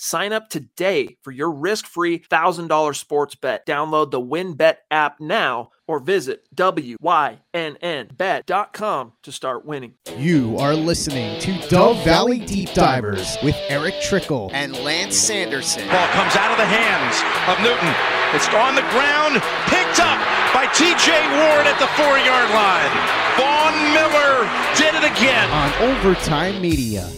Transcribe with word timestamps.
Sign 0.00 0.32
up 0.32 0.48
today 0.48 1.16
for 1.24 1.32
your 1.32 1.50
risk-free 1.50 2.20
$1,000 2.20 2.94
sports 2.94 3.34
bet. 3.34 3.66
Download 3.66 4.12
the 4.12 4.20
WynnBET 4.20 4.76
app 4.92 5.18
now 5.18 5.70
or 5.88 5.98
visit 5.98 6.46
wynnbet.com 6.54 7.42
to 9.24 9.32
start 9.32 9.64
winning. 9.66 9.94
You 10.16 10.56
are 10.58 10.74
listening 10.74 11.40
to 11.40 11.58
Dove 11.68 12.04
Valley 12.04 12.38
Deep 12.38 12.72
Divers 12.74 13.36
with 13.42 13.56
Erick 13.68 14.00
Trickel 14.00 14.52
and 14.54 14.72
Lance 14.84 15.16
Sanderson. 15.16 15.82
Ball 15.88 16.06
comes 16.10 16.36
out 16.36 16.52
of 16.52 16.58
the 16.58 16.64
hands 16.64 17.18
of 17.50 17.58
Newton. 17.58 17.92
It's 18.36 18.46
on 18.54 18.76
the 18.76 18.86
ground, 18.94 19.42
picked 19.66 19.98
up 19.98 20.22
by 20.54 20.66
TJ 20.78 21.10
Ward 21.10 21.66
at 21.66 21.80
the 21.80 21.88
four 21.98 22.16
yard 22.22 22.48
line. 22.54 22.94
Von 23.34 23.74
Miller 23.92 24.46
did 24.76 24.94
it 24.94 25.02
again. 25.10 25.50
On 25.50 25.72
Overtime 25.90 26.62
Media. 26.62 27.10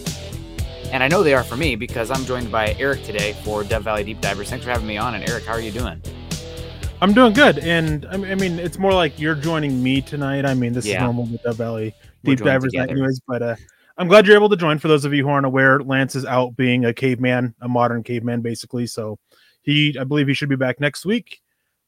And 0.91 1.01
I 1.01 1.07
know 1.07 1.23
they 1.23 1.33
are 1.33 1.43
for 1.43 1.55
me 1.55 1.77
because 1.77 2.11
I'm 2.11 2.25
joined 2.25 2.51
by 2.51 2.75
Eric 2.77 3.03
today 3.03 3.33
for 3.45 3.63
Dove 3.63 3.83
Valley 3.83 4.03
Deep 4.03 4.19
Divers. 4.19 4.49
Thanks 4.49 4.65
for 4.65 4.71
having 4.71 4.87
me 4.87 4.97
on. 4.97 5.15
And 5.15 5.27
Eric, 5.29 5.45
how 5.45 5.53
are 5.53 5.61
you 5.61 5.71
doing? 5.71 6.01
I'm 7.01 7.13
doing 7.13 7.31
good. 7.31 7.59
And 7.59 8.05
I 8.07 8.17
mean, 8.35 8.59
it's 8.59 8.77
more 8.77 8.93
like 8.93 9.17
you're 9.17 9.35
joining 9.35 9.81
me 9.81 10.01
tonight. 10.01 10.45
I 10.45 10.53
mean, 10.53 10.73
this 10.73 10.85
Yeah. 10.85 10.97
is 10.97 11.01
normal 11.03 11.27
with 11.27 11.41
Dove 11.43 11.55
Valley 11.55 11.95
Deep 12.25 12.39
Divers, 12.39 12.71
together. 12.73 12.91
anyways. 12.91 13.21
But 13.25 13.41
uh, 13.41 13.55
I'm 13.97 14.09
glad 14.09 14.27
you're 14.27 14.35
able 14.35 14.49
to 14.49 14.57
join. 14.57 14.79
For 14.79 14.89
those 14.89 15.05
of 15.05 15.13
you 15.13 15.23
who 15.23 15.29
aren't 15.29 15.45
aware, 15.45 15.79
Lance 15.79 16.13
is 16.13 16.25
out 16.25 16.57
being 16.57 16.83
a 16.83 16.93
caveman, 16.93 17.55
a 17.61 17.69
modern 17.69 18.03
caveman, 18.03 18.41
basically. 18.41 18.85
So 18.85 19.17
he, 19.61 19.97
I 19.97 20.03
believe, 20.03 20.27
he 20.27 20.33
should 20.33 20.49
be 20.49 20.57
back 20.57 20.81
next 20.81 21.05
week. 21.05 21.41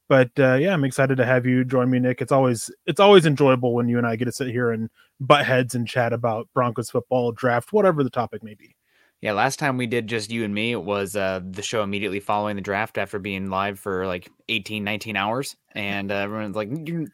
But 0.08 0.32
uh, 0.40 0.54
yeah, 0.56 0.74
I'm 0.74 0.86
excited 0.86 1.18
to 1.18 1.26
have 1.26 1.46
you 1.46 1.66
join 1.66 1.90
me, 1.90 2.00
Nick. 2.00 2.22
It's 2.22 2.32
always 2.32 2.72
it's 2.86 3.00
always 3.02 3.26
enjoyable 3.26 3.74
when 3.74 3.90
you 3.90 3.98
and 3.98 4.08
I 4.08 4.16
get 4.16 4.26
to 4.26 4.32
sit 4.32 4.48
here 4.48 4.72
and 4.72 4.90
butt 5.20 5.46
heads 5.46 5.76
and 5.76 5.88
chat 5.88 6.14
about 6.14 6.48
Broncos 6.54 6.90
football, 6.90 7.34
draft, 7.34 7.74
whatever 7.74 8.04
the 8.04 8.10
topic 8.10 8.44
may 8.44 8.54
be. 8.54 8.76
Yeah, 9.24 9.32
last 9.32 9.58
time 9.58 9.78
we 9.78 9.88
did 9.88 10.08
just 10.08 10.32
you 10.32 10.44
and 10.44 10.54
me, 10.54 10.74
it 10.74 10.84
was 10.84 11.16
uh, 11.16 11.40
the 11.50 11.62
show 11.62 11.82
immediately 11.82 12.20
following 12.20 12.58
the 12.58 12.62
draft 12.62 12.98
after 12.98 13.20
being 13.20 13.50
live 13.50 13.80
for 13.80 14.06
like 14.06 14.30
18, 14.50 14.84
19 14.84 15.16
hours. 15.16 15.56
And 15.74 16.12
uh, 16.12 16.16
everyone's 16.16 16.58
like, 16.58 16.68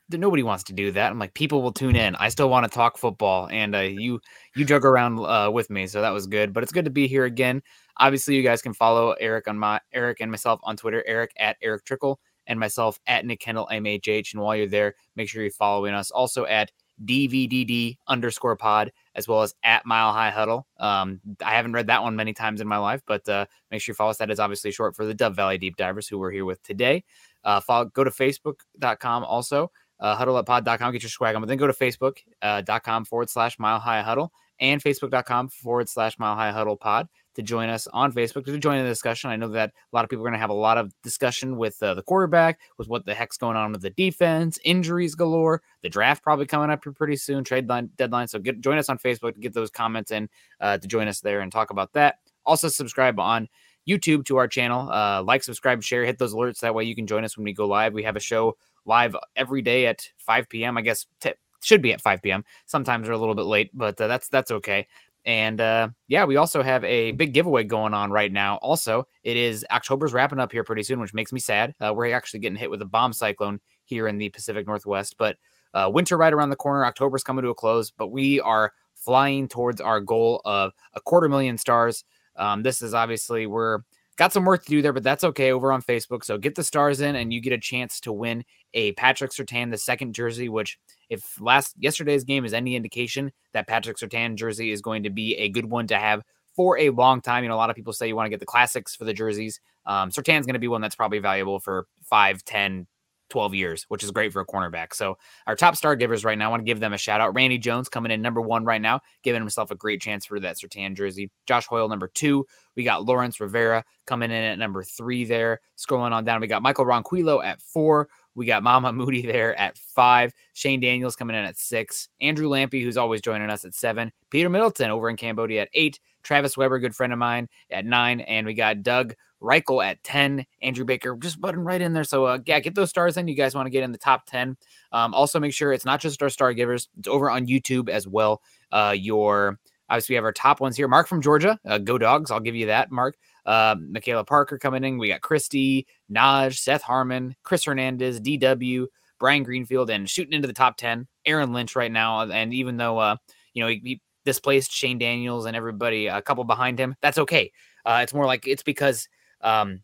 nobody 0.10 0.42
wants 0.42 0.64
to 0.64 0.74
do 0.74 0.92
that. 0.94 1.12
I'm 1.12 1.20
like, 1.20 1.36
people 1.36 1.62
will 1.62 1.72
tune 1.72 1.96
in. 1.96 2.16
I 2.16 2.30
still 2.30 2.50
want 2.50 2.64
to 2.64 2.76
talk 2.76 2.98
football. 2.98 3.48
And 3.52 3.76
uh, 3.76 3.82
you 3.82 4.22
you 4.56 4.66
jug 4.66 4.86
around 4.86 5.20
uh, 5.20 5.52
with 5.54 5.70
me. 5.70 5.86
So 5.86 6.02
that 6.02 6.10
was 6.10 6.26
good. 6.26 6.52
But 6.52 6.64
it's 6.64 6.72
good 6.72 6.86
to 6.86 6.92
be 6.92 7.08
here 7.08 7.26
again. 7.26 7.62
Obviously, 7.98 8.36
you 8.36 8.42
guys 8.42 8.64
can 8.64 8.74
follow 8.74 9.12
Eric 9.12 9.48
on 9.48 9.60
my 9.60 9.80
Eric 9.94 10.20
and 10.20 10.32
myself 10.32 10.60
on 10.64 10.78
Twitter, 10.78 11.04
Eric 11.06 11.30
at 11.38 11.58
Erick 11.62 11.86
Trickel, 11.86 12.20
and 12.48 12.60
myself 12.60 13.00
at 13.06 13.24
Nick 13.24 13.40
Kendell 13.40 13.70
MHH. 13.70 14.34
And 14.34 14.42
while 14.42 14.56
you're 14.56 14.66
there, 14.66 14.96
make 15.16 15.30
sure 15.30 15.44
you're 15.44 15.52
following 15.52 15.94
us 15.94 16.10
also 16.10 16.48
at 16.48 16.72
DVDD 17.06 17.98
underscore 18.08 18.56
pod, 18.56 18.92
as 19.16 19.28
well 19.28 19.42
as 19.42 19.54
at 19.64 19.86
Mile 19.86 20.12
High 20.12 20.30
Huddle. 20.30 20.68
Um, 20.80 21.22
I 21.44 21.52
haven't 21.52 21.74
read 21.74 21.88
that 21.88 22.04
one 22.04 22.16
many 22.16 22.34
times 22.34 22.62
in 22.62 22.68
my 22.68 22.78
life, 22.78 23.02
but 23.06 23.28
uh, 23.30 23.46
make 23.72 23.82
sure 23.82 23.94
you 23.94 23.96
follow 23.96 24.12
us. 24.12 24.18
That 24.18 24.32
is 24.32 24.40
obviously 24.40 24.72
short 24.72 24.96
for 24.96 25.06
the 25.06 25.14
Dove 25.14 25.36
Valley 25.36 25.58
Deep 25.58 25.78
Divers, 25.78 26.08
who 26.08 26.18
we're 26.18 26.32
here 26.32 26.46
with 26.46 26.62
today. 26.64 27.04
Uh, 27.44 27.60
follow, 27.60 27.86
go 27.86 28.04
to 28.04 28.12
facebook.com 28.12 29.24
also, 29.24 29.72
uh, 30.00 30.18
huddleuppod.com, 30.18 30.92
get 30.92 31.04
your 31.04 31.10
swag 31.10 31.36
on, 31.36 31.42
but 31.42 31.48
then 31.48 31.58
go 31.58 31.68
to 31.68 31.74
facebook.com 31.74 33.06
forward 33.06 33.30
slash 33.30 33.60
Mile 33.60 33.80
High 33.80 34.02
Huddle 34.02 34.32
and 34.60 34.84
facebook.com 34.84 35.50
forward 35.50 35.90
slash 35.90 36.20
Mile 36.20 36.36
High 36.36 36.52
Huddle 36.52 36.78
pod 36.78 37.08
to 37.36 37.42
join 37.42 37.70
us 37.70 37.88
on 37.88 38.12
Facebook 38.12 38.46
to 38.46 38.58
join 38.58 38.82
the 38.82 38.90
discussion. 38.90 39.30
I 39.30 39.36
know 39.36 39.50
that 39.50 39.70
a 39.70 39.96
lot 39.96 40.04
of 40.04 40.10
people 40.10 40.24
are 40.26 40.30
going 40.30 40.38
to 40.38 40.40
have 40.40 40.50
a 40.50 40.54
lot 40.54 40.78
of 40.78 40.94
discussion 41.04 41.58
with 41.58 41.82
uh, 41.82 41.94
the 41.94 42.04
quarterback, 42.04 42.60
with 42.78 42.88
what 42.88 43.06
the 43.06 43.14
heck's 43.14 43.38
going 43.38 43.56
on 43.56 43.72
with 43.72 43.82
the 43.82 43.92
defense, 43.92 44.60
injuries 44.64 45.16
galore, 45.16 45.62
the 45.82 45.90
draft 45.90 46.24
probably 46.24 46.46
coming 46.46 46.70
up 46.70 46.84
here 46.84 46.94
pretty 46.94 47.16
soon, 47.16 47.44
trade 47.44 47.70
line 47.70 47.90
deadline. 47.98 48.28
So 48.28 48.40
get 48.40 48.62
join 48.62 48.78
us 48.78 48.90
on 48.90 48.98
Facebook 48.98 49.36
to 49.36 49.40
get 49.40 49.54
those 49.54 49.70
comments 49.70 50.12
in 50.12 50.30
uh, 50.60 50.78
to 50.78 50.88
join 50.88 51.08
us 51.08 51.20
there 51.22 51.42
and 51.42 51.52
talk 51.52 51.70
about 51.70 51.94
that. 51.94 52.16
Also 52.46 52.68
subscribe 52.68 53.20
on 53.20 53.48
YouTube 53.88 54.26
to 54.26 54.38
our 54.38 54.48
channel. 54.48 54.90
Uh, 54.90 55.24
like, 55.24 55.44
subscribe, 55.44 55.82
share, 55.84 56.06
hit 56.06 56.18
those 56.18 56.34
alerts. 56.34 56.60
That 56.60 56.76
way 56.76 56.84
you 56.84 56.96
can 56.96 57.08
join 57.08 57.24
us 57.24 57.38
when 57.38 57.44
we 57.44 57.54
go 57.54 57.68
live. 57.68 57.94
We 57.94 58.04
have 58.04 58.16
a 58.16 58.22
show 58.22 58.58
live 58.86 59.16
every 59.36 59.62
day 59.62 59.88
at 59.88 60.08
5 60.18 60.50
p.m. 60.50 60.78
I 60.78 60.82
guess 60.82 61.06
t- 61.20 61.34
should 61.62 61.82
be 61.82 61.92
at 61.92 62.02
5 62.02 62.22
p.m. 62.22 62.46
Sometimes 62.66 63.08
we're 63.08 63.14
a 63.14 63.18
little 63.18 63.36
bit 63.36 63.46
late, 63.46 63.72
but 63.74 64.00
uh, 64.00 64.08
that's 64.08 64.30
that's 64.30 64.52
okay. 64.52 64.88
And 65.26 65.60
uh, 65.60 65.90
yeah, 66.08 66.26
we 66.26 66.38
also 66.38 66.64
have 66.64 66.84
a 66.84 67.12
big 67.12 67.34
giveaway 67.34 67.64
going 67.64 67.94
on 67.94 68.12
right 68.12 68.32
now. 68.32 68.58
Also, 68.62 69.06
it 69.24 69.38
is 69.38 69.66
October's 69.70 70.14
wrapping 70.14 70.40
up 70.40 70.52
here 70.52 70.64
pretty 70.64 70.84
soon, 70.84 71.00
which 71.00 71.14
makes 71.14 71.34
me 71.34 71.40
sad. 71.40 71.76
Uh, 71.80 71.94
we're 71.94 72.14
actually 72.14 72.40
getting 72.40 72.58
hit 72.58 72.72
with 72.72 72.82
a 72.82 72.86
bomb 72.86 73.14
cyclone 73.14 73.60
here 73.86 74.08
in 74.08 74.18
the 74.18 74.30
Pacific 74.30 74.66
Northwest, 74.66 75.16
but 75.18 75.38
uh, 75.74 75.90
winter 75.94 76.18
right 76.18 76.34
around 76.34 76.50
the 76.50 76.56
corner. 76.56 76.86
October's 76.86 77.24
coming 77.24 77.44
to 77.44 77.50
a 77.50 77.56
close, 77.56 77.92
but 77.92 78.08
we 78.08 78.40
are 78.40 78.74
flying 78.96 79.48
towards 79.48 79.82
our 79.82 80.00
goal 80.00 80.42
of 80.46 80.72
a 80.94 81.02
quarter 81.02 81.30
million 81.30 81.58
stars. 81.58 82.04
Um, 82.36 82.64
this 82.64 82.82
is 82.82 82.94
obviously 82.94 83.46
we're 83.46 83.80
got 84.20 84.34
some 84.34 84.44
work 84.44 84.64
to 84.66 84.70
do 84.70 84.82
there, 84.82 84.92
but 84.92 85.02
that's 85.02 85.24
okay 85.24 85.54
over 85.54 85.72
on 85.72 85.82
Facebook. 85.82 86.26
So 86.26 86.38
get 86.38 86.54
the 86.54 86.64
stars 86.64 87.00
in, 87.00 87.16
and 87.16 87.32
you 87.32 87.40
get 87.40 87.54
a 87.54 87.58
chance 87.58 88.02
to 88.02 88.12
win 88.12 88.44
a 88.74 88.92
Patrick 88.92 89.32
Surtain 89.32 89.72
the 89.72 89.78
second 89.78 90.14
jersey, 90.14 90.50
which 90.50 90.78
if 91.10 91.40
last 91.40 91.74
yesterday's 91.80 92.26
game 92.26 92.44
is 92.44 92.54
any 92.54 92.76
indication 92.76 93.32
that 93.54 93.66
Patrick 93.66 93.98
Surtain 93.98 94.36
jersey 94.36 94.72
is 94.72 94.82
going 94.82 95.04
to 95.04 95.10
be 95.10 95.36
a 95.36 95.48
good 95.48 95.66
one 95.66 95.88
to 95.88 95.98
have 95.98 96.22
for 96.54 96.78
a 96.78 96.90
long 96.90 97.22
time. 97.22 97.44
You 97.44 97.50
know, 97.50 97.56
a 97.56 97.58
lot 97.58 97.70
of 97.70 97.78
people 97.78 97.94
say 97.94 98.10
you 98.10 98.16
want 98.16 98.26
to 98.26 98.30
get 98.30 98.42
the 98.42 98.46
classics 98.46 98.94
for 98.94 99.06
the 99.06 99.14
jerseys. 99.14 99.62
Um, 99.86 100.12
Surtain's 100.12 100.46
going 100.46 100.54
to 100.54 100.60
be 100.60 100.68
one 100.68 100.82
that's 100.82 100.96
probably 100.96 101.20
valuable 101.20 101.62
for 101.62 101.88
5, 102.04 102.44
10, 102.44 102.88
12 103.30 103.56
years, 103.56 103.86
which 103.88 104.04
is 104.04 104.12
great 104.12 104.34
for 104.34 104.42
a 104.42 104.46
cornerback. 104.46 104.94
So 104.94 105.18
our 105.48 105.56
top 105.56 105.76
star 105.76 105.96
givers 105.96 106.26
right 106.26 106.38
now, 106.38 106.48
I 106.48 106.50
want 106.50 106.62
to 106.62 106.66
give 106.66 106.80
them 106.80 106.94
a 106.94 106.98
shout 106.98 107.22
out. 107.22 107.34
Randy 107.34 107.58
Jones 107.58 107.90
coming 107.90 108.12
in 108.12 108.22
number 108.22 108.42
one 108.42 108.66
right 108.66 108.82
now, 108.82 109.02
giving 109.24 109.42
himself 109.42 109.72
a 109.72 109.76
great 109.76 110.02
chance 110.02 110.26
for 110.26 110.40
that 110.40 110.58
Surtain 110.58 110.96
jersey. 110.96 111.32
Josh 111.46 111.68
Hoyle, 111.68 111.90
number 111.90 112.08
two. 112.08 112.46
We 112.76 112.84
got 112.84 113.06
Lawrence 113.06 113.40
Rivera 113.40 113.84
coming 114.06 114.32
in 114.32 114.44
at 114.44 114.60
number 114.60 114.84
three 114.84 115.26
there. 115.26 115.62
Scrolling 115.78 116.12
on 116.12 116.26
down, 116.26 116.42
we 116.42 116.48
got 116.48 116.62
Michael 116.62 116.86
Ronquillo 116.86 117.44
at 117.44 117.62
four. 117.62 118.10
We 118.36 118.46
got 118.46 118.64
Mama 118.64 118.94
Moody 118.94 119.22
there 119.24 119.58
at 119.60 119.78
five. 119.78 120.34
Shane 120.54 120.80
Daniels 120.80 121.16
coming 121.16 121.36
in 121.36 121.44
at 121.44 121.58
six. 121.58 122.10
Andrew 122.22 122.48
Lampy, 122.48 122.82
who's 122.84 122.98
always 122.98 123.22
joining 123.22 123.50
us 123.50 123.66
at 123.66 123.74
seven. 123.74 124.12
Peter 124.30 124.50
Middleton 124.50 124.92
over 124.92 125.10
in 125.10 125.18
Cambodia 125.18 125.64
at 125.64 125.70
eight. 125.74 126.00
Travis 126.24 126.58
Weber, 126.58 126.80
good 126.80 126.96
friend 126.96 127.14
of 127.14 127.20
mine, 127.20 127.48
at 127.70 127.86
nine. 127.86 128.22
And 128.22 128.46
we 128.46 128.54
got 128.54 128.84
Doug 128.84 129.16
Reichel 129.42 129.86
at 129.86 130.04
10. 130.04 130.46
Andrew 130.62 130.86
Baker 130.86 131.16
just 131.16 131.40
button 131.40 131.62
right 131.62 131.82
in 131.82 131.94
there. 131.94 132.04
So, 132.04 132.26
uh, 132.26 132.40
yeah, 132.46 132.60
get 132.60 132.76
those 132.76 132.90
stars 132.90 133.18
in. 133.18 133.28
You 133.28 133.36
guys 133.36 133.56
want 133.56 133.66
to 133.66 133.72
get 133.72 133.84
in 133.84 133.92
the 133.92 133.98
top 133.98 134.26
10. 134.26 134.58
Um, 134.92 135.14
also, 135.14 135.40
make 135.40 135.54
sure 135.54 135.72
it's 135.72 135.86
not 135.86 136.02
just 136.02 136.22
our 136.22 136.30
star 136.30 136.54
givers, 136.54 136.90
it's 136.98 137.08
over 137.08 137.30
on 137.30 137.48
YouTube 137.48 137.90
as 137.90 138.08
well. 138.08 138.42
Uh, 138.72 138.96
your 138.98 139.60
obviously, 139.90 140.14
we 140.14 140.18
have 140.18 140.26
our 140.26 140.32
top 140.32 140.60
ones 140.60 140.78
here. 140.78 140.88
Mark 140.88 141.08
from 141.08 141.22
Georgia, 141.22 141.60
uh, 141.66 141.78
go 141.78 141.98
dogs. 141.98 142.32
I'll 142.32 142.40
give 142.40 142.56
you 142.56 142.68
that, 142.68 142.92
Mark. 142.92 143.18
Uh, 143.46 143.76
Michaela 143.80 144.24
Parker 144.24 144.58
coming 144.58 144.84
in. 144.84 144.98
We 144.98 145.08
got 145.08 145.22
Christy, 145.22 145.88
Naj, 146.12 146.58
Seth 146.58 146.84
Harmon, 146.84 147.36
Chris 147.44 147.64
Hernandez, 147.64 148.22
DW, 148.22 148.88
Brian 149.20 149.44
Greenfield, 149.44 149.90
and 149.90 150.10
shooting 150.10 150.34
into 150.34 150.48
the 150.48 150.54
top 150.54 150.78
10, 150.78 151.08
Aaron 151.26 151.54
Lynch 151.54 151.76
right 151.76 151.92
now. 151.92 152.22
And 152.22 152.54
even 152.54 152.78
though, 152.78 153.00
uh, 153.00 153.16
you 153.54 153.64
know, 153.64 153.70
he, 153.70 153.82
he 153.84 154.02
displaced 154.26 154.72
Shane 154.72 155.00
Daniels 155.00 155.46
and 155.46 155.56
everybody 155.56 156.08
a 156.08 156.22
couple 156.22 156.44
behind 156.44 156.80
him, 156.80 156.96
that's 157.02 157.18
okay. 157.18 157.52
Uh, 157.86 158.02
it's 158.04 158.14
more 158.14 158.26
like 158.26 158.48
it's 158.48 158.64
because 158.64 159.08
um, 159.42 159.82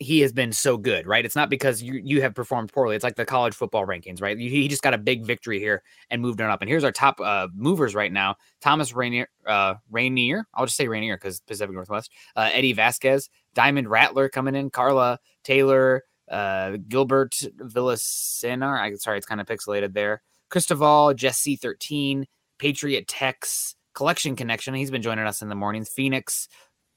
he 0.00 0.20
has 0.20 0.32
been 0.32 0.52
so 0.52 0.76
good, 0.76 1.08
right? 1.08 1.24
It's 1.24 1.34
not 1.34 1.50
because 1.50 1.82
you 1.82 1.94
you 1.94 2.22
have 2.22 2.32
performed 2.32 2.72
poorly. 2.72 2.94
It's 2.94 3.02
like 3.02 3.16
the 3.16 3.24
college 3.24 3.54
football 3.54 3.84
rankings, 3.84 4.22
right? 4.22 4.38
He 4.38 4.68
just 4.68 4.82
got 4.82 4.94
a 4.94 4.98
big 4.98 5.24
victory 5.24 5.58
here 5.58 5.82
and 6.08 6.22
moved 6.22 6.40
on 6.40 6.50
up. 6.50 6.60
And 6.62 6.68
here's 6.70 6.84
our 6.84 6.92
top 6.92 7.20
uh, 7.20 7.48
movers 7.52 7.96
right 7.96 8.12
now: 8.12 8.36
Thomas 8.60 8.94
Rainier, 8.94 9.28
uh, 9.44 9.74
Rainier. 9.90 10.46
I'll 10.54 10.66
just 10.66 10.76
say 10.76 10.86
Rainier 10.86 11.16
because 11.16 11.40
Pacific 11.40 11.74
Northwest. 11.74 12.12
Uh, 12.36 12.48
Eddie 12.52 12.74
Vasquez, 12.74 13.28
Diamond 13.54 13.90
Rattler 13.90 14.28
coming 14.28 14.54
in, 14.54 14.70
Carla 14.70 15.18
Taylor, 15.42 16.04
uh, 16.30 16.76
Gilbert 16.86 17.32
Villasenar. 17.58 18.78
I'm 18.80 18.96
sorry, 18.98 19.18
it's 19.18 19.26
kind 19.26 19.40
of 19.40 19.48
pixelated 19.48 19.94
there. 19.94 20.22
Cristoval, 20.48 21.16
Jesse 21.16 21.56
thirteen, 21.56 22.26
Patriot 22.58 23.08
Tex, 23.08 23.74
Collection 23.94 24.36
Connection. 24.36 24.74
He's 24.74 24.92
been 24.92 25.02
joining 25.02 25.26
us 25.26 25.42
in 25.42 25.48
the 25.48 25.56
mornings. 25.56 25.88
Phoenix, 25.88 26.48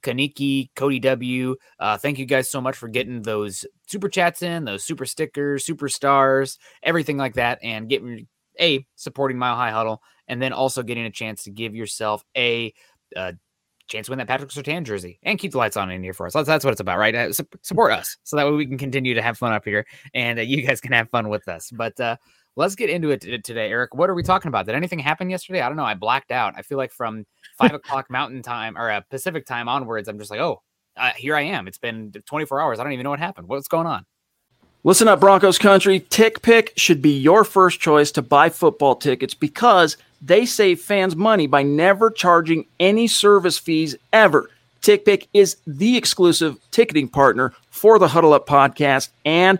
Kaniki, 0.02 0.70
Cody 0.76 1.00
W. 1.00 1.56
Uh, 1.80 1.98
thank 1.98 2.20
you 2.20 2.26
guys 2.26 2.50
so 2.50 2.62
much 2.62 2.76
for 2.76 2.88
getting 2.88 3.22
those 3.22 3.66
super 3.88 4.10
chats 4.10 4.42
in, 4.42 4.66
those 4.66 4.84
super 4.84 5.06
stickers, 5.06 5.66
super 5.66 5.90
stars, 5.90 6.58
everything 6.84 7.18
like 7.18 7.36
that, 7.36 7.60
and 7.64 7.90
getting 7.90 8.28
a 8.60 8.86
supporting 8.96 9.38
Mile 9.38 9.56
High 9.56 9.72
Huddle, 9.72 10.02
and 10.28 10.42
then 10.42 10.54
also 10.54 10.84
getting 10.84 11.06
a 11.06 11.12
chance 11.12 11.44
to 11.44 11.52
give 11.52 11.76
yourself 11.76 12.24
a 12.36 12.74
uh, 13.16 13.34
chance 13.88 14.08
to 14.08 14.12
win 14.12 14.20
that 14.20 14.28
Patrick 14.28 14.50
Surtain 14.50 14.84
jersey 14.84 15.20
and 15.24 15.38
keep 15.38 15.52
the 15.52 15.58
lights 15.58 15.78
on 15.78 15.92
in 15.92 16.02
here 16.02 16.14
for 16.14 16.26
us. 16.26 16.34
That's, 16.34 16.48
that's 16.48 16.66
what 16.66 16.72
it's 16.72 16.82
about, 16.82 16.98
right? 16.98 17.14
Uh, 17.14 17.34
su- 17.34 17.48
support 17.62 17.92
us 17.92 18.18
so 18.24 18.38
that 18.38 18.46
way 18.46 18.54
we 18.54 18.66
can 18.66 18.78
continue 18.78 19.14
to 19.14 19.22
have 19.22 19.38
fun 19.38 19.54
up 19.54 19.66
here 19.66 19.86
and 20.14 20.40
uh, 20.40 20.42
you 20.42 20.66
guys 20.66 20.82
can 20.82 20.94
have 20.94 21.10
fun 21.10 21.30
with 21.30 21.48
us. 21.48 21.70
But 21.72 22.00
uh, 22.00 22.16
let's 22.56 22.76
get 22.76 22.90
into 22.90 23.10
it 23.10 23.22
today, 23.22 23.70
Eric. 23.70 23.94
What 23.94 24.10
are 24.10 24.14
we 24.14 24.24
talking 24.24 24.50
about? 24.50 24.66
Did 24.66 24.76
anything 24.76 25.00
happen 25.00 25.30
yesterday? 25.30 25.62
I 25.62 25.68
don't 25.68 25.78
know. 25.78 25.86
I 25.86 25.94
blacked 25.94 26.32
out. 26.32 26.54
I 26.58 26.62
feel 26.62 26.78
like 26.78 26.92
from 26.92 27.26
five 27.58 27.74
o'clock 27.74 28.10
Mountain 28.10 28.42
Time 28.44 28.78
or 28.78 28.90
uh, 28.90 29.02
Pacific 29.10 29.46
Time 29.46 29.68
onwards, 29.68 30.08
I'm 30.08 30.20
just 30.20 30.32
like, 30.32 30.40
oh, 30.40 30.62
uh, 30.98 31.12
here 31.16 31.36
I 31.36 31.42
am. 31.42 31.68
It's 31.68 31.78
been 31.78 32.12
24 32.26 32.62
hours. 32.62 32.80
I 32.80 32.84
don't 32.84 32.94
even 32.94 33.04
know 33.04 33.10
what 33.10 33.20
happened. 33.20 33.48
What's 33.48 33.68
going 33.68 33.88
on? 33.88 34.06
Listen 34.84 35.08
up, 35.08 35.20
Broncos 35.20 35.60
country. 35.60 36.00
TickPick 36.00 36.70
should 36.76 37.02
be 37.02 37.12
your 37.12 37.44
first 37.44 37.80
choice 37.80 38.12
to 38.14 38.22
buy 38.22 38.50
football 38.50 38.96
tickets 38.96 39.36
because 39.36 39.96
they 40.22 40.46
save 40.46 40.82
fans 40.82 41.16
money 41.16 41.46
by 41.46 41.62
never 41.62 42.10
charging 42.10 42.66
any 42.80 43.08
service 43.08 43.60
fees 43.60 43.96
ever. 44.12 44.50
TickPick 44.82 45.28
is 45.34 45.58
the 45.68 45.98
exclusive 45.98 46.58
ticketing 46.72 47.08
partner 47.08 47.54
for 47.70 48.00
the 48.00 48.08
Huddle 48.08 48.34
Up 48.34 48.48
podcast 48.48 49.10
and 49.24 49.60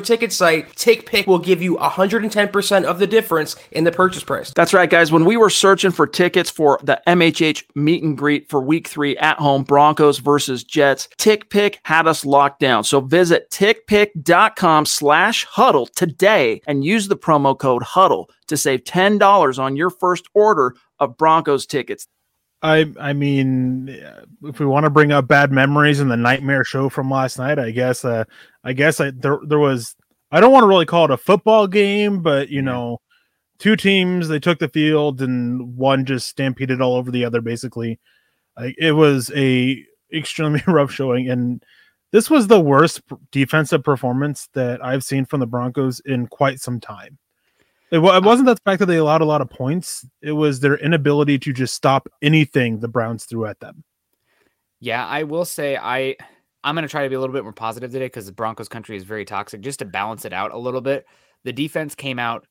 ticket 0.01 0.33
site, 0.33 0.69
TickPick 0.75 1.27
will 1.27 1.39
give 1.39 1.61
you 1.61 1.77
110% 1.77 2.83
of 2.83 2.99
the 2.99 3.07
difference 3.07 3.55
in 3.71 3.83
the 3.83 3.91
purchase 3.91 4.23
price. 4.23 4.51
That's 4.55 4.73
right, 4.73 4.89
guys. 4.89 5.11
When 5.11 5.25
we 5.25 5.37
were 5.37 5.49
searching 5.49 5.91
for 5.91 6.07
tickets 6.07 6.49
for 6.49 6.79
the 6.83 7.01
MHH 7.07 7.63
meet 7.75 8.03
and 8.03 8.17
greet 8.17 8.49
for 8.49 8.61
week 8.61 8.87
three 8.87 9.17
at 9.17 9.37
home, 9.37 9.63
Broncos 9.63 10.19
versus 10.19 10.63
Jets, 10.63 11.07
TickPick 11.17 11.77
had 11.83 12.07
us 12.07 12.25
locked 12.25 12.59
down. 12.59 12.83
So 12.83 13.01
visit 13.01 13.49
tickpick.com 13.51 14.85
slash 14.85 15.45
huddle 15.45 15.87
today 15.87 16.61
and 16.67 16.83
use 16.83 17.07
the 17.07 17.17
promo 17.17 17.57
code 17.57 17.83
huddle 17.83 18.29
to 18.47 18.57
save 18.57 18.83
$10 18.83 19.59
on 19.59 19.75
your 19.75 19.89
first 19.89 20.27
order 20.33 20.75
of 20.99 21.17
Broncos 21.17 21.65
tickets. 21.65 22.07
I 22.61 22.91
I 22.99 23.13
mean, 23.13 23.89
if 24.43 24.59
we 24.59 24.65
want 24.65 24.83
to 24.85 24.89
bring 24.89 25.11
up 25.11 25.27
bad 25.27 25.51
memories 25.51 25.99
and 25.99 26.11
the 26.11 26.17
nightmare 26.17 26.63
show 26.63 26.89
from 26.89 27.09
last 27.09 27.37
night, 27.37 27.57
I 27.57 27.71
guess 27.71 28.05
uh, 28.05 28.25
I 28.63 28.73
guess 28.73 28.99
I, 28.99 29.11
there 29.11 29.39
there 29.45 29.59
was 29.59 29.95
I 30.31 30.39
don't 30.39 30.51
want 30.51 30.63
to 30.63 30.67
really 30.67 30.85
call 30.85 31.05
it 31.05 31.11
a 31.11 31.17
football 31.17 31.67
game, 31.67 32.21
but 32.21 32.49
you 32.49 32.61
know, 32.61 32.99
two 33.59 33.75
teams 33.75 34.27
they 34.27 34.39
took 34.39 34.59
the 34.59 34.69
field 34.69 35.21
and 35.21 35.75
one 35.75 36.05
just 36.05 36.27
stampeded 36.27 36.81
all 36.81 36.95
over 36.95 37.11
the 37.11 37.25
other. 37.25 37.41
Basically, 37.41 37.99
like 38.57 38.75
it 38.77 38.91
was 38.91 39.31
a 39.35 39.83
extremely 40.13 40.61
rough 40.67 40.91
showing, 40.91 41.29
and 41.29 41.63
this 42.11 42.29
was 42.29 42.47
the 42.47 42.59
worst 42.59 43.01
defensive 43.31 43.83
performance 43.83 44.49
that 44.53 44.83
I've 44.85 45.03
seen 45.03 45.25
from 45.25 45.39
the 45.39 45.47
Broncos 45.47 45.99
in 46.01 46.27
quite 46.27 46.59
some 46.59 46.79
time. 46.79 47.17
It, 47.91 47.97
it 47.97 48.23
wasn't 48.23 48.47
that 48.47 48.55
the 48.55 48.69
fact 48.69 48.79
that 48.79 48.85
they 48.85 48.97
allowed 48.97 49.21
a 49.21 49.25
lot 49.25 49.41
of 49.41 49.49
points; 49.49 50.05
it 50.21 50.31
was 50.31 50.59
their 50.59 50.77
inability 50.77 51.37
to 51.39 51.53
just 51.53 51.73
stop 51.73 52.07
anything 52.21 52.79
the 52.79 52.87
Browns 52.87 53.25
threw 53.25 53.45
at 53.45 53.59
them. 53.59 53.83
Yeah, 54.79 55.05
I 55.05 55.23
will 55.23 55.45
say 55.45 55.77
I 55.77 56.15
I'm 56.63 56.75
going 56.75 56.83
to 56.83 56.89
try 56.89 57.03
to 57.03 57.09
be 57.09 57.15
a 57.15 57.19
little 57.19 57.33
bit 57.33 57.43
more 57.43 57.53
positive 57.53 57.91
today 57.91 58.05
because 58.05 58.25
the 58.27 58.31
Broncos 58.31 58.67
country 58.67 58.95
is 58.95 59.03
very 59.03 59.25
toxic. 59.25 59.61
Just 59.61 59.79
to 59.79 59.85
balance 59.85 60.25
it 60.25 60.33
out 60.33 60.51
a 60.51 60.57
little 60.57 60.81
bit, 60.81 61.05
the 61.43 61.53
defense 61.53 61.95
came 61.95 62.19
out 62.19 62.45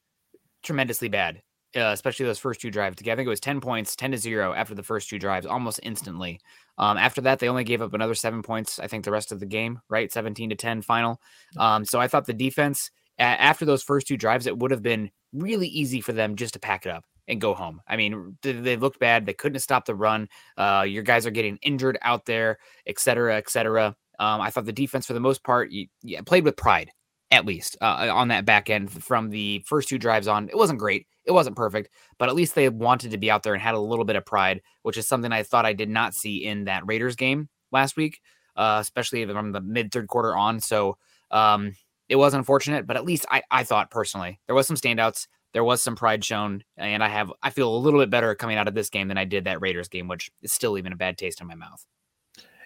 tremendously 0.62 1.08
bad, 1.08 1.42
uh, 1.76 1.90
especially 1.92 2.26
those 2.26 2.38
first 2.38 2.60
two 2.60 2.70
drives. 2.70 2.96
I 3.00 3.04
think 3.04 3.26
it 3.26 3.28
was 3.28 3.40
10 3.40 3.60
points, 3.60 3.94
10 3.94 4.12
to 4.12 4.18
0 4.18 4.52
after 4.52 4.74
the 4.74 4.82
first 4.82 5.08
two 5.08 5.18
drives, 5.18 5.46
almost 5.46 5.80
instantly. 5.82 6.40
Um, 6.76 6.96
after 6.96 7.20
that, 7.22 7.38
they 7.38 7.48
only 7.48 7.64
gave 7.64 7.82
up 7.82 7.94
another 7.94 8.14
seven 8.14 8.42
points, 8.42 8.78
I 8.78 8.88
think, 8.88 9.04
the 9.04 9.12
rest 9.12 9.32
of 9.32 9.40
the 9.40 9.46
game, 9.46 9.80
right? 9.88 10.12
17 10.12 10.50
to 10.50 10.56
10 10.56 10.82
final. 10.82 11.20
Um, 11.56 11.84
so 11.84 12.00
I 12.00 12.08
thought 12.08 12.26
the 12.26 12.32
defense, 12.32 12.90
a- 13.18 13.22
after 13.22 13.64
those 13.64 13.82
first 13.82 14.08
two 14.08 14.16
drives, 14.16 14.46
it 14.46 14.58
would 14.58 14.72
have 14.72 14.82
been 14.82 15.10
really 15.32 15.68
easy 15.68 16.00
for 16.00 16.12
them 16.12 16.36
just 16.36 16.54
to 16.54 16.60
pack 16.60 16.86
it 16.86 16.92
up 16.92 17.04
and 17.28 17.40
go 17.40 17.54
home. 17.54 17.80
I 17.86 17.96
mean, 17.96 18.36
they 18.42 18.76
looked 18.76 18.98
bad. 18.98 19.26
They 19.26 19.34
couldn't 19.34 19.60
stop 19.60 19.84
the 19.84 19.94
run. 19.94 20.28
Uh, 20.56 20.84
your 20.88 21.02
guys 21.02 21.26
are 21.26 21.30
getting 21.30 21.58
injured 21.62 21.98
out 22.02 22.26
there, 22.26 22.58
et 22.86 22.98
cetera, 22.98 23.36
et 23.36 23.48
cetera. 23.48 23.94
Um, 24.18 24.40
I 24.40 24.50
thought 24.50 24.64
the 24.64 24.72
defense, 24.72 25.06
for 25.06 25.12
the 25.14 25.20
most 25.20 25.44
part, 25.44 25.70
you, 25.70 25.86
played 26.26 26.44
with 26.44 26.56
pride, 26.56 26.90
at 27.30 27.46
least 27.46 27.76
uh, 27.80 28.08
on 28.12 28.28
that 28.28 28.44
back 28.44 28.68
end 28.68 28.90
from 28.90 29.30
the 29.30 29.64
first 29.66 29.88
two 29.88 29.98
drives 29.98 30.26
on. 30.28 30.48
It 30.48 30.56
wasn't 30.56 30.80
great. 30.80 31.06
It 31.24 31.32
wasn't 31.32 31.56
perfect, 31.56 31.90
but 32.18 32.28
at 32.28 32.34
least 32.34 32.54
they 32.54 32.68
wanted 32.68 33.12
to 33.12 33.18
be 33.18 33.30
out 33.30 33.44
there 33.44 33.54
and 33.54 33.62
had 33.62 33.74
a 33.74 33.80
little 33.80 34.04
bit 34.04 34.16
of 34.16 34.26
pride, 34.26 34.60
which 34.82 34.96
is 34.96 35.06
something 35.06 35.32
I 35.32 35.44
thought 35.44 35.66
I 35.66 35.72
did 35.72 35.88
not 35.88 36.14
see 36.14 36.44
in 36.44 36.64
that 36.64 36.82
Raiders 36.86 37.14
game 37.14 37.48
last 37.70 37.96
week, 37.96 38.20
uh, 38.56 38.78
especially 38.80 39.24
from 39.26 39.52
the 39.52 39.60
mid 39.60 39.92
third 39.92 40.08
quarter 40.08 40.34
on. 40.34 40.58
So 40.60 40.96
um, 41.30 41.74
it 42.10 42.16
was 42.16 42.34
unfortunate, 42.34 42.86
but 42.86 42.96
at 42.96 43.04
least 43.04 43.24
I, 43.30 43.42
I 43.50 43.64
thought 43.64 43.90
personally 43.90 44.40
there 44.46 44.54
was 44.54 44.66
some 44.66 44.76
standouts 44.76 45.28
there 45.52 45.64
was 45.64 45.82
some 45.82 45.96
pride 45.96 46.24
shown, 46.24 46.62
and 46.76 47.02
I 47.02 47.08
have 47.08 47.32
I 47.42 47.50
feel 47.50 47.74
a 47.74 47.78
little 47.78 48.00
bit 48.00 48.10
better 48.10 48.34
coming 48.34 48.56
out 48.56 48.68
of 48.68 48.74
this 48.74 48.90
game 48.90 49.08
than 49.08 49.18
I 49.18 49.24
did 49.24 49.44
that 49.44 49.60
Raiders 49.60 49.88
game, 49.88 50.08
which 50.08 50.30
is 50.42 50.52
still 50.52 50.78
even 50.78 50.92
a 50.92 50.96
bad 50.96 51.18
taste 51.18 51.40
in 51.40 51.46
my 51.46 51.54
mouth. 51.54 51.84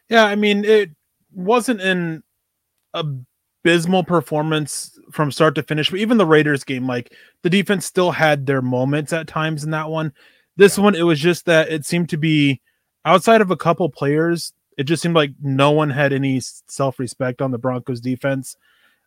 Yeah, 0.09 0.25
I 0.25 0.35
mean 0.35 0.65
it 0.65 0.91
wasn't 1.33 1.81
an 1.81 2.23
abysmal 2.93 4.05
performance 4.05 4.99
from 5.13 5.31
start 5.31 5.55
to 5.55 5.63
finish, 5.63 5.91
but 5.91 6.01
even 6.01 6.19
the 6.19 6.27
Raiders 6.27 6.65
game, 6.65 6.87
like 6.87 7.15
the 7.43 7.51
defense 7.51 7.87
still 7.87 8.11
had 8.11 8.47
their 8.47 8.63
moments 8.63 9.13
at 9.13 9.29
times 9.29 9.65
in 9.65 9.71
that 9.71 9.89
one. 9.89 10.13
This 10.57 10.77
yeah. 10.77 10.85
one, 10.85 10.95
it 10.95 11.03
was 11.03 11.21
just 11.21 11.47
that 11.47 11.71
it 11.71 11.87
seemed 11.87 12.11
to 12.11 12.19
be 12.19 12.61
outside 13.05 13.41
of 13.41 13.51
a 13.51 13.57
couple 13.57 13.89
players, 13.89 14.53
it 14.77 14.85
just 14.85 15.03
seemed 15.03 15.15
like 15.15 15.33
no 15.41 15.71
one 15.71 15.91
had 15.91 16.13
any 16.13 16.41
self 16.41 16.99
respect 16.99 17.41
on 17.41 17.51
the 17.51 17.59
Broncos 17.59 18.01
defense. 18.01 18.57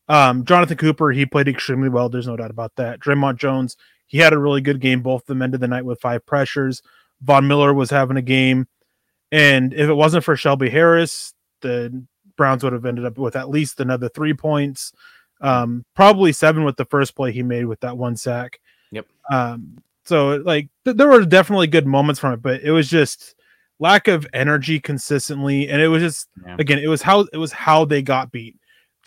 Um, 0.10 0.46
Jonathan 0.46 0.78
Cooper, 0.78 1.12
he 1.12 1.26
played 1.26 1.48
extremely 1.48 1.90
well. 1.90 2.10
There's 2.10 2.28
no 2.28 2.38
doubt 2.38 2.52
about 2.52 2.76
that. 2.76 3.00
Dre'Mont 3.00 3.38
Jones, 3.38 3.76
he 4.06 4.20
had 4.20 4.34
a 4.34 4.38
really 4.38 4.62
good 4.62 4.80
game. 4.80 5.02
Both 5.02 5.24
of 5.24 5.28
them 5.28 5.42
ended 5.42 5.60
the 5.60 5.68
night 5.68 5.86
with 5.86 6.00
five 6.00 6.26
pressures. 6.26 6.82
Von 7.22 7.48
Miller 7.48 7.74
was 7.74 7.90
having 7.90 8.18
a 8.18 8.22
game. 8.22 8.68
And 9.32 9.74
if 9.74 9.90
it 9.90 9.94
wasn't 9.94 10.24
for 10.24 10.38
Shelby 10.38 10.70
Harris, 10.70 11.34
the 11.62 12.06
Browns 12.38 12.64
would 12.64 12.74
have 12.74 12.86
ended 12.86 13.06
up 13.06 13.18
with 13.18 13.36
at 13.36 13.50
least 13.50 13.80
another 13.82 14.08
three 14.08 14.34
points. 14.34 14.94
Um, 15.42 15.86
probably 15.96 16.32
seven 16.32 16.64
with 16.64 16.78
the 16.78 16.86
first 16.86 17.16
play 17.16 17.32
he 17.32 17.44
made 17.44 17.66
with 17.66 17.82
that 17.82 17.98
one 17.98 18.16
sack. 18.16 18.60
Yep. 18.92 19.06
Um, 19.30 19.78
so 20.06 20.38
like 20.38 20.70
th- 20.86 20.96
there 20.96 21.10
were 21.10 21.26
definitely 21.26 21.68
good 21.68 21.86
moments 21.86 22.20
from 22.20 22.34
it, 22.34 22.42
but 22.42 22.62
it 22.62 22.72
was 22.72 22.90
just 22.90 23.36
lack 23.80 24.08
of 24.08 24.26
energy 24.34 24.80
consistently, 24.80 25.68
and 25.68 25.82
it 25.82 25.90
was 25.90 26.02
just 26.02 26.30
yeah. 26.46 26.56
again, 26.58 26.80
it 26.80 26.88
was 26.88 27.02
how 27.02 27.28
it 27.34 27.38
was 27.38 27.52
how 27.52 27.86
they 27.86 28.02
got 28.02 28.32
beat 28.32 28.56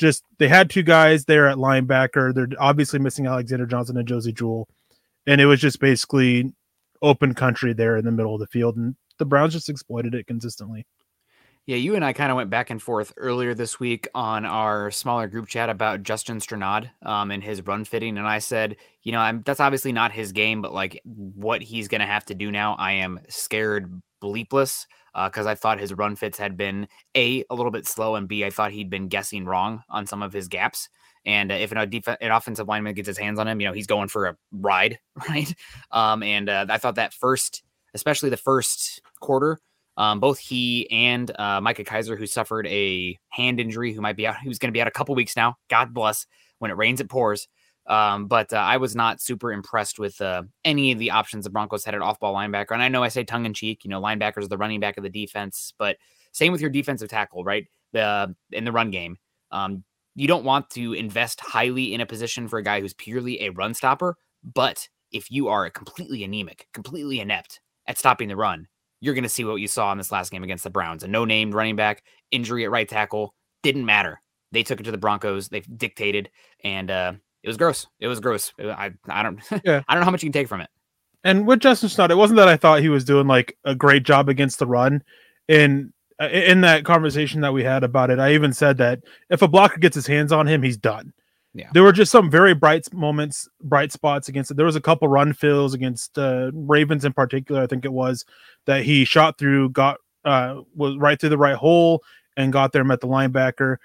just 0.01 0.25
they 0.39 0.49
had 0.49 0.71
two 0.71 0.83
guys 0.83 1.27
there 1.27 1.47
at 1.47 1.59
linebacker. 1.59 2.35
They're 2.35 2.49
obviously 2.59 2.99
missing 2.99 3.27
Alexander 3.27 3.67
Johnson 3.67 3.97
and 3.97 4.09
Josey 4.09 4.33
Jewell, 4.33 4.67
and 5.27 5.41
it 5.41 5.47
was 5.47 5.61
just 5.61 5.79
basically 5.79 6.53
open 7.03 7.35
country 7.35 7.73
there 7.73 7.97
in 7.97 8.05
the 8.05 8.11
middle 8.11 8.35
of 8.35 8.41
the 8.41 8.47
field, 8.47 8.77
and 8.77 8.97
the 9.19 9.27
Browns 9.27 9.53
just 9.53 9.69
exploited 9.69 10.15
it 10.15 10.27
consistently. 10.27 10.87
Yeah, 11.67 11.77
you 11.77 11.95
and 11.95 12.05
I 12.05 12.15
kind 12.15 12.33
of 12.33 12.37
went 12.37 12.51
back 12.51 12.71
and 12.71 12.83
forth 12.83 13.13
earlier 13.17 13.55
this 13.55 13.79
week 13.79 14.09
on 14.15 14.45
our 14.45 14.91
smaller 14.91 15.29
group 15.29 15.47
chat 15.47 15.69
about 15.69 16.03
Justin 16.03 16.39
Strnad 16.39 16.91
um, 17.03 17.31
and 17.31 17.45
his 17.45 17.65
run 17.65 17.85
fitting, 17.85 18.19
and 18.19 18.27
I 18.27 18.39
said, 18.39 18.77
you 19.03 19.13
know, 19.13 19.21
I'm, 19.21 19.43
that's 19.43 19.61
obviously 19.61 19.93
not 19.93 20.11
his 20.11 20.33
game, 20.33 20.63
but 20.63 20.73
like 20.73 21.01
what 21.05 21.63
he's 21.63 21.89
going 21.89 22.01
to 22.01 22.07
have 22.07 22.25
to 22.27 22.35
do 22.35 22.51
now, 22.51 22.75
I 22.79 22.93
am 22.93 23.21
scared 23.29 24.03
bleepless 24.21 24.87
because 25.27 25.47
uh, 25.47 25.51
I 25.51 25.55
thought 25.55 25.81
his 25.81 25.93
run 25.93 26.17
fits 26.17 26.39
had 26.39 26.57
been 26.57 26.87
a 27.17 27.45
a 27.51 27.55
little 27.55 27.73
bit 27.73 27.87
slow, 27.87 28.15
and 28.15 28.29
b 28.29 28.45
I 28.45 28.51
thought 28.51 28.73
he'd 28.73 28.91
been 28.91 29.09
guessing 29.09 29.45
wrong 29.45 29.83
on 29.89 30.07
some 30.07 30.23
of 30.23 30.33
his 30.33 30.49
gaps. 30.49 30.89
And 31.27 31.53
uh, 31.53 31.57
if 31.57 31.73
an, 31.73 31.91
def- 31.91 32.17
an 32.21 32.31
offensive 32.31 32.69
lineman 32.69 32.95
gets 32.95 33.09
his 33.09 33.19
hands 33.19 33.39
on 33.39 33.47
him, 33.47 33.61
you 33.61 33.67
know 33.67 33.73
he's 33.73 33.87
going 33.87 34.09
for 34.09 34.27
a 34.27 34.37
ride, 34.53 34.99
right? 35.29 35.53
Um, 35.91 36.23
and 36.23 36.49
uh, 36.49 36.67
I 36.69 36.79
thought 36.79 36.95
that 36.95 37.13
first, 37.13 37.63
especially 37.95 38.31
the 38.31 38.37
first 38.37 39.03
quarter, 39.21 39.61
um, 39.97 40.21
both 40.21 40.39
he 40.39 40.91
and 40.91 41.31
uh, 41.39 41.61
Micah 41.61 41.85
Kiser, 41.85 42.17
who 42.17 42.27
suffered 42.27 42.67
a 42.69 43.19
hand 43.29 43.61
injury, 43.61 43.93
who 43.93 44.01
might 44.01 44.17
be 44.17 44.27
out, 44.27 44.37
who's 44.43 44.59
going 44.59 44.69
to 44.69 44.73
be 44.73 44.81
out 44.81 44.89
a 44.89 44.93
couple 44.93 45.15
weeks 45.15 45.37
now. 45.37 45.57
God 45.69 45.93
bless. 45.93 46.27
When 46.59 46.71
it 46.71 46.77
rains, 46.77 47.01
it 47.01 47.09
pours. 47.09 47.49
Um, 47.91 48.27
but 48.27 48.53
uh, 48.53 48.57
I 48.57 48.77
was 48.77 48.95
not 48.95 49.21
super 49.21 49.53
impressed 49.53 49.99
with 49.99 50.21
uh, 50.21 50.45
any 50.65 50.93
of 50.93 51.01
the 51.01 51.11
options 51.11 51.43
the 51.43 51.51
Broncos 51.51 51.85
had 51.85 51.97
at 51.97 52.01
off 52.01 52.21
ball 52.21 52.33
linebacker. 52.33 52.71
And 52.71 52.83
I 52.83 52.89
know 52.89 53.03
I 53.03 53.09
say 53.09 53.25
tongue 53.25 53.47
in 53.47 53.53
cheek, 53.53 53.85
you 53.85 53.91
know, 53.91 54.01
linebackers 54.01 54.45
are 54.45 54.49
the 54.49 54.57
running 54.57 54.79
back 54.79 54.97
of 54.97 55.03
the 55.03 55.11
defense, 55.11 55.75
but 55.77 55.97
same 56.31 56.53
with 56.53 56.61
your 56.61 56.71
defensive 56.71 57.09
tackle, 57.09 57.43
right? 57.43 57.67
The 57.93 58.33
in 58.53 58.65
the 58.65 58.71
run 58.71 58.93
game. 58.93 59.19
Um, 59.51 59.83
you 60.15 60.29
don't 60.29 60.45
want 60.45 60.71
to 60.71 60.93
invest 60.93 61.41
highly 61.41 61.93
in 61.93 62.01
a 62.01 62.07
position 62.07 62.47
for 62.47 62.61
a 62.61 62.63
guy 62.63 62.81
who's 62.81 62.95
purely 62.95 63.43
a 63.43 63.51
run 63.51 63.75
stopper. 63.75 64.17
But 64.45 64.89
if 65.11 65.29
you 65.29 65.49
are 65.49 65.69
completely 65.71 66.23
anemic, 66.23 66.69
completely 66.73 67.19
inept 67.19 67.61
at 67.89 67.99
stopping 67.99 68.29
the 68.29 68.37
run, 68.37 68.69
you're 69.01 69.15
going 69.15 69.25
to 69.25 69.29
see 69.29 69.45
what 69.45 69.57
you 69.57 69.67
saw 69.67 69.91
in 69.91 69.99
this 69.99 70.13
last 70.13 70.31
game 70.31 70.45
against 70.45 70.63
the 70.63 70.71
Browns. 70.71 71.03
A 71.03 71.09
no 71.09 71.25
named 71.25 71.55
running 71.55 71.75
back, 71.75 72.05
injury 72.31 72.65
at 72.65 72.71
right 72.71 72.89
tackle, 72.89 73.35
didn't 73.65 73.85
matter. 73.85 74.23
They 74.53 74.63
took 74.63 74.79
it 74.79 74.85
to 74.85 74.93
the 74.93 74.99
Broncos. 74.99 75.49
They 75.49 75.61
dictated, 75.61 76.31
and 76.63 76.91
uh, 76.91 77.13
it 77.43 77.49
was 77.49 77.57
gross. 77.57 77.87
It 77.99 78.07
was 78.07 78.21
gross. 78.21 78.53
I 78.59 78.93
I 79.09 79.23
don't 79.23 79.41
Yeah. 79.65 79.83
I 79.89 79.95
don't 79.95 80.01
know 80.01 80.05
how 80.05 80.11
much 80.11 80.23
you 80.23 80.29
can 80.29 80.41
take 80.41 80.49
from 80.49 80.61
it. 80.61 80.71
And 81.25 81.47
with 81.47 81.61
Justin 81.61 81.89
Snow, 81.89 82.07
it 82.07 82.17
wasn't 82.17 82.39
that 82.39 82.49
I 82.49 82.57
thought 82.57 82.81
he 82.81 82.89
was 82.89 83.05
doing 83.05 83.27
like 83.27 83.57
a 83.65 83.75
great 83.75 84.05
job 84.05 84.29
against 84.29 84.59
the 84.59 84.67
run. 84.67 85.03
And 85.49 85.93
uh, 86.21 86.29
in 86.29 86.63
that 86.63 86.85
conversation 86.85 87.43
that 87.43 87.53
we 87.53 87.63
had 87.63 87.85
about 87.85 88.11
it, 88.11 88.19
I 88.19 88.33
even 88.35 88.53
said 88.53 88.79
that 88.79 89.01
if 89.29 89.43
a 89.43 89.49
blocker 89.49 89.79
gets 89.79 89.95
his 89.95 90.07
hands 90.07 90.33
on 90.33 90.47
him, 90.47 90.63
he's 90.63 90.79
done. 90.79 91.13
Yeah. 91.53 91.69
There 91.73 91.83
were 91.83 91.93
just 91.93 92.13
some 92.13 92.31
very 92.31 92.55
bright 92.55 92.93
moments, 92.95 93.49
bright 93.63 93.93
spots 93.93 94.29
against 94.29 94.51
it. 94.51 94.57
There 94.57 94.67
was 94.67 94.77
a 94.77 94.81
couple 94.81 95.09
run 95.09 95.33
fills 95.33 95.75
against 95.75 96.17
uh, 96.17 96.51
Ravens 96.55 97.05
in 97.05 97.13
particular, 97.13 97.63
I 97.63 97.67
think 97.67 97.85
it 97.85 97.93
was, 97.93 98.25
that 98.67 98.85
he 98.85 99.05
shot 99.05 99.39
through, 99.39 99.71
got 99.71 99.99
uh 100.25 100.61
was 100.77 100.99
right 100.99 101.19
through 101.19 101.31
the 101.31 101.39
right 101.39 101.57
hole 101.57 102.03
and 102.37 102.53
got 102.53 102.73
there, 102.73 102.85
met 102.85 103.01
the 103.01 103.09
linebacker 103.09 103.79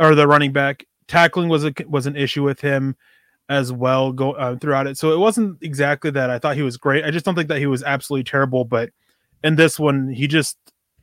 or 0.00 0.14
the 0.14 0.26
running 0.26 0.52
back. 0.52 0.84
Tackling 1.08 1.48
was 1.48 1.64
a 1.64 1.72
was 1.86 2.06
an 2.06 2.16
issue 2.16 2.42
with 2.42 2.60
him 2.60 2.96
as 3.48 3.72
well 3.72 4.12
go 4.12 4.32
uh, 4.32 4.56
throughout 4.56 4.86
it. 4.86 4.96
So 4.96 5.12
it 5.12 5.18
wasn't 5.18 5.58
exactly 5.62 6.10
that 6.12 6.30
I 6.30 6.38
thought 6.38 6.56
he 6.56 6.62
was 6.62 6.76
great. 6.76 7.04
I 7.04 7.10
just 7.10 7.24
don't 7.24 7.34
think 7.34 7.48
that 7.48 7.58
he 7.58 7.66
was 7.66 7.82
absolutely 7.82 8.24
terrible, 8.24 8.64
but 8.64 8.90
in 9.42 9.56
this 9.56 9.78
one 9.78 10.08
he 10.08 10.26
just 10.26 10.56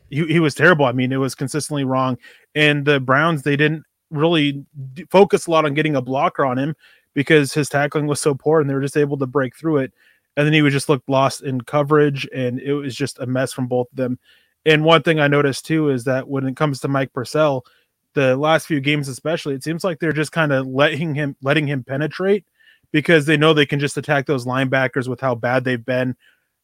he, 0.09 0.25
he 0.25 0.39
was 0.39 0.55
terrible. 0.55 0.85
I 0.85 0.91
mean, 0.91 1.11
it 1.11 1.17
was 1.17 1.35
consistently 1.35 1.83
wrong. 1.83 2.17
And 2.55 2.85
the 2.85 2.99
Browns 2.99 3.43
they 3.43 3.55
didn't 3.55 3.83
really 4.09 4.65
d- 4.93 5.05
focus 5.09 5.47
a 5.47 5.51
lot 5.51 5.65
on 5.65 5.73
getting 5.73 5.95
a 5.95 6.01
blocker 6.01 6.45
on 6.45 6.57
him 6.57 6.75
because 7.13 7.53
his 7.53 7.69
tackling 7.69 8.07
was 8.07 8.19
so 8.19 8.33
poor 8.33 8.59
and 8.59 8.69
they 8.69 8.73
were 8.73 8.81
just 8.81 8.97
able 8.97 9.17
to 9.17 9.27
break 9.27 9.55
through 9.55 9.77
it. 9.77 9.93
And 10.37 10.45
then 10.45 10.53
he 10.53 10.61
would 10.61 10.71
just 10.71 10.89
look 10.89 11.03
lost 11.07 11.43
in 11.43 11.61
coverage 11.61 12.27
and 12.33 12.59
it 12.59 12.73
was 12.73 12.95
just 12.95 13.19
a 13.19 13.25
mess 13.25 13.53
from 13.53 13.67
both 13.67 13.91
of 13.91 13.97
them. 13.97 14.17
And 14.65 14.83
one 14.83 15.01
thing 15.03 15.19
I 15.19 15.27
noticed 15.27 15.65
too 15.65 15.89
is 15.89 16.03
that 16.05 16.27
when 16.27 16.47
it 16.47 16.55
comes 16.55 16.79
to 16.79 16.87
Mike 16.87 17.13
Purcell, 17.13 17.65
the 18.13 18.35
last 18.35 18.67
few 18.67 18.79
games 18.79 19.07
especially, 19.07 19.55
it 19.55 19.63
seems 19.63 19.83
like 19.83 19.99
they're 19.99 20.11
just 20.11 20.31
kind 20.31 20.51
of 20.51 20.67
letting 20.67 21.15
him 21.15 21.35
letting 21.41 21.67
him 21.67 21.83
penetrate 21.83 22.45
because 22.91 23.25
they 23.25 23.37
know 23.37 23.53
they 23.53 23.65
can 23.65 23.79
just 23.79 23.97
attack 23.97 24.25
those 24.25 24.45
linebackers 24.45 25.07
with 25.07 25.19
how 25.19 25.35
bad 25.35 25.63
they've 25.63 25.85
been 25.85 26.15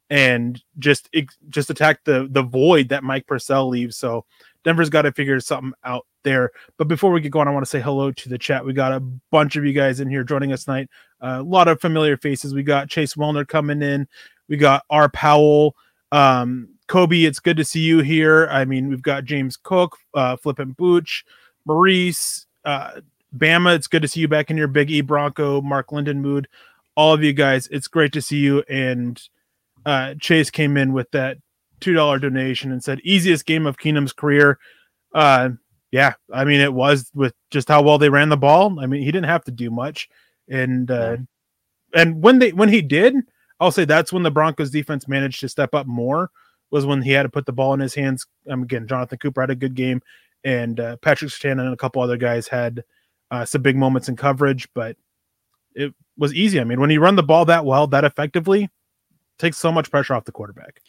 and 0.09 0.61
just 0.79 1.09
just 1.49 1.69
attack 1.69 2.03
the 2.03 2.27
the 2.31 2.43
void 2.43 2.89
that 2.89 3.03
Mike 3.03 3.27
Purcell 3.27 3.67
leaves. 3.67 3.97
So 3.97 4.25
Denver's 4.63 4.89
got 4.89 5.03
to 5.03 5.11
figure 5.11 5.39
something 5.39 5.73
out 5.83 6.05
there. 6.23 6.51
But 6.77 6.87
before 6.87 7.11
we 7.11 7.21
get 7.21 7.31
going, 7.31 7.47
I 7.47 7.51
want 7.51 7.65
to 7.65 7.69
say 7.69 7.79
hello 7.81 8.11
to 8.11 8.29
the 8.29 8.37
chat. 8.37 8.65
We 8.65 8.73
got 8.73 8.91
a 8.91 8.99
bunch 8.99 9.55
of 9.55 9.65
you 9.65 9.73
guys 9.73 9.99
in 9.99 10.09
here 10.09 10.23
joining 10.23 10.51
us 10.51 10.65
tonight. 10.65 10.89
Uh, 11.21 11.37
a 11.39 11.43
lot 11.43 11.67
of 11.67 11.79
familiar 11.79 12.17
faces. 12.17 12.53
We 12.53 12.63
got 12.63 12.89
Chase 12.89 13.15
Wellner 13.15 13.47
coming 13.47 13.81
in. 13.81 14.07
We 14.49 14.57
got 14.57 14.83
R. 14.89 15.09
Powell. 15.09 15.75
Um, 16.11 16.69
Kobe, 16.88 17.24
it's 17.24 17.39
good 17.39 17.58
to 17.58 17.65
see 17.65 17.82
you 17.82 18.00
here. 18.00 18.48
I 18.50 18.65
mean, 18.65 18.89
we've 18.89 19.01
got 19.01 19.25
James 19.25 19.58
Cook, 19.58 19.98
uh, 20.13 20.38
Flippin' 20.38 20.72
Booch, 20.72 21.25
Maurice, 21.65 22.46
uh, 22.65 23.01
Bama. 23.36 23.75
It's 23.75 23.88
good 23.88 24.01
to 24.01 24.08
see 24.08 24.22
you 24.22 24.27
back 24.27 24.50
in 24.50 24.58
your 24.58 24.67
Big 24.67 24.89
E 24.89 25.01
Bronco, 25.01 25.62
Mark 25.62 25.91
Linden 25.91 26.22
mood. 26.22 26.48
All 26.96 27.13
of 27.13 27.24
you 27.24 27.34
guys, 27.34 27.67
it's 27.67 27.88
great 27.88 28.13
to 28.13 28.22
see 28.22 28.38
you. 28.38 28.63
And 28.70 29.22
uh, 29.86 30.15
Chase 30.20 30.50
came 30.50 30.77
in 30.77 30.94
with 30.94 31.12
that 31.12 31.38
two 31.79 31.94
dollar 31.94 32.20
donation 32.20 32.72
and 32.72 32.84
said, 32.84 33.00
"Easiest 33.03 33.46
game 33.46 33.65
of 33.65 33.77
Keenum's 33.77 34.13
career." 34.13 34.58
Uh, 35.13 35.50
yeah, 35.91 36.13
I 36.34 36.44
mean, 36.44 36.60
it 36.60 36.74
was 36.74 37.12
with 37.13 37.34
just 37.51 37.67
how 37.67 37.82
well 37.82 37.98
they 37.98 38.10
ran 38.10 38.29
the 38.29 38.38
ball. 38.38 38.79
I 38.79 38.86
mean, 38.88 39.01
he 39.01 39.12
didn't 39.12 39.25
have 39.25 39.44
to 39.46 39.51
do 39.51 39.70
much, 39.70 40.10
and 40.50 40.89
uh, 40.89 41.17
and 41.94 42.22
when 42.22 42.39
they 42.39 42.51
when 42.51 42.70
he 42.70 42.82
did, 42.82 43.15
I'll 43.60 43.72
say 43.72 43.86
that's 43.86 44.12
when 44.12 44.24
the 44.24 44.32
Broncos 44.32 44.72
defense 44.72 45.08
managed 45.08 45.39
to 45.41 45.50
step 45.50 45.74
up 45.74 45.88
more. 45.88 46.29
Was 46.71 46.86
when 46.86 47.01
he 47.01 47.12
had 47.12 47.24
to 47.24 47.29
put 47.29 47.45
the 47.45 47.53
ball 47.53 47.74
in 47.74 47.79
his 47.79 47.95
hands. 47.95 48.25
Um, 48.50 48.63
again, 48.63 48.88
Jonathan 48.88 49.17
Cooper 49.17 49.41
had 49.41 49.50
a 49.50 49.55
good 49.55 49.74
game, 49.74 50.01
and 50.43 50.79
uh, 50.79 50.97
Patrick 50.97 51.31
Surtain 51.31 51.59
and 51.62 51.74
a 51.74 51.77
couple 51.77 52.01
other 52.01 52.17
guys 52.17 52.47
had 52.47 52.83
uh, 53.31 53.45
some 53.45 53.62
big 53.62 53.77
moments 53.77 54.09
in 54.09 54.15
coverage, 54.15 54.67
but 54.74 54.97
it 55.75 55.93
was 56.17 56.33
easy. 56.33 56.59
I 56.59 56.63
mean, 56.63 56.81
when 56.81 56.89
you 56.89 57.00
run 57.00 57.15
the 57.15 57.24
ball 57.24 57.45
that 57.45 57.65
well, 57.65 57.88
that 57.88 58.03
effectively, 58.03 58.69
takes 59.39 59.57
so 59.57 59.71
much 59.71 59.91
pressure 59.91 60.13
off 60.13 60.25
the 60.25 60.31
quarterback. 60.31 60.81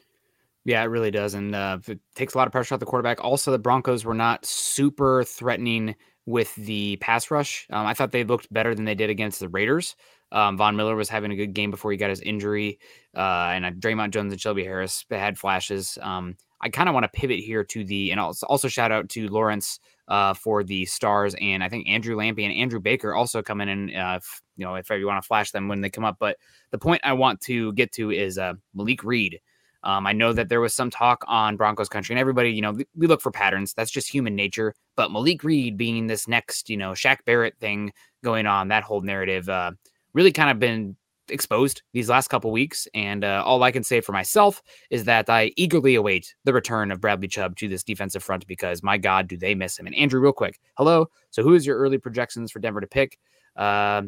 Yeah, 0.64 0.82
it 0.82 0.86
really 0.86 1.10
does, 1.10 1.34
and 1.34 1.54
uh, 1.54 1.78
it 1.86 2.00
takes 2.14 2.34
a 2.34 2.38
lot 2.38 2.46
of 2.46 2.52
pressure 2.52 2.74
off 2.74 2.80
the 2.80 2.86
quarterback. 2.86 3.24
Also, 3.24 3.50
the 3.50 3.58
Broncos 3.58 4.04
were 4.04 4.14
not 4.14 4.44
super 4.44 5.24
threatening 5.24 5.94
with 6.26 6.54
the 6.56 6.96
pass 6.96 7.30
rush. 7.30 7.66
Um, 7.70 7.86
I 7.86 7.94
thought 7.94 8.12
they 8.12 8.24
looked 8.24 8.52
better 8.52 8.74
than 8.74 8.84
they 8.84 8.94
did 8.94 9.08
against 9.08 9.40
the 9.40 9.48
Raiders. 9.48 9.96
Um, 10.32 10.56
Von 10.56 10.76
Miller 10.76 10.96
was 10.96 11.08
having 11.08 11.32
a 11.32 11.36
good 11.36 11.54
game 11.54 11.70
before 11.70 11.90
he 11.90 11.96
got 11.96 12.10
his 12.10 12.20
injury, 12.20 12.78
uh, 13.16 13.50
and 13.52 13.64
uh, 13.64 13.70
Dre'Mont 13.70 14.10
Jones 14.10 14.32
and 14.32 14.40
Shelby 14.40 14.64
Harris 14.64 15.04
had 15.10 15.38
flashes. 15.38 15.98
Um, 16.02 16.36
I 16.60 16.68
kind 16.68 16.88
of 16.88 16.94
want 16.94 17.04
to 17.04 17.20
pivot 17.20 17.38
here 17.38 17.64
to 17.64 17.84
the, 17.84 18.10
and 18.10 18.18
also, 18.18 18.46
also 18.46 18.68
shout 18.68 18.90
out 18.90 19.08
to 19.10 19.28
Lawrence 19.28 19.78
uh, 20.08 20.34
for 20.34 20.64
the 20.64 20.84
stars, 20.86 21.34
and 21.40 21.62
I 21.62 21.68
think 21.68 21.88
Andrew 21.88 22.16
Lampy 22.16 22.44
and 22.44 22.52
Andrew 22.52 22.80
Baker 22.80 23.14
also 23.14 23.42
come 23.42 23.60
in. 23.60 23.94
Uh, 23.94 24.16
if, 24.16 24.42
you 24.56 24.64
know, 24.64 24.74
if 24.74 24.90
you 24.90 25.06
want 25.06 25.22
to 25.22 25.26
flash 25.26 25.50
them 25.52 25.68
when 25.68 25.80
they 25.80 25.90
come 25.90 26.04
up, 26.04 26.16
but 26.18 26.36
the 26.72 26.78
point 26.78 27.00
I 27.04 27.12
want 27.12 27.40
to 27.42 27.72
get 27.74 27.92
to 27.92 28.10
is 28.10 28.38
uh, 28.38 28.54
Malik 28.74 29.04
Reed. 29.04 29.40
Um, 29.84 30.06
I 30.06 30.12
know 30.12 30.32
that 30.32 30.48
there 30.48 30.60
was 30.60 30.74
some 30.74 30.90
talk 30.90 31.24
on 31.28 31.56
Broncos 31.56 31.88
country, 31.88 32.12
and 32.12 32.20
everybody, 32.20 32.50
you 32.50 32.60
know, 32.60 32.76
we 32.96 33.06
look 33.06 33.20
for 33.20 33.30
patterns. 33.30 33.74
That's 33.74 33.90
just 33.90 34.12
human 34.12 34.34
nature. 34.34 34.74
But 34.96 35.12
Malik 35.12 35.44
Reed 35.44 35.76
being 35.76 36.08
this 36.08 36.26
next, 36.26 36.68
you 36.68 36.76
know, 36.76 36.92
Shaq 36.92 37.18
Barrett 37.24 37.54
thing 37.60 37.92
going 38.24 38.46
on, 38.46 38.68
that 38.68 38.82
whole 38.82 39.02
narrative, 39.02 39.48
uh, 39.48 39.70
really 40.14 40.32
kind 40.32 40.50
of 40.50 40.58
been 40.58 40.96
exposed 41.30 41.82
these 41.92 42.08
last 42.08 42.28
couple 42.28 42.50
weeks. 42.50 42.88
And 42.94 43.24
uh, 43.24 43.42
all 43.44 43.62
I 43.62 43.70
can 43.70 43.82
say 43.82 44.00
for 44.00 44.12
myself 44.12 44.62
is 44.90 45.04
that 45.04 45.28
I 45.28 45.52
eagerly 45.56 45.94
await 45.94 46.34
the 46.44 46.52
return 46.52 46.90
of 46.90 47.00
Bradley 47.00 47.28
Chubb 47.28 47.56
to 47.56 47.68
this 47.68 47.82
defensive 47.82 48.22
front 48.22 48.46
because 48.46 48.82
my 48.82 48.98
God, 48.98 49.28
do 49.28 49.36
they 49.36 49.54
miss 49.54 49.78
him? 49.78 49.86
And 49.86 49.94
Andrew, 49.96 50.20
real 50.20 50.32
quick, 50.32 50.58
hello. 50.76 51.06
So, 51.30 51.42
who 51.42 51.54
is 51.54 51.66
your 51.66 51.78
early 51.78 51.98
projections 51.98 52.50
for 52.50 52.58
Denver 52.58 52.80
to 52.80 52.86
pick? 52.86 53.18
Uh, 53.56 54.02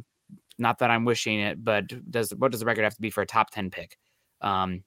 not 0.58 0.78
that 0.78 0.90
I'm 0.90 1.04
wishing 1.04 1.40
it, 1.40 1.64
but 1.64 2.10
does 2.10 2.30
what 2.34 2.52
does 2.52 2.60
the 2.60 2.66
record 2.66 2.84
have 2.84 2.94
to 2.94 3.00
be 3.00 3.10
for 3.10 3.22
a 3.22 3.26
top 3.26 3.50
ten 3.50 3.70
pick? 3.70 3.98
Um, 4.40 4.84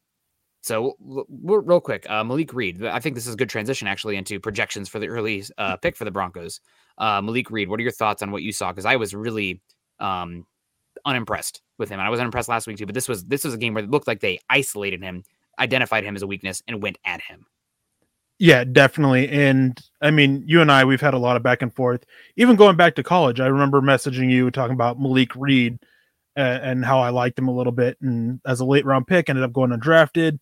so, 0.62 0.96
l- 1.06 1.26
l- 1.30 1.58
real 1.58 1.82
quick, 1.82 2.10
uh, 2.10 2.24
Malik 2.24 2.54
Reed. 2.54 2.86
I 2.86 3.00
think 3.00 3.16
this 3.16 3.28
is 3.28 3.34
a 3.34 3.38
good 3.38 3.50
transition 3.50 3.88
actually 3.88 4.16
into 4.16 4.40
projections 4.40 4.88
for 4.88 5.00
the 5.00 5.08
early 5.08 5.44
uh, 5.58 5.76
pick 5.78 5.98
for 5.98 6.06
the 6.06 6.12
Broncos. 6.12 6.62
Uh, 6.98 7.22
Malik 7.22 7.52
Reed, 7.52 7.70
what 7.70 7.80
are 7.80 7.84
your 7.84 7.92
thoughts 7.92 8.22
on 8.22 8.32
what 8.32 8.44
you 8.44 8.52
saw? 8.52 8.72
Because 8.72 8.86
I 8.86 8.96
was 8.96 9.14
really 9.14 9.62
um, 10.00 10.46
unimpressed 11.06 11.62
with 11.78 11.90
him. 11.90 12.00
And 12.00 12.08
I 12.08 12.10
was 12.10 12.20
unimpressed 12.20 12.50
last 12.50 12.68
week 12.68 12.78
too, 12.78 12.86
but 12.86 12.96
this 12.96 13.08
was 13.08 13.24
this 13.26 13.44
was 13.44 13.54
a 13.54 13.58
game 13.58 13.74
where 13.74 13.84
it 13.84 13.90
looked 13.90 14.08
like 14.08 14.20
they 14.20 14.40
isolated 14.50 15.02
him, 15.02 15.24
identified 15.60 16.04
him 16.04 16.16
as 16.16 16.22
a 16.22 16.28
weakness, 16.28 16.62
and 16.68 16.82
went 16.82 16.98
at 17.06 17.22
him. 17.22 17.46
Yeah, 18.40 18.64
definitely. 18.64 19.30
And 19.30 19.80
I 20.02 20.12
mean, 20.12 20.44
you 20.46 20.62
and 20.62 20.72
I, 20.72 20.84
we've 20.86 21.02
had 21.02 21.14
a 21.14 21.20
lot 21.20 21.38
of 21.38 21.44
back 21.44 21.62
and 21.62 21.74
forth. 21.74 22.04
Even 22.36 22.56
going 22.56 22.76
back 22.76 22.96
to 22.96 23.04
college, 23.04 23.40
I 23.40 23.48
remember 23.48 23.82
messaging 23.82 24.30
you 24.30 24.52
talking 24.52 24.74
about 24.74 25.00
Malik 25.00 25.36
Reed 25.36 25.80
and 26.36 26.84
how 26.84 27.00
I 27.00 27.10
liked 27.10 27.38
him 27.38 27.48
a 27.48 27.56
little 27.56 27.72
bit. 27.72 27.98
And 28.02 28.42
as 28.46 28.60
a 28.60 28.66
late 28.66 28.86
round 28.86 29.08
pick, 29.08 29.30
ended 29.30 29.44
up 29.44 29.54
going 29.54 29.72
undrafted, 29.72 30.40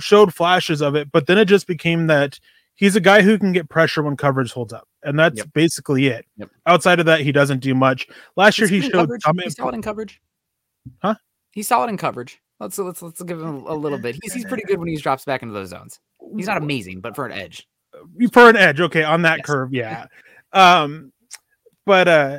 showed 0.00 0.34
flashes 0.34 0.82
of 0.82 0.96
it. 0.96 1.12
But 1.12 1.26
then 1.26 1.38
it 1.38 1.46
just 1.46 1.66
became 1.66 2.08
that 2.08 2.40
he's 2.80 2.96
a 2.96 3.00
guy 3.00 3.20
who 3.22 3.38
can 3.38 3.52
get 3.52 3.68
pressure 3.68 4.02
when 4.02 4.16
coverage 4.16 4.50
holds 4.52 4.72
up. 4.72 4.88
And 5.04 5.18
that's 5.18 5.36
Yep. 5.38 5.52
basically 5.54 6.06
it. 6.08 6.24
Yep. 6.38 6.50
Outside 6.66 6.98
of 6.98 7.06
that, 7.06 7.20
he 7.20 7.30
doesn't 7.30 7.60
do 7.60 7.74
much. 7.74 8.08
Last 8.36 8.58
year, 8.58 8.66
he 8.68 8.76
He's 8.80 8.84
good 8.84 8.86
in 8.86 8.90
showed 8.92 8.98
coverage. 9.02 9.22
some 9.22 9.38
He's 9.38 9.54
solid 9.54 9.74
in 9.74 9.82
coverage. 9.82 10.20
Huh? 11.02 11.14
He's 11.52 11.68
solid 11.68 11.88
in 11.90 11.96
coverage. 11.98 12.40
Let's 12.58 12.78
let's 12.78 13.00
let's 13.02 13.22
give 13.22 13.40
him 13.40 13.64
a 13.66 13.74
little 13.74 13.98
bit. 13.98 14.16
He's 14.22 14.32
he's 14.32 14.44
pretty 14.46 14.64
good 14.64 14.78
when 14.78 14.88
he 14.88 14.96
drops 14.96 15.24
back 15.24 15.42
into 15.42 15.54
those 15.54 15.68
zones. 15.68 16.00
He's 16.36 16.46
not 16.46 16.56
amazing, 16.58 17.00
but 17.00 17.14
for 17.14 17.24
an 17.26 17.32
edge. 17.32 17.66
for 18.32 18.48
an 18.48 18.56
edge 18.56 18.80
okay 18.80 19.02
on 19.02 19.22
that 19.22 19.38
Yes. 19.38 19.46
curve 19.46 19.72
yeah 19.74 20.06
um 20.52 21.12
but 21.86 22.06
uh 22.06 22.38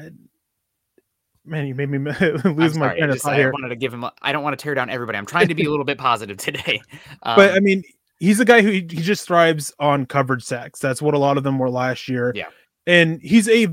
man 1.45 1.67
you 1.67 1.75
made 1.75 1.89
me 1.89 1.97
lose 2.45 2.77
my 2.77 2.87
sorry, 2.87 2.95
I 2.95 2.97
train 2.99 3.03
of 3.09 3.15
just- 3.15 3.23
thought 3.25 3.33
I 3.39 3.49
wanted 3.49 3.69
to 3.69 3.75
give 3.75 3.93
him. 3.93 4.03
a- 4.03 4.13
I 4.21 4.31
don't 4.31 4.43
want 4.43 4.57
to 4.57 4.61
tear 4.63 4.75
down 4.75 4.89
everybody. 4.89 5.17
I'm 5.17 5.25
trying 5.25 5.47
to 5.49 5.55
be 5.55 5.65
a 5.65 5.69
little 5.69 5.85
bit 5.85 5.97
positive 5.97 6.37
today. 6.37 6.81
Um, 7.23 7.35
but 7.35 7.51
i 7.53 7.59
mean 7.59 7.83
he's 8.21 8.39
a 8.39 8.45
guy 8.45 8.61
who 8.61 8.69
he 8.69 8.83
just 8.83 9.27
thrives 9.27 9.73
on 9.79 10.05
coverage 10.05 10.43
sacks. 10.43 10.79
That's 10.79 11.01
what 11.01 11.15
a 11.15 11.17
lot 11.17 11.37
of 11.37 11.43
them 11.43 11.57
were 11.57 11.71
last 11.71 12.07
year. 12.07 12.31
Yeah. 12.35 12.49
and 12.85 13.19
he's 13.21 13.49
a 13.49 13.67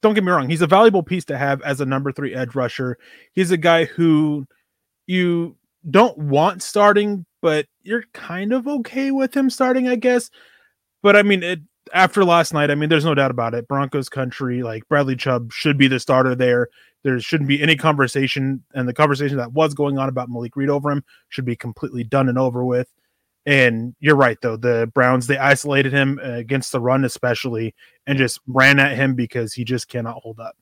don't 0.00 0.14
get 0.14 0.24
me 0.24 0.32
wrong 0.32 0.48
he's 0.48 0.62
a 0.62 0.66
valuable 0.66 1.02
piece 1.02 1.26
to 1.26 1.36
have 1.36 1.60
as 1.60 1.82
a 1.82 1.84
number 1.84 2.10
three 2.12 2.34
edge 2.34 2.54
rusher. 2.54 2.96
He's 3.34 3.50
a 3.50 3.56
guy 3.58 3.84
who 3.84 4.46
you 5.06 5.56
don't 5.90 6.16
want 6.16 6.62
starting 6.62 7.26
but 7.42 7.66
you're 7.82 8.04
kind 8.12 8.52
of 8.52 8.68
okay 8.68 9.10
with 9.10 9.36
him 9.36 9.50
starting 9.50 9.88
i 9.88 9.96
guess. 9.96 10.30
But 11.02 11.16
i 11.16 11.22
mean 11.22 11.42
it 11.42 11.60
after 11.92 12.24
last 12.24 12.54
night 12.54 12.70
i 12.70 12.76
mean 12.76 12.88
there's 12.88 13.04
no 13.04 13.14
doubt 13.14 13.32
about 13.32 13.54
it. 13.54 13.66
Broncos 13.68 14.08
country 14.08 14.62
like 14.62 14.88
bradley 14.88 15.16
chubb 15.16 15.52
should 15.52 15.76
be 15.76 15.88
the 15.88 15.98
starter 15.98 16.34
there. 16.36 16.68
There 17.02 17.18
shouldn't 17.18 17.48
be 17.48 17.60
any 17.60 17.76
conversation 17.76 18.62
and 18.74 18.86
the 18.86 18.94
conversation 18.94 19.36
that 19.38 19.52
was 19.52 19.74
going 19.74 19.98
on 19.98 20.08
about 20.08 20.30
malik 20.30 20.54
reed 20.54 20.70
over 20.70 20.90
him 20.92 21.02
should 21.28 21.44
be 21.44 21.56
completely 21.56 22.04
done 22.04 22.28
and 22.28 22.38
over 22.38 22.64
with 22.64 22.88
and 23.50 23.94
you're 24.00 24.16
right 24.16 24.38
though 24.40 24.56
the 24.56 24.90
browns 24.94 25.26
they 25.26 25.36
isolated 25.36 25.92
him 25.92 26.18
uh, 26.24 26.30
against 26.32 26.72
the 26.72 26.80
run 26.80 27.04
especially 27.04 27.74
and 28.06 28.16
just 28.16 28.40
ran 28.46 28.78
at 28.78 28.96
him 28.96 29.14
because 29.14 29.52
he 29.52 29.64
just 29.64 29.88
cannot 29.88 30.16
hold 30.22 30.38
up 30.40 30.54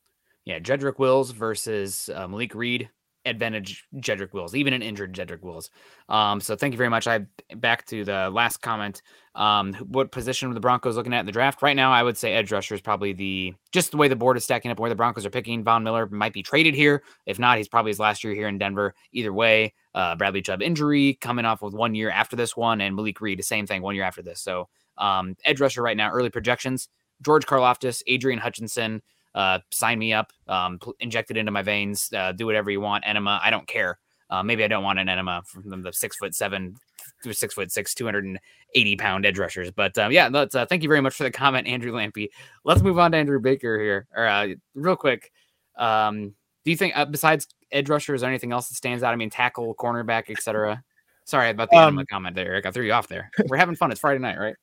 yeah, 0.48 0.58
Jedrick 0.58 0.98
Wills 0.98 1.30
versus 1.32 2.08
uh, 2.14 2.26
Malik 2.26 2.54
Reed. 2.54 2.88
Advantage 3.24 3.84
Jedrick 3.96 4.32
Wills, 4.32 4.54
even 4.54 4.72
an 4.72 4.82
injured 4.82 5.14
Jedrick 5.14 5.42
Wills. 5.42 5.70
Um, 6.08 6.40
so 6.40 6.56
thank 6.56 6.72
you 6.72 6.78
very 6.78 6.88
much. 6.88 7.06
I 7.06 7.26
back 7.56 7.84
to 7.86 8.04
the 8.04 8.30
last 8.30 8.58
comment. 8.58 9.02
Um, 9.34 9.74
what 9.74 10.10
position 10.10 10.50
are 10.50 10.54
the 10.54 10.60
Broncos 10.60 10.96
looking 10.96 11.12
at 11.12 11.20
in 11.20 11.26
the 11.26 11.32
draft 11.32 11.62
right 11.62 11.76
now? 11.76 11.92
I 11.92 12.02
would 12.02 12.16
say 12.16 12.34
edge 12.34 12.50
rusher 12.50 12.74
is 12.74 12.80
probably 12.80 13.12
the 13.12 13.54
just 13.72 13.90
the 13.90 13.96
way 13.96 14.08
the 14.08 14.16
board 14.16 14.36
is 14.36 14.44
stacking 14.44 14.70
up, 14.70 14.80
where 14.80 14.90
the 14.90 14.96
Broncos 14.96 15.26
are 15.26 15.30
picking. 15.30 15.62
Von 15.62 15.84
Miller 15.84 16.06
might 16.06 16.32
be 16.32 16.42
traded 16.42 16.74
here. 16.74 17.02
If 17.26 17.38
not, 17.38 17.58
he's 17.58 17.68
probably 17.68 17.90
his 17.90 18.00
last 18.00 18.24
year 18.24 18.34
here 18.34 18.48
in 18.48 18.58
Denver. 18.58 18.94
Either 19.12 19.32
way, 19.32 19.74
uh, 19.94 20.16
Bradley 20.16 20.42
Chubb 20.42 20.62
injury 20.62 21.18
coming 21.20 21.44
off 21.44 21.62
with 21.62 21.74
one 21.74 21.94
year 21.94 22.10
after 22.10 22.36
this 22.36 22.56
one, 22.56 22.80
and 22.80 22.96
Malik 22.96 23.20
Reed 23.20 23.38
the 23.38 23.44
same 23.44 23.66
thing 23.66 23.82
one 23.82 23.94
year 23.94 24.04
after 24.04 24.22
this. 24.22 24.40
So 24.40 24.68
um, 24.96 25.36
edge 25.44 25.60
rusher 25.60 25.82
right 25.82 25.96
now, 25.96 26.10
early 26.10 26.30
projections: 26.30 26.88
George 27.22 27.46
Karlaftis, 27.46 28.02
Aidan 28.06 28.38
Hutchinson 28.38 29.02
uh, 29.38 29.60
sign 29.70 30.00
me 30.00 30.12
up, 30.12 30.32
um, 30.48 30.80
inject 30.98 31.30
it 31.30 31.36
into 31.36 31.52
my 31.52 31.62
veins, 31.62 32.12
uh, 32.12 32.32
do 32.32 32.44
whatever 32.44 32.72
you 32.72 32.80
want. 32.80 33.04
Enema, 33.06 33.40
I 33.40 33.50
don't 33.50 33.68
care. 33.68 34.00
Uh, 34.28 34.42
maybe 34.42 34.64
I 34.64 34.66
don't 34.66 34.82
want 34.82 34.98
an 34.98 35.08
enema 35.08 35.42
from 35.46 35.82
the 35.82 35.92
six 35.92 36.16
foot 36.16 36.34
seven 36.34 36.74
through 37.22 37.34
six 37.34 37.54
foot 37.54 37.70
six, 37.70 37.94
280 37.94 38.96
pound 38.96 39.24
edge 39.24 39.38
rushers. 39.38 39.70
But 39.70 39.96
um, 39.96 40.10
yeah, 40.10 40.28
let's 40.28 40.56
uh, 40.56 40.66
thank 40.66 40.82
you 40.82 40.88
very 40.88 41.00
much 41.00 41.14
for 41.14 41.22
the 41.22 41.30
comment, 41.30 41.68
Andrew 41.68 41.92
Lampy. 41.92 42.30
Let's 42.64 42.82
move 42.82 42.98
on 42.98 43.12
to 43.12 43.16
Andrew 43.16 43.38
Baker 43.38 43.78
here. 43.78 44.08
Or 44.14 44.26
uh, 44.26 44.48
real 44.74 44.96
quick, 44.96 45.30
um, 45.78 46.34
do 46.64 46.72
you 46.72 46.76
think 46.76 46.96
uh, 46.96 47.04
besides 47.04 47.46
edge 47.70 47.88
rusher, 47.88 48.16
is 48.16 48.22
there 48.22 48.30
anything 48.30 48.50
else 48.50 48.68
that 48.68 48.74
stands 48.74 49.04
out? 49.04 49.12
I 49.12 49.16
mean, 49.16 49.30
tackle, 49.30 49.72
cornerback, 49.76 50.30
etc. 50.30 50.82
Sorry 51.26 51.50
about 51.50 51.70
the 51.70 51.76
um, 51.76 52.04
comment 52.10 52.34
there, 52.34 52.46
Eric. 52.46 52.66
I 52.66 52.72
threw 52.72 52.84
you 52.84 52.92
off 52.92 53.06
there. 53.06 53.30
We're 53.46 53.56
having 53.56 53.76
fun. 53.76 53.92
It's 53.92 54.00
Friday 54.00 54.18
night, 54.18 54.38
right? 54.38 54.56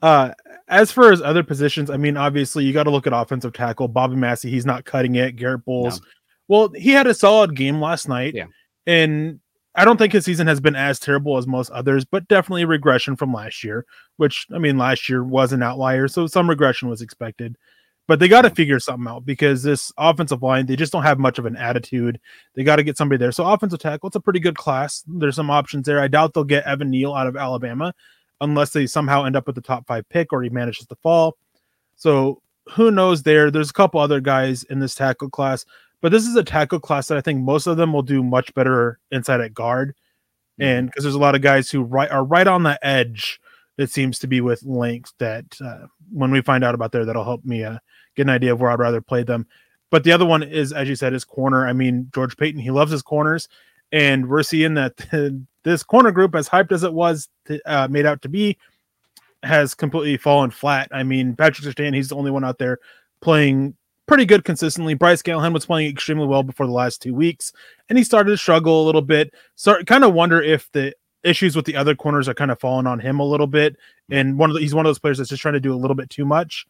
Uh, 0.00 0.32
as 0.68 0.92
for 0.92 1.10
his 1.10 1.22
other 1.22 1.42
positions, 1.42 1.90
I 1.90 1.96
mean, 1.96 2.16
obviously 2.16 2.64
you 2.64 2.72
got 2.72 2.84
to 2.84 2.90
look 2.90 3.06
at 3.06 3.12
offensive 3.12 3.52
tackle. 3.52 3.88
Bobby 3.88 4.16
Massie, 4.16 4.50
he's 4.50 4.66
not 4.66 4.84
cutting 4.84 5.16
it. 5.16 5.36
Garrett 5.36 5.64
Bolles, 5.64 6.00
no. 6.00 6.06
well, 6.48 6.68
he 6.74 6.90
had 6.90 7.06
a 7.06 7.14
solid 7.14 7.56
game 7.56 7.80
last 7.80 8.08
night. 8.08 8.34
Yeah. 8.34 8.46
And 8.86 9.40
I 9.74 9.84
don't 9.84 9.96
think 9.96 10.12
his 10.12 10.24
season 10.24 10.46
has 10.46 10.60
been 10.60 10.76
as 10.76 10.98
terrible 10.98 11.36
as 11.36 11.46
most 11.46 11.70
others, 11.70 12.04
but 12.04 12.28
definitely 12.28 12.64
regression 12.64 13.16
from 13.16 13.32
last 13.32 13.62
year, 13.64 13.86
which 14.16 14.46
I 14.52 14.58
mean, 14.58 14.78
last 14.78 15.08
year 15.08 15.24
was 15.24 15.52
an 15.52 15.62
outlier. 15.62 16.08
So 16.08 16.26
some 16.26 16.48
regression 16.48 16.88
was 16.88 17.02
expected. 17.02 17.56
But 18.06 18.20
they 18.20 18.28
got 18.28 18.42
to 18.42 18.50
figure 18.50 18.80
something 18.80 19.06
out 19.06 19.26
because 19.26 19.62
this 19.62 19.92
offensive 19.98 20.42
line, 20.42 20.64
they 20.64 20.76
just 20.76 20.92
don't 20.92 21.02
have 21.02 21.18
much 21.18 21.38
of 21.38 21.44
an 21.44 21.56
attitude. 21.56 22.18
They 22.54 22.64
got 22.64 22.76
to 22.76 22.82
get 22.82 22.96
somebody 22.96 23.18
there. 23.18 23.32
So 23.32 23.46
offensive 23.46 23.80
tackle, 23.80 24.06
it's 24.06 24.16
a 24.16 24.20
pretty 24.20 24.40
good 24.40 24.56
class. 24.56 25.04
There's 25.06 25.36
some 25.36 25.50
options 25.50 25.84
there. 25.84 26.00
I 26.00 26.08
doubt 26.08 26.32
they'll 26.32 26.42
get 26.44 26.64
Evan 26.64 26.88
Neal 26.88 27.12
out 27.12 27.26
of 27.26 27.36
Alabama 27.36 27.92
unless 28.40 28.70
they 28.70 28.86
somehow 28.86 29.24
end 29.24 29.36
up 29.36 29.46
with 29.46 29.56
the 29.56 29.62
top 29.62 29.86
five 29.86 30.08
pick 30.08 30.32
or 30.32 30.42
he 30.42 30.50
manages 30.50 30.86
to 30.86 30.96
fall. 30.96 31.36
So 31.96 32.42
who 32.72 32.90
knows 32.90 33.22
there? 33.22 33.50
There's 33.50 33.70
a 33.70 33.74
couple 33.74 34.00
other 34.00 34.20
guys 34.20 34.62
in 34.64 34.78
this 34.78 34.94
tackle 34.94 35.30
class, 35.30 35.64
but 36.00 36.12
this 36.12 36.26
is 36.26 36.36
a 36.36 36.44
tackle 36.44 36.80
class 36.80 37.08
that 37.08 37.18
I 37.18 37.20
think 37.20 37.40
most 37.40 37.66
of 37.66 37.76
them 37.76 37.92
will 37.92 38.02
do 38.02 38.22
much 38.22 38.54
better 38.54 38.98
inside 39.10 39.40
at 39.40 39.54
guard. 39.54 39.94
And 40.60 40.86
because 40.86 41.02
mm-hmm. 41.02 41.06
there's 41.06 41.14
a 41.14 41.20
lot 41.20 41.34
of 41.34 41.42
guys 41.42 41.70
who 41.70 41.82
right 41.82 42.10
are 42.10 42.24
right 42.24 42.46
on 42.46 42.62
the 42.62 42.84
edge, 42.84 43.40
it 43.78 43.90
seems 43.90 44.18
to 44.20 44.26
be 44.26 44.40
with 44.40 44.62
length 44.64 45.12
that 45.18 45.44
uh, 45.64 45.86
when 46.12 46.30
we 46.30 46.42
find 46.42 46.64
out 46.64 46.74
about 46.74 46.92
there, 46.92 47.04
that'll 47.04 47.24
help 47.24 47.44
me 47.44 47.62
uh, 47.62 47.78
get 48.16 48.22
an 48.22 48.30
idea 48.30 48.52
of 48.52 48.60
where 48.60 48.70
I'd 48.70 48.80
rather 48.80 49.00
play 49.00 49.22
them. 49.22 49.46
But 49.90 50.04
the 50.04 50.12
other 50.12 50.26
one 50.26 50.42
is, 50.42 50.72
as 50.72 50.88
you 50.88 50.96
said, 50.96 51.14
is 51.14 51.24
corner. 51.24 51.66
I 51.66 51.72
mean, 51.72 52.10
George 52.12 52.36
Paton, 52.36 52.60
he 52.60 52.70
loves 52.70 52.92
his 52.92 53.02
corners, 53.02 53.48
and 53.92 54.28
we're 54.28 54.42
seeing 54.42 54.74
that 54.74 54.96
this 55.68 55.82
corner 55.82 56.10
group, 56.10 56.34
as 56.34 56.48
hyped 56.48 56.72
as 56.72 56.82
it 56.82 56.92
was 56.92 57.28
to, 57.46 57.60
uh, 57.70 57.88
made 57.88 58.06
out 58.06 58.22
to 58.22 58.28
be, 58.28 58.56
has 59.42 59.74
completely 59.74 60.16
fallen 60.16 60.50
flat. 60.50 60.88
I 60.90 61.02
mean, 61.02 61.36
Patrick 61.36 61.66
Surtain, 61.66 61.94
he's 61.94 62.08
the 62.08 62.16
only 62.16 62.30
one 62.30 62.44
out 62.44 62.58
there 62.58 62.78
playing 63.20 63.76
pretty 64.06 64.24
good 64.24 64.44
consistently. 64.44 64.94
Bryce 64.94 65.22
Callahan 65.22 65.52
was 65.52 65.66
playing 65.66 65.90
extremely 65.90 66.26
well 66.26 66.42
before 66.42 66.66
the 66.66 66.72
last 66.72 67.02
two 67.02 67.14
weeks, 67.14 67.52
and 67.88 67.98
he 67.98 68.04
started 68.04 68.30
to 68.30 68.36
struggle 68.36 68.82
a 68.82 68.86
little 68.86 69.02
bit. 69.02 69.32
Start 69.54 69.86
kind 69.86 70.04
of 70.04 70.14
wonder 70.14 70.42
if 70.42 70.70
the 70.72 70.94
issues 71.22 71.54
with 71.54 71.64
the 71.64 71.76
other 71.76 71.94
corners 71.94 72.28
are 72.28 72.34
kind 72.34 72.50
of 72.50 72.60
falling 72.60 72.86
on 72.86 73.00
him 73.00 73.20
a 73.20 73.24
little 73.24 73.46
bit. 73.46 73.76
And 74.10 74.38
one 74.38 74.50
of 74.50 74.54
the, 74.54 74.60
he's 74.60 74.74
one 74.74 74.86
of 74.86 74.88
those 74.88 74.98
players 74.98 75.18
that's 75.18 75.30
just 75.30 75.42
trying 75.42 75.54
to 75.54 75.60
do 75.60 75.74
a 75.74 75.76
little 75.76 75.94
bit 75.94 76.10
too 76.10 76.24
much. 76.24 76.66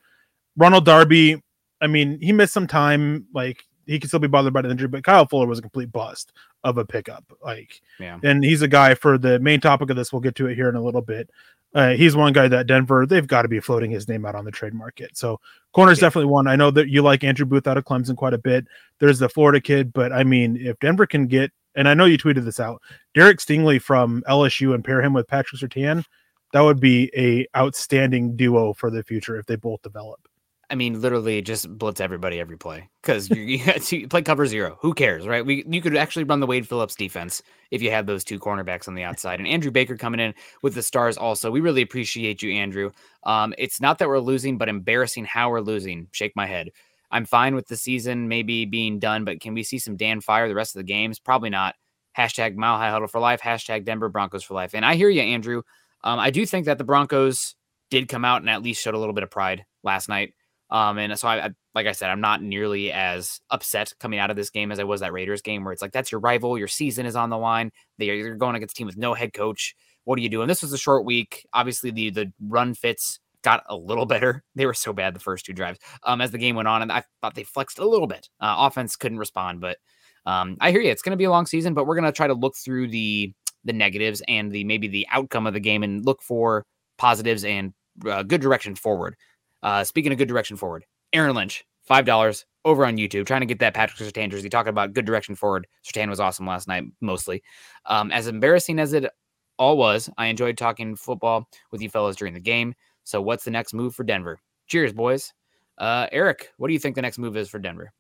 Ronald 0.56 0.84
Darby, 0.84 1.42
I 1.80 1.86
mean, 1.86 2.18
he 2.20 2.32
missed 2.32 2.54
some 2.54 2.66
time. 2.66 3.26
Like 3.32 3.64
he 3.88 3.98
could 3.98 4.10
still 4.10 4.20
be 4.20 4.28
bothered 4.28 4.52
by 4.52 4.62
the 4.62 4.70
injury, 4.70 4.88
but 4.88 5.02
Kyle 5.02 5.26
Fuller 5.26 5.46
was 5.46 5.58
a 5.58 5.62
complete 5.62 5.90
bust 5.90 6.32
of 6.62 6.78
a 6.78 6.84
pickup. 6.84 7.24
Like, 7.42 7.80
yeah. 7.98 8.20
And 8.22 8.44
he's 8.44 8.62
a 8.62 8.68
guy 8.68 8.94
for 8.94 9.18
the 9.18 9.38
main 9.40 9.60
topic 9.60 9.90
of 9.90 9.96
this. 9.96 10.12
We'll 10.12 10.20
get 10.20 10.34
to 10.36 10.46
it 10.46 10.54
here 10.54 10.68
in 10.68 10.76
a 10.76 10.82
little 10.82 11.02
bit. 11.02 11.30
Uh, 11.74 11.90
he's 11.90 12.16
one 12.16 12.32
guy 12.32 12.48
that 12.48 12.66
Denver 12.66 13.06
they've 13.06 13.26
got 13.26 13.42
to 13.42 13.48
be 13.48 13.60
floating 13.60 13.90
his 13.90 14.08
name 14.08 14.24
out 14.24 14.34
on 14.34 14.44
the 14.44 14.50
trade 14.50 14.74
market. 14.74 15.16
So 15.16 15.40
corner's 15.72 15.98
yeah. 15.98 16.06
definitely 16.06 16.30
one. 16.30 16.46
I 16.46 16.56
know 16.56 16.70
that 16.70 16.88
you 16.88 17.02
like 17.02 17.24
Andrew 17.24 17.46
Booth 17.46 17.66
out 17.66 17.76
of 17.76 17.84
Clemson 17.84 18.16
quite 18.16 18.34
a 18.34 18.38
bit. 18.38 18.66
There's 19.00 19.18
the 19.18 19.28
Florida 19.28 19.60
kid, 19.60 19.92
but 19.92 20.12
I 20.12 20.24
mean, 20.24 20.56
if 20.56 20.78
Denver 20.80 21.06
can 21.06 21.26
get, 21.26 21.50
and 21.74 21.88
I 21.88 21.94
know 21.94 22.04
you 22.06 22.18
tweeted 22.18 22.44
this 22.44 22.60
out, 22.60 22.82
Derek 23.14 23.38
Stingley 23.38 23.80
from 23.80 24.22
LSU 24.28 24.74
and 24.74 24.84
pair 24.84 25.02
him 25.02 25.12
with 25.12 25.28
Patrick 25.28 25.60
Surtain, 25.60 26.04
that 26.52 26.60
would 26.60 26.80
be 26.80 27.10
a 27.16 27.46
outstanding 27.58 28.36
duo 28.36 28.72
for 28.72 28.90
the 28.90 29.02
future 29.02 29.38
if 29.38 29.46
they 29.46 29.56
both 29.56 29.82
develop. 29.82 30.27
I 30.70 30.74
mean, 30.74 31.00
literally 31.00 31.40
just 31.40 31.78
blitz 31.78 31.98
everybody 31.98 32.38
every 32.38 32.58
play 32.58 32.90
because 33.02 33.30
you, 33.30 33.42
you 33.42 34.08
play 34.08 34.20
cover 34.20 34.46
zero. 34.46 34.76
Who 34.82 34.92
cares, 34.92 35.26
right? 35.26 35.44
We 35.44 35.64
you 35.66 35.80
could 35.80 35.96
actually 35.96 36.24
run 36.24 36.40
the 36.40 36.46
Wade 36.46 36.68
Phillips 36.68 36.94
defense 36.94 37.42
if 37.70 37.80
you 37.80 37.90
had 37.90 38.06
those 38.06 38.22
two 38.22 38.38
cornerbacks 38.38 38.86
on 38.86 38.94
the 38.94 39.02
outside 39.04 39.38
and 39.38 39.48
Andrew 39.48 39.70
Baker 39.70 39.96
coming 39.96 40.20
in 40.20 40.34
with 40.62 40.74
the 40.74 40.82
stars. 40.82 41.16
Also, 41.16 41.50
we 41.50 41.60
really 41.60 41.82
appreciate 41.82 42.42
you, 42.42 42.52
Andrew. 42.52 42.90
Um, 43.24 43.54
it's 43.56 43.80
not 43.80 43.98
that 43.98 44.08
we're 44.08 44.18
losing, 44.18 44.58
but 44.58 44.68
embarrassing 44.68 45.24
how 45.24 45.50
we're 45.50 45.60
losing. 45.60 46.08
Shake 46.12 46.36
my 46.36 46.46
head. 46.46 46.70
I'm 47.10 47.24
fine 47.24 47.54
with 47.54 47.68
the 47.68 47.76
season 47.76 48.28
maybe 48.28 48.66
being 48.66 48.98
done, 48.98 49.24
but 49.24 49.40
can 49.40 49.54
we 49.54 49.62
see 49.62 49.78
some 49.78 49.96
Dan 49.96 50.20
Fire 50.20 50.48
the 50.48 50.54
rest 50.54 50.76
of 50.76 50.80
the 50.80 50.84
games? 50.84 51.18
Probably 51.18 51.48
not. 51.48 51.74
Hashtag 52.16 52.56
Mile 52.56 52.76
High 52.76 52.90
Huddle 52.90 53.08
for 53.08 53.20
life. 53.20 53.40
Hashtag 53.40 53.84
Denver 53.84 54.10
Broncos 54.10 54.44
for 54.44 54.54
life. 54.54 54.74
And 54.74 54.84
I 54.84 54.96
hear 54.96 55.08
you, 55.08 55.22
Andrew. 55.22 55.62
Um, 56.04 56.18
I 56.18 56.30
do 56.30 56.44
think 56.44 56.66
that 56.66 56.76
the 56.76 56.84
Broncos 56.84 57.54
did 57.90 58.08
come 58.08 58.24
out 58.24 58.42
and 58.42 58.50
at 58.50 58.62
least 58.62 58.82
showed 58.82 58.94
a 58.94 58.98
little 58.98 59.14
bit 59.14 59.24
of 59.24 59.30
pride 59.30 59.64
last 59.82 60.08
night. 60.08 60.34
Um, 60.70 60.98
and 60.98 61.18
so 61.18 61.28
I, 61.28 61.46
I, 61.46 61.50
like 61.74 61.86
I 61.86 61.92
said, 61.92 62.10
I'm 62.10 62.20
not 62.20 62.42
nearly 62.42 62.92
as 62.92 63.40
upset 63.50 63.92
coming 64.00 64.18
out 64.18 64.30
of 64.30 64.36
this 64.36 64.50
game 64.50 64.70
as 64.70 64.78
I 64.78 64.84
was 64.84 65.00
that 65.00 65.12
Raiders 65.12 65.42
game, 65.42 65.64
where 65.64 65.72
it's 65.72 65.82
like 65.82 65.92
that's 65.92 66.12
your 66.12 66.20
rival, 66.20 66.58
your 66.58 66.68
season 66.68 67.06
is 67.06 67.16
on 67.16 67.30
the 67.30 67.38
line. 67.38 67.70
They 67.98 68.10
are, 68.10 68.14
you're 68.14 68.36
going 68.36 68.56
against 68.56 68.74
a 68.74 68.78
team 68.78 68.86
with 68.86 68.96
no 68.96 69.14
head 69.14 69.32
coach. 69.32 69.74
What 70.04 70.18
are 70.18 70.22
you 70.22 70.28
doing? 70.28 70.48
This 70.48 70.62
was 70.62 70.72
a 70.72 70.78
short 70.78 71.04
week. 71.04 71.46
Obviously, 71.52 71.90
the 71.90 72.10
the 72.10 72.32
run 72.40 72.74
fits 72.74 73.20
got 73.42 73.62
a 73.68 73.76
little 73.76 74.06
better. 74.14 74.42
They 74.54 74.66
were 74.66 74.74
so 74.74 74.92
bad 74.92 75.14
the 75.14 75.20
first 75.20 75.46
two 75.46 75.52
drives 75.52 75.78
um, 76.02 76.20
as 76.20 76.30
the 76.30 76.38
game 76.38 76.56
went 76.56 76.68
on, 76.68 76.82
and 76.82 76.92
I 76.92 77.02
thought 77.20 77.34
they 77.34 77.44
flexed 77.44 77.78
a 77.78 77.86
little 77.86 78.06
bit. 78.06 78.28
Uh, 78.40 78.54
offense 78.58 78.96
couldn't 78.96 79.18
respond, 79.18 79.60
but 79.60 79.78
um, 80.26 80.56
I 80.60 80.70
hear 80.70 80.80
you. 80.80 80.90
It's 80.90 81.02
going 81.02 81.12
to 81.12 81.16
be 81.16 81.24
a 81.24 81.30
long 81.30 81.46
season, 81.46 81.72
but 81.72 81.86
we're 81.86 81.94
going 81.94 82.04
to 82.04 82.12
try 82.12 82.26
to 82.26 82.34
look 82.34 82.56
through 82.56 82.88
the 82.88 83.32
the 83.64 83.72
negatives 83.72 84.22
and 84.28 84.52
the 84.52 84.64
maybe 84.64 84.88
the 84.88 85.06
outcome 85.10 85.46
of 85.46 85.54
the 85.54 85.60
game 85.60 85.82
and 85.82 86.04
look 86.04 86.22
for 86.22 86.64
positives 86.96 87.44
and 87.44 87.72
uh, 88.08 88.22
good 88.22 88.40
direction 88.40 88.74
forward. 88.74 89.16
Uh, 89.62 89.84
speaking 89.84 90.12
of 90.12 90.18
good 90.18 90.28
direction 90.28 90.56
forward, 90.56 90.84
Aaron 91.12 91.34
Lynch, 91.34 91.64
five 91.82 92.04
dollars 92.04 92.44
over 92.64 92.84
on 92.84 92.96
YouTube, 92.96 93.26
trying 93.26 93.40
to 93.40 93.46
get 93.46 93.60
that 93.60 93.74
Patrick 93.74 93.98
Surtain 93.98 94.30
jersey. 94.30 94.48
Talking 94.48 94.70
about 94.70 94.92
good 94.92 95.06
direction 95.06 95.34
forward. 95.34 95.66
Surtain 95.84 96.08
was 96.08 96.20
awesome 96.20 96.46
last 96.46 96.68
night, 96.68 96.84
mostly. 97.00 97.42
Um, 97.86 98.10
as 98.10 98.28
embarrassing 98.28 98.78
as 98.78 98.92
it 98.92 99.10
all 99.58 99.76
was, 99.76 100.10
I 100.18 100.26
enjoyed 100.26 100.58
talking 100.58 100.96
football 100.96 101.48
with 101.72 101.80
you 101.80 101.88
fellows 101.88 102.16
during 102.16 102.34
the 102.34 102.40
game. 102.40 102.74
So, 103.04 103.20
what's 103.20 103.44
the 103.44 103.50
next 103.50 103.74
move 103.74 103.94
for 103.94 104.04
Denver? 104.04 104.38
Cheers, 104.66 104.92
boys. 104.92 105.32
Uh, 105.78 106.06
Eric, 106.12 106.50
what 106.58 106.68
do 106.68 106.74
you 106.74 106.78
think 106.78 106.94
the 106.94 107.02
next 107.02 107.18
move 107.18 107.36
is 107.36 107.48
for 107.48 107.58
Denver? 107.58 107.92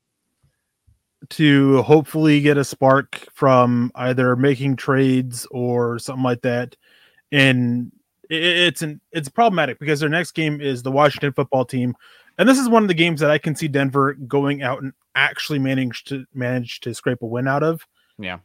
To 1.30 1.82
hopefully 1.82 2.40
get 2.40 2.58
a 2.58 2.64
spark 2.64 3.26
from 3.32 3.90
either 3.94 4.36
making 4.36 4.76
trades 4.76 5.46
or 5.50 5.98
something 5.98 6.22
like 6.22 6.42
that, 6.42 6.76
and 7.32 7.90
it's 8.28 8.82
an 8.82 9.00
it's 9.12 9.28
problematic 9.28 9.78
because 9.78 10.00
their 10.00 10.08
next 10.08 10.32
game 10.32 10.60
is 10.60 10.82
the 10.82 10.92
Washington 10.92 11.32
football 11.32 11.64
team, 11.64 11.94
and 12.38 12.48
this 12.48 12.58
is 12.58 12.68
one 12.68 12.82
of 12.82 12.88
the 12.88 12.94
games 12.94 13.20
that 13.20 13.30
I 13.30 13.38
can 13.38 13.54
see 13.54 13.68
Denver 13.68 14.14
going 14.14 14.62
out 14.62 14.82
and 14.82 14.92
actually 15.14 15.58
manage 15.58 16.04
to 16.04 16.24
manage 16.34 16.80
to 16.80 16.94
scrape 16.94 17.22
a 17.22 17.26
win 17.26 17.48
out 17.48 17.62
of. 17.62 17.86
Yeah. 18.18 18.38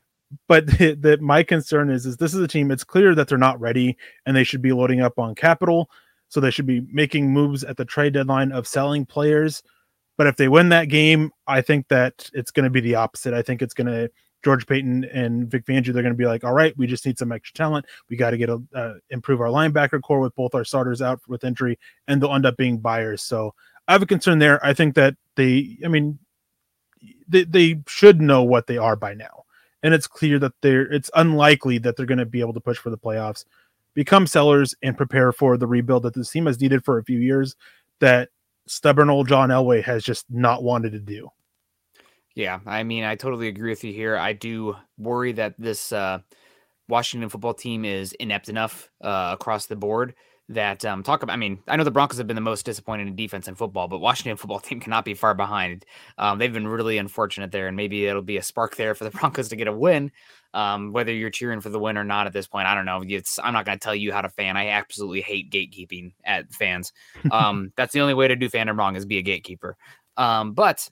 But 0.48 0.66
the, 0.68 0.96
the, 0.96 1.18
my 1.20 1.44
concern 1.44 1.90
is 1.90 2.06
is 2.06 2.18
this 2.18 2.34
is 2.34 2.40
a 2.40 2.48
team. 2.48 2.72
It's 2.72 2.84
clear 2.84 3.14
that 3.16 3.28
they're 3.28 3.38
not 3.38 3.60
ready, 3.60 3.98
and 4.26 4.36
they 4.36 4.44
should 4.44 4.62
be 4.62 4.74
loading 4.74 5.02
up 5.02 5.20
on 5.20 5.36
capital. 5.36 5.90
So 6.30 6.40
they 6.40 6.50
should 6.50 6.66
be 6.66 6.82
making 6.92 7.32
moves 7.32 7.64
at 7.64 7.78
the 7.78 7.86
trade 7.86 8.14
deadline 8.14 8.52
of 8.52 8.68
selling 8.68 9.06
players. 9.06 9.62
But 10.18 10.28
if 10.28 10.36
they 10.36 10.48
win 10.48 10.70
that 10.70 10.90
game, 10.90 11.32
I 11.46 11.62
think 11.62 11.88
that 11.90 12.30
it's 12.34 12.52
going 12.52 12.64
to 12.64 12.70
be 12.70 12.82
the 12.82 12.96
opposite. 12.96 13.34
I 13.34 13.44
think 13.44 13.62
it's 13.62 13.74
going 13.74 13.88
to 13.88 14.10
George 14.44 14.68
Paton 14.68 15.06
and 15.06 15.50
Vic 15.50 15.66
Fangio, 15.66 15.94
they're 15.94 16.04
going 16.04 16.14
to 16.14 16.18
be 16.18 16.26
like, 16.26 16.44
all 16.44 16.54
right, 16.54 16.78
we 16.78 16.86
just 16.86 17.06
need 17.06 17.18
some 17.18 17.32
extra 17.32 17.54
talent. 17.54 17.86
We 18.10 18.18
got 18.18 18.32
to 18.32 18.38
get 18.38 18.50
a 18.50 18.62
uh, 18.76 18.94
improve 19.10 19.42
our 19.42 19.48
linebacker 19.48 20.02
core 20.02 20.20
with 20.20 20.36
both 20.36 20.54
our 20.54 20.66
starters 20.66 21.02
out 21.02 21.22
with 21.28 21.44
injury, 21.44 21.80
and 22.08 22.22
they'll 22.22 22.34
end 22.34 22.46
up 22.46 22.58
being 22.58 22.78
buyers. 22.78 23.22
So 23.24 23.54
I 23.88 23.94
have 23.94 24.02
a 24.02 24.08
concern 24.08 24.40
there. 24.40 24.64
I 24.66 24.74
think 24.74 24.96
that 24.96 25.16
they, 25.36 25.78
I 25.84 25.88
mean, 25.88 26.20
they 27.28 27.44
they 27.46 27.82
should 27.88 28.22
know 28.22 28.44
what 28.44 28.68
they 28.68 28.78
are 28.78 28.96
by 28.96 29.14
now, 29.14 29.44
and 29.82 29.94
it's 29.94 30.08
clear 30.08 30.40
that 30.40 30.54
they're. 30.62 30.92
It's 30.92 31.10
unlikely 31.16 31.78
that 31.80 31.96
they're 31.96 32.06
going 32.06 32.18
to 32.18 32.26
be 32.26 32.42
able 32.42 32.54
to 32.54 32.62
push 32.62 32.78
for 32.78 32.90
the 32.90 32.98
playoffs, 32.98 33.46
become 33.94 34.28
sellers, 34.28 34.76
and 34.82 34.98
prepare 34.98 35.32
for 35.32 35.58
the 35.58 35.68
rebuild 35.68 36.04
that 36.04 36.14
this 36.14 36.32
team 36.32 36.46
has 36.46 36.60
needed 36.60 36.84
for 36.84 36.98
a 36.98 37.04
few 37.04 37.20
years. 37.20 37.56
That 38.00 38.30
stubborn 38.68 39.10
old 39.10 39.28
John 39.28 39.50
Elway 39.50 39.84
has 39.84 40.04
just 40.04 40.26
not 40.30 40.64
wanted 40.64 40.92
to 40.92 41.00
do. 41.00 41.30
Yeah, 42.36 42.60
I 42.66 42.84
mean, 42.84 43.04
I 43.04 43.16
totally 43.16 43.48
agree 43.48 43.70
with 43.70 43.84
you 43.84 43.94
here. 43.94 44.18
I 44.18 44.34
do 44.34 44.76
worry 44.98 45.34
that 45.34 45.54
this 45.60 45.92
uh, 45.92 46.20
Washington 46.88 47.30
football 47.30 47.54
team 47.54 47.86
is 47.86 48.14
inept 48.14 48.50
enough 48.50 48.90
uh, 49.02 49.32
across 49.40 49.68
the 49.68 49.76
board 49.76 50.16
that 50.50 50.84
um, 50.84 51.04
talk 51.04 51.24
about. 51.24 51.34
I 51.34 51.38
mean, 51.38 51.60
I 51.68 51.78
know 51.78 51.84
the 51.84 51.92
Broncos 51.92 52.18
have 52.18 52.28
been 52.28 52.36
the 52.36 52.42
most 52.42 52.66
disappointed 52.66 53.08
in 53.08 53.16
defense 53.16 53.48
in 53.48 53.56
football, 53.56 53.88
but 53.88 54.00
Washington 54.00 54.38
football 54.40 54.60
team 54.60 54.80
cannot 54.80 55.06
be 55.06 55.14
far 55.14 55.36
behind. 55.36 55.86
Um, 56.18 56.40
they've 56.40 56.52
been 56.54 56.68
really 56.68 56.98
unfortunate 56.98 57.52
there, 57.52 57.68
and 57.68 57.78
maybe 57.78 58.08
it'll 58.08 58.22
be 58.24 58.38
a 58.38 58.44
spark 58.44 58.76
there 58.76 58.96
for 58.96 59.04
the 59.04 59.12
Broncos 59.18 59.50
to 59.50 59.56
get 59.56 59.68
a 59.68 59.74
win. 59.74 60.12
Um, 60.56 60.92
whether 60.94 61.12
you're 61.14 61.32
cheering 61.32 61.62
for 61.62 61.70
the 61.70 61.80
win 61.80 61.98
or 61.98 62.04
not 62.04 62.28
at 62.28 62.34
this 62.34 62.48
point, 62.48 62.68
I 62.68 62.76
don't 62.76 62.86
know. 62.86 63.04
It's 63.08 63.40
I'm 63.44 63.54
not 63.54 63.66
going 63.66 63.78
to 63.78 63.84
tell 63.84 63.96
you 63.96 64.12
how 64.12 64.22
to 64.22 64.30
fan. 64.30 64.58
I 64.58 64.70
absolutely 64.70 65.22
hate 65.22 65.52
gatekeeping 65.52 66.14
at 66.24 66.52
fans. 66.52 66.92
Um, 67.32 67.72
that's 67.76 67.94
the 67.94 68.02
only 68.02 68.14
way 68.14 68.28
to 68.28 68.36
do 68.36 68.50
fandom 68.50 68.78
wrong 68.78 68.96
is 68.96 69.06
be 69.06 69.18
a 69.18 69.24
gatekeeper. 69.24 69.76
Um, 70.18 70.54
but 70.54 70.88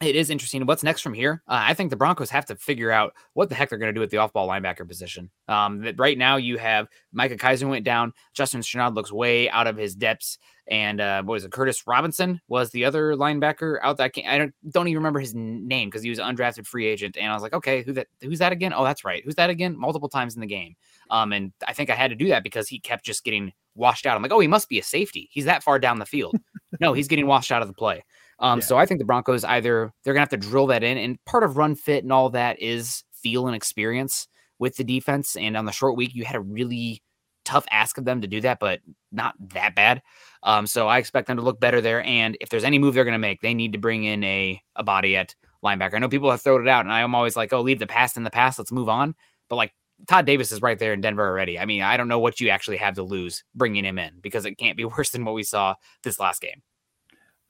it 0.00 0.14
is 0.14 0.30
interesting. 0.30 0.64
What's 0.64 0.84
next 0.84 1.00
from 1.00 1.12
here? 1.12 1.42
Uh, 1.48 1.58
I 1.60 1.74
think 1.74 1.90
the 1.90 1.96
Broncos 1.96 2.30
have 2.30 2.46
to 2.46 2.56
figure 2.56 2.92
out 2.92 3.14
what 3.32 3.48
the 3.48 3.56
heck 3.56 3.68
they're 3.68 3.78
going 3.78 3.88
to 3.88 3.94
do 3.94 4.00
with 4.00 4.10
the 4.10 4.18
off-ball 4.18 4.48
linebacker 4.48 4.86
position. 4.86 5.28
Um, 5.48 5.80
that 5.82 5.98
right 5.98 6.16
now 6.16 6.36
you 6.36 6.56
have 6.58 6.88
Micah 7.12 7.36
Kiser 7.36 7.68
went 7.68 7.84
down. 7.84 8.12
Justin 8.32 8.60
Strnad 8.60 8.94
looks 8.94 9.10
way 9.10 9.50
out 9.50 9.66
of 9.66 9.76
his 9.76 9.96
depths. 9.96 10.38
And 10.70 11.00
uh, 11.00 11.22
what 11.22 11.32
was 11.32 11.44
it? 11.44 11.50
Curtis 11.50 11.86
Robinson 11.86 12.40
was 12.46 12.70
the 12.70 12.84
other 12.84 13.14
linebacker 13.14 13.78
out 13.82 13.96
that 13.96 14.12
I 14.26 14.38
don't 14.38 14.54
don't 14.70 14.86
even 14.86 14.98
remember 14.98 15.18
his 15.18 15.34
name 15.34 15.88
because 15.88 16.02
he 16.02 16.10
was 16.10 16.18
an 16.18 16.36
undrafted 16.36 16.66
free 16.66 16.86
agent. 16.86 17.16
And 17.16 17.30
I 17.30 17.34
was 17.34 17.42
like, 17.42 17.54
okay, 17.54 17.82
who 17.82 17.94
that? 17.94 18.08
Who's 18.20 18.38
that 18.38 18.52
again? 18.52 18.74
Oh, 18.74 18.84
that's 18.84 19.04
right. 19.04 19.24
Who's 19.24 19.36
that 19.36 19.50
again? 19.50 19.78
Multiple 19.78 20.10
times 20.10 20.34
in 20.34 20.40
the 20.40 20.46
game. 20.46 20.76
Um, 21.10 21.32
and 21.32 21.52
I 21.66 21.72
think 21.72 21.88
I 21.88 21.94
had 21.94 22.10
to 22.10 22.16
do 22.16 22.28
that 22.28 22.44
because 22.44 22.68
he 22.68 22.78
kept 22.78 23.04
just 23.04 23.24
getting 23.24 23.52
washed 23.74 24.04
out. 24.04 24.14
I'm 24.14 24.22
like, 24.22 24.32
oh, 24.32 24.40
he 24.40 24.46
must 24.46 24.68
be 24.68 24.78
a 24.78 24.82
safety. 24.82 25.28
He's 25.32 25.46
that 25.46 25.62
far 25.62 25.78
down 25.78 25.98
the 25.98 26.06
field. 26.06 26.36
no, 26.80 26.92
he's 26.92 27.08
getting 27.08 27.26
washed 27.26 27.50
out 27.50 27.62
of 27.62 27.68
the 27.68 27.74
play. 27.74 28.04
Um, 28.40 28.58
yeah. 28.60 28.64
So 28.64 28.76
I 28.76 28.86
think 28.86 28.98
the 28.98 29.04
Broncos 29.04 29.44
either 29.44 29.92
they're 30.02 30.14
gonna 30.14 30.22
have 30.22 30.28
to 30.30 30.36
drill 30.36 30.66
that 30.68 30.82
in, 30.82 30.98
and 30.98 31.22
part 31.24 31.44
of 31.44 31.56
run 31.56 31.74
fit 31.74 32.04
and 32.04 32.12
all 32.12 32.30
that 32.30 32.60
is 32.60 33.04
feel 33.12 33.46
and 33.46 33.56
experience 33.56 34.28
with 34.58 34.76
the 34.76 34.84
defense. 34.84 35.36
And 35.36 35.56
on 35.56 35.64
the 35.64 35.72
short 35.72 35.96
week, 35.96 36.14
you 36.14 36.24
had 36.24 36.36
a 36.36 36.40
really 36.40 37.02
tough 37.44 37.66
ask 37.70 37.96
of 37.98 38.04
them 38.04 38.20
to 38.20 38.26
do 38.26 38.40
that, 38.42 38.58
but 38.60 38.80
not 39.10 39.34
that 39.54 39.74
bad. 39.74 40.02
Um, 40.42 40.66
so 40.66 40.86
I 40.86 40.98
expect 40.98 41.26
them 41.26 41.38
to 41.38 41.42
look 41.42 41.58
better 41.58 41.80
there. 41.80 42.02
And 42.04 42.36
if 42.40 42.50
there's 42.50 42.64
any 42.64 42.78
move 42.78 42.94
they're 42.94 43.04
gonna 43.04 43.18
make, 43.18 43.40
they 43.40 43.54
need 43.54 43.72
to 43.72 43.78
bring 43.78 44.04
in 44.04 44.22
a 44.24 44.60
a 44.76 44.84
body 44.84 45.16
at 45.16 45.34
linebacker. 45.64 45.94
I 45.94 45.98
know 45.98 46.08
people 46.08 46.30
have 46.30 46.42
thrown 46.42 46.66
it 46.66 46.70
out, 46.70 46.84
and 46.84 46.92
I'm 46.92 47.14
always 47.14 47.36
like, 47.36 47.52
oh, 47.52 47.60
leave 47.60 47.78
the 47.78 47.86
past 47.86 48.16
in 48.16 48.22
the 48.22 48.30
past, 48.30 48.58
let's 48.58 48.72
move 48.72 48.88
on. 48.88 49.14
But 49.48 49.56
like 49.56 49.72
Todd 50.06 50.26
Davis 50.26 50.52
is 50.52 50.62
right 50.62 50.78
there 50.78 50.92
in 50.92 51.00
Denver 51.00 51.26
already. 51.26 51.58
I 51.58 51.64
mean, 51.64 51.82
I 51.82 51.96
don't 51.96 52.08
know 52.08 52.20
what 52.20 52.40
you 52.40 52.50
actually 52.50 52.76
have 52.76 52.94
to 52.94 53.02
lose 53.02 53.42
bringing 53.54 53.84
him 53.84 53.98
in 53.98 54.20
because 54.20 54.46
it 54.46 54.54
can't 54.54 54.76
be 54.76 54.84
worse 54.96 55.10
than 55.10 55.24
what 55.24 55.34
we 55.34 55.42
saw 55.42 55.74
this 56.02 56.20
last 56.20 56.40
game. 56.40 56.62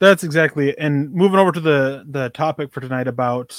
That's 0.01 0.25
exactly. 0.25 0.71
It. 0.71 0.77
And 0.79 1.13
moving 1.13 1.39
over 1.39 1.53
to 1.53 1.61
the 1.61 2.05
the 2.09 2.31
topic 2.31 2.73
for 2.73 2.81
tonight 2.81 3.09
about 3.09 3.57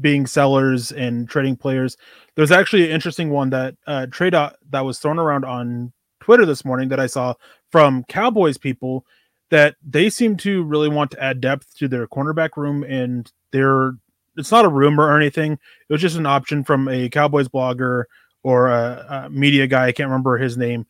being 0.00 0.26
sellers 0.26 0.92
and 0.92 1.28
trading 1.28 1.56
players, 1.56 1.96
there's 2.34 2.50
actually 2.50 2.84
an 2.84 2.90
interesting 2.90 3.30
one 3.30 3.50
that 3.50 3.76
uh, 3.86 4.06
trade 4.06 4.34
out 4.34 4.56
that 4.70 4.84
was 4.84 4.98
thrown 4.98 5.18
around 5.18 5.44
on 5.44 5.92
Twitter 6.20 6.44
this 6.44 6.64
morning 6.64 6.90
that 6.90 7.00
I 7.00 7.06
saw 7.06 7.34
from 7.70 8.04
Cowboys 8.04 8.58
people 8.58 9.06
that 9.50 9.76
they 9.86 10.10
seem 10.10 10.36
to 10.36 10.64
really 10.64 10.88
want 10.88 11.10
to 11.12 11.22
add 11.22 11.40
depth 11.40 11.74
to 11.76 11.88
their 11.88 12.06
cornerback 12.06 12.56
room 12.56 12.82
and 12.82 13.30
they're 13.52 13.92
it's 14.36 14.50
not 14.50 14.66
a 14.66 14.68
rumor 14.68 15.04
or 15.04 15.16
anything. 15.16 15.52
It 15.52 15.92
was 15.92 16.02
just 16.02 16.16
an 16.16 16.26
option 16.26 16.62
from 16.64 16.88
a 16.88 17.08
Cowboys 17.08 17.48
blogger 17.48 18.04
or 18.42 18.68
a, 18.68 19.24
a 19.24 19.30
media 19.30 19.66
guy. 19.66 19.86
I 19.86 19.92
can't 19.92 20.10
remember 20.10 20.36
his 20.36 20.58
name 20.58 20.86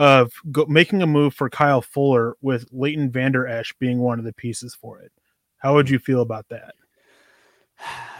of 0.00 0.32
go, 0.50 0.64
making 0.66 1.02
a 1.02 1.06
move 1.06 1.34
for 1.34 1.50
Kyle 1.50 1.82
Fuller 1.82 2.34
with 2.40 2.66
Leighton 2.72 3.10
Vander 3.10 3.46
Esch 3.46 3.74
being 3.78 3.98
one 3.98 4.18
of 4.18 4.24
the 4.24 4.32
pieces 4.32 4.74
for 4.74 4.98
it. 4.98 5.12
How 5.58 5.74
would 5.74 5.90
you 5.90 5.98
feel 5.98 6.22
about 6.22 6.48
that? 6.48 6.74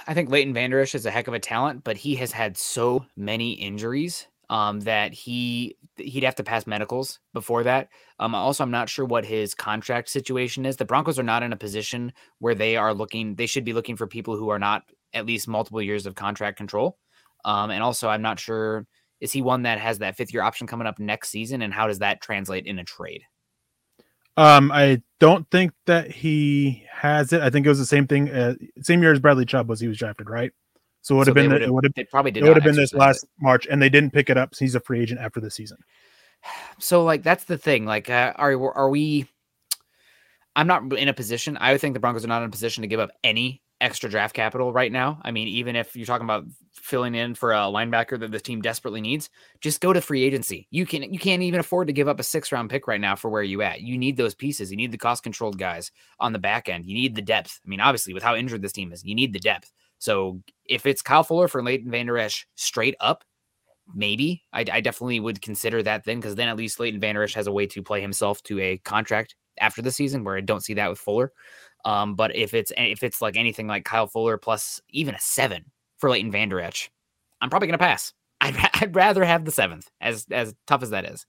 I 0.06 0.12
think 0.12 0.28
Leighton 0.28 0.52
Vander 0.52 0.78
Esch 0.78 0.94
is 0.94 1.06
a 1.06 1.10
heck 1.10 1.26
of 1.26 1.32
a 1.32 1.38
talent, 1.38 1.82
but 1.82 1.96
he 1.96 2.16
has 2.16 2.32
had 2.32 2.58
so 2.58 3.06
many 3.16 3.52
injuries 3.52 4.26
um, 4.50 4.80
that 4.80 5.14
he 5.14 5.78
he'd 5.96 6.22
have 6.22 6.34
to 6.34 6.44
pass 6.44 6.66
medicals 6.66 7.18
before 7.32 7.62
that. 7.62 7.88
Um, 8.18 8.34
also, 8.34 8.62
I'm 8.62 8.70
not 8.70 8.90
sure 8.90 9.06
what 9.06 9.24
his 9.24 9.54
contract 9.54 10.10
situation 10.10 10.66
is. 10.66 10.76
The 10.76 10.84
Broncos 10.84 11.18
are 11.18 11.22
not 11.22 11.42
in 11.42 11.54
a 11.54 11.56
position 11.56 12.12
where 12.40 12.54
they 12.54 12.76
are 12.76 12.92
looking. 12.92 13.36
They 13.36 13.46
should 13.46 13.64
be 13.64 13.72
looking 13.72 13.96
for 13.96 14.06
people 14.06 14.36
who 14.36 14.50
are 14.50 14.58
not 14.58 14.82
at 15.14 15.24
least 15.24 15.48
multiple 15.48 15.80
years 15.80 16.04
of 16.04 16.14
contract 16.14 16.58
control. 16.58 16.98
Um, 17.46 17.70
and 17.70 17.82
also, 17.82 18.10
I'm 18.10 18.22
not 18.22 18.38
sure 18.38 18.86
is 19.20 19.32
he 19.32 19.42
one 19.42 19.62
that 19.62 19.78
has 19.78 19.98
that 19.98 20.16
fifth 20.16 20.32
year 20.32 20.42
option 20.42 20.66
coming 20.66 20.86
up 20.86 20.98
next 20.98 21.30
season? 21.30 21.62
And 21.62 21.72
how 21.72 21.86
does 21.86 21.98
that 21.98 22.20
translate 22.20 22.66
in 22.66 22.78
a 22.78 22.84
trade? 22.84 23.22
Um, 24.36 24.72
I 24.72 25.02
don't 25.18 25.48
think 25.50 25.72
that 25.86 26.10
he 26.10 26.86
has 26.92 27.32
it. 27.32 27.42
I 27.42 27.50
think 27.50 27.66
it 27.66 27.68
was 27.68 27.78
the 27.78 27.86
same 27.86 28.06
thing, 28.06 28.30
uh, 28.30 28.54
same 28.80 29.02
year 29.02 29.12
as 29.12 29.20
Bradley 29.20 29.44
Chubb 29.44 29.68
was. 29.68 29.80
He 29.80 29.88
was 29.88 29.98
drafted, 29.98 30.30
right? 30.30 30.52
So 31.02 31.14
it 31.14 31.18
would 31.18 31.26
have 31.26 31.34
been. 31.34 31.50
The, 31.50 31.62
it 31.62 31.72
would 31.72 31.84
have. 31.84 32.08
probably 32.10 32.30
did. 32.30 32.44
It 32.44 32.48
would 32.48 32.56
have 32.56 32.64
been 32.64 32.76
this 32.76 32.94
last 32.94 33.24
it. 33.24 33.30
March, 33.40 33.66
and 33.70 33.82
they 33.82 33.88
didn't 33.88 34.12
pick 34.12 34.30
it 34.30 34.36
up. 34.36 34.54
So 34.54 34.64
he's 34.64 34.74
a 34.74 34.80
free 34.80 35.00
agent 35.00 35.20
after 35.20 35.40
the 35.40 35.50
season. 35.50 35.78
So, 36.78 37.04
like, 37.04 37.22
that's 37.22 37.44
the 37.44 37.58
thing. 37.58 37.84
Like, 37.84 38.08
uh, 38.08 38.32
are 38.36 38.74
are 38.74 38.88
we? 38.88 39.28
I'm 40.56 40.66
not 40.66 40.90
in 40.94 41.08
a 41.08 41.12
position. 41.12 41.58
I 41.60 41.72
would 41.72 41.80
think 41.82 41.92
the 41.92 42.00
Broncos 42.00 42.24
are 42.24 42.28
not 42.28 42.42
in 42.42 42.48
a 42.48 42.50
position 42.50 42.80
to 42.80 42.88
give 42.88 43.00
up 43.00 43.10
any 43.22 43.60
extra 43.80 44.10
draft 44.10 44.34
capital 44.34 44.72
right 44.72 44.92
now. 44.92 45.20
I 45.22 45.30
mean, 45.30 45.48
even 45.48 45.74
if 45.74 45.96
you're 45.96 46.06
talking 46.06 46.26
about 46.26 46.44
filling 46.72 47.14
in 47.14 47.34
for 47.34 47.52
a 47.52 47.56
linebacker 47.56 48.18
that 48.20 48.30
the 48.30 48.40
team 48.40 48.60
desperately 48.60 49.00
needs, 49.00 49.30
just 49.60 49.80
go 49.80 49.92
to 49.92 50.00
free 50.00 50.22
agency. 50.22 50.66
You 50.70 50.86
can 50.86 51.12
you 51.12 51.18
can't 51.18 51.42
even 51.42 51.60
afford 51.60 51.86
to 51.86 51.92
give 51.92 52.08
up 52.08 52.20
a 52.20 52.24
six 52.24 52.52
round 52.52 52.70
pick 52.70 52.86
right 52.86 53.00
now 53.00 53.16
for 53.16 53.30
where 53.30 53.42
you 53.42 53.62
at. 53.62 53.80
You 53.80 53.96
need 53.96 54.16
those 54.16 54.34
pieces. 54.34 54.70
You 54.70 54.76
need 54.76 54.92
the 54.92 54.98
cost 54.98 55.22
controlled 55.22 55.58
guys 55.58 55.90
on 56.18 56.32
the 56.32 56.38
back 56.38 56.68
end. 56.68 56.86
You 56.86 56.94
need 56.94 57.14
the 57.14 57.22
depth. 57.22 57.60
I 57.64 57.68
mean, 57.68 57.80
obviously, 57.80 58.14
with 58.14 58.22
how 58.22 58.36
injured 58.36 58.62
this 58.62 58.72
team 58.72 58.92
is, 58.92 59.04
you 59.04 59.14
need 59.14 59.32
the 59.32 59.38
depth. 59.38 59.72
So 59.98 60.42
if 60.66 60.86
it's 60.86 61.02
Kyle 61.02 61.24
Fuller 61.24 61.48
for 61.48 61.62
Leighton 61.62 61.90
Vander 61.90 62.18
Esch 62.18 62.46
straight 62.54 62.96
up, 63.00 63.24
maybe 63.94 64.42
I, 64.52 64.64
I 64.72 64.80
definitely 64.80 65.20
would 65.20 65.42
consider 65.42 65.82
that 65.82 66.04
then 66.04 66.18
because 66.18 66.34
then 66.34 66.48
at 66.48 66.56
least 66.56 66.80
Leighton 66.80 67.00
Vander 67.00 67.22
Esch 67.22 67.34
has 67.34 67.46
a 67.46 67.52
way 67.52 67.66
to 67.66 67.82
play 67.82 68.00
himself 68.00 68.42
to 68.44 68.60
a 68.60 68.78
contract 68.78 69.34
after 69.60 69.82
the 69.82 69.92
season 69.92 70.24
where 70.24 70.36
I 70.36 70.40
don't 70.40 70.64
see 70.64 70.74
that 70.74 70.88
with 70.88 70.98
Fuller. 70.98 71.32
Um, 71.84 72.14
but 72.14 72.34
if 72.34 72.54
it's 72.54 72.72
if 72.76 73.02
it's 73.02 73.22
like 73.22 73.36
anything 73.36 73.66
like 73.66 73.84
Kyle 73.84 74.06
Fuller 74.06 74.36
plus 74.36 74.80
even 74.90 75.14
a 75.14 75.20
seven 75.20 75.64
for 75.98 76.10
Leighton 76.10 76.30
Vander 76.30 76.60
Esch, 76.60 76.90
I'm 77.40 77.50
probably 77.50 77.68
gonna 77.68 77.78
pass. 77.78 78.12
I'd, 78.40 78.56
I'd 78.74 78.96
rather 78.96 79.24
have 79.24 79.44
the 79.44 79.50
seventh, 79.50 79.90
as 80.00 80.26
as 80.30 80.54
tough 80.66 80.82
as 80.82 80.90
that 80.90 81.04
is. 81.04 81.26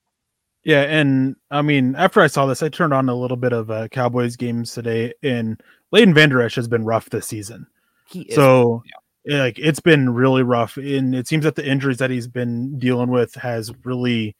Yeah, 0.63 0.81
and 0.83 1.35
I 1.49 1.61
mean, 1.61 1.95
after 1.95 2.21
I 2.21 2.27
saw 2.27 2.45
this, 2.45 2.61
I 2.61 2.69
turned 2.69 2.93
on 2.93 3.09
a 3.09 3.15
little 3.15 3.37
bit 3.37 3.51
of 3.51 3.71
uh, 3.71 3.87
Cowboys 3.87 4.35
games 4.35 4.73
today, 4.73 5.13
and 5.23 5.61
Leighton 5.91 6.13
Vander 6.13 6.41
Esch 6.41 6.55
has 6.55 6.67
been 6.67 6.85
rough 6.85 7.09
this 7.09 7.27
season. 7.27 7.65
He 8.07 8.29
so, 8.31 8.83
yeah. 9.25 9.41
like, 9.41 9.57
it's 9.57 9.79
been 9.79 10.11
really 10.11 10.43
rough, 10.43 10.77
and 10.77 11.15
it 11.15 11.27
seems 11.27 11.45
that 11.45 11.55
the 11.55 11.67
injuries 11.67 11.97
that 11.97 12.11
he's 12.11 12.27
been 12.27 12.77
dealing 12.77 13.09
with 13.09 13.33
has 13.35 13.73
really 13.83 14.35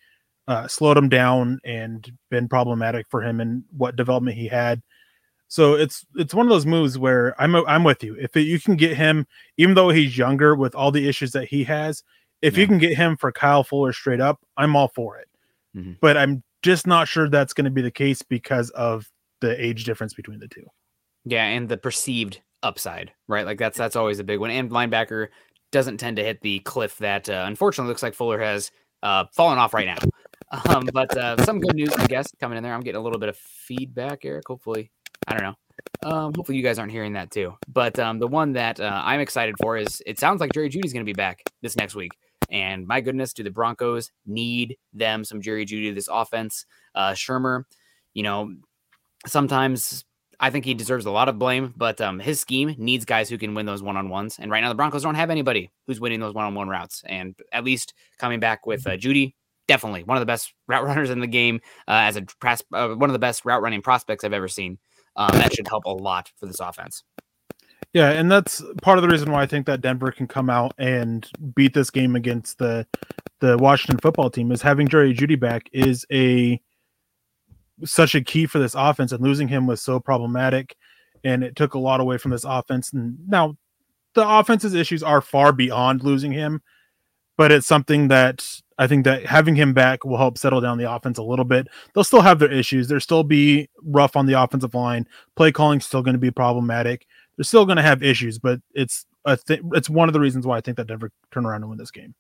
uh, 0.47 0.67
slowed 0.67 0.97
him 0.97 1.09
down 1.09 1.59
and 1.65 2.11
been 2.29 2.47
problematic 2.47 3.07
for 3.09 3.23
him 3.23 3.39
and 3.39 3.63
what 3.75 3.95
development 3.95 4.37
he 4.37 4.47
had. 4.47 4.81
So 5.51 5.73
it's 5.73 6.05
it's 6.15 6.33
one 6.33 6.45
of 6.45 6.49
those 6.49 6.65
moves 6.65 6.97
where 6.97 7.35
I'm 7.37 7.53
I'm 7.67 7.83
with 7.83 8.05
you. 8.05 8.15
If 8.15 8.37
it, 8.37 8.43
you 8.43 8.57
can 8.57 8.77
get 8.77 8.95
him, 8.95 9.27
even 9.57 9.75
though 9.75 9.89
he's 9.89 10.17
younger 10.17 10.55
with 10.55 10.73
all 10.73 10.91
the 10.91 11.09
issues 11.09 11.33
that 11.33 11.49
he 11.49 11.65
has, 11.65 12.03
if 12.41 12.55
yeah. 12.55 12.61
you 12.61 12.67
can 12.67 12.77
get 12.77 12.95
him 12.95 13.17
for 13.17 13.33
Kyle 13.33 13.61
Fuller 13.61 13.91
straight 13.91 14.21
up, 14.21 14.39
I'm 14.55 14.77
all 14.77 14.87
for 14.87 15.17
it. 15.17 15.27
Mm-hmm. 15.75 15.93
But 15.99 16.15
I'm 16.15 16.41
just 16.63 16.87
not 16.87 17.09
sure 17.09 17.27
that's 17.27 17.51
going 17.51 17.65
to 17.65 17.71
be 17.71 17.81
the 17.81 17.91
case 17.91 18.21
because 18.21 18.69
of 18.69 19.11
the 19.41 19.61
age 19.61 19.83
difference 19.83 20.13
between 20.13 20.39
the 20.39 20.47
two. 20.47 20.63
Yeah, 21.25 21.43
and 21.43 21.67
the 21.67 21.75
perceived 21.75 22.39
upside, 22.63 23.11
right? 23.27 23.45
Like 23.45 23.57
that's 23.57 23.77
that's 23.77 23.97
always 23.97 24.19
a 24.19 24.23
big 24.23 24.39
one. 24.39 24.51
And 24.51 24.71
linebacker 24.71 25.27
doesn't 25.73 25.97
tend 25.97 26.15
to 26.15 26.23
hit 26.23 26.39
the 26.39 26.59
cliff 26.59 26.97
that 26.99 27.29
uh, 27.29 27.43
unfortunately 27.45 27.89
looks 27.89 28.03
like 28.03 28.13
Fuller 28.13 28.39
has 28.39 28.71
uh, 29.03 29.25
fallen 29.33 29.59
off 29.59 29.73
right 29.73 29.85
now. 29.85 29.97
Um, 30.67 30.89
but 30.91 31.15
uh, 31.15 31.41
some 31.45 31.61
good 31.61 31.75
news, 31.75 31.93
I 31.93 32.07
guess, 32.07 32.27
coming 32.37 32.57
in 32.57 32.63
there. 32.63 32.73
I'm 32.73 32.81
getting 32.81 32.99
a 32.99 33.01
little 33.01 33.19
bit 33.19 33.29
of 33.29 33.37
feedback, 33.37 34.25
Eric. 34.25 34.43
Hopefully, 34.49 34.91
I 35.31 35.39
don't 35.39 35.43
know. 35.43 35.55
Um, 36.03 36.33
hopefully 36.35 36.57
you 36.57 36.63
guys 36.63 36.77
aren't 36.77 36.91
hearing 36.91 37.13
that 37.13 37.31
too. 37.31 37.55
But 37.67 37.97
um, 37.99 38.19
the 38.19 38.27
one 38.27 38.53
that 38.53 38.79
uh, 38.79 39.01
I'm 39.03 39.19
excited 39.19 39.55
for 39.61 39.77
is 39.77 40.01
it 40.05 40.19
sounds 40.19 40.41
like 40.41 40.53
Jerry 40.53 40.69
Jeudy's 40.69 40.93
going 40.93 41.05
to 41.05 41.09
be 41.09 41.13
back 41.13 41.43
this 41.61 41.75
next 41.75 41.95
week. 41.95 42.11
And 42.49 42.85
my 42.85 42.99
goodness, 43.01 43.33
do 43.33 43.43
the 43.43 43.49
Broncos 43.49 44.11
need 44.25 44.77
them 44.93 45.23
some 45.23 45.41
Jerry 45.41 45.65
Jeudy 45.65 45.95
this 45.95 46.09
offense? 46.11 46.65
Uh, 46.93 47.11
Shurmur, 47.11 47.63
you 48.13 48.23
know, 48.23 48.53
sometimes 49.25 50.03
I 50.39 50.49
think 50.49 50.65
he 50.65 50.73
deserves 50.73 51.05
a 51.05 51.11
lot 51.11 51.29
of 51.29 51.39
blame, 51.39 51.73
but 51.77 52.01
um, 52.01 52.19
his 52.19 52.41
scheme 52.41 52.75
needs 52.77 53.05
guys 53.05 53.29
who 53.29 53.37
can 53.37 53.53
win 53.53 53.65
those 53.65 53.81
one 53.81 53.95
on 53.95 54.09
ones. 54.09 54.37
And 54.39 54.51
right 54.51 54.59
now, 54.59 54.69
the 54.69 54.75
Broncos 54.75 55.03
don't 55.03 55.15
have 55.15 55.29
anybody 55.29 55.71
who's 55.87 56.01
winning 56.01 56.19
those 56.19 56.33
one 56.33 56.45
on 56.45 56.55
one 56.55 56.67
routes. 56.67 57.03
And 57.05 57.35
at 57.53 57.63
least 57.63 57.93
coming 58.17 58.39
back 58.39 58.65
with 58.65 58.85
uh, 58.85 58.97
Jeudy, 58.97 59.35
definitely 59.67 60.03
one 60.03 60.17
of 60.17 60.21
the 60.21 60.25
best 60.25 60.53
route 60.67 60.83
runners 60.85 61.09
in 61.09 61.19
the 61.19 61.27
game, 61.27 61.61
uh, 61.87 62.09
as 62.09 62.17
a 62.17 62.25
uh, 62.73 62.95
one 62.95 63.09
of 63.09 63.13
the 63.13 63.19
best 63.19 63.45
route 63.45 63.61
running 63.61 63.81
prospects 63.81 64.23
I've 64.23 64.33
ever 64.33 64.47
seen. 64.49 64.77
Um, 65.15 65.31
that 65.33 65.53
should 65.53 65.67
help 65.67 65.85
a 65.85 65.89
lot 65.89 66.31
for 66.37 66.45
this 66.45 66.59
offense. 66.59 67.03
Yeah, 67.93 68.11
and 68.11 68.31
that's 68.31 68.63
part 68.81 68.97
of 68.97 69.01
the 69.01 69.09
reason 69.09 69.31
why 69.31 69.41
I 69.41 69.45
think 69.45 69.65
that 69.65 69.81
Denver 69.81 70.11
can 70.11 70.25
come 70.27 70.49
out 70.49 70.73
and 70.77 71.29
beat 71.55 71.73
this 71.73 71.89
game 71.89 72.15
against 72.15 72.57
the 72.57 72.87
the 73.41 73.57
Washington 73.57 73.97
football 73.99 74.29
team 74.29 74.51
is 74.51 74.61
having 74.61 74.87
Jerry 74.87 75.13
Jeudy 75.13 75.37
back 75.37 75.69
is 75.73 76.05
a 76.11 76.61
such 77.83 78.15
a 78.15 78.21
key 78.21 78.45
for 78.45 78.59
this 78.59 78.75
offense, 78.75 79.11
and 79.11 79.21
losing 79.23 79.47
him 79.49 79.67
was 79.67 79.81
so 79.81 79.99
problematic. 79.99 80.75
and 81.23 81.43
it 81.43 81.55
took 81.55 81.73
a 81.73 81.79
lot 81.79 81.99
away 81.99 82.17
from 82.17 82.31
this 82.31 82.43
offense. 82.43 82.93
And 82.93 83.17
now 83.27 83.57
the 84.15 84.27
offense's 84.27 84.73
issues 84.73 85.03
are 85.03 85.21
far 85.21 85.53
beyond 85.53 86.03
losing 86.03 86.31
him, 86.31 86.61
but 87.37 87.51
it's 87.51 87.67
something 87.67 88.07
that 88.09 88.45
I 88.81 88.87
think 88.87 89.05
that 89.05 89.27
having 89.27 89.55
him 89.55 89.75
back 89.75 90.03
will 90.03 90.17
help 90.17 90.39
settle 90.39 90.59
down 90.59 90.79
the 90.79 90.91
offense 90.91 91.19
a 91.19 91.23
little 91.23 91.45
bit. 91.45 91.67
They'll 91.93 92.03
still 92.03 92.21
have 92.21 92.39
their 92.39 92.51
issues. 92.51 92.87
They'll 92.87 92.99
still 92.99 93.23
be 93.23 93.69
rough 93.83 94.15
on 94.15 94.25
the 94.25 94.41
offensive 94.41 94.73
line. 94.73 95.07
Play 95.35 95.51
calling 95.51 95.79
still 95.81 96.01
going 96.01 96.15
to 96.15 96.19
be 96.19 96.31
problematic. 96.31 97.05
They're 97.37 97.43
still 97.43 97.67
going 97.67 97.75
to 97.75 97.83
have 97.83 98.01
issues, 98.01 98.39
but 98.39 98.59
it's 98.73 99.05
a 99.25 99.37
th- 99.37 99.61
it's 99.73 99.87
one 99.87 100.09
of 100.09 100.13
the 100.13 100.19
reasons 100.19 100.47
why 100.47 100.57
I 100.57 100.61
think 100.61 100.77
that 100.77 100.87
Denver 100.87 101.11
turn 101.29 101.45
around 101.45 101.61
and 101.61 101.69
win 101.69 101.77
this 101.77 101.91
game. 101.91 102.15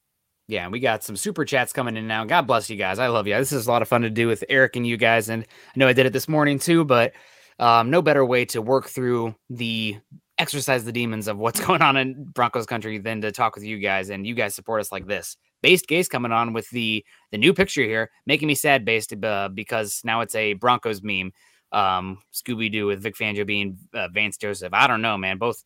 Yeah, 0.47 0.67
we 0.67 0.79
got 0.79 1.03
some 1.03 1.15
super 1.15 1.45
chats 1.45 1.73
coming 1.73 1.97
in 1.97 2.07
now. 2.07 2.25
God 2.25 2.45
bless 2.45 2.69
you 2.69 2.75
guys. 2.75 2.99
I 2.99 3.07
love 3.07 3.25
you. 3.25 3.35
This 3.37 3.51
is 3.51 3.65
a 3.65 3.71
lot 3.71 3.81
of 3.81 3.87
fun 3.87 4.03
to 4.03 4.11
do 4.11 4.27
with 4.27 4.43
Eric 4.47 4.75
and 4.75 4.85
you 4.85 4.97
guys, 4.97 5.29
and 5.29 5.43
I 5.43 5.79
know 5.79 5.87
I 5.87 5.93
did 5.93 6.05
it 6.05 6.13
this 6.13 6.27
morning 6.27 6.59
too, 6.59 6.85
but 6.85 7.13
um, 7.57 7.89
no 7.89 8.03
better 8.03 8.23
way 8.23 8.45
to 8.45 8.61
work 8.61 8.87
through 8.87 9.33
the 9.49 9.97
exercise 10.37 10.83
the 10.83 10.91
demons 10.91 11.27
of 11.27 11.39
what's 11.39 11.59
going 11.65 11.81
on 11.81 11.97
in 11.97 12.25
Broncos 12.25 12.67
country 12.67 12.99
than 12.99 13.21
to 13.21 13.31
talk 13.31 13.55
with 13.55 13.63
you 13.63 13.79
guys, 13.79 14.11
and 14.11 14.27
you 14.27 14.35
guys 14.35 14.53
support 14.53 14.79
us 14.79 14.91
like 14.91 15.07
this. 15.07 15.37
Based 15.61 15.87
Gaze 15.87 16.07
coming 16.07 16.31
on 16.31 16.53
with 16.53 16.69
the 16.71 17.05
the 17.31 17.37
new 17.37 17.53
picture 17.53 17.83
here, 17.83 18.09
making 18.25 18.47
me 18.47 18.55
sad, 18.55 18.85
based 18.85 19.13
uh, 19.23 19.49
because 19.49 20.01
now 20.03 20.21
it's 20.21 20.35
a 20.35 20.53
Broncos 20.53 21.01
meme. 21.03 21.31
Um, 21.71 22.17
Scooby 22.33 22.71
Doo 22.71 22.87
with 22.87 23.01
Vic 23.01 23.15
Fangio 23.15 23.45
being 23.45 23.77
uh, 23.93 24.09
Vance 24.09 24.37
Joseph. 24.37 24.73
I 24.73 24.87
don't 24.87 25.01
know, 25.01 25.17
man. 25.17 25.37
Both 25.37 25.63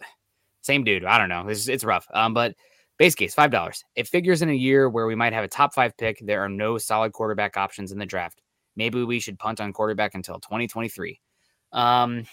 same 0.62 0.84
dude. 0.84 1.06
I 1.06 1.18
don't 1.18 1.30
know. 1.30 1.48
It's, 1.48 1.68
it's 1.68 1.84
rough. 1.84 2.08
Um, 2.14 2.34
but 2.34 2.56
base 2.98 3.16
case 3.16 3.34
five 3.34 3.52
dollars. 3.52 3.84
It 3.96 4.08
figures 4.08 4.42
in 4.42 4.50
a 4.50 4.54
year 4.54 4.90
where 4.90 5.08
we 5.08 5.16
might 5.16 5.34
have 5.34 5.44
a 5.44 5.48
top 5.48 5.74
five 5.74 5.98
pick. 5.98 6.20
There 6.22 6.44
are 6.44 6.50
no 6.50 6.78
solid 6.78 7.14
quarterback 7.14 7.58
options 7.58 7.92
in 7.92 8.00
the 8.00 8.06
draft. 8.06 8.42
Maybe 8.76 9.04
we 9.04 9.20
should 9.20 9.40
punt 9.40 9.62
on 9.62 9.74
quarterback 9.74 10.16
until 10.16 10.40
2023. 10.40 11.20
Um, 11.72 12.26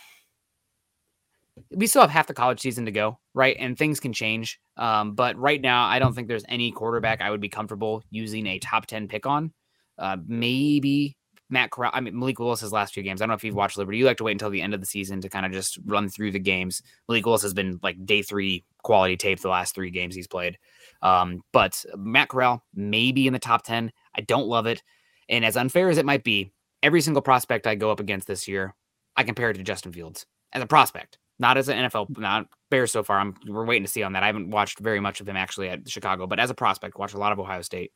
we 1.70 1.86
still 1.86 2.02
have 2.02 2.10
half 2.10 2.26
the 2.26 2.34
college 2.34 2.60
season 2.60 2.86
to 2.86 2.92
go, 2.92 3.18
right? 3.34 3.56
And 3.58 3.76
things 3.76 4.00
can 4.00 4.12
change. 4.12 4.58
Um, 4.76 5.14
but 5.14 5.36
right 5.36 5.60
now, 5.60 5.86
I 5.86 5.98
don't 5.98 6.14
think 6.14 6.28
there's 6.28 6.44
any 6.48 6.72
quarterback 6.72 7.20
I 7.20 7.30
would 7.30 7.40
be 7.40 7.48
comfortable 7.48 8.02
using 8.10 8.46
a 8.46 8.58
top 8.58 8.86
10 8.86 9.08
pick 9.08 9.26
on. 9.26 9.52
Uh, 9.98 10.16
maybe 10.26 11.16
Matt 11.50 11.70
Corral. 11.70 11.90
I 11.94 12.00
mean, 12.00 12.18
Malik 12.18 12.38
Willis's 12.38 12.72
last 12.72 12.94
few 12.94 13.02
games. 13.02 13.20
I 13.20 13.24
don't 13.24 13.30
know 13.30 13.34
if 13.34 13.44
you've 13.44 13.54
watched 13.54 13.76
Liberty. 13.76 13.98
You 13.98 14.06
like 14.06 14.16
to 14.16 14.24
wait 14.24 14.32
until 14.32 14.50
the 14.50 14.62
end 14.62 14.72
of 14.72 14.80
the 14.80 14.86
season 14.86 15.20
to 15.20 15.28
kind 15.28 15.44
of 15.44 15.52
just 15.52 15.78
run 15.84 16.08
through 16.08 16.32
the 16.32 16.38
games. 16.38 16.82
Malik 17.08 17.26
Willis 17.26 17.42
has 17.42 17.54
been 17.54 17.78
like 17.82 18.04
day 18.06 18.22
three 18.22 18.64
quality 18.82 19.16
tape 19.16 19.40
the 19.40 19.48
last 19.48 19.74
three 19.74 19.90
games 19.90 20.14
he's 20.14 20.26
played. 20.26 20.58
Um, 21.02 21.42
but 21.52 21.84
Matt 21.94 22.30
Corral, 22.30 22.64
maybe 22.74 23.26
in 23.26 23.34
the 23.34 23.38
top 23.38 23.64
10. 23.64 23.92
I 24.16 24.22
don't 24.22 24.46
love 24.46 24.66
it. 24.66 24.82
And 25.28 25.44
as 25.44 25.56
unfair 25.56 25.90
as 25.90 25.98
it 25.98 26.06
might 26.06 26.24
be, 26.24 26.52
every 26.82 27.02
single 27.02 27.22
prospect 27.22 27.66
I 27.66 27.74
go 27.74 27.90
up 27.90 28.00
against 28.00 28.26
this 28.26 28.48
year, 28.48 28.74
I 29.16 29.24
compare 29.24 29.50
it 29.50 29.54
to 29.54 29.62
Justin 29.62 29.92
Fields 29.92 30.26
as 30.52 30.62
a 30.62 30.66
prospect 30.66 31.18
not 31.38 31.56
as 31.56 31.68
an 31.68 31.88
NFL, 31.88 32.18
not 32.18 32.46
Bears 32.70 32.92
so 32.92 33.02
far. 33.02 33.18
I'm 33.18 33.34
we're 33.46 33.64
waiting 33.64 33.84
to 33.84 33.90
see 33.90 34.02
on 34.02 34.12
that. 34.12 34.22
I 34.22 34.26
haven't 34.26 34.50
watched 34.50 34.78
very 34.78 35.00
much 35.00 35.20
of 35.20 35.28
him 35.28 35.36
actually 35.36 35.68
at 35.68 35.88
Chicago, 35.88 36.26
but 36.26 36.40
as 36.40 36.50
a 36.50 36.54
prospect, 36.54 36.98
watch 36.98 37.14
a 37.14 37.18
lot 37.18 37.32
of 37.32 37.40
Ohio 37.40 37.62
State. 37.62 37.92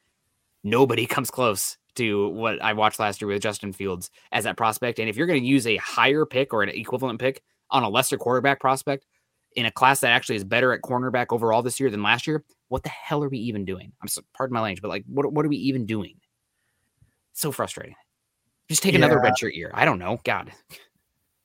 Nobody 0.64 1.06
comes 1.06 1.30
close 1.30 1.76
to 1.96 2.28
what 2.30 2.60
I 2.62 2.72
watched 2.74 2.98
last 2.98 3.20
year 3.20 3.28
with 3.28 3.42
Justin 3.42 3.72
Fields 3.72 4.10
as 4.32 4.44
that 4.44 4.56
prospect. 4.56 4.98
And 4.98 5.08
if 5.08 5.16
you're 5.16 5.26
going 5.26 5.40
to 5.40 5.48
use 5.48 5.66
a 5.66 5.76
higher 5.76 6.26
pick 6.26 6.52
or 6.52 6.62
an 6.62 6.68
equivalent 6.68 7.20
pick 7.20 7.42
on 7.70 7.82
a 7.82 7.88
lesser 7.88 8.18
quarterback 8.18 8.60
prospect 8.60 9.06
in 9.54 9.64
a 9.64 9.70
class 9.70 10.00
that 10.00 10.10
actually 10.10 10.36
is 10.36 10.44
better 10.44 10.72
at 10.72 10.82
cornerback 10.82 11.26
overall 11.30 11.62
this 11.62 11.80
year 11.80 11.90
than 11.90 12.02
last 12.02 12.26
year, 12.26 12.44
what 12.68 12.82
the 12.82 12.90
hell 12.90 13.24
are 13.24 13.28
we 13.30 13.38
even 13.38 13.64
doing? 13.64 13.92
I'm 14.02 14.08
so, 14.08 14.20
pardon 14.34 14.52
my 14.52 14.60
language, 14.60 14.82
but 14.82 14.88
like, 14.88 15.04
what 15.06 15.32
what 15.32 15.46
are 15.46 15.48
we 15.48 15.56
even 15.56 15.86
doing? 15.86 16.16
so 17.36 17.52
frustrating. 17.52 17.94
Just 18.68 18.82
take 18.82 18.94
yeah. 18.94 18.98
another 18.98 19.18
redshirt 19.18 19.54
year. 19.54 19.70
I 19.74 19.84
don't 19.84 19.98
know. 19.98 20.18
God. 20.24 20.52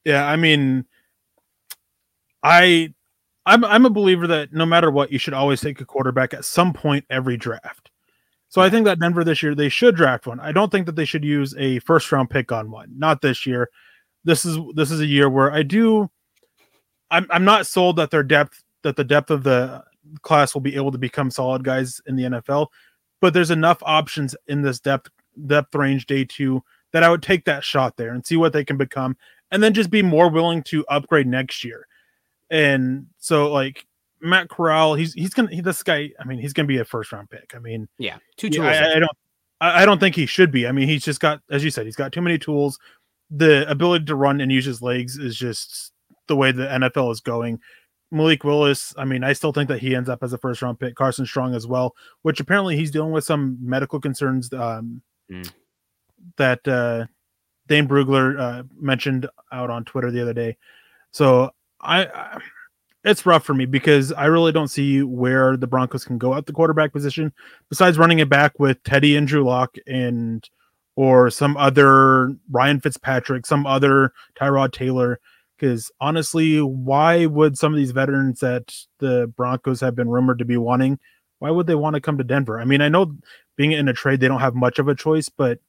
Yeah, 0.05 0.25
I 0.25 0.35
mean, 0.35 0.85
I 2.43 2.93
I'm 3.45 3.63
I'm 3.65 3.85
a 3.85 3.89
believer 3.89 4.27
that 4.27 4.53
no 4.53 4.65
matter 4.65 4.91
what, 4.91 5.11
you 5.11 5.19
should 5.19 5.33
always 5.33 5.61
take 5.61 5.81
a 5.81 5.85
quarterback 5.85 6.33
at 6.33 6.45
some 6.45 6.73
point 6.73 7.05
every 7.09 7.37
draft. 7.37 7.91
So 8.49 8.61
I 8.61 8.69
think 8.69 8.85
that 8.85 8.99
Denver 8.99 9.23
this 9.23 9.41
year 9.41 9.55
they 9.55 9.69
should 9.69 9.95
draft 9.95 10.27
one. 10.27 10.39
I 10.39 10.51
don't 10.51 10.71
think 10.71 10.85
that 10.85 10.95
they 10.95 11.05
should 11.05 11.23
use 11.23 11.55
a 11.57 11.79
first 11.79 12.11
round 12.11 12.29
pick 12.29 12.51
on 12.51 12.69
one. 12.69 12.91
Not 12.97 13.21
this 13.21 13.45
year. 13.45 13.69
This 14.23 14.45
is 14.45 14.57
this 14.75 14.91
is 14.91 14.99
a 14.99 15.05
year 15.05 15.29
where 15.29 15.51
I 15.51 15.63
do 15.63 16.09
I'm 17.09 17.27
I'm 17.29 17.45
not 17.45 17.65
sold 17.65 17.95
that 17.95 18.11
their 18.11 18.23
depth 18.23 18.63
that 18.83 18.95
the 18.95 19.03
depth 19.03 19.31
of 19.31 19.43
the 19.43 19.83
class 20.21 20.53
will 20.53 20.61
be 20.61 20.75
able 20.75 20.91
to 20.91 20.97
become 20.97 21.31
solid 21.31 21.63
guys 21.63 22.01
in 22.07 22.15
the 22.15 22.23
NFL, 22.23 22.67
but 23.19 23.33
there's 23.33 23.51
enough 23.51 23.77
options 23.83 24.35
in 24.47 24.61
this 24.61 24.79
depth 24.79 25.09
depth 25.47 25.73
range 25.73 26.05
day 26.05 26.25
2 26.25 26.61
that 26.91 27.03
I 27.03 27.09
would 27.09 27.23
take 27.23 27.45
that 27.45 27.63
shot 27.63 27.95
there 27.95 28.13
and 28.13 28.25
see 28.25 28.35
what 28.35 28.53
they 28.53 28.65
can 28.65 28.77
become 28.77 29.15
and 29.49 29.63
then 29.63 29.73
just 29.73 29.89
be 29.89 30.01
more 30.01 30.29
willing 30.29 30.61
to 30.63 30.85
upgrade 30.87 31.27
next 31.27 31.63
year 31.63 31.87
and 32.51 33.07
so 33.17 33.51
like 33.51 33.87
Matt 34.21 34.49
Corral, 34.49 34.93
he's 34.93 35.13
he's 35.13 35.33
gonna 35.33 35.49
he, 35.49 35.61
this 35.61 35.81
guy. 35.81 36.11
I 36.19 36.25
mean, 36.25 36.37
he's 36.37 36.53
gonna 36.53 36.67
be 36.67 36.77
a 36.77 36.85
first 36.85 37.11
round 37.11 37.29
pick. 37.29 37.53
I 37.55 37.59
mean, 37.59 37.87
yeah, 37.97 38.17
two 38.37 38.49
tools. 38.49 38.67
I, 38.67 38.91
I, 38.91 38.99
don't 38.99 39.17
I, 39.59 39.81
I 39.81 39.85
don't 39.85 39.99
think 39.99 40.15
he 40.15 40.27
should 40.27 40.51
be. 40.51 40.67
I 40.67 40.71
mean, 40.71 40.87
he's 40.87 41.03
just 41.03 41.19
got 41.19 41.41
as 41.49 41.63
you 41.63 41.71
said, 41.71 41.85
he's 41.85 41.95
got 41.95 42.11
too 42.11 42.21
many 42.21 42.37
tools. 42.37 42.77
The 43.31 43.67
ability 43.69 44.05
to 44.05 44.15
run 44.15 44.41
and 44.41 44.51
use 44.51 44.65
his 44.65 44.81
legs 44.81 45.17
is 45.17 45.37
just 45.37 45.93
the 46.27 46.35
way 46.35 46.51
the 46.51 46.67
NFL 46.67 47.11
is 47.11 47.21
going. 47.21 47.59
Malik 48.11 48.43
Willis, 48.43 48.93
I 48.97 49.05
mean, 49.05 49.23
I 49.23 49.31
still 49.31 49.53
think 49.53 49.69
that 49.69 49.79
he 49.79 49.95
ends 49.95 50.09
up 50.09 50.21
as 50.21 50.33
a 50.33 50.37
first 50.37 50.61
round 50.61 50.79
pick. 50.79 50.95
Carson 50.95 51.25
Strong 51.25 51.55
as 51.55 51.65
well, 51.65 51.95
which 52.23 52.41
apparently 52.41 52.75
he's 52.75 52.91
dealing 52.91 53.13
with 53.13 53.23
some 53.23 53.57
medical 53.61 54.01
concerns 54.01 54.51
um, 54.51 55.01
mm. 55.31 55.49
that 56.35 56.67
uh, 56.67 57.05
Dane 57.67 57.87
Brugler 57.87 58.37
uh, 58.37 58.63
mentioned 58.77 59.27
out 59.53 59.69
on 59.69 59.85
Twitter 59.85 60.11
the 60.11 60.21
other 60.21 60.33
day. 60.33 60.57
So 61.11 61.51
I, 61.81 62.05
I 62.05 62.39
it's 63.03 63.25
rough 63.25 63.43
for 63.43 63.53
me 63.53 63.65
because 63.65 64.11
I 64.13 64.25
really 64.25 64.51
don't 64.51 64.67
see 64.67 65.01
where 65.01 65.57
the 65.57 65.67
Broncos 65.67 66.05
can 66.05 66.17
go 66.17 66.35
at 66.35 66.45
the 66.45 66.53
quarterback 66.53 66.93
position 66.93 67.33
besides 67.69 67.97
running 67.97 68.19
it 68.19 68.29
back 68.29 68.59
with 68.59 68.83
Teddy 68.83 69.15
and 69.15 69.27
Drew 69.27 69.43
Lock 69.43 69.75
and 69.87 70.47
or 70.95 71.29
some 71.29 71.57
other 71.57 72.35
Ryan 72.51 72.79
Fitzpatrick, 72.79 73.45
some 73.45 73.65
other 73.65 74.13
Tyrod 74.39 74.71
Taylor. 74.71 75.19
Because 75.57 75.91
honestly, 75.99 76.61
why 76.61 77.27
would 77.27 77.57
some 77.57 77.73
of 77.73 77.77
these 77.77 77.91
veterans 77.91 78.39
that 78.39 78.75
the 78.99 79.31
Broncos 79.35 79.79
have 79.81 79.95
been 79.95 80.09
rumored 80.09 80.39
to 80.39 80.45
be 80.45 80.57
wanting, 80.57 80.99
why 81.39 81.49
would 81.49 81.67
they 81.67 81.75
want 81.75 81.95
to 81.95 82.01
come 82.01 82.17
to 82.17 82.23
Denver? 82.23 82.59
I 82.59 82.65
mean, 82.65 82.81
I 82.81 82.89
know 82.89 83.15
being 83.55 83.71
in 83.71 83.87
a 83.87 83.93
trade, 83.93 84.19
they 84.19 84.27
don't 84.27 84.41
have 84.41 84.55
much 84.55 84.79
of 84.79 84.87
a 84.87 84.95
choice, 84.95 85.29
but 85.29 85.59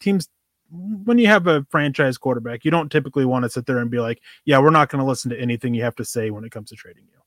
teams 0.00 0.28
when 0.70 1.18
you 1.18 1.26
have 1.26 1.46
a 1.46 1.66
franchise 1.70 2.18
quarterback, 2.18 2.64
you 2.64 2.70
don't 2.70 2.90
typically 2.90 3.24
want 3.24 3.44
to 3.44 3.50
sit 3.50 3.66
there 3.66 3.78
and 3.78 3.90
be 3.90 4.00
like, 4.00 4.20
"Yeah, 4.44 4.58
we're 4.58 4.70
not 4.70 4.88
going 4.88 5.00
to 5.00 5.08
listen 5.08 5.30
to 5.30 5.40
anything 5.40 5.74
you 5.74 5.82
have 5.82 5.96
to 5.96 6.04
say 6.04 6.30
when 6.30 6.44
it 6.44 6.50
comes 6.50 6.70
to 6.70 6.76
trading 6.76 7.04
you." 7.04 7.18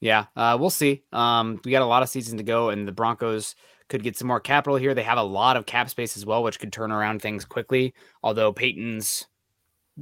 Yeah, 0.00 0.26
uh, 0.36 0.56
we'll 0.58 0.70
see. 0.70 1.02
Um, 1.12 1.60
we 1.64 1.70
got 1.70 1.82
a 1.82 1.86
lot 1.86 2.02
of 2.02 2.08
season 2.08 2.38
to 2.38 2.44
go, 2.44 2.70
and 2.70 2.88
the 2.88 2.92
Broncos 2.92 3.54
could 3.88 4.02
get 4.02 4.16
some 4.16 4.28
more 4.28 4.40
capital 4.40 4.76
here. 4.76 4.94
They 4.94 5.02
have 5.02 5.18
a 5.18 5.22
lot 5.22 5.56
of 5.56 5.66
cap 5.66 5.90
space 5.90 6.16
as 6.16 6.24
well, 6.24 6.42
which 6.42 6.58
could 6.58 6.72
turn 6.72 6.92
around 6.92 7.20
things 7.20 7.44
quickly. 7.44 7.92
Although 8.22 8.52
Paton's 8.52 9.26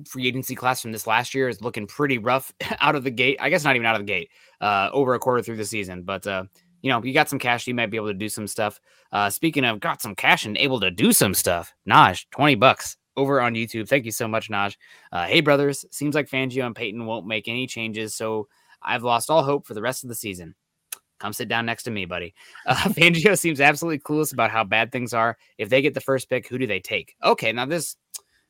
free 0.07 0.29
agency 0.29 0.55
class 0.55 0.81
from 0.81 0.93
this 0.93 1.07
last 1.07 1.35
year 1.35 1.49
is 1.49 1.63
looking 1.63 1.87
pretty 1.87 2.19
rough 2.19 2.53
out 2.81 2.95
of 2.95 3.03
the 3.03 3.11
gate. 3.11 3.39
I 3.41 3.49
guess 3.51 3.65
not 3.65 3.75
even 3.75 3.87
out 3.87 3.97
of 3.97 4.03
the 4.03 4.13
gate, 4.13 4.31
uh, 4.61 4.91
over 4.93 5.15
a 5.15 5.19
quarter 5.19 5.43
through 5.43 5.57
the 5.57 5.65
season, 5.65 6.03
but. 6.03 6.27
Uh, 6.27 6.45
you 6.83 6.91
know, 6.91 7.03
you 7.03 7.13
got 7.13 7.29
some 7.29 7.39
cash, 7.39 7.67
you 7.67 7.75
might 7.75 7.91
be 7.91 7.97
able 7.97 8.09
to 8.09 8.15
do 8.15 8.29
some 8.29 8.47
stuff. 8.47 8.81
Uh, 9.13 9.31
speaking 9.31 9.65
of 9.65 9.81
got 9.81 10.01
some 10.01 10.15
cash 10.15 10.45
and 10.45 10.57
able 10.59 10.81
to 10.81 10.91
do 10.91 11.13
some 11.13 11.35
stuff, 11.35 11.75
Naj, 11.89 12.27
20 12.31 12.55
bucks 12.57 12.97
over 13.17 13.41
on 13.41 13.55
YouTube. 13.55 13.89
Thank 13.89 14.05
you 14.05 14.13
so 14.13 14.29
much, 14.29 14.49
Naj. 14.49 14.77
Uh, 15.13 15.27
hey, 15.27 15.41
brothers, 15.41 15.85
seems 15.91 16.15
like 16.15 16.29
Fangio 16.29 16.65
and 16.65 16.75
Paton 16.75 17.05
won't 17.05 17.27
make 17.27 17.49
any 17.49 17.67
changes, 17.67 18.15
so 18.15 18.49
I've 18.83 19.03
lost 19.03 19.29
all 19.29 19.43
hope 19.43 19.67
for 19.67 19.75
the 19.75 19.83
rest 19.83 20.05
of 20.05 20.09
the 20.09 20.15
season. 20.15 20.55
Come 21.19 21.33
sit 21.33 21.49
down 21.49 21.67
next 21.67 21.83
to 21.85 21.91
me, 21.91 22.05
buddy. 22.05 22.33
Uh, 22.65 22.77
Fangio 22.77 23.37
seems 23.37 23.61
absolutely 23.61 23.99
clueless 23.99 24.33
about 24.33 24.53
how 24.53 24.63
bad 24.63 24.93
things 24.93 25.13
are. 25.13 25.37
If 25.59 25.69
they 25.69 25.83
get 25.83 25.95
the 25.95 26.01
first 26.01 26.31
pick, 26.31 26.47
who 26.47 26.59
do 26.59 26.67
they 26.67 26.81
take? 26.81 27.17
Okay, 27.25 27.53
now 27.53 27.67
this, 27.67 27.97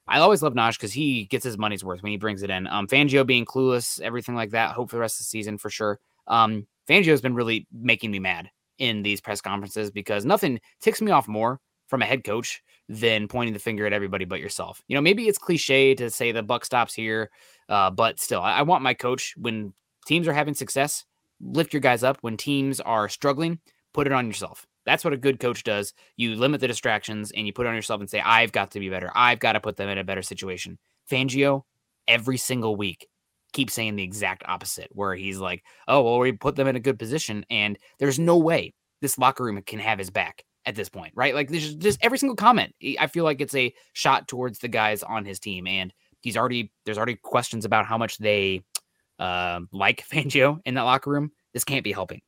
I 0.06 0.20
always 0.20 0.42
love 0.42 0.52
Naj 0.52 0.76
because 0.76 0.92
he 0.92 1.24
gets 1.24 1.44
his 1.44 1.56
money's 1.56 1.82
worth 1.82 2.02
when 2.02 2.12
he 2.12 2.18
brings 2.18 2.42
it 2.42 2.50
in. 2.50 2.66
Um, 2.66 2.86
Fangio 2.86 3.26
being 3.26 3.46
clueless, 3.46 4.00
everything 4.00 4.34
like 4.34 4.50
that. 4.50 4.72
Hope 4.72 4.90
for 4.90 4.96
the 4.96 5.00
rest 5.00 5.16
of 5.16 5.24
the 5.24 5.30
season 5.30 5.56
for 5.56 5.70
sure. 5.70 5.98
Um, 6.26 6.66
Fangio 6.88 7.10
has 7.10 7.20
been 7.20 7.34
really 7.34 7.66
making 7.72 8.10
me 8.10 8.18
mad 8.18 8.50
in 8.78 9.02
these 9.02 9.20
press 9.20 9.40
conferences 9.40 9.90
because 9.90 10.24
nothing 10.24 10.60
ticks 10.80 11.02
me 11.02 11.10
off 11.10 11.28
more 11.28 11.60
from 11.88 12.02
a 12.02 12.06
head 12.06 12.24
coach 12.24 12.62
than 12.88 13.28
pointing 13.28 13.52
the 13.52 13.58
finger 13.58 13.86
at 13.86 13.92
everybody 13.92 14.24
but 14.24 14.40
yourself. 14.40 14.80
You 14.88 14.94
know, 14.94 15.00
maybe 15.00 15.28
it's 15.28 15.38
cliche 15.38 15.94
to 15.96 16.10
say 16.10 16.32
the 16.32 16.42
buck 16.42 16.64
stops 16.64 16.94
here, 16.94 17.30
uh, 17.68 17.90
but 17.90 18.18
still, 18.20 18.40
I, 18.40 18.58
I 18.58 18.62
want 18.62 18.82
my 18.82 18.94
coach 18.94 19.34
when 19.36 19.72
teams 20.06 20.26
are 20.28 20.32
having 20.32 20.54
success, 20.54 21.04
lift 21.40 21.72
your 21.72 21.80
guys 21.80 22.02
up. 22.02 22.18
When 22.20 22.36
teams 22.36 22.80
are 22.80 23.08
struggling, 23.08 23.60
put 23.92 24.06
it 24.06 24.12
on 24.12 24.26
yourself. 24.26 24.66
That's 24.86 25.04
what 25.04 25.12
a 25.12 25.18
good 25.18 25.38
coach 25.38 25.64
does. 25.64 25.92
You 26.16 26.34
limit 26.34 26.60
the 26.60 26.68
distractions 26.68 27.30
and 27.32 27.46
you 27.46 27.52
put 27.52 27.66
it 27.66 27.68
on 27.68 27.74
yourself 27.74 28.00
and 28.00 28.08
say, 28.08 28.20
I've 28.20 28.52
got 28.52 28.70
to 28.70 28.80
be 28.80 28.88
better. 28.88 29.10
I've 29.14 29.38
got 29.38 29.52
to 29.52 29.60
put 29.60 29.76
them 29.76 29.90
in 29.90 29.98
a 29.98 30.04
better 30.04 30.22
situation. 30.22 30.78
Fangio, 31.10 31.62
every 32.06 32.38
single 32.38 32.74
week, 32.74 33.06
keep 33.52 33.70
saying 33.70 33.96
the 33.96 34.02
exact 34.02 34.42
opposite, 34.46 34.88
where 34.92 35.14
he's 35.14 35.38
like, 35.38 35.62
oh, 35.86 36.02
well, 36.02 36.18
we 36.18 36.32
put 36.32 36.56
them 36.56 36.68
in 36.68 36.76
a 36.76 36.80
good 36.80 36.98
position. 36.98 37.44
And 37.50 37.78
there's 37.98 38.18
no 38.18 38.36
way 38.38 38.74
this 39.00 39.18
locker 39.18 39.44
room 39.44 39.60
can 39.62 39.78
have 39.78 39.98
his 39.98 40.10
back 40.10 40.44
at 40.66 40.74
this 40.74 40.88
point, 40.88 41.12
right? 41.14 41.34
Like, 41.34 41.48
there's 41.48 41.74
just 41.74 41.98
every 42.02 42.18
single 42.18 42.36
comment. 42.36 42.74
I 42.98 43.06
feel 43.06 43.24
like 43.24 43.40
it's 43.40 43.54
a 43.54 43.72
shot 43.92 44.28
towards 44.28 44.58
the 44.58 44.68
guys 44.68 45.02
on 45.02 45.24
his 45.24 45.38
team. 45.38 45.66
And 45.66 45.92
he's 46.20 46.36
already, 46.36 46.72
there's 46.84 46.98
already 46.98 47.16
questions 47.16 47.64
about 47.64 47.86
how 47.86 47.98
much 47.98 48.18
they 48.18 48.62
uh, 49.18 49.60
like 49.72 50.06
Fangio 50.12 50.60
in 50.64 50.74
that 50.74 50.82
locker 50.82 51.10
room, 51.10 51.32
this 51.52 51.64
can't 51.64 51.84
be 51.84 51.92
helping. 51.92 52.20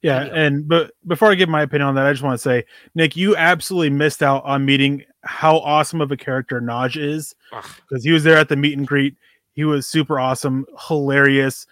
Yeah, 0.00 0.28
and 0.32 0.68
but 0.68 0.92
before 1.08 1.32
I 1.32 1.34
give 1.34 1.48
my 1.48 1.62
opinion 1.62 1.88
on 1.88 1.94
that, 1.96 2.06
I 2.06 2.12
just 2.12 2.22
want 2.22 2.34
to 2.34 2.42
say, 2.42 2.64
Nick, 2.94 3.16
you 3.16 3.34
absolutely 3.34 3.90
missed 3.90 4.22
out 4.22 4.44
on 4.44 4.64
meeting 4.64 5.02
how 5.24 5.58
awesome 5.58 6.00
of 6.00 6.12
a 6.12 6.16
character 6.16 6.60
Naj 6.60 6.96
is 6.96 7.34
because 7.50 8.04
he 8.04 8.12
was 8.12 8.22
there 8.22 8.38
at 8.38 8.48
the 8.48 8.54
meet 8.54 8.78
and 8.78 8.86
greet. 8.86 9.16
He 9.58 9.64
was 9.64 9.88
super 9.88 10.20
awesome, 10.20 10.66
hilarious. 10.86 11.66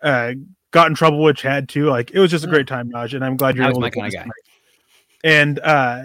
Uh, 0.00 0.34
got 0.70 0.86
in 0.86 0.94
trouble 0.94 1.20
with 1.20 1.36
Chad 1.36 1.68
too. 1.68 1.86
Like 1.86 2.12
it 2.12 2.20
was 2.20 2.30
just 2.30 2.44
a 2.44 2.46
great 2.46 2.68
time, 2.68 2.88
Naj, 2.92 3.12
and 3.12 3.24
I'm 3.24 3.36
glad 3.36 3.56
you're 3.56 3.68
able 3.68 3.80
my 3.80 3.90
to 3.90 3.94
kinda 3.96 4.10
guy. 4.12 4.22
tonight. 4.22 4.34
And 5.24 5.58
uh, 5.58 6.02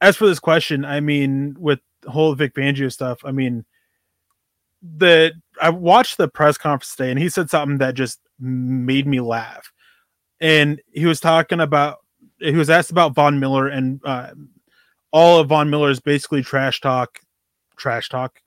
as 0.00 0.16
for 0.16 0.26
this 0.26 0.40
question, 0.40 0.84
I 0.84 0.98
mean, 0.98 1.54
with 1.56 1.78
the 2.02 2.10
whole 2.10 2.34
Vic 2.34 2.52
Fangio 2.52 2.92
stuff, 2.92 3.20
I 3.24 3.30
mean, 3.30 3.64
the 4.82 5.34
I 5.62 5.70
watched 5.70 6.16
the 6.16 6.26
press 6.26 6.58
conference 6.58 6.96
today, 6.96 7.12
and 7.12 7.20
he 7.20 7.28
said 7.28 7.48
something 7.48 7.78
that 7.78 7.94
just 7.94 8.18
made 8.40 9.06
me 9.06 9.20
laugh. 9.20 9.70
And 10.40 10.82
he 10.90 11.06
was 11.06 11.20
talking 11.20 11.60
about 11.60 11.98
he 12.40 12.56
was 12.56 12.70
asked 12.70 12.90
about 12.90 13.14
Von 13.14 13.38
Miller 13.38 13.68
and 13.68 14.00
uh, 14.04 14.30
all 15.12 15.38
of 15.38 15.48
Von 15.48 15.70
Miller's 15.70 16.00
basically 16.00 16.42
trash 16.42 16.80
talk, 16.80 17.20
trash 17.76 18.08
talk 18.08 18.40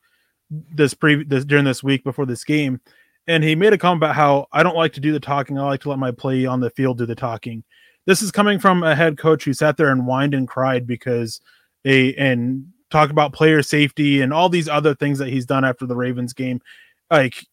this 0.50 0.94
pre 0.94 1.24
this 1.24 1.46
during 1.46 1.66
this 1.66 1.84
week 1.84 2.04
before 2.04 2.26
this 2.26 2.44
game, 2.44 2.82
and 3.28 3.44
he 3.44 3.56
made 3.56 3.74
a 3.74 3.78
comment 3.78 4.00
about 4.00 4.16
how 4.16 4.48
I 4.52 4.64
don't 4.64 4.76
like 4.76 4.94
to 4.94 5.00
do 5.00 5.12
the 5.12 5.20
talking. 5.20 5.58
I 5.58 5.64
like 5.64 5.82
to 5.82 5.90
let 5.90 6.00
my 6.00 6.12
play 6.12 6.46
on 6.46 6.60
the 6.60 6.70
field 6.70 6.98
do 6.98 7.06
the 7.06 7.16
talking. 7.16 7.64
This 8.06 8.22
is 8.22 8.32
coming 8.32 8.60
from 8.60 8.84
a 8.84 8.96
head 8.96 9.18
coach 9.18 9.44
who 9.44 9.54
sat 9.54 9.78
there 9.78 9.92
and 9.92 10.04
whined 10.04 10.34
and 10.34 10.48
cried 10.48 10.88
because 10.88 11.42
a 11.86 12.14
and 12.16 12.66
talk 12.90 13.12
about 13.12 13.34
player 13.34 13.62
safety 13.62 14.22
and 14.22 14.34
all 14.34 14.50
these 14.50 14.68
other 14.68 14.96
things 14.96 15.20
that 15.20 15.30
he's 15.30 15.46
done 15.46 15.64
after 15.64 15.86
the 15.86 15.96
Ravens 15.96 16.34
game. 16.34 16.62
Like 17.12 17.46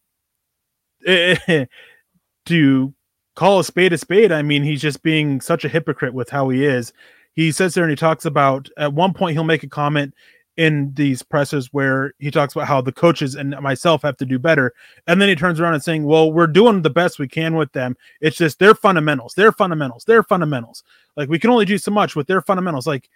to 1.05 2.93
call 3.35 3.59
a 3.59 3.63
spade 3.63 3.93
a 3.93 3.97
spade, 3.97 4.31
I 4.31 4.41
mean, 4.41 4.63
he's 4.63 4.81
just 4.81 5.03
being 5.03 5.41
such 5.41 5.63
a 5.63 5.69
hypocrite 5.69 6.13
with 6.13 6.29
how 6.29 6.49
he 6.49 6.65
is. 6.65 6.91
He 7.33 7.51
sits 7.51 7.75
there 7.75 7.83
and 7.83 7.91
he 7.91 7.95
talks 7.95 8.25
about 8.25 8.67
at 8.77 8.93
one 8.93 9.13
point 9.13 9.33
he'll 9.33 9.43
make 9.43 9.63
a 9.63 9.69
comment 9.69 10.15
in 10.57 10.91
these 10.95 11.21
presses 11.21 11.71
where 11.71 12.13
he 12.19 12.31
talks 12.31 12.55
about 12.55 12.67
how 12.67 12.81
the 12.81 12.91
coaches 12.91 13.35
and 13.35 13.51
myself 13.61 14.01
have 14.01 14.17
to 14.17 14.25
do 14.25 14.39
better. 14.39 14.73
And 15.05 15.21
then 15.21 15.29
he 15.29 15.35
turns 15.35 15.59
around 15.59 15.75
and 15.75 15.83
saying, 15.83 16.03
Well, 16.03 16.31
we're 16.31 16.47
doing 16.47 16.81
the 16.81 16.89
best 16.89 17.19
we 17.19 17.27
can 17.27 17.55
with 17.55 17.71
them. 17.73 17.95
It's 18.21 18.37
just 18.37 18.59
their 18.59 18.75
fundamentals, 18.75 19.35
their 19.35 19.51
fundamentals, 19.51 20.03
their 20.05 20.23
fundamentals. 20.23 20.83
Like 21.15 21.29
we 21.29 21.39
can 21.39 21.51
only 21.51 21.65
do 21.65 21.77
so 21.77 21.91
much 21.91 22.15
with 22.15 22.27
their 22.27 22.41
fundamentals. 22.41 22.87
Like 22.87 23.09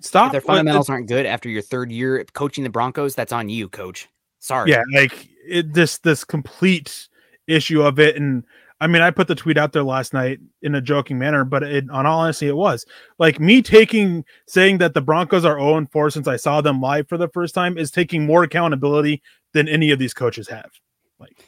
stop. 0.00 0.28
If 0.28 0.32
their 0.32 0.40
fundamentals 0.40 0.90
aren't 0.90 1.06
good 1.06 1.26
after 1.26 1.48
your 1.48 1.62
third 1.62 1.92
year 1.92 2.24
coaching 2.32 2.64
the 2.64 2.70
Broncos, 2.70 3.14
that's 3.14 3.32
on 3.32 3.48
you, 3.48 3.68
coach. 3.68 4.08
Sorry. 4.42 4.70
yeah 4.70 4.82
like 4.92 5.28
it 5.46 5.72
this 5.72 5.98
this 5.98 6.24
complete 6.24 7.08
issue 7.46 7.80
of 7.80 8.00
it 8.00 8.16
and 8.16 8.44
i 8.82 8.86
mean 8.86 9.02
i 9.02 9.10
put 9.10 9.28
the 9.28 9.34
tweet 9.34 9.56
out 9.56 9.72
there 9.72 9.82
last 9.82 10.12
night 10.12 10.38
in 10.60 10.74
a 10.74 10.80
joking 10.80 11.18
manner 11.18 11.44
but 11.44 11.62
it 11.62 11.88
on 11.90 12.04
all 12.04 12.20
honesty 12.20 12.48
it 12.48 12.56
was 12.56 12.84
like 13.18 13.40
me 13.40 13.62
taking 13.62 14.24
saying 14.46 14.78
that 14.78 14.94
the 14.94 15.00
broncos 15.00 15.44
are 15.44 15.58
0 15.58 15.86
4 15.90 16.10
since 16.10 16.28
i 16.28 16.36
saw 16.36 16.60
them 16.60 16.80
live 16.80 17.08
for 17.08 17.16
the 17.16 17.28
first 17.28 17.54
time 17.54 17.78
is 17.78 17.90
taking 17.90 18.26
more 18.26 18.42
accountability 18.42 19.22
than 19.52 19.68
any 19.68 19.90
of 19.90 19.98
these 19.98 20.12
coaches 20.14 20.48
have 20.48 20.70
like 21.18 21.44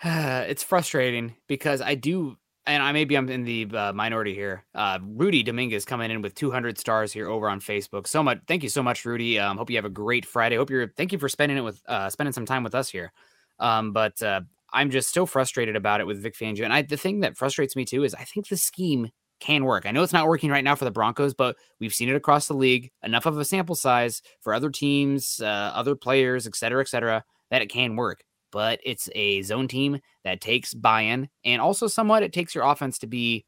it's 0.04 0.62
frustrating 0.62 1.36
because 1.46 1.80
I 1.82 1.94
do, 1.94 2.36
and 2.66 2.82
I 2.82 2.92
maybe 2.92 3.16
I'm 3.16 3.28
in 3.28 3.44
the 3.44 3.68
uh, 3.72 3.92
minority 3.92 4.34
here. 4.34 4.64
Uh, 4.74 4.98
Rudy 5.02 5.42
Dominguez 5.42 5.84
coming 5.84 6.10
in 6.10 6.22
with 6.22 6.34
200 6.34 6.78
stars 6.78 7.12
here 7.12 7.28
over 7.28 7.48
on 7.48 7.60
Facebook. 7.60 8.06
So 8.06 8.22
much, 8.22 8.40
thank 8.46 8.62
you 8.62 8.68
so 8.68 8.82
much, 8.82 9.04
Rudy. 9.04 9.38
Um, 9.38 9.58
hope 9.58 9.70
you 9.70 9.76
have 9.76 9.84
a 9.84 9.90
great 9.90 10.24
Friday. 10.24 10.56
Hope 10.56 10.70
you're. 10.70 10.88
Thank 10.96 11.12
you 11.12 11.18
for 11.18 11.28
spending 11.28 11.58
it 11.58 11.62
with 11.62 11.82
uh, 11.86 12.08
spending 12.08 12.32
some 12.32 12.46
time 12.46 12.64
with 12.64 12.74
us 12.74 12.88
here. 12.88 13.12
Um, 13.58 13.92
but 13.92 14.22
uh, 14.22 14.40
I'm 14.72 14.90
just 14.90 15.12
so 15.12 15.26
frustrated 15.26 15.76
about 15.76 16.00
it 16.00 16.06
with 16.06 16.22
Vic 16.22 16.34
Fangio, 16.36 16.64
and 16.64 16.72
I 16.72 16.82
the 16.82 16.96
thing 16.96 17.20
that 17.20 17.36
frustrates 17.36 17.76
me 17.76 17.84
too 17.84 18.04
is 18.04 18.14
I 18.14 18.24
think 18.24 18.48
the 18.48 18.56
scheme 18.56 19.10
can 19.40 19.64
work. 19.64 19.86
I 19.86 19.90
know 19.90 20.02
it's 20.02 20.12
not 20.12 20.28
working 20.28 20.50
right 20.50 20.62
now 20.62 20.74
for 20.74 20.84
the 20.84 20.90
Broncos, 20.90 21.32
but 21.32 21.56
we've 21.80 21.94
seen 21.94 22.10
it 22.10 22.14
across 22.14 22.46
the 22.46 22.54
league. 22.54 22.90
Enough 23.02 23.26
of 23.26 23.38
a 23.38 23.44
sample 23.44 23.74
size 23.74 24.20
for 24.42 24.52
other 24.52 24.70
teams, 24.70 25.40
uh, 25.40 25.72
other 25.74 25.96
players, 25.96 26.46
et 26.46 26.54
cetera, 26.54 26.82
et 26.82 26.88
cetera, 26.88 27.24
that 27.50 27.62
it 27.62 27.70
can 27.70 27.96
work. 27.96 28.22
But 28.52 28.80
it's 28.84 29.08
a 29.14 29.40
zone 29.42 29.66
team 29.66 30.00
that 30.24 30.40
takes 30.40 30.74
buy-in, 30.74 31.28
and 31.44 31.62
also 31.62 31.86
somewhat 31.86 32.22
it 32.22 32.32
takes 32.32 32.54
your 32.54 32.64
offense 32.64 32.98
to 32.98 33.06
be. 33.06 33.46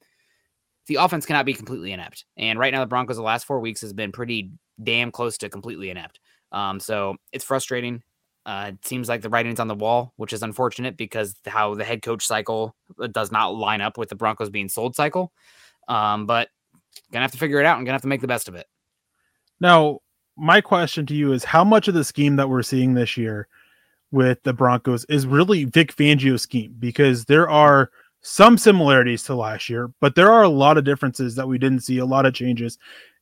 The 0.87 0.97
offense 0.97 1.27
cannot 1.27 1.47
be 1.47 1.55
completely 1.55 1.93
inept, 1.93 2.25
and 2.37 2.59
right 2.59 2.73
now 2.73 2.81
the 2.81 2.87
Broncos 2.87 3.17
the 3.17 3.23
last 3.23 3.47
four 3.47 3.61
weeks 3.61 3.83
has 3.83 3.93
been 3.93 4.13
pretty 4.13 4.51
damn 4.83 5.13
close 5.13 5.37
to 5.39 5.49
completely 5.49 5.91
inept. 5.91 6.19
Um, 6.51 6.81
so 6.81 7.17
it's 7.33 7.45
frustrating. 7.45 8.03
Uh, 8.45 8.73
it 8.73 8.85
seems 8.85 9.09
like 9.09 9.23
the 9.23 9.31
writing's 9.31 9.61
on 9.61 9.69
the 9.69 9.75
wall, 9.75 10.13
which 10.17 10.33
is 10.33 10.43
unfortunate 10.43 10.97
because 10.97 11.35
how 11.47 11.75
the 11.75 11.85
head 11.85 12.03
coach 12.03 12.27
cycle 12.27 12.75
uh, 13.01 13.07
does 13.07 13.31
not 13.31 13.55
line 13.55 13.81
up 13.81 13.97
with 13.97 14.09
the 14.09 14.17
Broncos 14.17 14.51
being 14.51 14.69
sold 14.69 14.97
cycle. 14.97 15.33
Um, 15.89 16.27
but 16.27 16.49
gonna 17.11 17.23
have 17.25 17.33
to 17.33 17.39
figure 17.39 17.61
it 17.61 17.67
out 17.67 17.79
and 17.79 17.87
gonna 17.87 17.95
have 17.95 18.03
to 18.03 18.09
make 18.09 18.21
the 18.21 18.27
best 18.27 18.49
of 18.49 18.55
it. 18.55 18.67
now 19.61 19.99
my 20.37 20.61
question 20.61 21.07
to 21.07 21.15
you 21.15 21.33
is 21.33 21.45
how 21.45 21.65
much 21.65 21.89
of 21.89 21.95
the 21.95 22.05
scheme 22.05 22.37
that 22.37 22.49
we're 22.49 22.63
seeing 22.63 22.95
this 22.95 23.17
year 23.17 23.49
with 24.11 24.43
the 24.43 24.53
broncos 24.53 25.05
is 25.07 25.27
really 25.27 25.65
vic 25.65 25.95
fangio's 25.95 26.43
scheme 26.43 26.75
because 26.79 27.25
there 27.27 27.49
are 27.49 27.91
some 28.23 28.57
similarities 28.59 29.23
to 29.25 29.35
last 29.35 29.69
year 29.69 29.91
but 30.01 30.15
there 30.15 30.31
are 30.31 30.43
a 30.43 30.49
lot 30.49 30.79
of 30.79 30.85
differences 30.85 31.35
that 31.35 31.49
we 31.49 31.59
didn't 31.59 31.81
see 31.81 31.99
a 31.99 32.07
lot 32.07 32.27
of 32.27 32.35
changes 32.35 32.79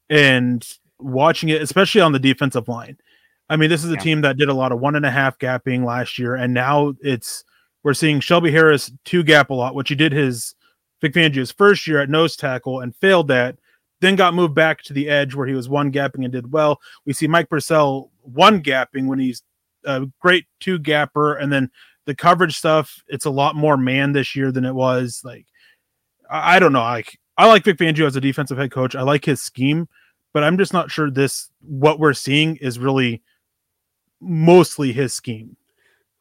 and 0.09 0.77
watching 0.99 1.49
it 1.49 1.63
especially 1.63 2.01
on 2.01 2.13
the 2.13 2.19
defensive 2.19 2.69
line 2.69 2.97
i 3.51 3.57
mean 3.57 3.69
this 3.69 3.85
is 3.85 3.91
a 3.91 3.95
Yeah. 3.95 4.01
team 4.01 4.21
that 4.23 4.39
did 4.39 4.49
a 4.49 4.55
lot 4.55 4.73
of 4.73 4.81
one 4.81 4.97
and 4.97 5.05
a 5.05 5.11
half 5.11 5.39
gapping 5.39 5.85
last 5.85 6.19
year 6.19 6.35
and 6.35 6.55
now 6.55 6.95
it's 7.03 7.45
we're 7.83 7.93
seeing 7.93 8.21
shelby 8.21 8.51
harris 8.51 8.91
two 9.05 9.23
gap 9.23 9.51
a 9.51 9.55
lot 9.55 9.75
which 9.75 9.91
he 9.91 9.95
did 9.95 10.13
his 10.13 10.55
vic 11.03 11.13
fangio's 11.13 11.53
first 11.53 11.87
year 11.87 12.01
at 12.01 12.09
nose 12.09 12.37
tackle 12.37 12.81
and 12.81 12.97
failed 12.97 13.29
that 13.29 13.59
then 14.01 14.17
got 14.17 14.35
moved 14.35 14.55
back 14.55 14.83
to 14.83 14.93
the 14.93 15.09
edge 15.09 15.35
where 15.35 15.47
he 15.47 15.55
was 15.55 15.69
one 15.69 15.93
gapping 15.93 16.25
and 16.25 16.33
did 16.33 16.51
well. 16.53 16.81
We 17.05 17.13
see 17.13 17.27
Mike 17.29 17.51
Purcell 17.51 18.11
one 18.23 18.63
gapping 18.63 19.07
when 19.07 19.19
he's 19.19 19.43
a 19.85 20.07
great 20.21 20.47
two 20.59 20.79
gapper, 20.79 21.35
and 21.35 21.53
then 21.53 21.71
the 22.07 22.15
coverage 22.15 22.57
stuff. 22.57 23.03
It's 23.09 23.27
a 23.27 23.31
lot 23.31 23.57
more 23.57 23.77
man 23.77 24.13
this 24.13 24.35
year 24.35 24.53
than 24.53 24.65
it 24.65 24.75
was. 24.75 25.21
Like 25.25 25.47
I, 26.31 26.57
I 26.57 26.59
don't 26.59 26.73
know. 26.73 26.81
Like 26.81 27.19
I 27.37 27.47
like 27.47 27.65
Vic 27.65 27.77
Fangio 27.77 28.07
as 28.07 28.17
a 28.17 28.21
defensive 28.21 28.59
head 28.59 28.71
coach. 28.73 28.97
I 28.97 29.03
like 29.03 29.25
his 29.25 29.43
scheme, 29.43 29.87
but 30.33 30.45
I'm 30.45 30.57
just 30.57 30.73
not 30.73 30.91
sure 30.91 31.11
this 31.11 31.51
what 31.61 31.99
we're 31.99 32.15
seeing 32.15 32.57
is 32.57 32.79
really 32.79 33.23
mostly 34.21 34.93
his 34.93 35.13
scheme. 35.13 35.57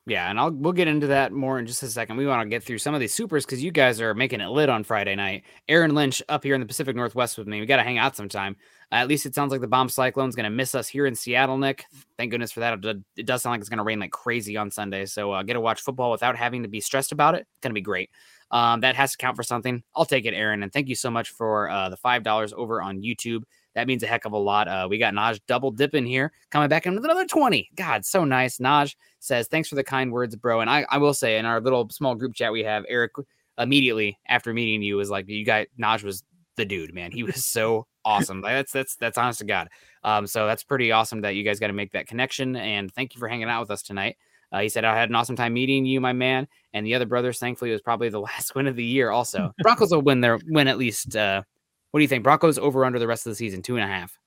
Yeah, 0.10 0.28
and 0.28 0.40
I'll 0.40 0.52
we'll 0.52 0.74
get 0.74 0.88
into 0.88 1.08
that 1.08 1.32
more 1.32 1.60
in 1.60 1.68
just 1.68 1.84
a 1.84 1.88
second. 1.88 2.18
We 2.18 2.26
want 2.26 2.42
to 2.42 2.50
get 2.50 2.64
through 2.64 2.80
some 2.80 2.96
of 2.96 3.00
these 3.00 3.14
supers 3.14 3.46
because 3.46 3.64
you 3.64 3.72
guys 3.72 4.02
are 4.02 4.16
making 4.16 4.42
it 4.42 4.48
lit 4.48 4.68
on 4.68 4.84
Friday 4.84 5.16
night. 5.16 5.44
Aaron 5.68 5.94
Lynch 5.94 6.24
up 6.28 6.44
here 6.44 6.56
in 6.56 6.62
the 6.62 6.66
Pacific 6.66 6.96
Northwest 6.96 7.38
with 7.38 7.48
me. 7.48 7.60
We 7.60 7.68
got 7.68 7.78
to 7.78 7.84
hang 7.84 8.00
out 8.00 8.16
sometime. 8.16 8.56
Uh, 8.92 8.96
at 8.96 9.08
least 9.08 9.28
it 9.28 9.36
sounds 9.36 9.52
like 9.52 9.62
the 9.62 9.68
bomb 9.68 9.88
cyclone's 9.88 10.36
going 10.36 10.46
to 10.46 10.50
miss 10.50 10.74
us 10.74 10.88
here 10.88 11.06
in 11.06 11.14
Seattle, 11.14 11.60
Nick. 11.60 11.86
Thank 12.18 12.32
goodness 12.32 12.52
for 12.52 12.62
that. 12.62 12.84
It, 13.18 13.26
does 13.26 13.44
sound 13.44 13.54
like 13.54 13.60
it's 13.60 13.70
going 13.70 13.78
to 13.78 13.84
rain 13.84 14.00
like 14.00 14.10
crazy 14.10 14.58
on 14.58 14.72
Sunday. 14.72 15.06
So 15.06 15.32
uh, 15.32 15.44
get 15.44 15.54
to 15.54 15.62
watch 15.62 15.82
football 15.82 16.10
without 16.10 16.36
having 16.36 16.64
to 16.64 16.70
be 16.70 16.82
stressed 16.82 17.12
about 17.12 17.36
it. 17.36 17.42
It's 17.42 17.62
going 17.62 17.72
to 17.72 17.76
be 17.76 17.82
great. 17.82 18.10
Um, 18.50 18.80
that 18.80 18.96
has 18.96 19.12
to 19.12 19.18
count 19.18 19.36
for 19.36 19.44
something. 19.44 19.84
I'll 19.96 20.06
take 20.06 20.26
it, 20.26 20.34
Aaron. 20.34 20.64
And 20.64 20.74
thank 20.74 20.88
you 20.88 20.96
so 20.96 21.12
much 21.12 21.30
for 21.30 21.70
uh, 21.70 21.90
the 21.90 21.98
$5 21.98 22.54
over 22.54 22.82
on 22.82 23.04
YouTube. 23.04 23.44
That 23.80 23.88
means 23.88 24.04
a 24.04 24.08
heck 24.08 24.26
of 24.26 24.34
a 24.34 24.38
lot. 24.38 24.68
Uh, 24.68 24.88
we 24.90 24.98
got 24.98 25.14
Naj 25.14 25.40
double 25.48 25.72
dipping 25.72 26.06
here, 26.06 26.34
coming 26.50 26.68
back 26.68 26.86
in 26.86 26.94
with 26.94 27.06
another 27.06 27.26
20. 27.26 27.70
God, 27.76 28.04
so 28.06 28.26
nice. 28.26 28.58
Naj 28.58 28.94
says, 29.20 29.48
Thanks 29.48 29.70
for 29.70 29.76
the 29.76 29.84
kind 29.86 30.12
words, 30.12 30.36
bro. 30.36 30.60
And 30.60 30.70
I, 30.70 30.86
I 30.90 30.98
will 30.98 31.14
say, 31.14 31.38
in 31.38 31.46
our 31.46 31.62
little 31.62 31.88
small 31.90 32.14
group 32.14 32.34
chat 32.36 32.52
we 32.52 32.64
have, 32.64 32.84
Erick 32.90 33.14
immediately 33.58 34.20
after 34.28 34.54
meeting 34.54 34.82
you 34.82 34.98
was 34.98 35.10
like, 35.10 35.30
You 35.30 35.46
got 35.46 35.68
Naj 35.80 36.04
was 36.04 36.24
the 36.58 36.66
dude, 36.66 36.94
man. 36.94 37.14
He 37.14 37.24
was 37.24 37.46
so 37.46 37.88
awesome. 38.04 38.42
Like, 38.42 38.56
that's 38.56 38.74
that's 38.74 38.96
that's 38.98 39.18
honest 39.18 39.40
to 39.40 39.46
God. 39.46 39.70
Um, 40.04 40.28
so 40.28 40.46
that's 40.46 40.64
pretty 40.64 40.92
awesome 40.92 41.22
that 41.22 41.36
you 41.36 41.44
guys 41.44 41.60
got 41.60 41.68
to 41.68 41.74
make 41.74 41.94
that 41.94 42.08
connection. 42.08 42.58
And 42.58 42.94
thank 42.94 43.16
you 43.16 43.20
for 43.20 43.30
hanging 43.30 43.50
out 43.50 43.62
with 43.62 43.72
us 43.72 43.82
tonight. 43.82 44.18
Uh, 44.52 44.62
he 44.62 44.70
said, 44.70 44.84
I 44.84 44.98
had 44.98 45.10
an 45.10 45.16
awesome 45.16 45.36
time 45.36 45.54
meeting 45.54 45.86
you, 45.86 46.02
my 46.02 46.14
man. 46.14 46.48
And 46.74 46.86
the 46.86 46.96
other 46.96 47.06
brothers, 47.06 47.40
thankfully, 47.40 47.72
it 47.72 47.74
was 47.74 47.82
probably 47.82 48.10
the 48.10 48.20
last 48.20 48.56
win 48.56 48.68
of 48.68 48.76
the 48.76 48.84
year, 48.84 49.12
also. 49.12 49.54
Broncos 49.62 49.92
will 49.92 50.02
win 50.02 50.22
their 50.22 50.40
win 50.48 50.68
at 50.68 50.78
least. 50.78 51.16
Uh, 51.16 51.44
what 51.92 52.00
do 52.00 52.02
you 52.04 52.08
think? 52.08 52.24
Broncos 52.24 52.58
over 52.58 52.86
under 52.86 53.00
the 53.00 53.08
rest 53.08 53.26
of 53.26 53.32
the 53.32 53.36
season, 53.36 53.62
two 53.62 53.76
and 53.76 53.84
a 53.84 53.88
half. 53.88 54.18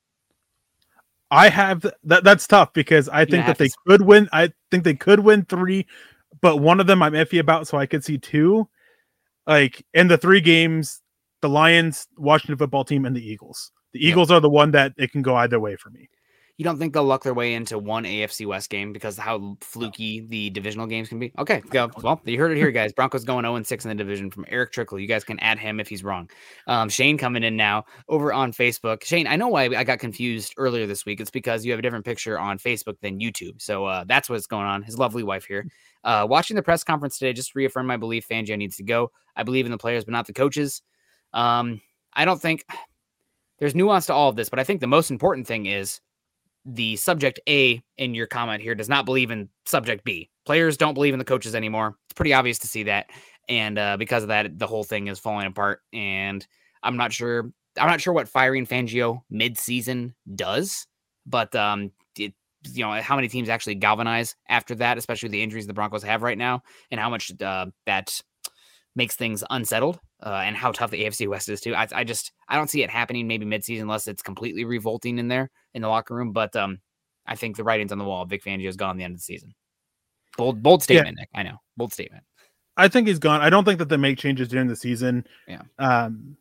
I 1.31 1.49
have 1.49 1.87
that. 2.05 2.25
That's 2.25 2.47
tough 2.47 2.73
because 2.73 3.09
I 3.09 3.25
Two 3.25 3.33
think 3.33 3.47
that 3.47 3.59
they 3.59 3.67
is- 3.67 3.77
could 3.87 4.03
win. 4.03 4.29
I 4.33 4.53
think 4.71 4.85
they 4.85 4.95
could 4.95 5.21
win 5.21 5.45
three, 5.47 5.87
but 6.41 6.57
one 6.59 6.79
of 6.81 6.87
them 6.87 7.03
I'm 7.03 7.15
iffy 7.15 7.39
about, 7.39 7.67
so 7.67 7.79
I 7.79 7.87
could 7.87 8.05
see 8.05 8.19
two. 8.19 8.69
Like 9.47 9.85
in 9.95 10.09
the 10.09 10.19
three 10.19 10.41
games, 10.41 11.01
the 11.41 11.49
Lions, 11.49 12.07
Washington 12.17 12.59
football 12.59 12.85
team, 12.85 13.07
and 13.07 13.17
the 13.17 13.27
Eagles. 13.27 13.73
The 13.93 14.01
Yep. 14.01 14.09
Eagles 14.11 14.31
are 14.31 14.41
the 14.41 14.51
one 14.51 14.71
that 14.73 14.93
it 14.99 15.11
can 15.13 15.23
go 15.23 15.35
either 15.37 15.59
way 15.59 15.77
for 15.77 15.91
me. 15.91 16.09
You 16.59 16.65
don't 16.65 16.79
think 16.79 16.93
they'll 16.93 17.05
luck 17.05 17.23
their 17.23 17.33
way 17.33 17.55
into 17.55 17.79
one 17.79 18.05
AFC 18.05 18.47
West 18.47 18.69
game 18.69 18.93
because 18.93 19.17
how 19.17 19.57
fluky 19.63 20.21
the 20.29 20.51
divisional 20.51 20.87
games 20.87 21.09
can 21.09 21.19
be? 21.19 21.33
Okay, 21.39 21.63
go. 21.71 21.91
Well, 22.03 22.21
you 22.25 22.39
heard 22.39 22.53
it 22.53 22.59
here, 22.59 22.71
guys. 22.73 22.93
Broncos 22.93 23.25
going 23.25 23.45
0 23.45 23.63
6 23.63 23.85
in 23.85 23.89
the 23.89 23.95
division 23.95 24.31
from 24.31 24.45
Erick 24.49 24.71
Trickel. 24.71 24.99
You 24.99 25.09
guys 25.09 25.25
can 25.25 25.39
add 25.41 25.59
him 25.59 25.81
if 25.81 25.89
he's 25.89 26.05
wrong. 26.05 26.29
Um, 26.67 26.91
Shane 26.91 27.17
coming 27.17 27.43
in 27.43 27.57
now 27.57 27.85
over 28.09 28.35
on 28.35 28.53
Facebook. 28.53 29.03
Shane, 29.03 29.27
I 29.27 29.37
know 29.37 29.49
why 29.49 29.65
I 29.65 29.83
got 29.83 29.99
confused 29.99 30.53
earlier 30.59 30.87
this 30.87 31.07
week. 31.07 31.21
It's 31.21 31.31
because 31.31 31.65
you 31.65 31.73
have 31.73 31.79
a 31.79 31.83
different 31.83 32.05
picture 32.05 32.39
on 32.39 32.59
Facebook 32.59 33.01
than 33.01 33.19
YouTube. 33.19 33.63
So 33.63 33.87
uh, 33.87 34.05
that's 34.07 34.29
what's 34.29 34.47
going 34.47 34.67
on. 34.67 34.83
His 34.83 34.99
lovely 34.99 35.23
wife 35.23 35.47
here. 35.47 35.67
Uh, 36.05 36.27
watching 36.29 36.55
the 36.55 36.63
press 36.63 36.85
conference 36.85 37.19
today 37.19 37.33
just 37.33 37.55
reaffirmed 37.55 37.89
my 37.89 37.97
belief 37.97 38.29
Fangio 38.29 38.59
needs 38.59 38.77
to 38.77 38.83
go. 38.83 39.11
I 39.35 39.43
believe 39.43 39.65
in 39.65 39.73
the 39.73 39.79
players, 39.79 40.05
but 40.05 40.13
not 40.13 40.27
the 40.27 40.35
coaches. 40.35 40.83
Um, 41.33 41.81
I 42.13 42.27
don't 42.27 42.41
think 42.41 42.67
there's 43.59 43.75
nuance 43.75 44.07
to 44.07 44.15
all 44.15 44.29
of 44.29 44.37
this, 44.37 44.51
but 44.51 44.59
I 44.59 44.65
think 44.65 44.81
the 44.81 44.87
most 44.87 45.11
important 45.11 45.47
thing 45.47 45.67
is 45.67 46.01
the 46.65 46.97
subject 46.97 47.41
A 47.49 47.83
in 47.99 48.15
your 48.15 48.27
comment 48.27 48.63
here 48.63 48.75
does 48.75 48.89
not 48.89 49.05
believe 49.05 49.31
in 49.31 49.49
subject 49.67 50.05
B. 50.05 50.31
Players 50.47 50.77
don't 50.77 50.95
believe 50.95 51.13
in 51.13 51.19
the 51.19 51.25
coaches 51.25 51.55
anymore. 51.55 51.97
It's 52.07 52.15
pretty 52.15 52.33
obvious 52.33 52.59
to 52.61 52.67
see 52.67 52.85
that, 52.85 53.11
and 53.49 53.79
uh, 53.79 53.97
because 53.97 54.23
of 54.23 54.29
that, 54.29 54.59
the 54.59 54.67
whole 54.67 54.85
thing 54.85 55.09
is 55.09 55.19
falling 55.19 55.47
apart. 55.47 55.81
And 55.93 56.47
I'm 56.83 56.97
not 56.97 57.13
sure. 57.13 57.51
I'm 57.79 57.89
not 57.89 58.01
sure 58.01 58.13
what 58.13 58.29
firing 58.29 58.67
Fangio 58.67 59.23
mid-season 59.31 60.15
does, 60.35 60.87
but 61.27 61.55
um, 61.55 61.91
it, 62.19 62.35
you 62.71 62.85
know 62.85 63.01
how 63.01 63.17
many 63.17 63.29
teams 63.29 63.49
actually 63.49 63.77
galvanize 63.77 64.37
after 64.49 64.75
that, 64.77 64.99
especially 64.99 65.31
the 65.31 65.43
injuries 65.43 65.67
the 65.67 65.73
Broncos 65.73 66.03
have 66.03 66.23
right 66.23 66.39
now, 66.39 66.63
and 66.91 67.01
how 67.01 67.09
much 67.09 67.33
uh, 67.41 67.67
that 67.87 68.21
makes 68.95 69.17
things 69.17 69.43
unsettled 69.51 69.99
uh, 70.23 70.43
and 70.45 70.57
how 70.57 70.73
tough 70.73 70.91
the 70.91 71.05
AFC 71.05 71.29
West 71.29 71.49
is 71.49 71.61
too. 71.61 71.75
I, 71.75 71.89
I, 71.93 72.05
just 72.05 72.33
I 72.49 72.57
don't 72.57 72.69
see 72.69 72.83
it 72.83 72.91
happening 72.91 73.27
maybe 73.27 73.47
midseason 73.47 73.83
unless 73.83 74.09
it's 74.09 74.23
completely 74.23 74.65
revolting 74.65 75.19
in 75.19 75.29
there 75.29 75.51
in 75.75 75.83
the 75.83 75.89
locker 75.89 76.15
room. 76.15 76.33
But 76.33 76.55
um, 76.57 76.81
I 77.27 77.37
think 77.37 77.57
the 77.57 77.65
writing's 77.65 77.93
on 77.93 77.99
the 77.99 78.05
wall. 78.05 78.25
Vic 78.25 78.45
Fangio 78.45 78.69
is 78.69 78.77
gone 78.77 78.91
at 78.91 78.99
the 78.99 79.05
end 79.05 79.15
of 79.15 79.21
the 79.21 79.25
season. 79.25 79.55
Bold 80.37 80.63
bold 80.63 80.83
statement, 80.83 81.17
yeah. 81.19 81.23
Nick. 81.23 81.29
I 81.35 81.43
know 81.43 81.59
bold 81.77 81.93
statement. 81.93 82.25
I 82.77 82.89
think 82.89 83.07
he's 83.07 83.19
gone. 83.19 83.41
I 83.41 83.51
don't 83.51 83.65
think 83.65 83.79
that 83.79 83.89
they 83.89 83.99
make 83.99 84.19
changes 84.19 84.49
during 84.49 84.69
the 84.69 84.77
season. 84.77 85.27
Yeah. 85.47 85.63
Um, 85.79 86.37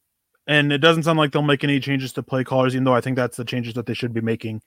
and 0.47 0.71
it 0.71 0.79
doesn't 0.79 1.03
sound 1.03 1.19
like 1.19 1.31
they'll 1.31 1.41
make 1.41 1.63
any 1.63 1.79
changes 1.79 2.13
to 2.13 2.23
play 2.23 2.43
callers, 2.43 2.73
even 2.73 2.85
though 2.85 2.95
I 2.95 3.01
think 3.01 3.15
that's 3.15 3.37
the 3.37 3.45
changes 3.45 3.73
that 3.75 3.85
they 3.85 3.93
should 3.93 4.13
be 4.13 4.21
making. 4.21 4.61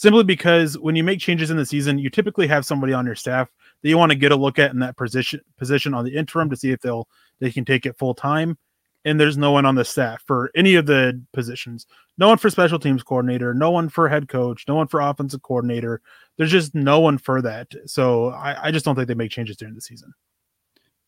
Simply 0.00 0.24
because 0.24 0.78
when 0.78 0.96
you 0.96 1.04
make 1.04 1.20
changes 1.20 1.50
in 1.50 1.58
the 1.58 1.66
season, 1.66 1.98
you 1.98 2.08
typically 2.08 2.46
have 2.46 2.64
somebody 2.64 2.94
on 2.94 3.04
your 3.04 3.14
staff 3.14 3.50
that 3.82 3.88
you 3.90 3.98
want 3.98 4.10
to 4.10 4.16
get 4.16 4.32
a 4.32 4.36
look 4.36 4.58
at 4.58 4.70
in 4.70 4.78
that 4.78 4.96
position 4.96 5.42
position 5.58 5.92
on 5.92 6.06
the 6.06 6.16
interim 6.16 6.48
to 6.48 6.56
see 6.56 6.70
if 6.70 6.80
they'll 6.80 7.06
they 7.38 7.50
can 7.50 7.66
take 7.66 7.84
it 7.84 7.98
full 7.98 8.14
time. 8.14 8.56
And 9.04 9.20
there's 9.20 9.36
no 9.36 9.52
one 9.52 9.66
on 9.66 9.74
the 9.74 9.84
staff 9.84 10.22
for 10.26 10.50
any 10.54 10.76
of 10.76 10.86
the 10.86 11.22
positions. 11.34 11.86
No 12.16 12.28
one 12.28 12.38
for 12.38 12.48
special 12.48 12.78
teams 12.78 13.02
coordinator, 13.02 13.52
no 13.52 13.70
one 13.70 13.90
for 13.90 14.08
head 14.08 14.26
coach, 14.26 14.64
no 14.66 14.74
one 14.74 14.86
for 14.86 15.00
offensive 15.00 15.42
coordinator. 15.42 16.00
There's 16.38 16.50
just 16.50 16.74
no 16.74 17.00
one 17.00 17.18
for 17.18 17.42
that. 17.42 17.68
So 17.84 18.28
I, 18.28 18.68
I 18.68 18.70
just 18.70 18.86
don't 18.86 18.96
think 18.96 19.06
they 19.06 19.12
make 19.12 19.30
changes 19.30 19.58
during 19.58 19.74
the 19.74 19.82
season. 19.82 20.14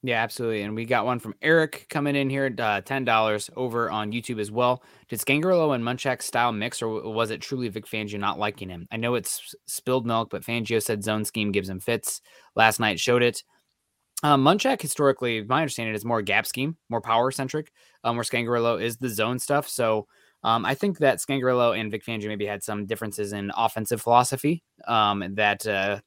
Yeah, 0.05 0.21
absolutely. 0.21 0.63
And 0.63 0.75
we 0.75 0.85
got 0.85 1.05
one 1.07 1.21
from 1.21 1.35
Eric 1.43 1.87
coming 1.89 2.17
in 2.17 2.29
here, 2.29 2.53
uh, 2.59 2.81
ten 2.81 3.05
dollars 3.05 3.49
over 3.57 3.89
on 3.89 4.11
YouTube 4.11 4.41
as 4.41 4.51
well. 4.51 4.83
Did 5.09 5.21
Scangarello 5.21 5.75
and 5.77 5.85
Munchak 5.85 6.23
style 6.23 6.51
mix, 6.51 6.83
or 6.83 6.89
was 7.13 7.31
it 7.31 7.41
truly 7.41 7.69
Vic 7.69 7.87
Fangio 7.87 8.19
not 8.19 8.39
liking 8.39 8.69
him? 8.69 8.89
I 8.91 8.97
know 8.97 9.15
it's 9.15 9.55
spilled 9.67 10.05
milk, 10.05 10.29
but 10.31 10.43
Fangio 10.43 10.83
said 10.83 11.05
zone 11.05 11.25
scheme 11.25 11.53
gives 11.53 11.69
him 11.69 11.79
fits. 11.79 12.21
Last 12.57 12.81
night 12.81 12.99
showed 12.99 13.23
it. 13.23 13.45
Um, 14.25 14.45
Munchak 14.45 14.83
historically, 14.83 15.43
my 15.45 15.63
understanding 15.63 15.95
is 15.95 16.05
more 16.05 16.23
gap 16.23 16.47
scheme, 16.47 16.77
more 16.91 17.01
power 17.01 17.31
centric, 17.31 17.73
um, 18.05 18.17
where 18.17 18.25
Scangarello 18.25 18.81
is 18.83 18.99
the 18.99 19.09
zone 19.11 19.39
stuff. 19.39 19.69
So 19.69 20.07
um, 20.45 20.65
I 20.67 20.75
think 20.75 20.99
that 20.99 21.19
Scangarello 21.19 21.79
and 21.79 21.91
Vic 21.91 22.05
Fangio 22.05 22.29
maybe 22.29 22.47
had 22.47 22.63
some 22.63 22.87
differences 22.87 23.33
in 23.33 23.53
offensive 23.57 24.03
philosophy 24.03 24.63
um, 24.89 25.25
that 25.37 25.67
uh, 25.67 26.01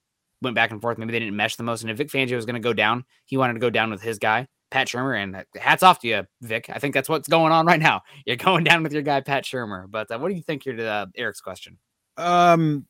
went 0.45 0.55
back 0.55 0.71
and 0.71 0.81
forth. 0.81 0.97
Maybe 0.97 1.11
they 1.11 1.19
didn't 1.19 1.35
mesh 1.35 1.57
the 1.57 1.63
most. 1.63 1.81
And 1.81 1.91
if 1.91 1.97
Vic 1.97 2.09
Fangio 2.09 2.35
was 2.35 2.45
going 2.45 2.55
to 2.55 2.61
go 2.61 2.73
down, 2.73 3.03
he 3.25 3.35
wanted 3.35 3.53
to 3.53 3.59
go 3.59 3.69
down 3.69 3.89
with 3.89 4.01
his 4.01 4.17
guy, 4.17 4.47
Pat 4.71 4.87
Shurmur. 4.87 5.21
And 5.21 5.45
hats 5.55 5.83
off 5.83 5.99
to 5.99 6.07
you, 6.07 6.23
Vic. 6.41 6.69
I 6.69 6.79
think 6.79 6.93
that's 6.93 7.09
what's 7.09 7.27
going 7.27 7.51
on 7.51 7.65
right 7.65 7.79
now. 7.79 8.01
You're 8.25 8.37
going 8.37 8.63
down 8.63 8.83
with 8.83 8.93
your 8.93 9.01
guy, 9.01 9.19
Pat 9.21 9.43
Shurmur. 9.43 9.89
But 9.89 10.09
uh, 10.09 10.17
what 10.19 10.29
do 10.29 10.35
you 10.35 10.41
think 10.41 10.63
here 10.63 10.75
to 10.75 10.85
uh, 10.85 11.05
Eric's 11.15 11.41
question? 11.41 11.77
Um, 12.17 12.85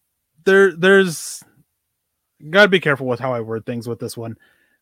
there, 0.46 0.76
there's 0.76 1.44
got 2.52 2.64
to 2.64 2.70
be 2.70 2.80
careful 2.80 3.08
with 3.08 3.20
how 3.20 3.34
I 3.34 3.42
word 3.42 3.66
things 3.66 3.88
with 3.88 4.00
this 4.00 4.16
one. 4.16 4.36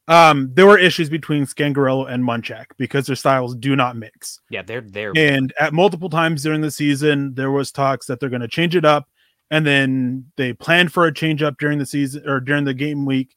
Um, 0.09 0.49
there 0.53 0.67
were 0.67 0.77
issues 0.77 1.09
between 1.09 1.45
Scangarello 1.45 2.11
and 2.11 2.25
Munchak 2.25 2.65
because 2.77 3.05
their 3.07 3.15
styles 3.15 3.55
do 3.55 3.73
not 3.73 3.95
mix. 3.95 4.41
Yeah, 4.49 4.61
they're 4.61 4.81
there. 4.81 5.13
And 5.15 5.53
at 5.57 5.71
multiple 5.71 6.09
times 6.09 6.43
during 6.43 6.59
the 6.59 6.71
season, 6.71 7.33
there 7.35 7.51
was 7.51 7.71
talks 7.71 8.07
that 8.07 8.19
they're 8.19 8.29
going 8.29 8.41
to 8.41 8.47
change 8.49 8.75
it 8.75 8.83
up 8.83 9.07
and 9.51 9.65
then 9.65 10.31
they 10.37 10.53
planned 10.53 10.91
for 10.91 11.05
a 11.05 11.13
change 11.13 11.43
up 11.43 11.57
during 11.59 11.79
the 11.79 11.85
season 11.85 12.27
or 12.27 12.39
during 12.39 12.65
the 12.65 12.73
game 12.73 13.05
week. 13.05 13.35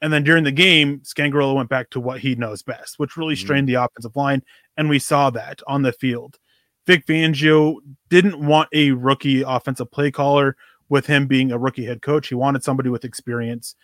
And 0.00 0.12
then 0.12 0.22
during 0.22 0.44
the 0.44 0.52
game, 0.52 1.00
Scangarello 1.00 1.56
went 1.56 1.68
back 1.68 1.90
to 1.90 2.00
what 2.00 2.20
he 2.20 2.36
knows 2.36 2.62
best, 2.62 2.98
which 2.98 3.16
really 3.16 3.34
mm-hmm. 3.34 3.44
strained 3.44 3.68
mm-hmm. 3.68 3.74
the 3.74 3.84
offensive 3.84 4.14
line. 4.14 4.42
And 4.76 4.88
we 4.88 5.00
saw 5.00 5.30
that 5.30 5.60
on 5.66 5.82
the 5.82 5.92
field. 5.92 6.38
Vic 6.86 7.04
Fangio 7.06 7.76
didn't 8.08 8.38
want 8.38 8.68
a 8.72 8.92
rookie 8.92 9.42
offensive 9.42 9.90
play 9.90 10.10
caller 10.10 10.56
with 10.88 11.06
him 11.06 11.26
being 11.26 11.52
a 11.52 11.58
rookie 11.58 11.84
head 11.84 12.02
coach. 12.02 12.28
He 12.28 12.34
wanted 12.34 12.62
somebody 12.62 12.88
with 12.88 13.04
experience. 13.04 13.74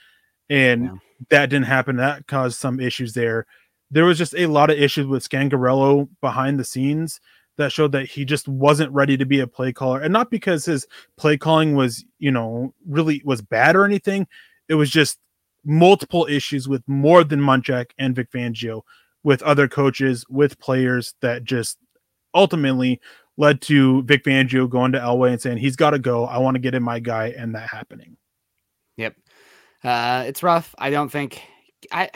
And 0.49 0.85
yeah. 0.85 0.93
that 1.31 1.51
didn't 1.51 1.67
happen. 1.67 1.97
That 1.97 2.27
caused 2.29 2.59
some 2.59 2.81
issues 2.81 3.15
there. 3.15 3.47
There 3.91 4.05
was 4.05 4.19
just 4.19 4.35
a 4.35 4.47
lot 4.47 4.71
of 4.71 4.79
issues 4.79 5.07
with 5.07 5.29
Scangarello 5.29 6.09
behind 6.21 6.59
the 6.59 6.65
scenes 6.65 7.21
that 7.57 7.73
showed 7.73 7.93
that 7.93 8.07
he 8.07 8.25
just 8.25 8.49
wasn't 8.49 8.93
ready 8.93 9.17
to 9.17 9.25
be 9.25 9.41
a 9.41 9.47
play 9.47 9.73
caller. 9.73 10.01
And 10.01 10.13
not 10.13 10.31
because 10.31 10.65
his 10.65 10.87
play 11.17 11.37
calling 11.37 11.75
was 11.75 12.05
you 12.19 12.31
know 12.31 12.75
really 12.87 13.23
was 13.25 13.43
bad 13.43 13.77
or 13.77 13.85
anything. 13.85 14.27
It 14.69 14.75
was 14.75 14.91
just 14.91 15.19
multiple 15.65 16.27
issues 16.29 16.69
with 16.69 16.83
more 16.87 17.25
than 17.25 17.41
Munchak 17.41 17.91
and 17.99 18.15
Vic 18.15 18.31
Fangio 18.31 18.83
with 19.23 19.43
other 19.43 19.69
coaches 19.69 20.25
with 20.29 20.59
players 20.59 21.15
that 21.23 21.45
just 21.45 21.79
ultimately 22.35 23.01
led 23.37 23.61
to 23.63 24.03
Vic 24.03 24.25
Fangio 24.25 24.69
going 24.69 24.93
to 24.93 24.99
Elway 24.99 25.31
and 25.31 25.41
saying 25.41 25.59
he's 25.59 25.77
got 25.77 25.91
to 25.91 25.99
go. 25.99 26.27
I 26.27 26.39
want 26.39 26.57
to 26.57 26.61
get 26.61 26.75
in 26.75 26.83
my 26.83 27.01
guy 27.01 27.35
and 27.37 27.55
that 27.55 27.69
happening. 27.69 28.17
Yep. 28.97 29.17
Uh 29.83 30.25
it's 30.27 30.43
rough. 30.43 30.75
I 30.79 30.91
don't 30.91 31.11
think 31.11 31.43
I 31.91 32.11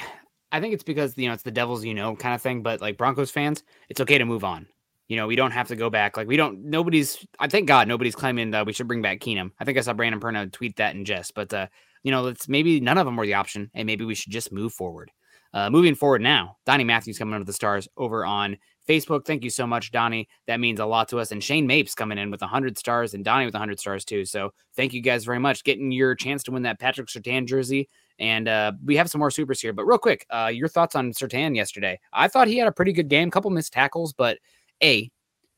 I 0.52 0.60
think 0.60 0.74
it's 0.74 0.84
because 0.84 1.16
you 1.16 1.28
know 1.28 1.34
it's 1.34 1.42
the 1.42 1.50
devil's 1.50 1.84
you 1.84 1.94
know 1.94 2.16
kind 2.16 2.34
of 2.34 2.42
thing 2.42 2.62
but 2.62 2.80
like 2.80 2.96
Broncos 2.96 3.30
fans 3.30 3.62
it's 3.88 4.00
okay 4.00 4.18
to 4.18 4.24
move 4.24 4.44
on 4.44 4.66
you 5.08 5.16
know, 5.16 5.26
we 5.26 5.36
don't 5.36 5.50
have 5.52 5.68
to 5.68 5.76
go 5.76 5.90
back. 5.90 6.16
Like 6.16 6.28
we 6.28 6.36
don't. 6.36 6.64
Nobody's. 6.64 7.26
I 7.38 7.48
thank 7.48 7.66
God 7.66 7.88
nobody's 7.88 8.14
claiming 8.14 8.50
that 8.52 8.66
we 8.66 8.72
should 8.72 8.88
bring 8.88 9.02
back 9.02 9.20
Keenum. 9.20 9.50
I 9.58 9.64
think 9.64 9.78
I 9.78 9.80
saw 9.80 9.94
Brandon 9.94 10.20
Perna 10.20 10.52
tweet 10.52 10.76
that 10.76 10.94
in 10.94 11.04
jest. 11.04 11.34
But 11.34 11.52
uh, 11.52 11.66
you 12.02 12.10
know, 12.10 12.22
let's 12.22 12.48
maybe 12.48 12.78
none 12.80 12.98
of 12.98 13.06
them 13.06 13.16
were 13.16 13.26
the 13.26 13.34
option, 13.34 13.70
and 13.74 13.86
maybe 13.86 14.04
we 14.04 14.14
should 14.14 14.32
just 14.32 14.52
move 14.52 14.72
forward. 14.72 15.10
Uh, 15.54 15.70
moving 15.70 15.94
forward 15.94 16.20
now, 16.20 16.58
Donnie 16.66 16.84
Matthews 16.84 17.18
coming 17.18 17.34
under 17.34 17.46
the 17.46 17.54
stars 17.54 17.88
over 17.96 18.26
on 18.26 18.58
Facebook. 18.88 19.24
Thank 19.24 19.44
you 19.44 19.50
so 19.50 19.66
much, 19.66 19.92
Donnie. 19.92 20.28
That 20.46 20.60
means 20.60 20.80
a 20.80 20.86
lot 20.86 21.08
to 21.08 21.18
us. 21.18 21.30
And 21.30 21.42
Shane 21.44 21.66
Mapes 21.66 21.94
coming 21.94 22.18
in 22.18 22.30
with 22.30 22.40
100 22.40 22.78
stars 22.78 23.14
and 23.14 23.24
Donnie 23.24 23.44
with 23.44 23.54
100 23.54 23.78
stars 23.78 24.04
too. 24.04 24.24
So 24.24 24.52
thank 24.76 24.92
you 24.92 25.02
guys 25.02 25.24
very 25.24 25.38
much. 25.38 25.64
Getting 25.64 25.92
your 25.92 26.14
chance 26.14 26.42
to 26.44 26.52
win 26.52 26.62
that 26.62 26.80
Patrick 26.80 27.08
Surtain 27.08 27.46
jersey. 27.46 27.88
And 28.18 28.48
uh, 28.48 28.72
we 28.84 28.96
have 28.96 29.10
some 29.10 29.20
more 29.20 29.30
supers 29.30 29.60
here. 29.60 29.72
But 29.72 29.84
real 29.84 29.98
quick, 29.98 30.26
uh, 30.30 30.50
your 30.52 30.68
thoughts 30.68 30.96
on 30.96 31.12
Surtain 31.12 31.54
yesterday? 31.54 32.00
I 32.12 32.28
thought 32.28 32.48
he 32.48 32.58
had 32.58 32.66
a 32.66 32.72
pretty 32.72 32.92
good 32.92 33.08
game, 33.08 33.30
couple 33.30 33.50
missed 33.50 33.72
tackles, 33.72 34.12
but 34.12 34.38
A, 34.82 35.10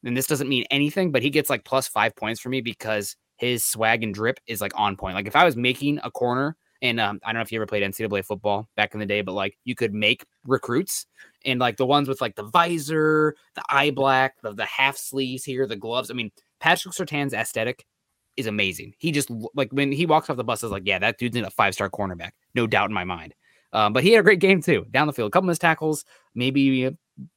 and 0.05 0.17
this 0.17 0.27
doesn't 0.27 0.49
mean 0.49 0.65
anything, 0.71 1.13
but 1.13 1.23
he 1.23 1.31
gets 1.31 1.51
like 1.51 1.65
plus 1.65 1.89
five 1.89 2.15
points 2.17 2.41
for 2.41 2.49
me 2.49 2.61
because 2.61 3.17
his 3.37 3.65
swag 3.65 4.03
and 4.03 4.15
drip 4.15 4.39
is 4.47 4.61
like 4.61 4.73
on 4.75 4.97
point. 4.97 5.15
Like 5.15 5.27
if 5.27 5.37
I 5.37 5.45
was 5.45 5.57
making 5.57 6.01
a 6.03 6.11
corner, 6.11 6.57
and 6.83 6.99
um, 6.99 7.21
I 7.23 7.29
don't 7.29 7.41
know 7.41 7.43
if 7.43 7.53
you 7.53 7.59
ever 7.59 7.67
played 7.67 7.83
NCAA 7.83 8.25
football 8.25 8.69
back 8.77 8.95
in 8.95 9.01
the 9.01 9.07
day, 9.07 9.21
but 9.21 9.33
like 9.33 9.59
you 9.65 9.75
could 9.75 9.93
make 9.93 10.25
recruits 10.47 11.07
and 11.45 11.61
like 11.61 11.77
the 11.77 11.87
ones 11.87 12.09
with 12.09 12.21
like 12.21 12.37
the 12.37 12.45
visor, 12.45 13.35
the 13.55 13.63
eye 13.69 13.91
black, 13.91 14.41
the, 14.43 14.55
the 14.55 14.65
half 14.65 14.97
sleeves 14.97 15.45
here, 15.45 15.67
the 15.67 15.77
gloves. 15.77 16.11
I 16.11 16.15
mean, 16.15 16.31
Patrick 16.59 16.95
Surtain's 16.95 17.35
aesthetic 17.35 17.85
is 18.37 18.47
amazing. 18.47 18.95
He 18.99 19.13
just 19.13 19.31
like 19.55 19.71
when 19.73 19.93
he 19.93 20.07
walks 20.07 20.31
off 20.31 20.37
the 20.37 20.45
bus, 20.45 20.65
is 20.65 20.71
like, 20.71 20.85
yeah, 20.87 20.99
that 20.99 21.19
dude's 21.19 21.37
in 21.37 21.45
a 21.45 21.51
five 21.51 21.75
star 21.75 21.91
cornerback, 21.91 22.31
no 22.55 22.67
doubt 22.67 22.89
in 22.89 22.95
my 22.95 23.05
mind. 23.05 23.35
Um, 23.73 23.93
but 23.93 24.03
he 24.03 24.13
had 24.13 24.21
a 24.21 24.25
great 24.25 24.41
game 24.41 24.63
too, 24.63 24.87
down 24.91 25.07
the 25.07 25.13
field, 25.13 25.29
a 25.29 25.31
couple 25.31 25.47
missed 25.47 25.61
tackles, 25.61 26.05
maybe 26.35 26.91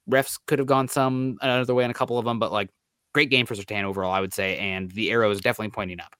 refs 0.09 0.39
could 0.47 0.59
have 0.59 0.67
gone 0.67 0.88
some 0.88 1.38
another 1.41 1.73
way 1.73 1.84
in 1.84 1.91
a 1.91 1.93
couple 1.93 2.17
of 2.17 2.25
them, 2.25 2.39
but 2.39 2.51
like 2.51 2.69
great 3.13 3.29
game 3.29 3.45
for 3.45 3.55
Surtain 3.55 3.84
overall, 3.84 4.11
I 4.11 4.21
would 4.21 4.34
say, 4.34 4.57
and 4.57 4.91
the 4.91 5.11
arrow 5.11 5.29
is 5.31 5.41
definitely 5.41 5.71
pointing 5.71 5.99
up. 5.99 6.15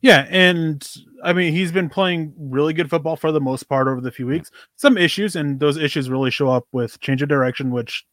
Yeah, 0.00 0.26
and 0.30 0.86
I 1.22 1.32
mean 1.32 1.52
he's 1.52 1.70
been 1.70 1.88
playing 1.88 2.34
really 2.36 2.72
good 2.72 2.90
football 2.90 3.16
for 3.16 3.30
the 3.30 3.40
most 3.40 3.64
part 3.64 3.86
over 3.86 4.00
the 4.00 4.10
few 4.10 4.26
weeks. 4.26 4.50
Some 4.76 4.98
issues, 4.98 5.36
and 5.36 5.60
those 5.60 5.76
issues 5.76 6.10
really 6.10 6.30
show 6.30 6.48
up 6.48 6.66
with 6.72 6.98
change 7.00 7.22
of 7.22 7.28
direction, 7.28 7.70
which 7.70 8.04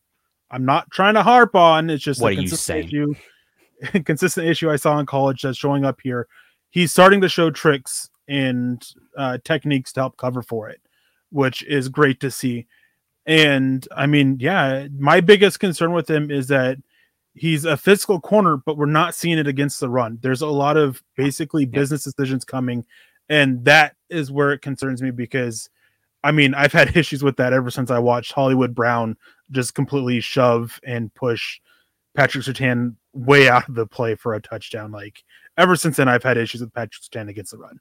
I'm 0.51 0.65
not 0.65 0.89
trying 0.91 1.15
to 1.15 1.23
harp 1.23 1.55
on. 1.55 1.89
It's 1.89 2.03
just 2.03 2.21
what 2.21 2.33
a 2.33 2.35
consistent 2.35 2.85
issue. 2.85 3.13
consistent 4.05 4.47
issue 4.47 4.69
I 4.69 4.75
saw 4.75 4.99
in 4.99 5.05
college 5.07 5.41
that's 5.41 5.57
showing 5.57 5.83
up 5.83 5.99
here. 6.01 6.27
He's 6.69 6.91
starting 6.91 7.21
to 7.21 7.29
show 7.29 7.49
tricks 7.49 8.09
and 8.27 8.85
uh, 9.17 9.39
techniques 9.43 9.91
to 9.93 10.01
help 10.01 10.17
cover 10.17 10.43
for 10.43 10.69
it, 10.69 10.81
which 11.31 11.63
is 11.63 11.89
great 11.89 12.19
to 12.19 12.29
see. 12.29 12.67
And 13.29 13.87
I 13.95 14.07
mean, 14.07 14.37
yeah, 14.39 14.87
my 14.97 15.21
biggest 15.21 15.59
concern 15.59 15.93
with 15.93 16.09
him 16.09 16.31
is 16.31 16.47
that 16.47 16.79
he's 17.35 17.63
a 17.63 17.77
physical 17.77 18.19
corner, 18.19 18.57
but 18.57 18.75
we're 18.75 18.87
not 18.87 19.13
seeing 19.13 19.37
it 19.37 19.45
against 19.45 19.79
the 19.79 19.87
run. 19.87 20.17
There's 20.23 20.41
a 20.41 20.47
lot 20.47 20.77
of 20.77 21.03
basically 21.15 21.67
business 21.67 22.03
decisions 22.03 22.43
coming, 22.43 22.85
and 23.29 23.63
that 23.65 23.95
is 24.09 24.31
where 24.31 24.51
it 24.51 24.63
concerns 24.63 25.03
me 25.03 25.11
because 25.11 25.69
I 26.23 26.31
mean, 26.31 26.55
I've 26.55 26.73
had 26.73 26.97
issues 26.97 27.23
with 27.23 27.37
that 27.37 27.53
ever 27.53 27.69
since 27.69 27.91
I 27.91 27.99
watched 27.99 28.31
Hollywood 28.31 28.73
Brown 28.73 29.15
just 29.51 29.75
completely 29.75 30.21
shove 30.21 30.79
and 30.83 31.13
push 31.13 31.59
Patrick 32.15 32.43
Surtain 32.43 32.95
way 33.13 33.47
out 33.49 33.69
of 33.69 33.75
the 33.75 33.85
play 33.85 34.15
for 34.15 34.33
a 34.33 34.41
touchdown. 34.41 34.91
Like 34.91 35.23
ever 35.55 35.75
since 35.75 35.97
then, 35.97 36.09
I've 36.09 36.23
had 36.23 36.37
issues 36.37 36.61
with 36.61 36.73
Patrick 36.73 37.03
Surtain 37.03 37.29
against 37.29 37.51
the 37.51 37.59
run. 37.59 37.79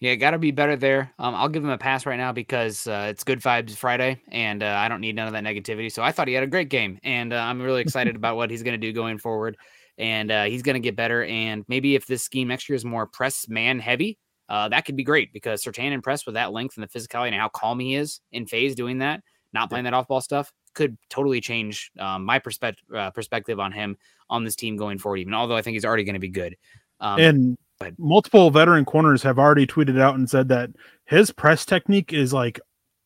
Yeah, 0.00 0.14
got 0.14 0.30
to 0.30 0.38
be 0.38 0.50
better 0.50 0.76
there. 0.76 1.12
Um, 1.18 1.34
I'll 1.34 1.48
give 1.48 1.62
him 1.62 1.70
a 1.70 1.76
pass 1.76 2.06
right 2.06 2.16
now 2.16 2.32
because 2.32 2.86
uh, 2.86 3.08
it's 3.10 3.22
Good 3.22 3.40
Vibes 3.40 3.76
Friday, 3.76 4.18
and 4.28 4.62
uh, 4.62 4.76
I 4.78 4.88
don't 4.88 5.02
need 5.02 5.14
none 5.14 5.26
of 5.26 5.34
that 5.34 5.44
negativity. 5.44 5.92
So 5.92 6.02
I 6.02 6.10
thought 6.10 6.26
he 6.26 6.32
had 6.32 6.42
a 6.42 6.46
great 6.46 6.70
game, 6.70 6.98
and 7.02 7.34
uh, 7.34 7.36
I'm 7.36 7.60
really 7.60 7.82
excited 7.82 8.16
about 8.16 8.36
what 8.36 8.50
he's 8.50 8.62
going 8.62 8.80
to 8.80 8.86
do 8.86 8.94
going 8.94 9.18
forward. 9.18 9.58
And 9.98 10.30
uh, 10.30 10.44
he's 10.44 10.62
going 10.62 10.74
to 10.74 10.80
get 10.80 10.96
better. 10.96 11.24
And 11.24 11.64
maybe 11.68 11.94
if 11.94 12.06
this 12.06 12.22
scheme 12.22 12.48
next 12.48 12.70
year 12.70 12.76
is 12.76 12.86
more 12.86 13.06
press 13.06 13.46
man 13.50 13.78
heavy, 13.78 14.18
uh, 14.48 14.70
that 14.70 14.86
could 14.86 14.96
be 14.96 15.04
great 15.04 15.30
because 15.34 15.62
Surtain 15.62 15.92
impressed 15.92 16.24
with 16.24 16.34
that 16.34 16.52
length 16.52 16.78
and 16.78 16.82
the 16.82 16.88
physicality 16.88 17.26
and 17.26 17.34
how 17.34 17.48
calm 17.48 17.78
he 17.78 17.94
is 17.94 18.20
in 18.32 18.46
phase 18.46 18.74
doing 18.74 18.98
that, 19.00 19.20
not 19.52 19.68
playing 19.68 19.84
that 19.84 19.92
off 19.92 20.08
ball 20.08 20.22
stuff 20.22 20.50
could 20.74 20.96
totally 21.08 21.40
change 21.40 21.90
um, 21.98 22.24
my 22.24 22.38
perspective 22.38 22.84
uh, 22.94 23.10
perspective 23.10 23.58
on 23.58 23.72
him 23.72 23.96
on 24.28 24.44
this 24.44 24.56
team 24.56 24.76
going 24.76 24.98
forward. 24.98 25.18
Even 25.18 25.34
although 25.34 25.56
I 25.56 25.62
think 25.62 25.74
he's 25.74 25.84
already 25.84 26.04
going 26.04 26.14
to 26.14 26.20
be 26.20 26.28
good. 26.28 26.56
Um, 27.00 27.20
and 27.20 27.58
multiple 27.98 28.50
veteran 28.50 28.84
corners 28.84 29.22
have 29.22 29.38
already 29.38 29.66
tweeted 29.66 30.00
out 30.00 30.14
and 30.14 30.28
said 30.28 30.48
that 30.48 30.70
his 31.06 31.30
press 31.30 31.64
technique 31.64 32.12
is 32.12 32.32
like 32.32 32.60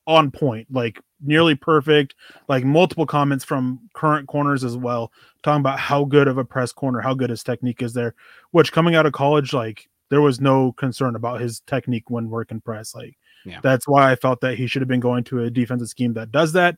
on 0.07 0.31
point, 0.31 0.67
like 0.71 1.01
nearly 1.23 1.55
perfect. 1.55 2.15
Like 2.49 2.65
multiple 2.65 3.07
comments 3.07 3.45
from 3.45 3.81
current 3.95 4.29
corners 4.29 4.65
as 4.65 4.77
well, 4.77 5.13
talking 5.43 5.61
about 5.61 5.79
how 5.79 6.05
good 6.05 6.29
of 6.29 6.39
a 6.39 6.45
press 6.45 6.73
corner, 6.73 7.01
how 7.01 7.15
good 7.15 7.31
his 7.31 7.43
technique 7.43 7.83
is 7.83 7.95
there. 7.95 8.15
Which 8.51 8.73
coming 8.73 8.95
out 8.95 9.07
of 9.07 9.13
college, 9.13 9.53
like 9.53 9.89
there 10.11 10.21
was 10.21 10.41
no 10.41 10.73
concern 10.73 11.17
about 11.17 11.41
his 11.41 11.61
technique 11.61 12.11
when 12.11 12.31
working 12.31 12.61
press. 12.61 12.95
Like 12.95 13.17
yeah. 13.45 13.61
that's 13.63 13.89
why 13.89 14.11
I 14.11 14.17
felt 14.17 14.41
that 14.41 14.57
he 14.57 14.67
should 14.67 14.83
have 14.83 14.89
been 14.89 15.01
going 15.01 15.25
to 15.25 15.45
a 15.45 15.51
defensive 15.51 15.89
scheme 15.89 16.15
that 16.15 16.33
does 16.33 16.53
that. 16.53 16.77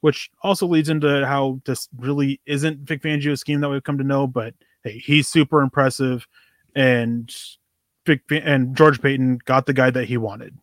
Which 0.00 0.30
also 0.42 0.66
leads 0.66 0.88
into 0.88 1.24
how 1.24 1.60
this 1.64 1.88
really 1.96 2.40
isn't 2.44 2.80
Vic 2.80 3.02
Fangio's 3.02 3.38
scheme 3.38 3.60
that 3.60 3.68
we've 3.68 3.84
come 3.84 3.98
to 3.98 4.04
know, 4.04 4.26
but 4.26 4.52
hey, 4.82 4.98
he's 4.98 5.28
super 5.28 5.62
impressive 5.62 6.26
and 6.74 7.32
and 8.30 8.76
George 8.76 9.00
Paton 9.00 9.38
got 9.44 9.66
the 9.66 9.72
guy 9.72 9.90
that 9.90 10.06
he 10.06 10.16
wanted. 10.16 10.56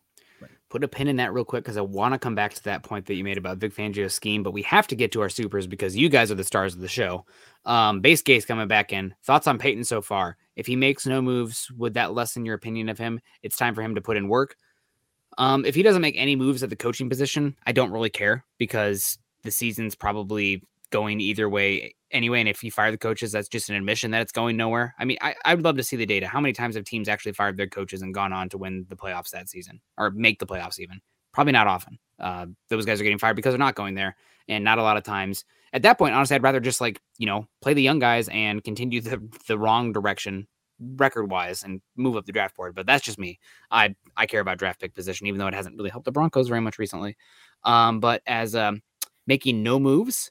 Put 0.68 0.84
a 0.84 0.88
pin 0.88 1.08
in 1.08 1.16
that 1.16 1.32
real 1.32 1.44
quick 1.44 1.64
because 1.64 1.76
I 1.76 1.80
want 1.80 2.14
to 2.14 2.18
come 2.18 2.36
back 2.36 2.54
to 2.54 2.64
that 2.64 2.84
point 2.84 3.06
that 3.06 3.14
you 3.14 3.24
made 3.24 3.38
about 3.38 3.58
Vic 3.58 3.74
Fangio's 3.74 4.14
scheme, 4.14 4.44
but 4.44 4.52
we 4.52 4.62
have 4.62 4.86
to 4.88 4.94
get 4.94 5.10
to 5.12 5.20
our 5.20 5.28
supers 5.28 5.66
because 5.66 5.96
you 5.96 6.08
guys 6.08 6.30
are 6.30 6.36
the 6.36 6.44
stars 6.44 6.74
of 6.74 6.80
the 6.80 6.86
show. 6.86 7.24
Um, 7.64 8.00
base 8.00 8.22
case 8.22 8.44
coming 8.44 8.68
back 8.68 8.92
in. 8.92 9.14
Thoughts 9.24 9.48
on 9.48 9.58
Paton 9.58 9.82
so 9.82 10.00
far? 10.00 10.36
If 10.54 10.66
he 10.66 10.76
makes 10.76 11.06
no 11.06 11.20
moves, 11.20 11.68
would 11.76 11.94
that 11.94 12.14
lessen 12.14 12.44
your 12.44 12.54
opinion 12.54 12.88
of 12.88 12.98
him? 12.98 13.20
It's 13.42 13.56
time 13.56 13.74
for 13.74 13.82
him 13.82 13.96
to 13.96 14.00
put 14.00 14.16
in 14.16 14.28
work. 14.28 14.54
Um, 15.38 15.64
if 15.64 15.74
he 15.74 15.82
doesn't 15.82 16.02
make 16.02 16.16
any 16.16 16.36
moves 16.36 16.62
at 16.62 16.70
the 16.70 16.76
coaching 16.76 17.08
position, 17.08 17.56
I 17.66 17.72
don't 17.72 17.90
really 17.90 18.10
care 18.10 18.44
because 18.56 19.18
the 19.42 19.50
season's 19.50 19.96
probably 19.96 20.62
going 20.90 21.20
either 21.20 21.48
way 21.48 21.94
anyway. 22.10 22.40
And 22.40 22.48
if 22.48 22.62
you 22.62 22.70
fire 22.70 22.90
the 22.90 22.98
coaches, 22.98 23.32
that's 23.32 23.48
just 23.48 23.68
an 23.68 23.76
admission 23.76 24.10
that 24.10 24.22
it's 24.22 24.32
going 24.32 24.56
nowhere. 24.56 24.94
I 24.98 25.04
mean, 25.04 25.18
I, 25.20 25.34
I 25.44 25.54
would 25.54 25.64
love 25.64 25.76
to 25.76 25.82
see 25.82 25.96
the 25.96 26.06
data. 26.06 26.26
How 26.26 26.40
many 26.40 26.52
times 26.52 26.76
have 26.76 26.84
teams 26.84 27.08
actually 27.08 27.32
fired 27.32 27.56
their 27.56 27.68
coaches 27.68 28.02
and 28.02 28.14
gone 28.14 28.32
on 28.32 28.48
to 28.50 28.58
win 28.58 28.86
the 28.88 28.96
playoffs 28.96 29.30
that 29.30 29.48
season 29.48 29.80
or 29.98 30.10
make 30.10 30.38
the 30.38 30.46
playoffs 30.46 30.78
even? 30.78 31.00
Probably 31.32 31.52
not 31.52 31.66
often. 31.66 31.98
Uh, 32.18 32.46
those 32.68 32.84
guys 32.84 33.00
are 33.00 33.04
getting 33.04 33.18
fired 33.18 33.36
because 33.36 33.52
they're 33.52 33.58
not 33.58 33.74
going 33.74 33.94
there. 33.94 34.16
And 34.48 34.64
not 34.64 34.78
a 34.78 34.82
lot 34.82 34.96
of 34.96 35.04
times 35.04 35.44
at 35.72 35.82
that 35.82 35.98
point, 35.98 36.14
honestly, 36.14 36.34
I'd 36.34 36.42
rather 36.42 36.60
just 36.60 36.80
like, 36.80 37.00
you 37.18 37.26
know, 37.26 37.46
play 37.62 37.74
the 37.74 37.82
young 37.82 37.98
guys 37.98 38.28
and 38.28 38.62
continue 38.62 39.00
the, 39.00 39.22
the 39.46 39.58
wrong 39.58 39.92
direction 39.92 40.46
record 40.96 41.30
wise 41.30 41.62
and 41.62 41.82
move 41.96 42.16
up 42.16 42.24
the 42.24 42.32
draft 42.32 42.56
board. 42.56 42.74
But 42.74 42.86
that's 42.86 43.04
just 43.04 43.18
me. 43.18 43.38
I, 43.70 43.94
I 44.16 44.26
care 44.26 44.40
about 44.40 44.58
draft 44.58 44.80
pick 44.80 44.94
position, 44.94 45.26
even 45.26 45.38
though 45.38 45.46
it 45.46 45.54
hasn't 45.54 45.76
really 45.76 45.90
helped 45.90 46.06
the 46.06 46.12
Broncos 46.12 46.48
very 46.48 46.60
much 46.60 46.78
recently. 46.78 47.16
Um, 47.64 48.00
but 48.00 48.22
as 48.26 48.54
um, 48.54 48.82
making 49.26 49.62
no 49.62 49.78
moves, 49.78 50.30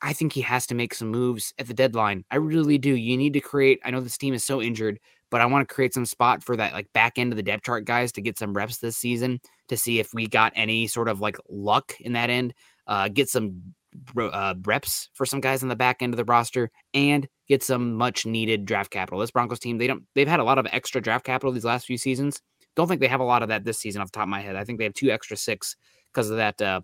I 0.00 0.12
think 0.12 0.32
he 0.32 0.40
has 0.42 0.66
to 0.68 0.74
make 0.74 0.94
some 0.94 1.08
moves 1.08 1.52
at 1.58 1.66
the 1.66 1.74
deadline. 1.74 2.24
I 2.30 2.36
really 2.36 2.78
do. 2.78 2.94
You 2.94 3.16
need 3.16 3.34
to 3.34 3.40
create. 3.40 3.80
I 3.84 3.90
know 3.90 4.00
this 4.00 4.16
team 4.16 4.34
is 4.34 4.44
so 4.44 4.62
injured, 4.62 4.98
but 5.30 5.40
I 5.40 5.46
want 5.46 5.68
to 5.68 5.74
create 5.74 5.92
some 5.92 6.06
spot 6.06 6.42
for 6.42 6.56
that 6.56 6.72
like 6.72 6.92
back 6.92 7.18
end 7.18 7.32
of 7.32 7.36
the 7.36 7.42
depth 7.42 7.64
chart 7.64 7.84
guys 7.84 8.12
to 8.12 8.22
get 8.22 8.38
some 8.38 8.54
reps 8.54 8.78
this 8.78 8.96
season 8.96 9.40
to 9.68 9.76
see 9.76 9.98
if 9.98 10.14
we 10.14 10.26
got 10.26 10.52
any 10.54 10.86
sort 10.86 11.08
of 11.08 11.20
like 11.20 11.36
luck 11.48 11.94
in 12.00 12.12
that 12.14 12.30
end. 12.30 12.54
Uh, 12.86 13.08
get 13.08 13.28
some 13.28 13.74
uh, 14.18 14.54
reps 14.64 15.08
for 15.12 15.26
some 15.26 15.40
guys 15.40 15.62
on 15.62 15.68
the 15.68 15.76
back 15.76 16.02
end 16.02 16.12
of 16.12 16.16
the 16.16 16.24
roster 16.24 16.70
and 16.92 17.28
get 17.48 17.62
some 17.62 17.94
much 17.94 18.26
needed 18.26 18.64
draft 18.64 18.90
capital. 18.90 19.20
This 19.20 19.30
Broncos 19.30 19.58
team, 19.58 19.78
they 19.78 19.86
don't. 19.86 20.04
They've 20.14 20.28
had 20.28 20.40
a 20.40 20.44
lot 20.44 20.58
of 20.58 20.66
extra 20.70 21.00
draft 21.00 21.24
capital 21.24 21.52
these 21.52 21.64
last 21.64 21.86
few 21.86 21.98
seasons. 21.98 22.40
Don't 22.74 22.88
think 22.88 23.00
they 23.00 23.08
have 23.08 23.20
a 23.20 23.24
lot 23.24 23.42
of 23.42 23.48
that 23.50 23.64
this 23.64 23.78
season 23.78 24.02
off 24.02 24.10
the 24.10 24.16
top 24.16 24.24
of 24.24 24.30
my 24.30 24.40
head. 24.40 24.56
I 24.56 24.64
think 24.64 24.78
they 24.78 24.84
have 24.84 24.94
two 24.94 25.10
extra 25.10 25.36
six 25.36 25.76
because 26.12 26.30
of 26.30 26.38
that 26.38 26.60
uh, 26.60 26.80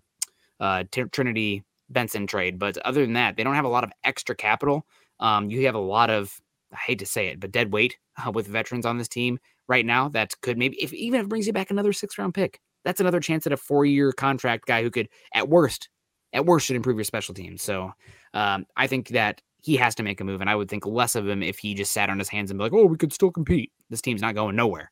uh, 0.59 0.83
Trinity 1.11 1.63
Benson 1.91 2.27
trade. 2.27 2.59
But 2.59 2.77
other 2.79 3.01
than 3.01 3.13
that, 3.13 3.35
they 3.35 3.43
don't 3.43 3.55
have 3.55 3.65
a 3.65 3.69
lot 3.69 3.83
of 3.83 3.91
extra 4.03 4.35
capital. 4.35 4.85
Um, 5.19 5.49
you 5.49 5.65
have 5.65 5.75
a 5.75 5.79
lot 5.79 6.09
of, 6.09 6.39
I 6.73 6.77
hate 6.77 6.99
to 6.99 7.05
say 7.05 7.27
it, 7.27 7.39
but 7.39 7.51
dead 7.51 7.71
weight 7.71 7.97
uh, 8.25 8.31
with 8.31 8.47
veterans 8.47 8.85
on 8.85 8.97
this 8.97 9.07
team 9.07 9.39
right 9.67 9.85
now 9.85 10.09
that 10.09 10.33
could 10.41 10.57
maybe, 10.57 10.81
if 10.81 10.93
even 10.93 11.19
if 11.19 11.25
it 11.25 11.29
brings 11.29 11.47
you 11.47 11.53
back 11.53 11.71
another 11.71 11.93
six 11.93 12.17
round 12.17 12.33
pick, 12.33 12.59
that's 12.83 12.99
another 12.99 13.19
chance 13.19 13.45
at 13.45 13.53
a 13.53 13.57
four 13.57 13.85
year 13.85 14.11
contract 14.11 14.65
guy 14.65 14.81
who 14.81 14.89
could, 14.89 15.09
at 15.33 15.49
worst, 15.49 15.89
at 16.33 16.45
worst, 16.45 16.65
should 16.65 16.75
improve 16.75 16.97
your 16.97 17.03
special 17.03 17.35
teams. 17.35 17.61
So 17.61 17.91
um, 18.33 18.65
I 18.75 18.87
think 18.87 19.09
that 19.09 19.41
he 19.61 19.75
has 19.77 19.93
to 19.95 20.03
make 20.03 20.19
a 20.19 20.23
move, 20.23 20.41
and 20.41 20.49
I 20.49 20.55
would 20.55 20.69
think 20.69 20.85
less 20.85 21.15
of 21.15 21.27
him 21.27 21.43
if 21.43 21.59
he 21.59 21.75
just 21.75 21.93
sat 21.93 22.09
on 22.09 22.17
his 22.17 22.29
hands 22.29 22.49
and 22.49 22.57
be 22.57 22.63
like, 22.63 22.73
"Oh, 22.73 22.85
we 22.85 22.97
could 22.97 23.13
still 23.13 23.31
compete." 23.31 23.71
This 23.89 24.01
team's 24.01 24.21
not 24.21 24.33
going 24.33 24.55
nowhere. 24.55 24.91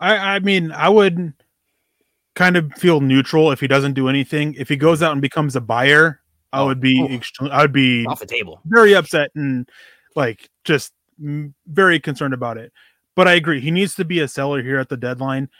I, 0.00 0.16
I 0.16 0.38
mean, 0.40 0.72
I 0.72 0.88
would 0.88 1.32
kind 2.38 2.56
of 2.56 2.72
feel 2.74 3.00
neutral 3.00 3.50
if 3.50 3.58
he 3.58 3.66
doesn't 3.66 3.94
do 3.94 4.08
anything. 4.08 4.54
If 4.54 4.68
he 4.68 4.76
goes 4.76 5.02
out 5.02 5.10
and 5.10 5.20
becomes 5.20 5.56
a 5.56 5.60
buyer, 5.60 6.20
I 6.52 6.62
would 6.62 6.80
be 6.80 7.20
oh, 7.40 7.48
I 7.48 7.62
would 7.62 7.72
be 7.72 8.06
off 8.06 8.20
the 8.20 8.26
table, 8.26 8.60
very 8.64 8.94
upset 8.94 9.32
and 9.34 9.68
like 10.14 10.48
just 10.64 10.92
very 11.18 11.98
concerned 11.98 12.32
about 12.32 12.56
it. 12.56 12.72
But 13.16 13.26
I 13.26 13.34
agree, 13.34 13.60
he 13.60 13.72
needs 13.72 13.96
to 13.96 14.04
be 14.04 14.20
a 14.20 14.28
seller 14.28 14.62
here 14.62 14.78
at 14.78 14.88
the 14.88 14.96
deadline, 14.96 15.50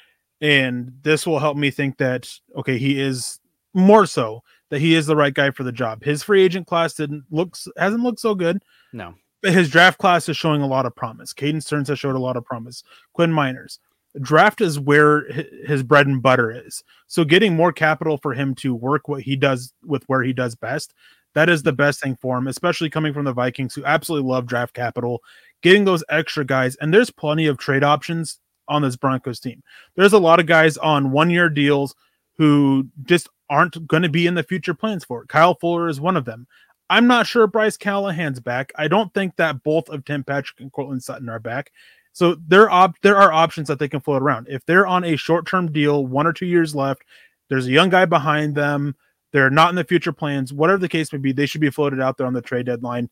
and 0.40 0.92
this 1.02 1.26
will 1.26 1.40
help 1.40 1.56
me 1.56 1.72
think 1.72 1.98
that 1.98 2.30
okay, 2.56 2.78
he 2.78 3.00
is 3.00 3.40
more 3.74 4.06
so 4.06 4.44
that 4.70 4.80
he 4.80 4.94
is 4.94 5.06
the 5.06 5.16
right 5.16 5.34
guy 5.34 5.50
for 5.50 5.64
the 5.64 5.72
job. 5.72 6.04
His 6.04 6.22
free 6.22 6.42
agent 6.42 6.68
class 6.68 6.94
didn't 6.94 7.24
looks 7.30 7.66
hasn't 7.76 8.04
looked 8.04 8.20
so 8.20 8.36
good. 8.36 8.62
No. 8.92 9.14
But 9.42 9.52
his 9.52 9.68
draft 9.68 9.98
class 9.98 10.28
is 10.28 10.36
showing 10.36 10.62
a 10.62 10.66
lot 10.66 10.86
of 10.86 10.94
promise. 10.94 11.32
Caden 11.32 11.62
Sterns 11.62 11.88
has 11.88 11.98
showed 11.98 12.16
a 12.16 12.20
lot 12.20 12.36
of 12.36 12.44
promise. 12.44 12.82
Quinn 13.12 13.32
Meinerz 13.32 13.78
draft 14.20 14.60
is 14.60 14.78
where 14.78 15.24
his 15.66 15.82
bread 15.82 16.06
and 16.06 16.22
butter 16.22 16.50
is. 16.50 16.82
So 17.06 17.24
getting 17.24 17.54
more 17.54 17.72
capital 17.72 18.18
for 18.18 18.34
him 18.34 18.54
to 18.56 18.74
work 18.74 19.08
what 19.08 19.22
he 19.22 19.36
does 19.36 19.72
with 19.84 20.04
where 20.06 20.22
he 20.22 20.32
does 20.32 20.54
best, 20.54 20.94
that 21.34 21.48
is 21.48 21.62
the 21.62 21.70
mm-hmm. 21.70 21.76
best 21.76 22.02
thing 22.02 22.16
for 22.16 22.38
him, 22.38 22.46
especially 22.46 22.90
coming 22.90 23.12
from 23.12 23.24
the 23.24 23.32
Vikings 23.32 23.74
who 23.74 23.84
absolutely 23.84 24.28
love 24.28 24.46
draft 24.46 24.74
capital, 24.74 25.22
getting 25.62 25.84
those 25.84 26.04
extra 26.08 26.44
guys. 26.44 26.76
And 26.76 26.92
there's 26.92 27.10
plenty 27.10 27.46
of 27.46 27.58
trade 27.58 27.84
options 27.84 28.38
on 28.66 28.82
this 28.82 28.96
Broncos 28.96 29.40
team. 29.40 29.62
There's 29.96 30.12
a 30.12 30.18
lot 30.18 30.40
of 30.40 30.46
guys 30.46 30.76
on 30.76 31.10
one 31.10 31.30
year 31.30 31.48
deals 31.48 31.94
who 32.36 32.88
just 33.04 33.28
aren't 33.50 33.86
going 33.86 34.02
to 34.02 34.08
be 34.08 34.26
in 34.26 34.34
the 34.34 34.42
future 34.42 34.74
plans 34.74 35.04
for 35.04 35.22
it. 35.22 35.28
Kyle 35.28 35.54
Fuller 35.54 35.88
is 35.88 36.00
one 36.00 36.16
of 36.16 36.24
them. 36.24 36.46
I'm 36.90 37.06
not 37.06 37.26
sure 37.26 37.46
Bryce 37.46 37.76
Callahan's 37.76 38.40
back. 38.40 38.72
I 38.76 38.88
don't 38.88 39.12
think 39.12 39.36
that 39.36 39.62
both 39.62 39.88
of 39.90 40.04
Tim 40.04 40.24
Patrick 40.24 40.60
and 40.60 40.72
Courtland 40.72 41.02
Sutton 41.02 41.28
are 41.28 41.38
back. 41.38 41.70
So 42.12 42.36
there 42.46 42.68
op- 42.70 43.00
there 43.02 43.16
are 43.16 43.32
options 43.32 43.68
that 43.68 43.78
they 43.78 43.88
can 43.88 44.00
float 44.00 44.22
around. 44.22 44.48
If 44.50 44.64
they're 44.66 44.86
on 44.86 45.04
a 45.04 45.16
short 45.16 45.46
term 45.46 45.70
deal, 45.70 46.06
one 46.06 46.26
or 46.26 46.32
two 46.32 46.46
years 46.46 46.74
left, 46.74 47.02
there's 47.48 47.66
a 47.66 47.70
young 47.70 47.88
guy 47.90 48.04
behind 48.04 48.54
them. 48.54 48.96
They're 49.32 49.50
not 49.50 49.70
in 49.70 49.76
the 49.76 49.84
future 49.84 50.12
plans. 50.12 50.52
Whatever 50.52 50.78
the 50.78 50.88
case 50.88 51.12
may 51.12 51.18
be, 51.18 51.32
they 51.32 51.46
should 51.46 51.60
be 51.60 51.70
floated 51.70 52.00
out 52.00 52.16
there 52.16 52.26
on 52.26 52.32
the 52.32 52.42
trade 52.42 52.66
deadline. 52.66 53.10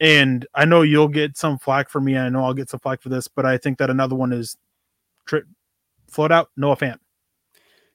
And 0.00 0.44
I 0.54 0.64
know 0.64 0.82
you'll 0.82 1.08
get 1.08 1.36
some 1.36 1.58
flack 1.58 1.88
for 1.88 2.00
me. 2.00 2.18
I 2.18 2.28
know 2.28 2.44
I'll 2.44 2.54
get 2.54 2.68
some 2.68 2.80
flack 2.80 3.00
for 3.00 3.08
this, 3.08 3.28
but 3.28 3.46
I 3.46 3.56
think 3.56 3.78
that 3.78 3.90
another 3.90 4.16
one 4.16 4.32
is 4.32 4.56
tri- 5.24 5.42
float 6.08 6.32
out 6.32 6.50
Noah 6.56 6.76
Fant. 6.76 6.98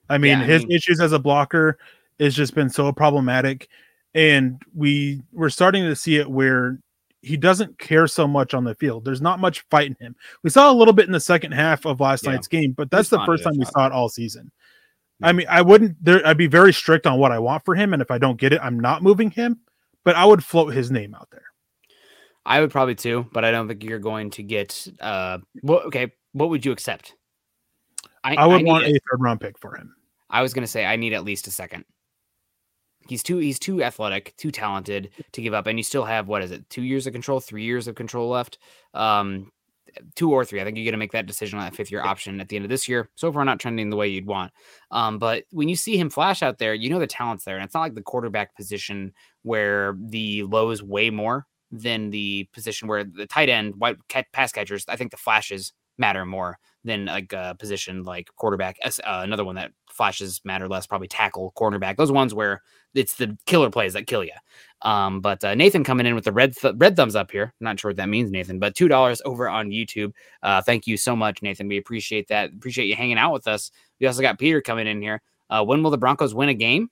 I 0.08 0.18
mean, 0.18 0.38
yeah, 0.38 0.44
I 0.44 0.46
his 0.46 0.62
mean- 0.62 0.76
issues 0.76 1.00
as 1.00 1.12
a 1.12 1.18
blocker 1.18 1.78
has 2.18 2.34
just 2.34 2.54
been 2.54 2.70
so 2.70 2.90
problematic, 2.92 3.68
and 4.14 4.60
we 4.74 5.22
we're 5.32 5.50
starting 5.50 5.84
to 5.84 5.94
see 5.94 6.16
it 6.16 6.28
where 6.28 6.78
he 7.22 7.36
doesn't 7.36 7.78
care 7.78 8.06
so 8.06 8.26
much 8.26 8.54
on 8.54 8.64
the 8.64 8.74
field. 8.74 9.04
There's 9.04 9.20
not 9.20 9.40
much 9.40 9.60
fighting 9.70 9.96
him. 10.00 10.16
We 10.42 10.50
saw 10.50 10.70
a 10.70 10.74
little 10.74 10.94
bit 10.94 11.06
in 11.06 11.12
the 11.12 11.20
second 11.20 11.52
half 11.52 11.84
of 11.84 12.00
last 12.00 12.24
yeah. 12.24 12.32
night's 12.32 12.48
game, 12.48 12.72
but 12.72 12.90
that's 12.90 13.10
He's 13.10 13.18
the 13.18 13.26
first 13.26 13.44
time 13.44 13.54
we 13.58 13.64
saw 13.66 13.86
it 13.86 13.92
all 13.92 14.08
season. 14.08 14.50
Yeah. 15.20 15.28
I 15.28 15.32
mean, 15.32 15.46
I 15.50 15.62
wouldn't 15.62 16.02
there 16.02 16.26
I'd 16.26 16.38
be 16.38 16.46
very 16.46 16.72
strict 16.72 17.06
on 17.06 17.18
what 17.18 17.32
I 17.32 17.38
want 17.38 17.64
for 17.64 17.74
him 17.74 17.92
and 17.92 18.00
if 18.00 18.10
I 18.10 18.18
don't 18.18 18.38
get 18.38 18.52
it, 18.52 18.60
I'm 18.62 18.80
not 18.80 19.02
moving 19.02 19.30
him, 19.30 19.60
but 20.04 20.16
I 20.16 20.24
would 20.24 20.42
float 20.42 20.74
his 20.74 20.90
name 20.90 21.14
out 21.14 21.28
there. 21.30 21.44
I 22.46 22.60
would 22.60 22.70
probably 22.70 22.94
too, 22.94 23.26
but 23.32 23.44
I 23.44 23.50
don't 23.50 23.68
think 23.68 23.84
you're 23.84 23.98
going 23.98 24.30
to 24.30 24.42
get 24.42 24.86
uh 25.00 25.38
well 25.62 25.80
okay, 25.80 26.12
what 26.32 26.48
would 26.48 26.64
you 26.64 26.72
accept? 26.72 27.14
I, 28.24 28.36
I 28.36 28.46
would 28.46 28.62
I 28.62 28.64
want 28.64 28.84
a, 28.84 28.88
a 28.88 28.92
third 28.92 29.20
round 29.20 29.40
pick 29.40 29.58
for 29.58 29.76
him. 29.76 29.94
I 30.30 30.42
was 30.42 30.54
going 30.54 30.62
to 30.62 30.68
say 30.70 30.86
I 30.86 30.96
need 30.96 31.12
at 31.12 31.24
least 31.24 31.46
a 31.48 31.50
second 31.50 31.84
He's 33.10 33.24
too 33.24 33.38
he's 33.38 33.58
too 33.58 33.82
athletic, 33.82 34.34
too 34.36 34.52
talented 34.52 35.10
to 35.32 35.42
give 35.42 35.52
up. 35.52 35.66
And 35.66 35.78
you 35.78 35.82
still 35.82 36.04
have 36.04 36.28
what 36.28 36.42
is 36.42 36.52
it, 36.52 36.70
two 36.70 36.82
years 36.82 37.06
of 37.06 37.12
control, 37.12 37.40
three 37.40 37.64
years 37.64 37.88
of 37.88 37.96
control 37.96 38.28
left. 38.28 38.58
Um, 38.94 39.50
two 40.14 40.30
or 40.30 40.44
three. 40.44 40.60
I 40.60 40.64
think 40.64 40.76
you're 40.76 40.84
going 40.84 40.92
to 40.92 40.98
make 40.98 41.10
that 41.10 41.26
decision 41.26 41.58
on 41.58 41.64
that 41.64 41.74
fifth 41.74 41.90
year 41.90 42.02
option 42.02 42.40
at 42.40 42.48
the 42.48 42.54
end 42.54 42.64
of 42.64 42.68
this 42.68 42.88
year. 42.88 43.08
So 43.16 43.32
far, 43.32 43.44
not 43.44 43.58
trending 43.58 43.90
the 43.90 43.96
way 43.96 44.06
you'd 44.06 44.26
want. 44.26 44.52
Um, 44.92 45.18
but 45.18 45.44
when 45.50 45.68
you 45.68 45.74
see 45.74 45.96
him 45.96 46.08
flash 46.08 46.42
out 46.42 46.58
there, 46.58 46.72
you 46.74 46.88
know 46.88 47.00
the 47.00 47.08
talent's 47.08 47.44
there, 47.44 47.56
and 47.56 47.64
it's 47.64 47.74
not 47.74 47.80
like 47.80 47.94
the 47.94 48.02
quarterback 48.02 48.54
position 48.54 49.12
where 49.42 49.96
the 49.98 50.44
low 50.44 50.70
is 50.70 50.80
way 50.80 51.10
more 51.10 51.46
than 51.72 52.10
the 52.10 52.48
position 52.52 52.86
where 52.86 53.02
the 53.02 53.26
tight 53.26 53.48
end, 53.48 53.74
white 53.76 53.96
pass 54.32 54.52
catchers. 54.52 54.84
I 54.88 54.94
think 54.94 55.10
the 55.10 55.16
flashes 55.16 55.72
matter 55.98 56.24
more 56.24 56.58
than 56.84 57.06
like 57.06 57.32
a 57.32 57.54
position 57.58 58.04
like 58.04 58.28
quarterback. 58.36 58.76
Uh, 58.84 58.90
another 59.04 59.44
one 59.44 59.56
that 59.56 59.72
flashes 60.00 60.40
matter 60.44 60.66
less, 60.66 60.86
probably 60.86 61.08
tackle, 61.08 61.52
cornerback. 61.58 61.98
Those 61.98 62.10
ones 62.10 62.32
where 62.32 62.62
it's 62.94 63.16
the 63.16 63.36
killer 63.44 63.68
plays 63.68 63.92
that 63.92 64.06
kill 64.06 64.24
you. 64.24 64.32
Um, 64.80 65.20
but 65.20 65.44
uh, 65.44 65.54
Nathan 65.54 65.84
coming 65.84 66.06
in 66.06 66.14
with 66.14 66.24
the 66.24 66.32
red 66.32 66.56
th- 66.56 66.76
red 66.78 66.96
thumbs 66.96 67.14
up 67.14 67.30
here. 67.30 67.52
I'm 67.60 67.64
not 67.66 67.78
sure 67.78 67.90
what 67.90 67.98
that 67.98 68.08
means, 68.08 68.30
Nathan, 68.30 68.58
but 68.58 68.74
two 68.74 68.88
dollars 68.88 69.20
over 69.26 69.46
on 69.46 69.68
YouTube. 69.68 70.12
Uh, 70.42 70.62
thank 70.62 70.86
you 70.86 70.96
so 70.96 71.14
much, 71.14 71.42
Nathan. 71.42 71.68
We 71.68 71.76
appreciate 71.76 72.28
that. 72.28 72.50
Appreciate 72.50 72.86
you 72.86 72.96
hanging 72.96 73.18
out 73.18 73.34
with 73.34 73.46
us. 73.46 73.70
We 74.00 74.06
also 74.06 74.22
got 74.22 74.38
Peter 74.38 74.62
coming 74.62 74.86
in 74.86 75.02
here. 75.02 75.20
Uh, 75.50 75.62
when 75.64 75.82
will 75.82 75.90
the 75.90 75.98
Broncos 75.98 76.34
win 76.34 76.48
a 76.48 76.54
game? 76.54 76.88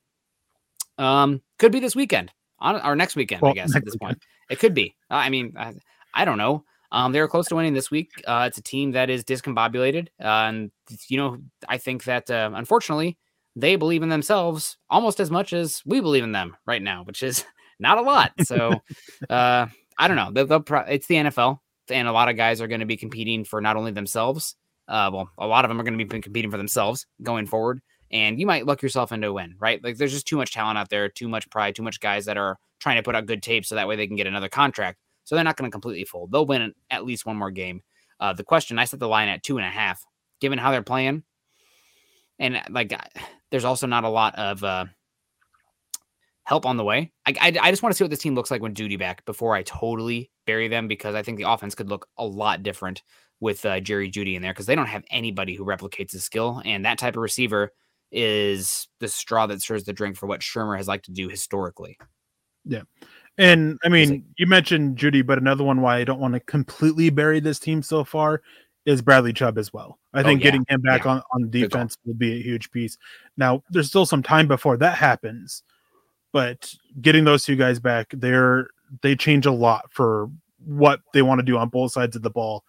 Um, 0.99 1.41
could 1.59 1.73
be 1.73 1.81
this 1.81 1.97
weekend 1.97 2.31
on 2.59 2.79
or 2.85 2.95
next 2.95 3.17
weekend, 3.17 3.41
well, 3.41 3.53
I 3.53 3.55
guess. 3.55 3.75
At 3.75 3.87
this 3.87 3.95
weekend. 3.95 4.01
point, 4.01 4.23
it 4.51 4.59
could 4.59 4.75
be. 4.75 4.95
I 5.09 5.31
mean, 5.31 5.55
I, 5.57 5.73
I 6.13 6.27
don't 6.27 6.37
know. 6.37 6.65
Um, 6.91 7.13
they 7.13 7.21
were 7.21 7.29
close 7.29 7.49
to 7.49 7.57
winning 7.57 7.75
this 7.75 7.91
week. 7.91 8.11
Uh, 8.27 8.45
it's 8.49 8.59
a 8.59 8.63
team 8.63 8.93
that 8.93 9.11
is 9.11 9.25
discombobulated, 9.25 10.09
uh, 10.23 10.49
and 10.49 10.71
you 11.09 11.19
know, 11.19 11.39
I 11.69 11.77
think 11.79 12.05
that 12.05 12.31
uh, 12.31 12.51
unfortunately 12.55 13.19
they 13.57 13.77
believe 13.77 14.03
in 14.03 14.09
themselves 14.09 14.77
almost 14.89 15.21
as 15.21 15.31
much 15.31 15.53
as 15.53 15.83
we 15.85 16.01
believe 16.01 16.23
in 16.23 16.33
them 16.33 16.57
right 16.67 16.83
now, 16.83 17.03
which 17.03 17.23
is 17.23 17.45
not 17.81 17.99
a 17.99 18.03
lot. 18.03 18.33
So, 18.45 18.81
uh, 19.31 19.67
I 19.99 20.09
don't 20.09 20.17
know. 20.17 20.31
They'll, 20.33 20.47
they'll 20.47 20.61
pro- 20.61 20.81
it's 20.81 21.07
the 21.09 21.17
NFL, 21.17 21.59
and 21.91 22.09
a 22.09 22.13
lot 22.13 22.29
of 22.29 22.37
guys 22.37 22.61
are 22.61 22.69
going 22.69 22.81
to 22.81 22.87
be 22.87 22.97
competing 22.97 23.45
for 23.45 23.61
not 23.61 23.77
only 23.77 23.93
themselves. 23.93 24.55
Uh, 24.87 25.11
well, 25.13 25.29
a 25.37 25.47
lot 25.47 25.65
of 25.65 25.69
them 25.69 25.79
are 25.79 25.85
going 25.85 25.99
to 25.99 26.05
be 26.05 26.21
competing 26.21 26.51
for 26.51 26.57
themselves 26.57 27.07
going 27.23 27.47
forward, 27.47 27.81
and 28.11 28.41
you 28.41 28.47
might 28.47 28.65
luck 28.65 28.81
yourself 28.81 29.13
into 29.13 29.29
a 29.29 29.33
win, 29.33 29.55
right? 29.59 29.83
Like, 29.85 29.99
there's 29.99 30.13
just 30.13 30.27
too 30.27 30.37
much 30.37 30.55
talent 30.55 30.79
out 30.79 30.89
there, 30.89 31.11
too 31.11 31.29
much 31.29 31.51
pride, 31.51 31.75
too 31.75 31.83
much 31.83 32.01
guys 32.01 32.25
that 32.25 32.39
are 32.39 32.59
trying 32.81 32.97
to 32.97 33.03
put 33.03 33.15
out 33.15 33.27
good 33.27 33.43
tape 33.43 33.67
so 33.67 33.75
that 33.75 33.89
way 33.89 33.97
they 33.97 34.07
can 34.07 34.17
get 34.17 34.27
another 34.27 34.49
contract. 34.49 34.99
So 35.29 35.35
they're 35.35 35.45
not 35.45 35.59
going 35.59 35.71
to 35.71 35.75
completely 35.75 36.07
fold. 36.07 36.33
They'll 36.33 36.47
win 36.47 36.73
at 36.89 37.05
least 37.05 37.27
one 37.27 37.37
more 37.37 37.51
game. 37.51 37.83
Uh, 38.19 38.33
the 38.33 38.43
question 38.43 38.79
I 38.79 38.87
set 38.87 38.99
the 38.99 39.09
line 39.09 39.29
at 39.29 39.43
two 39.43 39.59
and 39.59 39.67
a 39.67 39.69
half, 39.69 40.03
given 40.41 40.59
how 40.59 40.71
they're 40.71 40.83
playing, 40.83 41.23
and 42.39 42.63
like 42.71 42.99
there's 43.51 43.67
also 43.67 43.87
not 43.87 44.05
a 44.05 44.09
lot 44.09 44.35
of 44.37 44.65
uh, 44.65 44.87
help 46.45 46.65
on 46.65 46.79
the 46.79 46.85
way. 46.85 47.13
I, 47.27 47.35
I, 47.43 47.59
I 47.61 47.71
just 47.71 47.83
want 47.83 47.93
to 47.93 47.99
see 47.99 48.05
what 48.05 48.11
this 48.11 48.21
team 48.21 48.35
looks 48.35 48.51
like 48.51 48.63
when 48.63 48.73
Jeudy 48.73 48.99
back 48.99 49.23
before 49.27 49.55
I 49.55 49.65
totally 49.65 50.31
bury 50.47 50.67
them 50.67 50.89
because 50.89 51.15
I 51.15 51.23
think 51.23 51.37
the 51.37 51.51
offense 51.51 51.75
could 51.75 51.91
look 51.91 52.09
a 52.17 52.25
lot 52.25 52.63
different 52.63 53.03
with 53.39 53.67
uh, 53.67 53.81
Jerry 53.81 54.11
Jeudy 54.11 54.35
in 54.35 54.41
there 54.41 54.55
because 54.55 54.65
they 54.65 54.77
don't 54.77 54.87
have 54.87 55.05
anybody 55.11 55.57
who 55.57 55.67
replicates 55.67 56.13
his 56.13 56.25
skill, 56.25 56.63
and 56.65 56.87
that 56.87 56.97
type 56.97 57.17
of 57.17 57.23
receiver 57.23 57.75
is 58.11 58.89
the 58.99 59.09
straw 59.09 59.47
that 59.47 59.61
stirs 59.61 59.85
the 59.85 59.93
drink 59.93 60.17
for 60.17 60.27
what 60.27 60.41
Shurmur 60.41 60.79
has 60.79 60.89
liked 60.89 61.05
to 61.05 61.13
do 61.13 61.29
historically. 61.29 61.99
Yeah. 62.65 62.85
And 63.39 63.79
I 63.85 63.89
mean, 63.89 64.25
you 64.37 64.47
mentioned 64.47 64.99
Jeudy, 64.99 65.25
but 65.25 65.39
another 65.39 65.63
one 65.63 65.81
why 65.81 65.99
I 65.99 66.05
don't 66.05 66.19
want 66.19 66.35
to 66.35 66.41
completely 66.41 67.09
bury 67.09 67.39
this 67.39 67.61
team 67.61 67.83
so 67.83 68.03
far 68.03 68.43
is 68.85 69.01
Bradley 69.01 69.33
Chubb 69.33 69.59
as 69.59 69.73
well. 69.73 69.99
I 70.13 70.21
oh, 70.21 70.25
think 70.25 70.41
yeah. 70.41 70.45
getting 70.51 70.67
him 70.69 70.81
back 70.81 71.05
yeah. 71.05 71.13
on, 71.13 71.23
on 71.33 71.51
defense 71.51 71.97
will 72.05 72.15
be 72.15 72.33
a 72.33 72.43
huge 72.43 72.71
piece. 72.73 72.99
Now, 73.37 73.63
there's 73.71 73.87
still 73.87 74.07
some 74.07 74.23
time 74.23 74.49
before 74.49 74.77
that 74.79 74.97
happens, 74.97 75.63
but 76.33 76.75
getting 77.01 77.25
those 77.25 77.45
two 77.45 77.55
guys 77.55 77.79
back, 77.79 78.09
they're 78.13 78.69
they 79.03 79.15
change 79.15 79.47
a 79.47 79.53
lot 79.53 79.93
for 79.93 80.31
what 80.65 81.01
they 81.13 81.23
want 81.23 81.39
to 81.39 81.45
do 81.45 81.59
on 81.59 81.69
both 81.69 81.93
sides 81.93 82.17
of 82.17 82.23
the 82.23 82.31
ball. 82.31 82.65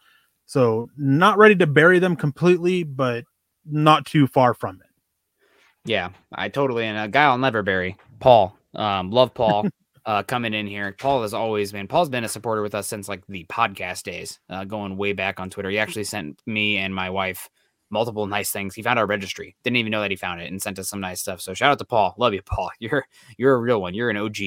So, 0.46 0.90
not 0.98 1.38
ready 1.38 1.56
to 1.56 1.68
bury 1.68 2.00
them 2.00 2.16
completely, 2.16 2.84
but 2.84 3.24
not 3.66 4.06
too 4.06 4.28
far 4.28 4.54
from 4.54 4.82
it. 4.82 5.90
Yeah, 5.90 6.10
I 6.32 6.50
totally 6.50 6.86
and 6.86 6.98
a 6.98 7.08
guy 7.08 7.24
I'll 7.24 7.38
never 7.38 7.64
bury, 7.64 7.98
Paul. 8.20 8.56
Um, 8.76 9.10
love 9.10 9.34
Paul. 9.34 9.68
Uh, 10.10 10.24
coming 10.24 10.56
in 10.56 10.66
here. 10.66 10.96
Paul 10.98 11.22
has 11.22 11.36
always 11.36 11.72
been 11.72 11.88
Paul's 11.88 12.10
been 12.10 12.24
a 12.24 12.30
supporter 12.30 12.64
with 12.64 12.74
us 12.74 12.88
since 12.88 13.08
like 13.08 13.22
the 13.28 13.46
podcast 13.46 14.02
days, 14.02 14.40
uh, 14.50 14.64
going 14.64 14.98
way 14.98 15.14
back 15.14 15.40
on 15.40 15.52
Twitter. 15.52 15.70
He 15.70 15.78
actually 15.78 16.06
sent 16.06 16.42
me 16.48 16.78
and 16.78 16.96
my 16.96 17.12
wife 17.12 17.48
multiple 17.92 18.26
nice 18.26 18.50
things. 18.50 18.74
He 18.74 18.82
found 18.82 18.98
our 18.98 19.06
registry, 19.06 19.56
didn't 19.64 19.78
even 19.78 19.92
know 19.92 20.02
that 20.02 20.10
he 20.10 20.18
found 20.18 20.42
it, 20.42 20.50
and 20.50 20.60
sent 20.60 20.80
us 20.80 20.90
some 20.90 21.00
nice 21.00 21.22
stuff. 21.22 21.42
So 21.42 21.54
shout 21.54 21.70
out 21.70 21.78
to 21.78 21.86
Paul. 21.86 22.16
Love 22.18 22.34
you, 22.34 22.42
Paul. 22.42 22.72
You're 22.80 23.06
you're 23.38 23.54
a 23.54 23.60
real 23.60 23.82
one. 23.82 23.94
You're 23.94 24.10
an 24.10 24.18
OG. 24.18 24.38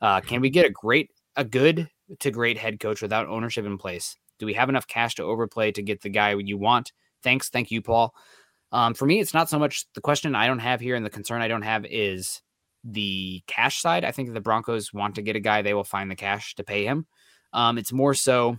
Uh, 0.00 0.22
can 0.22 0.40
we 0.40 0.48
get 0.48 0.64
a 0.64 0.70
great, 0.70 1.10
a 1.36 1.44
good 1.44 1.90
to 2.20 2.30
great 2.30 2.56
head 2.56 2.80
coach 2.80 3.02
without 3.02 3.26
ownership 3.26 3.66
in 3.66 3.76
place? 3.76 4.16
Do 4.38 4.46
we 4.46 4.54
have 4.54 4.70
enough 4.70 4.86
cash 4.86 5.14
to 5.16 5.24
overplay 5.24 5.72
to 5.72 5.82
get 5.82 6.00
the 6.00 6.08
guy 6.08 6.34
you 6.36 6.56
want? 6.56 6.92
Thanks, 7.22 7.50
thank 7.50 7.70
you, 7.70 7.82
Paul. 7.82 8.14
Um, 8.72 8.94
for 8.94 9.04
me, 9.04 9.20
it's 9.20 9.34
not 9.34 9.50
so 9.50 9.58
much 9.58 9.84
the 9.94 10.00
question 10.00 10.34
I 10.34 10.46
don't 10.46 10.58
have 10.60 10.80
here, 10.80 10.96
and 10.96 11.04
the 11.04 11.10
concern 11.10 11.42
I 11.42 11.48
don't 11.48 11.60
have 11.60 11.84
is 11.84 12.40
the 12.86 13.42
cash 13.46 13.80
side, 13.80 14.04
I 14.04 14.12
think 14.12 14.32
the 14.32 14.40
Broncos 14.40 14.92
want 14.92 15.16
to 15.16 15.22
get 15.22 15.36
a 15.36 15.40
guy, 15.40 15.62
they 15.62 15.74
will 15.74 15.84
find 15.84 16.10
the 16.10 16.16
cash 16.16 16.54
to 16.54 16.64
pay 16.64 16.84
him. 16.84 17.06
Um, 17.52 17.78
it's 17.78 17.92
more 17.92 18.14
so 18.14 18.58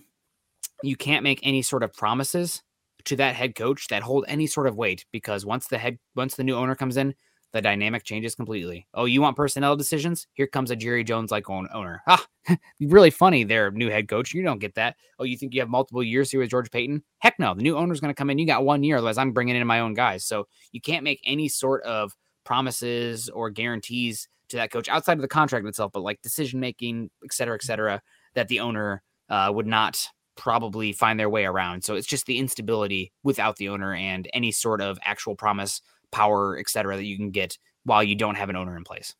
you 0.83 0.95
can't 0.95 1.23
make 1.23 1.39
any 1.43 1.61
sort 1.61 1.83
of 1.83 1.93
promises 1.93 2.61
to 3.05 3.15
that 3.15 3.35
head 3.35 3.55
coach 3.55 3.87
that 3.87 4.03
hold 4.03 4.25
any 4.27 4.47
sort 4.47 4.67
of 4.67 4.75
weight 4.75 5.05
because 5.11 5.45
once 5.45 5.67
the 5.67 5.77
head 5.77 5.97
once 6.15 6.35
the 6.35 6.43
new 6.43 6.55
owner 6.55 6.75
comes 6.75 6.97
in, 6.97 7.15
the 7.53 7.61
dynamic 7.61 8.03
changes 8.03 8.35
completely. 8.35 8.87
Oh, 8.93 9.05
you 9.05 9.21
want 9.21 9.37
personnel 9.37 9.75
decisions? 9.75 10.27
Here 10.33 10.47
comes 10.47 10.71
a 10.71 10.75
Jerry 10.75 11.03
Jones 11.03 11.31
like 11.31 11.49
owner. 11.49 12.01
Ah, 12.07 12.25
really 12.81 13.09
funny 13.09 13.43
there, 13.43 13.71
new 13.71 13.89
head 13.89 14.09
coach. 14.09 14.33
You 14.33 14.43
don't 14.43 14.59
get 14.59 14.75
that. 14.75 14.95
Oh, 15.19 15.23
you 15.23 15.37
think 15.37 15.53
you 15.53 15.61
have 15.61 15.69
multiple 15.69 16.03
years 16.03 16.29
here 16.29 16.41
with 16.41 16.49
George 16.49 16.69
Paton? 16.69 17.03
Heck 17.19 17.39
no. 17.39 17.53
The 17.53 17.63
new 17.63 17.77
owner's 17.77 18.01
going 18.01 18.13
to 18.13 18.17
come 18.17 18.29
in. 18.29 18.37
You 18.37 18.45
got 18.45 18.65
one 18.65 18.83
year, 18.83 18.97
otherwise 18.97 19.17
I'm 19.17 19.31
bringing 19.31 19.55
in 19.55 19.65
my 19.65 19.79
own 19.79 19.93
guys. 19.93 20.25
So 20.25 20.47
you 20.71 20.81
can't 20.81 21.03
make 21.03 21.21
any 21.25 21.47
sort 21.47 21.83
of 21.83 22.13
promises 22.47 23.27
or 23.29 23.49
guarantees 23.49 24.29
to 24.47 24.55
that 24.55 24.71
coach 24.71 24.87
outside 24.87 25.17
of 25.17 25.21
the 25.21 25.27
contract 25.27 25.67
itself, 25.67 25.91
but 25.91 26.01
like 26.01 26.21
decision 26.21 26.61
making, 26.61 27.09
et 27.21 27.33
cetera, 27.33 27.53
et 27.53 27.61
cetera, 27.61 28.01
that 28.35 28.47
the 28.47 28.61
owner 28.61 29.03
uh, 29.29 29.51
would 29.53 29.67
not 29.67 30.07
probably 30.37 30.93
find 30.93 31.19
their 31.19 31.29
way 31.29 31.45
around. 31.45 31.83
So 31.83 31.95
it's 31.95 32.07
just 32.07 32.25
the 32.25 32.37
instability 32.37 33.11
without 33.23 33.57
the 33.57 33.67
owner 33.67 33.93
and 33.93 34.29
any 34.33 34.53
sort 34.53 34.79
of 34.79 34.97
actual 35.03 35.35
promise, 35.35 35.81
power, 36.11 36.57
et 36.57 36.69
cetera, 36.69 36.95
that 36.95 37.03
you 37.03 37.17
can 37.17 37.31
get 37.31 37.57
while 37.83 38.01
you 38.01 38.15
don't 38.15 38.35
have 38.35 38.49
an 38.49 38.55
owner 38.55 38.77
in 38.77 38.85
place. 38.85 39.13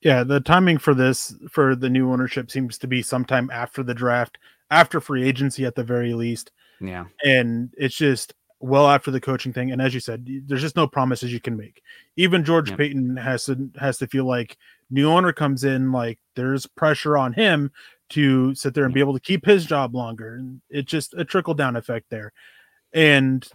Yeah, 0.00 0.22
the 0.22 0.40
timing 0.40 0.78
for 0.78 0.94
this 0.94 1.34
for 1.50 1.74
the 1.74 1.90
new 1.90 2.12
ownership 2.12 2.50
seems 2.50 2.78
to 2.78 2.86
be 2.86 3.02
sometime 3.02 3.50
after 3.52 3.82
the 3.82 3.94
draft, 3.94 4.38
after 4.70 5.00
free 5.00 5.26
agency 5.26 5.64
at 5.64 5.74
the 5.74 5.84
very 5.84 6.14
least. 6.14 6.52
Yeah. 6.80 7.06
And 7.24 7.72
it's 7.76 7.96
just 7.96 8.34
well 8.62 8.88
after 8.88 9.10
the 9.10 9.20
coaching 9.20 9.52
thing. 9.52 9.72
And 9.72 9.82
as 9.82 9.92
you 9.92 10.00
said, 10.00 10.26
there's 10.46 10.62
just 10.62 10.76
no 10.76 10.86
promises 10.86 11.32
you 11.32 11.40
can 11.40 11.56
make. 11.56 11.82
Even 12.16 12.44
George 12.44 12.70
yep. 12.70 12.78
Paton 12.78 13.16
has 13.16 13.44
to 13.46 13.70
has 13.78 13.98
to 13.98 14.06
feel 14.06 14.24
like 14.24 14.56
new 14.90 15.10
owner 15.10 15.32
comes 15.32 15.64
in, 15.64 15.92
like 15.92 16.18
there's 16.36 16.66
pressure 16.66 17.18
on 17.18 17.32
him 17.32 17.72
to 18.10 18.54
sit 18.54 18.74
there 18.74 18.84
and 18.84 18.94
be 18.94 19.00
able 19.00 19.14
to 19.14 19.20
keep 19.20 19.44
his 19.44 19.66
job 19.66 19.94
longer. 19.94 20.36
And 20.36 20.60
it's 20.70 20.90
just 20.90 21.14
a 21.14 21.24
trickle 21.24 21.54
down 21.54 21.76
effect 21.76 22.06
there. 22.10 22.32
And 22.92 23.46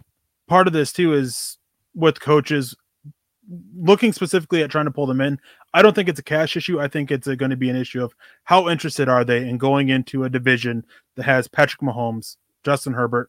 part 0.46 0.66
of 0.66 0.72
this 0.72 0.92
too 0.92 1.14
is 1.14 1.58
with 1.94 2.20
coaches 2.20 2.76
looking 3.74 4.12
specifically 4.12 4.62
at 4.62 4.70
trying 4.70 4.84
to 4.84 4.90
pull 4.90 5.06
them 5.06 5.20
in. 5.20 5.40
I 5.72 5.80
don't 5.80 5.94
think 5.94 6.08
it's 6.08 6.20
a 6.20 6.24
cash 6.24 6.56
issue. 6.56 6.80
I 6.80 6.88
think 6.88 7.10
it's 7.10 7.26
going 7.26 7.50
to 7.50 7.56
be 7.56 7.70
an 7.70 7.76
issue 7.76 8.02
of 8.02 8.14
how 8.44 8.68
interested 8.68 9.08
are 9.08 9.24
they 9.24 9.48
in 9.48 9.56
going 9.58 9.88
into 9.88 10.24
a 10.24 10.30
division 10.30 10.84
that 11.16 11.24
has 11.24 11.48
Patrick 11.48 11.80
Mahomes, 11.80 12.36
Justin 12.62 12.92
Herbert, 12.92 13.28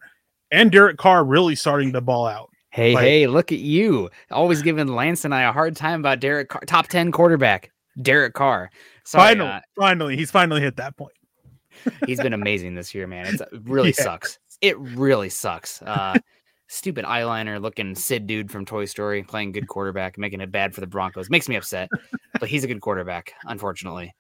and 0.52 0.72
Derek 0.72 0.98
Carr 0.98 1.24
really 1.24 1.56
starting 1.56 1.94
to 1.94 2.02
ball 2.02 2.28
out. 2.28 2.50
Hey, 2.72 2.94
like, 2.94 3.04
hey, 3.04 3.28
look 3.28 3.52
at 3.52 3.60
you. 3.60 4.10
Always 4.30 4.62
giving 4.62 4.88
Lance 4.88 5.26
and 5.26 5.34
I 5.34 5.42
a 5.44 5.52
hard 5.52 5.76
time 5.76 6.02
about 6.02 6.20
Derek 6.20 6.50
Carr, 6.50 6.62
top 6.68 6.88
10 6.88 7.12
quarterback, 7.12 7.72
Derek 8.02 8.34
Carr. 8.34 8.70
Sorry, 9.06 9.30
finally, 9.30 9.50
uh, 9.50 9.60
finally, 9.78 10.16
he's 10.16 10.30
finally 10.30 10.62
hit 10.62 10.76
that 10.78 10.96
point. 10.96 11.14
he's 12.06 12.20
been 12.20 12.34
amazing 12.34 12.76
this 12.76 12.94
year, 12.94 13.08
man. 13.08 13.26
It's, 13.26 13.42
it 13.42 13.48
really 13.64 13.94
yeah. 13.98 14.04
sucks. 14.04 14.40
It 14.62 14.78
really 14.78 15.30
sucks. 15.30 15.82
Uh, 15.82 16.16
stupid 16.68 17.06
eyeliner 17.06 17.62
looking 17.62 17.96
Sid 17.96 18.28
dude 18.28 18.52
from 18.52 18.66
Toy 18.66 18.86
Story 18.86 19.24
playing 19.24 19.54
good 19.54 19.68
quarterback, 19.68 20.18
making 20.18 20.42
it 20.42 20.52
bad 20.52 20.76
for 20.76 20.82
the 20.82 20.88
Broncos. 20.88 21.30
Makes 21.30 21.50
me 21.50 21.56
upset, 21.56 21.90
but 22.40 22.50
he's 22.50 22.64
a 22.64 22.68
good 22.68 22.82
quarterback, 22.82 23.34
unfortunately. 23.46 24.14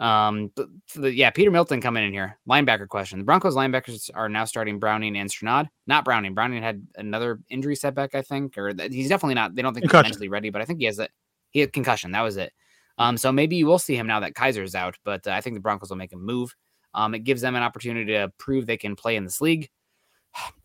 Um, 0.00 0.50
but 0.56 0.68
the, 0.94 1.14
yeah, 1.14 1.30
Peter 1.30 1.50
Milton 1.50 1.80
coming 1.80 2.04
in 2.04 2.12
here. 2.12 2.38
Linebacker 2.48 2.88
question. 2.88 3.18
The 3.18 3.24
Broncos 3.24 3.54
linebackers 3.54 4.10
are 4.14 4.30
now 4.30 4.46
starting 4.46 4.78
Browning 4.78 5.16
and 5.16 5.28
Strnad. 5.28 5.68
Not 5.86 6.06
Browning. 6.06 6.34
Browning 6.34 6.62
had 6.62 6.86
another 6.96 7.40
injury 7.50 7.76
setback, 7.76 8.14
I 8.14 8.22
think, 8.22 8.56
or 8.56 8.72
he's 8.90 9.10
definitely 9.10 9.34
not. 9.34 9.54
They 9.54 9.62
don't 9.62 9.74
think 9.74 9.84
concussion. 9.84 10.06
he's 10.06 10.14
mentally 10.14 10.28
ready, 10.28 10.50
but 10.50 10.62
I 10.62 10.64
think 10.64 10.80
he 10.80 10.86
has 10.86 10.96
that. 10.96 11.10
He 11.50 11.60
had 11.60 11.72
concussion. 11.72 12.12
That 12.12 12.22
was 12.22 12.38
it. 12.38 12.52
Um, 12.96 13.16
so 13.16 13.30
maybe 13.30 13.56
you 13.56 13.66
will 13.66 13.78
see 13.78 13.96
him 13.96 14.06
now 14.06 14.20
that 14.20 14.34
Kiser's 14.34 14.74
out, 14.74 14.96
but 15.04 15.26
uh, 15.26 15.30
I 15.30 15.40
think 15.40 15.54
the 15.54 15.60
Broncos 15.60 15.90
will 15.90 15.96
make 15.96 16.12
a 16.12 16.16
move. 16.16 16.54
Um, 16.94 17.14
it 17.14 17.20
gives 17.20 17.40
them 17.40 17.54
an 17.54 17.62
opportunity 17.62 18.12
to 18.12 18.32
prove 18.38 18.66
they 18.66 18.76
can 18.76 18.96
play 18.96 19.16
in 19.16 19.24
this 19.24 19.40
league. 19.40 19.68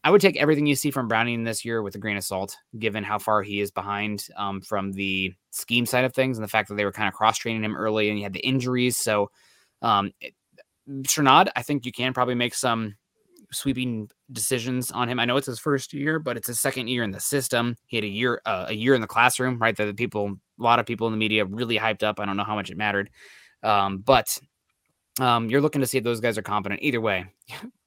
I 0.03 0.11
would 0.11 0.21
take 0.21 0.37
everything 0.37 0.67
you 0.67 0.75
see 0.75 0.91
from 0.91 1.07
Browning 1.07 1.43
this 1.43 1.65
year 1.65 1.81
with 1.81 1.95
a 1.95 1.97
grain 1.97 2.17
of 2.17 2.23
salt, 2.23 2.57
given 2.77 3.03
how 3.03 3.17
far 3.17 3.41
he 3.41 3.59
is 3.59 3.71
behind 3.71 4.27
um, 4.35 4.61
from 4.61 4.91
the 4.91 5.33
scheme 5.51 5.85
side 5.85 6.05
of 6.05 6.13
things 6.13 6.37
and 6.37 6.43
the 6.43 6.49
fact 6.49 6.69
that 6.69 6.75
they 6.75 6.85
were 6.85 6.91
kind 6.91 7.07
of 7.07 7.13
cross 7.13 7.37
training 7.37 7.63
him 7.63 7.75
early 7.75 8.09
and 8.09 8.17
he 8.17 8.23
had 8.23 8.33
the 8.33 8.45
injuries. 8.45 8.97
So, 8.97 9.31
um, 9.81 10.11
Strnad, 10.87 11.49
I 11.55 11.63
think 11.63 11.85
you 11.85 11.91
can 11.91 12.13
probably 12.13 12.35
make 12.35 12.53
some 12.53 12.95
sweeping 13.51 14.09
decisions 14.31 14.91
on 14.91 15.09
him. 15.09 15.19
I 15.19 15.25
know 15.25 15.37
it's 15.37 15.47
his 15.47 15.59
first 15.59 15.93
year, 15.93 16.19
but 16.19 16.37
it's 16.37 16.47
his 16.47 16.59
second 16.59 16.87
year 16.87 17.03
in 17.03 17.11
the 17.11 17.19
system. 17.19 17.75
He 17.87 17.97
had 17.97 18.03
a 18.03 18.07
year 18.07 18.41
uh, 18.45 18.65
a 18.69 18.73
year 18.73 18.93
in 18.93 19.01
the 19.01 19.07
classroom, 19.07 19.57
right? 19.59 19.75
That 19.75 19.85
the 19.85 19.93
people, 19.93 20.35
a 20.59 20.63
lot 20.63 20.79
of 20.79 20.85
people 20.85 21.07
in 21.07 21.13
the 21.13 21.17
media 21.17 21.45
really 21.45 21.77
hyped 21.77 22.03
up. 22.03 22.19
I 22.19 22.25
don't 22.25 22.37
know 22.37 22.43
how 22.43 22.55
much 22.55 22.69
it 22.69 22.77
mattered, 22.77 23.09
um, 23.63 23.99
but 23.99 24.37
um, 25.19 25.49
you're 25.49 25.61
looking 25.61 25.81
to 25.81 25.87
see 25.87 25.97
if 25.97 26.03
those 26.03 26.19
guys 26.19 26.37
are 26.37 26.41
competent. 26.41 26.81
Either 26.81 26.99
way, 27.01 27.25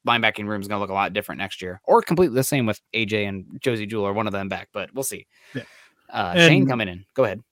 linebacking 0.06 0.46
room 0.46 0.60
is 0.60 0.68
going 0.68 0.78
to 0.78 0.80
look 0.80 0.90
a 0.90 0.94
lot 0.94 1.12
different 1.12 1.40
next 1.40 1.60
year, 1.60 1.80
or 1.84 2.02
completely 2.02 2.34
the 2.34 2.44
same 2.44 2.66
with 2.66 2.80
AJ 2.94 3.28
and 3.28 3.44
Josey 3.60 3.86
Jewell 3.86 4.06
or 4.06 4.12
one 4.12 4.26
of 4.26 4.32
them 4.32 4.48
back. 4.48 4.68
But 4.72 4.92
we'll 4.94 5.04
see. 5.04 5.26
Yeah. 5.54 5.62
Uh, 6.10 6.34
Shane 6.34 6.66
coming 6.66 6.88
in. 6.88 7.04
Go 7.14 7.24
ahead. 7.24 7.42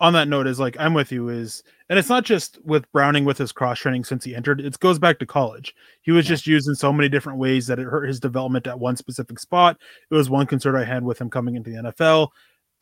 On 0.00 0.12
that 0.14 0.26
note, 0.26 0.48
is 0.48 0.58
like 0.58 0.76
I'm 0.80 0.94
with 0.94 1.12
you. 1.12 1.28
Is 1.28 1.62
and 1.88 1.96
it's 1.96 2.08
not 2.08 2.24
just 2.24 2.58
with 2.64 2.90
Browning 2.90 3.24
with 3.24 3.38
his 3.38 3.52
cross 3.52 3.78
training 3.78 4.02
since 4.02 4.24
he 4.24 4.34
entered. 4.34 4.60
It 4.60 4.76
goes 4.80 4.98
back 4.98 5.20
to 5.20 5.26
college. 5.26 5.76
He 6.00 6.10
was 6.10 6.24
yeah. 6.24 6.30
just 6.30 6.46
used 6.48 6.68
in 6.68 6.74
so 6.74 6.92
many 6.92 7.08
different 7.08 7.38
ways 7.38 7.68
that 7.68 7.78
it 7.78 7.84
hurt 7.84 8.08
his 8.08 8.18
development 8.18 8.66
at 8.66 8.80
one 8.80 8.96
specific 8.96 9.38
spot. 9.38 9.78
It 10.10 10.14
was 10.14 10.28
one 10.28 10.46
concern 10.46 10.74
I 10.74 10.82
had 10.82 11.04
with 11.04 11.20
him 11.20 11.30
coming 11.30 11.54
into 11.54 11.70
the 11.70 11.92
NFL 11.92 12.30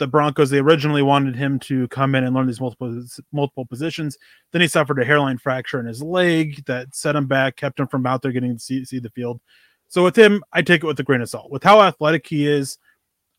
the 0.01 0.09
Broncos 0.09 0.51
they 0.51 0.59
originally 0.59 1.03
wanted 1.03 1.37
him 1.37 1.61
to 1.61 1.87
come 1.89 2.17
in 2.17 2.25
and 2.25 2.35
learn 2.35 2.49
these 2.49 2.61
multiple 2.61 3.05
multiple 3.31 3.67
positions. 3.67 4.19
Then 4.51 4.63
he 4.63 4.67
suffered 4.67 5.01
a 5.01 5.05
hairline 5.05 5.39
fracture 5.39 5.79
in 5.79 5.87
his 5.87 6.03
leg 6.03 6.65
that 6.65 6.93
set 6.95 7.15
him 7.15 7.27
back, 7.27 7.55
kept 7.55 7.79
him 7.79 7.87
from 7.87 8.07
out 8.07 8.23
there 8.23 8.33
getting 8.33 8.55
to 8.55 8.59
see, 8.59 8.85
see 8.85 8.99
the 8.99 9.11
field. 9.11 9.41
So 9.87 10.03
with 10.03 10.17
him, 10.17 10.43
I 10.53 10.63
take 10.63 10.83
it 10.83 10.87
with 10.87 10.99
a 10.99 11.05
grain 11.05 11.21
of 11.21 11.29
salt. 11.29 11.51
With 11.51 11.63
how 11.63 11.81
athletic 11.83 12.27
he 12.27 12.49
is, 12.49 12.79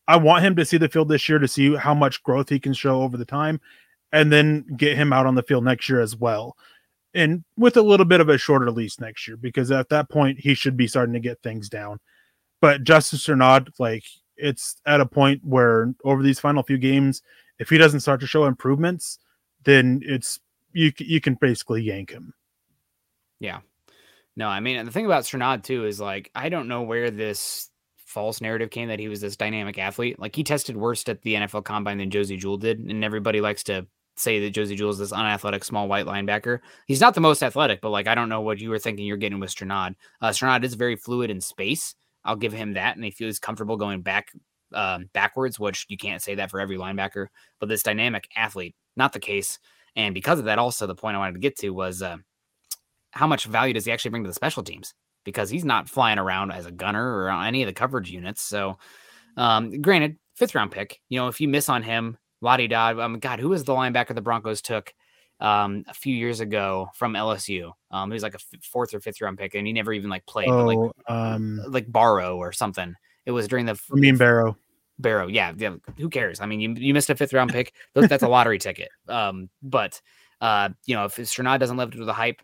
I 0.08 0.16
want 0.16 0.44
him 0.44 0.56
to 0.56 0.64
see 0.64 0.78
the 0.78 0.88
field 0.88 1.08
this 1.08 1.28
year 1.28 1.38
to 1.38 1.48
see 1.48 1.74
how 1.76 1.94
much 1.94 2.22
growth 2.22 2.48
he 2.48 2.60
can 2.60 2.72
show 2.72 3.02
over 3.02 3.16
the 3.16 3.24
time, 3.24 3.60
and 4.12 4.32
then 4.32 4.64
get 4.76 4.96
him 4.96 5.12
out 5.12 5.26
on 5.26 5.34
the 5.34 5.42
field 5.42 5.64
next 5.64 5.88
year 5.88 6.00
as 6.00 6.16
well. 6.16 6.56
And 7.14 7.44
with 7.56 7.76
a 7.76 7.82
little 7.82 8.06
bit 8.06 8.20
of 8.20 8.28
a 8.28 8.38
shorter 8.38 8.70
lease 8.70 9.00
next 9.00 9.26
year, 9.26 9.36
because 9.36 9.70
at 9.70 9.88
that 9.90 10.08
point 10.08 10.40
he 10.40 10.54
should 10.54 10.76
be 10.76 10.86
starting 10.86 11.12
to 11.14 11.20
get 11.20 11.42
things 11.42 11.68
down. 11.68 11.98
But 12.60 12.84
Justice 12.84 13.28
or 13.28 13.36
not, 13.36 13.68
like 13.78 14.04
it's 14.42 14.76
at 14.86 15.00
a 15.00 15.06
point 15.06 15.40
where 15.44 15.94
over 16.04 16.22
these 16.22 16.40
final 16.40 16.62
few 16.62 16.78
games, 16.78 17.22
if 17.58 17.70
he 17.70 17.78
doesn't 17.78 18.00
start 18.00 18.20
to 18.20 18.26
show 18.26 18.44
improvements, 18.44 19.18
then 19.64 20.00
it's 20.04 20.40
you 20.72 20.92
you 20.98 21.20
can 21.20 21.34
basically 21.34 21.82
yank 21.82 22.10
him. 22.10 22.34
Yeah. 23.40 23.60
No, 24.36 24.48
I 24.48 24.60
mean, 24.60 24.84
the 24.84 24.92
thing 24.92 25.06
about 25.06 25.24
Strnad 25.24 25.62
too 25.62 25.86
is 25.86 26.00
like 26.00 26.30
I 26.34 26.48
don't 26.48 26.68
know 26.68 26.82
where 26.82 27.10
this 27.10 27.70
false 27.96 28.40
narrative 28.40 28.70
came 28.70 28.88
that 28.88 29.00
he 29.00 29.08
was 29.08 29.20
this 29.20 29.36
dynamic 29.36 29.78
athlete. 29.78 30.18
Like 30.18 30.34
he 30.36 30.44
tested 30.44 30.76
worse 30.76 31.08
at 31.08 31.22
the 31.22 31.34
NFL 31.34 31.64
Combine 31.64 31.98
than 31.98 32.10
Josey 32.10 32.36
Jewell 32.36 32.58
did, 32.58 32.78
and 32.78 33.04
everybody 33.04 33.40
likes 33.40 33.62
to 33.64 33.86
say 34.16 34.40
that 34.40 34.50
Josey 34.50 34.76
Jewell 34.76 34.90
is 34.90 34.98
this 34.98 35.12
unathletic 35.12 35.64
small 35.64 35.88
white 35.88 36.06
linebacker. 36.06 36.60
He's 36.86 37.00
not 37.00 37.14
the 37.14 37.20
most 37.20 37.42
athletic, 37.42 37.80
but 37.80 37.90
like 37.90 38.06
I 38.06 38.14
don't 38.14 38.28
know 38.28 38.40
what 38.40 38.60
you 38.60 38.70
were 38.70 38.78
thinking 38.78 39.06
you're 39.06 39.16
getting 39.16 39.40
with 39.40 39.54
Strnad. 39.54 39.94
Uh, 40.20 40.32
is 40.62 40.74
very 40.74 40.96
fluid 40.96 41.30
in 41.30 41.40
space, 41.40 41.94
I'll 42.24 42.36
give 42.36 42.52
him 42.52 42.74
that, 42.74 42.96
and 42.96 43.04
he 43.04 43.10
feels 43.10 43.38
comfortable 43.38 43.76
going 43.76 44.02
back 44.02 44.32
um, 44.74 45.08
backwards, 45.12 45.58
which 45.58 45.86
you 45.88 45.96
can't 45.96 46.22
say 46.22 46.34
that 46.36 46.50
for 46.50 46.60
every 46.60 46.76
linebacker. 46.76 47.26
But 47.60 47.68
this 47.68 47.82
dynamic 47.82 48.28
athlete, 48.36 48.74
not 48.96 49.12
the 49.12 49.20
case. 49.20 49.58
And 49.96 50.14
because 50.14 50.38
of 50.38 50.46
that, 50.46 50.58
also 50.58 50.86
the 50.86 50.94
point 50.94 51.16
I 51.16 51.18
wanted 51.18 51.34
to 51.34 51.40
get 51.40 51.58
to 51.58 51.70
was 51.70 52.02
uh, 52.02 52.16
how 53.10 53.26
much 53.26 53.44
value 53.44 53.74
does 53.74 53.84
he 53.84 53.92
actually 53.92 54.10
bring 54.10 54.24
to 54.24 54.30
the 54.30 54.34
special 54.34 54.62
teams? 54.62 54.94
Because 55.24 55.50
he's 55.50 55.64
not 55.64 55.88
flying 55.88 56.18
around 56.18 56.50
as 56.50 56.66
a 56.66 56.72
gunner 56.72 57.16
or 57.16 57.30
on 57.30 57.46
any 57.46 57.62
of 57.62 57.66
the 57.66 57.72
coverage 57.72 58.10
units. 58.10 58.42
So, 58.42 58.78
um, 59.36 59.80
granted, 59.82 60.16
fifth 60.34 60.54
round 60.54 60.70
pick. 60.70 61.00
You 61.08 61.20
know, 61.20 61.28
if 61.28 61.40
you 61.40 61.48
miss 61.48 61.68
on 61.68 61.82
him, 61.82 62.16
Lottie 62.40 62.68
Dodd. 62.68 62.98
Um, 62.98 63.18
God, 63.18 63.38
who 63.38 63.50
was 63.50 63.64
the 63.64 63.72
linebacker 63.72 64.14
the 64.14 64.20
Broncos 64.20 64.62
took? 64.62 64.92
Um, 65.42 65.84
a 65.88 65.94
few 65.94 66.14
years 66.14 66.40
ago 66.40 66.88
from 66.94 67.14
LSU. 67.14 67.72
Um, 67.90 68.10
he 68.10 68.14
was 68.14 68.22
like 68.22 68.34
a 68.34 68.38
f- 68.38 68.62
fourth 68.62 68.94
or 68.94 69.00
fifth 69.00 69.20
round 69.20 69.36
pick, 69.36 69.54
and 69.54 69.66
he 69.66 69.72
never 69.72 69.92
even 69.92 70.08
like 70.08 70.24
played, 70.24 70.48
oh, 70.48 70.64
like 70.64 70.90
um, 71.08 71.60
like 71.68 71.90
Barrow 71.90 72.36
or 72.36 72.52
something. 72.52 72.94
It 73.26 73.32
was 73.32 73.48
during 73.48 73.66
the. 73.66 73.78
I 73.92 73.94
mean 73.96 74.16
Barrow. 74.16 74.56
Barrow, 74.98 75.26
yeah, 75.26 75.52
yeah. 75.56 75.74
Who 75.98 76.08
cares? 76.08 76.40
I 76.40 76.46
mean, 76.46 76.60
you 76.60 76.74
you 76.74 76.94
missed 76.94 77.10
a 77.10 77.16
fifth 77.16 77.32
round 77.32 77.50
pick. 77.50 77.74
That's 77.94 78.22
a 78.22 78.28
lottery 78.28 78.58
ticket. 78.58 78.88
Um, 79.08 79.50
but 79.62 80.00
uh, 80.40 80.70
you 80.86 80.94
know, 80.94 81.06
if 81.06 81.16
Strnad 81.16 81.58
doesn't 81.58 81.76
live 81.76 81.88
up 81.88 81.94
to 81.94 82.04
the 82.04 82.12
hype, 82.12 82.40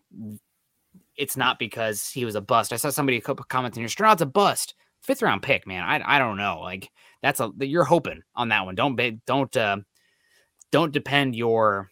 it's 1.15 1.37
not 1.37 1.57
because 1.57 2.09
he 2.09 2.25
was 2.25 2.35
a 2.35 2.41
bust. 2.41 2.73
I 2.73 2.75
saw 2.75 2.89
somebody 2.89 3.21
commenting 3.21 3.81
here, 3.81 3.87
Strnad's 3.87 4.21
a 4.21 4.25
bust. 4.25 4.75
Fifth 4.99 5.21
round 5.21 5.41
pick, 5.41 5.65
man. 5.65 5.83
I 5.83 6.17
I 6.17 6.19
don't 6.19 6.35
know. 6.35 6.59
Like 6.61 6.89
that's 7.21 7.39
a 7.39 7.49
you're 7.59 7.85
hoping 7.85 8.23
on 8.35 8.49
that 8.49 8.65
one. 8.65 8.75
Don't 8.75 8.99
don't 9.25 9.55
uh, 9.55 9.77
don't 10.71 10.91
depend 10.91 11.37
your 11.37 11.89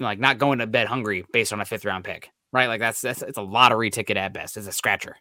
like 0.00 0.18
not 0.18 0.38
going 0.38 0.58
to 0.58 0.66
bed 0.66 0.86
hungry 0.86 1.24
based 1.32 1.52
on 1.52 1.60
a 1.60 1.64
fifth 1.64 1.84
round 1.84 2.04
pick, 2.04 2.30
right? 2.52 2.66
Like 2.66 2.80
that's 2.80 3.00
that's 3.00 3.22
it's 3.22 3.38
a 3.38 3.42
lottery 3.42 3.90
ticket 3.90 4.16
at 4.16 4.32
best. 4.32 4.56
It's 4.56 4.66
a 4.66 4.72
scratcher. 4.72 5.16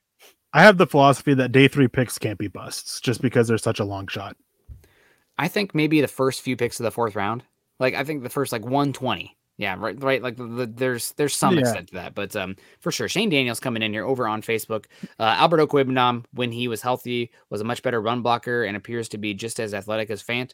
I 0.54 0.62
have 0.62 0.78
the 0.78 0.88
philosophy 0.88 1.34
that 1.34 1.52
day 1.52 1.68
three 1.68 1.88
picks 1.88 2.20
can't 2.20 2.38
be 2.38 2.48
busts 2.48 3.02
just 3.02 3.22
because 3.22 3.48
they're 3.48 3.58
such 3.58 3.80
a 3.80 3.86
long 3.86 4.08
shot. 4.08 4.36
I 5.38 5.48
think 5.48 5.74
maybe 5.74 6.00
the 6.00 6.08
first 6.08 6.42
few 6.42 6.56
picks 6.56 6.80
of 6.80 6.84
the 6.84 6.92
fourth 6.92 7.16
round, 7.16 7.44
like 7.80 7.96
I 7.96 8.04
think 8.04 8.24
the 8.24 8.30
first 8.30 8.52
like 8.52 8.64
120. 8.64 9.36
Yeah, 9.58 9.76
right, 9.78 10.02
right. 10.02 10.22
Like 10.22 10.36
the, 10.36 10.46
the, 10.46 10.66
there's 10.66 11.12
there's 11.14 11.36
some 11.36 11.56
yeah. 11.56 11.62
extent 11.62 11.90
to 11.90 11.94
that, 11.96 12.16
but 12.16 12.36
um, 12.36 12.56
for 12.80 12.92
sure, 12.92 13.08
Shane 13.08 13.30
Daniels 13.30 13.60
coming 13.60 13.84
in 13.84 13.94
here 13.94 14.06
over 14.06 14.28
on 14.28 14.42
Facebook. 14.42 14.86
Uh, 15.20 15.36
Albert 15.38 15.60
Okwuegbunam, 15.60 16.26
when 16.34 16.52
he 16.52 16.68
was 16.68 16.82
healthy, 16.82 17.32
was 17.52 17.62
a 17.62 17.64
much 17.64 17.84
better 17.84 18.02
run 18.02 18.24
blocker 18.24 18.64
and 18.64 18.76
appears 18.76 19.10
to 19.10 19.20
be 19.20 19.36
just 19.36 19.60
as 19.60 19.76
athletic 19.76 20.10
as 20.10 20.24
Fant. 20.24 20.54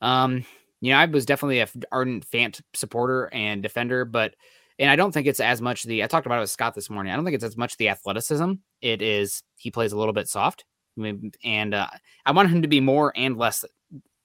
Um, 0.00 0.44
you 0.80 0.92
know, 0.92 0.98
I 0.98 1.06
was 1.06 1.26
definitely 1.26 1.60
a 1.60 1.68
ardent 1.92 2.28
Fant 2.28 2.60
supporter 2.74 3.28
and 3.32 3.62
defender, 3.62 4.04
but 4.04 4.34
and 4.78 4.90
I 4.90 4.96
don't 4.96 5.12
think 5.12 5.26
it's 5.26 5.40
as 5.40 5.62
much 5.62 5.84
the 5.84 6.04
I 6.04 6.06
talked 6.06 6.26
about 6.26 6.38
it 6.38 6.42
with 6.42 6.50
Scott 6.50 6.74
this 6.74 6.90
morning. 6.90 7.12
I 7.12 7.16
don't 7.16 7.24
think 7.24 7.34
it's 7.34 7.44
as 7.44 7.56
much 7.56 7.76
the 7.76 7.88
athleticism. 7.88 8.52
It 8.82 9.02
is 9.02 9.42
he 9.56 9.70
plays 9.70 9.92
a 9.92 9.98
little 9.98 10.12
bit 10.12 10.28
soft, 10.28 10.64
and 10.98 11.74
uh, 11.74 11.88
I 12.24 12.32
want 12.32 12.50
him 12.50 12.62
to 12.62 12.68
be 12.68 12.80
more 12.80 13.12
and 13.16 13.36
less 13.36 13.64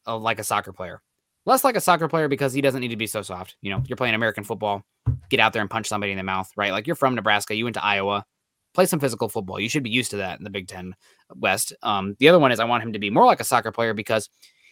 uh, 0.08 0.18
like 0.18 0.40
a 0.40 0.44
soccer 0.44 0.74
player. 0.74 1.02
Less 1.46 1.64
like 1.64 1.76
a 1.76 1.82
soccer 1.82 2.08
player 2.08 2.28
because 2.28 2.54
he 2.54 2.62
doesn't 2.62 2.82
need 2.82 2.90
to 2.90 2.98
be 2.98 3.08
so 3.08 3.22
soft. 3.24 3.56
You 3.62 3.72
know, 3.72 3.84
you're 3.88 3.98
playing 3.98 4.14
American 4.14 4.44
football, 4.44 4.84
get 5.30 5.40
out 5.40 5.54
there 5.54 5.62
and 5.62 5.72
punch 5.72 5.88
somebody 5.88 6.12
in 6.12 6.18
the 6.18 6.24
mouth, 6.24 6.50
right? 6.56 6.72
Like 6.72 6.86
you're 6.86 6.96
from 6.96 7.16
Nebraska, 7.16 7.56
you 7.56 7.64
went 7.64 7.76
to 7.76 7.84
Iowa, 7.84 8.26
play 8.74 8.86
some 8.86 9.00
physical 9.00 9.28
football. 9.28 9.60
You 9.60 9.70
should 9.70 9.84
be 9.84 9.90
used 9.90 10.12
to 10.12 10.18
that 10.18 10.38
in 10.38 10.44
the 10.44 10.50
Big 10.50 10.68
Ten 10.68 10.94
West. 11.36 11.74
Um, 11.82 12.16
the 12.20 12.30
other 12.30 12.40
one 12.40 12.52
is 12.52 12.60
I 12.60 12.66
want 12.66 12.84
him 12.84 12.94
to 12.94 13.00
be 13.00 13.10
more 13.10 13.26
like 13.26 13.40
a 13.40 13.46
soccer 13.46 13.72
player 13.72 13.94
because 13.94 14.30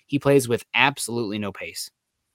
he 0.09 0.19
plays 0.19 0.47
with 0.47 0.65
absolutely 0.73 1.37
no 1.37 1.51
pace. 1.51 1.89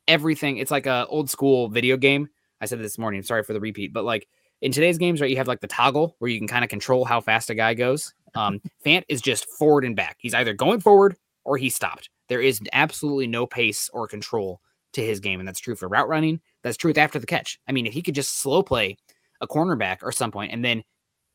Everything, 0.07 0.59
it's 0.59 0.71
like 0.71 0.87
a 0.87 1.07
old 1.09 1.29
school 1.29 1.69
video 1.69 1.97
game. 1.97 2.29
I 2.61 2.67
said 2.67 2.79
this 2.79 2.99
morning, 2.99 3.23
sorry 3.23 3.43
for 3.43 3.53
the 3.53 3.61
repeat, 3.61 3.93
but 3.93 4.05
like 4.05 4.29
in 4.63 4.71
today's 4.71 4.97
games, 4.97 5.21
right, 5.21 5.29
you 5.29 5.37
have 5.37 5.49
like 5.49 5.61
the 5.61 5.67
toggle 5.67 6.15
where 6.21 6.31
you 6.31 6.39
can 6.39 6.47
kind 6.47 6.65
of 6.65 6.71
control 6.71 7.05
how 7.05 7.21
fast 7.21 7.51
a 7.51 7.55
guy 7.55 7.75
goes. 7.75 8.15
Um, 8.37 8.61
Fant 8.87 9.03
is 9.09 9.21
just 9.21 9.49
forward 9.51 9.85
and 9.85 9.97
back. 9.97 10.17
He's 10.21 10.35
either 10.35 10.55
going 10.55 10.81
forward 10.81 11.17
or 11.45 11.57
he 11.57 11.69
stopped. 11.69 12.11
There 12.29 12.41
is 12.41 12.61
absolutely 12.73 13.27
no 13.27 13.47
pace 13.47 13.91
or 13.93 14.07
control 14.07 14.61
to 14.93 15.05
his 15.05 15.19
game, 15.19 15.41
and 15.41 15.49
that's 15.49 15.61
true 15.61 15.75
for 15.75 15.89
route 15.89 16.09
running. 16.09 16.41
That's 16.63 16.77
true 16.77 16.91
with 16.91 16.99
after 16.99 17.19
the 17.19 17.27
catch. 17.27 17.59
I 17.67 17.73
mean, 17.73 17.87
if 17.87 17.93
he 17.93 18.03
could 18.03 18.15
just 18.15 18.39
slow 18.39 18.63
play 18.63 18.97
a 19.41 19.49
cornerback 19.49 19.99
or 20.03 20.13
some 20.13 20.31
point 20.31 20.53
and 20.53 20.65
then 20.65 20.83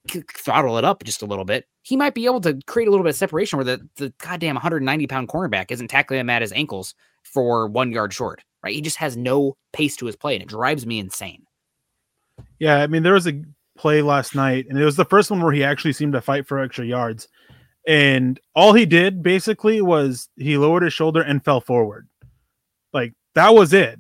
throttle 0.07 0.77
it 0.77 0.85
up 0.85 1.03
just 1.03 1.21
a 1.21 1.25
little 1.25 1.45
bit, 1.45 1.67
he 1.81 1.95
might 1.95 2.13
be 2.13 2.25
able 2.25 2.41
to 2.41 2.59
create 2.67 2.87
a 2.87 2.91
little 2.91 3.03
bit 3.03 3.11
of 3.11 3.15
separation 3.15 3.57
where 3.57 3.65
the, 3.65 3.87
the 3.95 4.13
goddamn 4.19 4.55
190 4.55 5.07
pound 5.07 5.27
cornerback 5.27 5.71
isn't 5.71 5.89
tackling 5.89 6.19
him 6.19 6.29
at 6.29 6.41
his 6.41 6.51
ankles 6.51 6.95
for 7.23 7.67
one 7.67 7.91
yard 7.91 8.13
short, 8.13 8.43
right? 8.63 8.73
He 8.73 8.81
just 8.81 8.97
has 8.97 9.17
no 9.17 9.55
pace 9.73 9.95
to 9.97 10.05
his 10.05 10.15
play 10.15 10.35
and 10.35 10.43
it 10.43 10.49
drives 10.49 10.85
me 10.85 10.99
insane. 10.99 11.43
Yeah. 12.59 12.77
I 12.77 12.87
mean, 12.87 13.03
there 13.03 13.13
was 13.13 13.27
a 13.27 13.41
play 13.77 14.01
last 14.01 14.35
night 14.35 14.67
and 14.69 14.77
it 14.77 14.85
was 14.85 14.95
the 14.95 15.05
first 15.05 15.31
one 15.31 15.41
where 15.41 15.53
he 15.53 15.63
actually 15.63 15.93
seemed 15.93 16.13
to 16.13 16.21
fight 16.21 16.47
for 16.47 16.59
extra 16.59 16.85
yards. 16.85 17.27
And 17.87 18.39
all 18.55 18.73
he 18.73 18.85
did 18.85 19.23
basically 19.23 19.81
was 19.81 20.29
he 20.35 20.57
lowered 20.57 20.83
his 20.83 20.93
shoulder 20.93 21.21
and 21.21 21.43
fell 21.43 21.61
forward. 21.61 22.07
Like 22.93 23.13
that 23.35 23.53
was 23.53 23.73
it. 23.73 23.99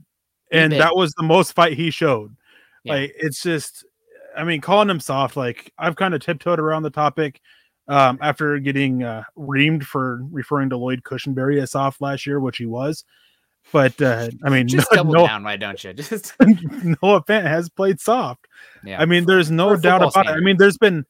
And 0.51 0.73
that 0.73 0.95
was 0.95 1.13
the 1.13 1.23
most 1.23 1.53
fight 1.53 1.73
he 1.73 1.91
showed. 1.91 2.35
Yeah. 2.83 2.93
Like 2.93 3.13
it's 3.17 3.41
just 3.41 3.85
I 4.39 4.43
mean, 4.43 4.61
calling 4.61 4.89
him 4.89 4.99
soft, 4.99 5.35
like 5.35 5.71
I've 5.77 5.95
kind 5.95 6.13
of 6.13 6.21
tiptoed 6.21 6.59
around 6.59 6.83
the 6.83 6.89
topic 6.89 7.41
um, 7.89 8.17
after 8.21 8.57
getting 8.59 9.03
uh, 9.03 9.23
reamed 9.37 9.83
for 9.83 10.21
referring 10.31 10.69
to 10.69 10.77
Lloyd 10.77 11.03
Cushenberry 11.03 11.61
as 11.61 11.71
soft 11.71 11.99
last 11.99 12.25
year, 12.25 12.39
which 12.39 12.57
he 12.57 12.65
was. 12.65 13.03
But 13.73 14.01
uh, 14.01 14.29
I 14.43 14.49
mean, 14.49 14.67
just 14.67 14.89
no, 14.91 14.97
double 14.97 15.13
no, 15.13 15.27
down, 15.27 15.43
why 15.43 15.57
don't 15.57 15.83
you? 15.83 15.93
Just 15.93 16.33
Noah 16.39 17.23
Fant 17.23 17.43
has 17.43 17.69
played 17.69 17.99
soft. 17.99 18.47
Yeah, 18.83 19.01
I 19.01 19.05
mean, 19.05 19.25
there's 19.25 19.51
no 19.51 19.75
doubt 19.75 20.01
about 20.01 20.13
standard. 20.13 20.31
it. 20.31 20.37
I 20.37 20.39
mean, 20.39 20.57
there's 20.57 20.77
been 20.77 21.05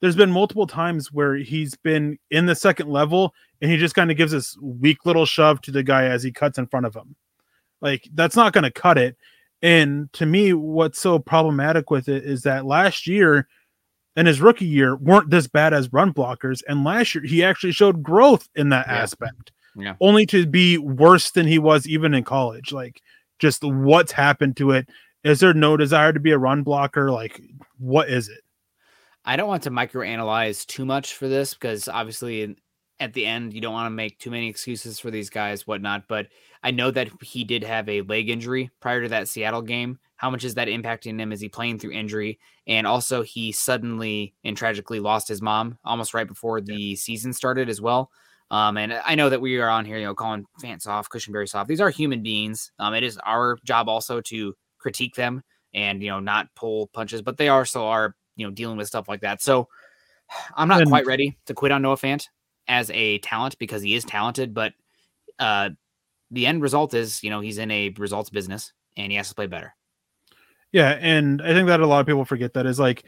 there's 0.00 0.16
been 0.16 0.30
multiple 0.30 0.66
times 0.66 1.12
where 1.12 1.34
he's 1.34 1.74
been 1.74 2.18
in 2.30 2.46
the 2.46 2.54
second 2.54 2.88
level 2.88 3.34
and 3.60 3.70
he 3.70 3.76
just 3.76 3.94
kind 3.94 4.10
of 4.10 4.16
gives 4.16 4.32
this 4.32 4.56
weak 4.62 5.04
little 5.04 5.26
shove 5.26 5.60
to 5.62 5.72
the 5.72 5.82
guy 5.82 6.04
as 6.04 6.22
he 6.22 6.30
cuts 6.30 6.56
in 6.56 6.66
front 6.68 6.86
of 6.86 6.94
him. 6.94 7.16
Like 7.80 8.08
that's 8.14 8.36
not 8.36 8.52
going 8.52 8.64
to 8.64 8.70
cut 8.70 8.96
it. 8.96 9.16
And 9.62 10.12
to 10.14 10.26
me, 10.26 10.52
what's 10.52 11.00
so 11.00 11.18
problematic 11.18 11.90
with 11.90 12.08
it 12.08 12.24
is 12.24 12.42
that 12.42 12.64
last 12.64 13.06
year, 13.06 13.48
in 14.16 14.26
his 14.26 14.40
rookie 14.40 14.66
year 14.66 14.96
weren't 14.96 15.30
this 15.30 15.46
bad 15.46 15.72
as 15.72 15.92
run 15.92 16.12
blockers. 16.12 16.62
And 16.68 16.84
last 16.84 17.14
year, 17.14 17.24
he 17.24 17.44
actually 17.44 17.72
showed 17.72 18.02
growth 18.02 18.48
in 18.56 18.68
that 18.70 18.86
Yeah. 18.88 18.96
aspect, 18.96 19.52
Yeah. 19.76 19.94
only 20.00 20.26
to 20.26 20.46
be 20.46 20.76
worse 20.78 21.30
than 21.30 21.46
he 21.46 21.58
was 21.58 21.86
even 21.86 22.14
in 22.14 22.24
college. 22.24 22.72
Like, 22.72 23.00
just 23.38 23.62
what's 23.62 24.12
happened 24.12 24.56
to 24.56 24.72
it? 24.72 24.88
Is 25.24 25.40
there 25.40 25.54
no 25.54 25.76
desire 25.76 26.12
to 26.12 26.20
be 26.20 26.32
a 26.32 26.38
run 26.38 26.62
blocker? 26.62 27.10
Like, 27.10 27.40
what 27.78 28.08
is 28.08 28.28
it? 28.28 28.40
I 29.24 29.36
don't 29.36 29.48
want 29.48 29.64
to 29.64 29.70
microanalyze 29.70 30.66
too 30.66 30.84
much 30.84 31.14
for 31.14 31.28
this 31.28 31.54
because 31.54 31.86
obviously 31.88 32.56
at 33.00 33.12
the 33.14 33.24
end 33.26 33.52
you 33.54 33.60
don't 33.60 33.72
want 33.72 33.86
to 33.86 33.90
make 33.90 34.18
too 34.18 34.30
many 34.30 34.48
excuses 34.48 34.98
for 34.98 35.10
these 35.10 35.30
guys, 35.30 35.66
whatnot. 35.66 36.04
But 36.08 36.28
I 36.62 36.70
know 36.70 36.90
that 36.90 37.08
he 37.22 37.44
did 37.44 37.62
have 37.64 37.88
a 37.88 38.02
leg 38.02 38.28
injury 38.30 38.70
prior 38.80 39.02
to 39.02 39.08
that 39.10 39.28
Seattle 39.28 39.62
game. 39.62 39.98
How 40.16 40.30
much 40.30 40.42
is 40.44 40.54
that 40.54 40.66
impacting 40.68 41.20
him? 41.20 41.30
Is 41.32 41.40
he 41.40 41.48
playing 41.48 41.78
through 41.78 41.92
injury? 41.92 42.40
And 42.66 42.86
also, 42.86 43.22
he 43.22 43.52
suddenly 43.52 44.34
and 44.44 44.56
tragically 44.56 44.98
lost 44.98 45.28
his 45.28 45.40
mom 45.40 45.78
almost 45.84 46.12
right 46.12 46.26
before 46.26 46.60
the 46.60 46.96
season 46.96 47.32
started 47.32 47.68
as 47.68 47.80
well. 47.80 48.10
Um, 48.50 48.76
and 48.78 48.92
I 48.92 49.14
know 49.14 49.28
that 49.28 49.40
we 49.40 49.58
are 49.58 49.68
on 49.68 49.84
here, 49.84 49.98
you 49.98 50.06
know, 50.06 50.14
calling 50.14 50.44
Fant 50.60 50.82
soft, 50.82 51.12
Cushenberry 51.12 51.48
soft. 51.48 51.68
These 51.68 51.80
are 51.80 51.90
human 51.90 52.22
beings. 52.22 52.72
Um, 52.78 52.94
it 52.94 53.04
is 53.04 53.18
our 53.18 53.58
job 53.64 53.88
also 53.88 54.20
to 54.22 54.54
critique 54.78 55.14
them 55.14 55.42
and 55.74 56.02
you 56.02 56.08
know 56.08 56.18
not 56.18 56.48
pull 56.56 56.86
punches, 56.88 57.20
but 57.22 57.36
they 57.36 57.48
also 57.48 57.84
are 57.84 58.16
you 58.36 58.46
know 58.46 58.52
dealing 58.52 58.76
with 58.78 58.88
stuff 58.88 59.08
like 59.08 59.20
that. 59.20 59.42
So 59.42 59.68
I'm 60.56 60.66
not 60.68 60.80
And- 60.80 60.90
quite 60.90 61.06
ready 61.06 61.38
to 61.46 61.54
quit 61.54 61.72
on 61.72 61.82
Noah 61.82 61.96
Fant 61.96 62.26
as 62.68 62.90
a 62.90 63.18
talent 63.18 63.58
because 63.58 63.82
he 63.82 63.94
is 63.94 64.04
talented, 64.04 64.54
but 64.54 64.74
uh, 65.38 65.70
the 66.30 66.46
end 66.46 66.62
result 66.62 66.94
is 66.94 67.22
you 67.22 67.30
know 67.30 67.40
he's 67.40 67.58
in 67.58 67.70
a 67.70 67.90
results 67.90 68.30
business 68.30 68.72
and 68.96 69.10
he 69.10 69.16
has 69.16 69.28
to 69.28 69.34
play 69.34 69.46
better. 69.46 69.74
Yeah, 70.72 70.98
and 71.00 71.40
I 71.40 71.54
think 71.54 71.66
that 71.68 71.80
a 71.80 71.86
lot 71.86 72.00
of 72.00 72.06
people 72.06 72.24
forget 72.24 72.54
that 72.54 72.66
is 72.66 72.78
like 72.78 73.04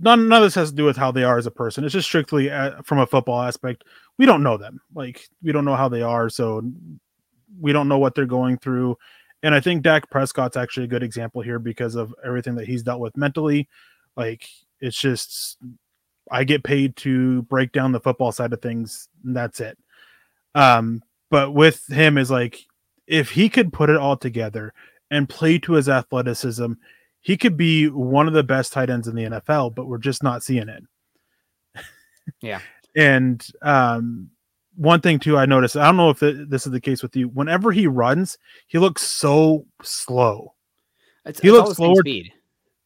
none, 0.00 0.28
none 0.28 0.42
of 0.42 0.46
this 0.46 0.54
has 0.54 0.70
to 0.70 0.76
do 0.76 0.84
with 0.84 0.96
how 0.96 1.10
they 1.10 1.24
are 1.24 1.38
as 1.38 1.46
a 1.46 1.50
person. 1.50 1.84
It's 1.84 1.92
just 1.92 2.08
strictly 2.08 2.50
uh, 2.50 2.82
from 2.82 2.98
a 2.98 3.06
football 3.06 3.42
aspect. 3.42 3.84
We 4.16 4.26
don't 4.26 4.42
know 4.42 4.56
them. 4.56 4.80
Like 4.94 5.28
we 5.42 5.52
don't 5.52 5.64
know 5.64 5.76
how 5.76 5.88
they 5.88 6.02
are, 6.02 6.28
so 6.30 6.62
we 7.60 7.72
don't 7.72 7.88
know 7.88 7.98
what 7.98 8.14
they're 8.14 8.26
going 8.26 8.58
through. 8.58 8.96
And 9.42 9.54
I 9.54 9.60
think 9.60 9.82
Dak 9.82 10.10
Prescott's 10.10 10.56
actually 10.56 10.84
a 10.84 10.88
good 10.88 11.02
example 11.02 11.42
here 11.42 11.58
because 11.58 11.94
of 11.94 12.14
everything 12.24 12.54
that 12.56 12.66
he's 12.66 12.82
dealt 12.82 13.00
with 13.00 13.16
mentally. 13.16 13.68
Like 14.16 14.48
it's 14.80 14.98
just 14.98 15.58
I 16.30 16.44
get 16.44 16.62
paid 16.64 16.96
to 16.96 17.42
break 17.42 17.72
down 17.72 17.92
the 17.92 18.00
football 18.00 18.32
side 18.32 18.52
of 18.52 18.60
things, 18.62 19.08
and 19.24 19.36
that's 19.36 19.60
it. 19.60 19.78
Um, 20.54 21.02
but 21.30 21.52
with 21.52 21.86
him 21.86 22.18
is 22.18 22.30
like 22.30 22.58
if 23.06 23.30
he 23.30 23.48
could 23.48 23.72
put 23.72 23.90
it 23.90 23.96
all 23.96 24.16
together 24.16 24.72
and 25.10 25.28
play 25.28 25.58
to 25.60 25.72
his 25.72 25.88
athleticism, 25.88 26.72
he 27.20 27.36
could 27.36 27.56
be 27.56 27.88
one 27.88 28.26
of 28.28 28.34
the 28.34 28.42
best 28.42 28.72
tight 28.72 28.90
ends 28.90 29.08
in 29.08 29.14
the 29.16 29.24
NFL, 29.24 29.74
but 29.74 29.86
we're 29.86 29.98
just 29.98 30.22
not 30.22 30.42
seeing 30.42 30.68
it. 30.68 30.82
Yeah. 32.40 32.60
And 32.96 33.46
um, 33.62 34.30
one 34.74 35.00
thing 35.00 35.20
too, 35.20 35.36
I 35.36 35.46
noticed, 35.46 35.76
I 35.76 35.84
don't 35.84 35.96
know 35.98 36.10
if 36.10 36.20
it, 36.22 36.50
this 36.50 36.66
is 36.66 36.72
the 36.72 36.80
case 36.80 37.00
with 37.00 37.14
you. 37.14 37.28
Whenever 37.28 37.70
he 37.70 37.86
runs, 37.86 38.38
he 38.66 38.78
looks 38.78 39.02
so 39.02 39.66
slow. 39.84 40.54
It's, 41.24 41.38
He 41.38 41.48
it's 41.48 41.56
looks 41.56 41.76
slower- 41.76 42.00
speed. 42.00 42.32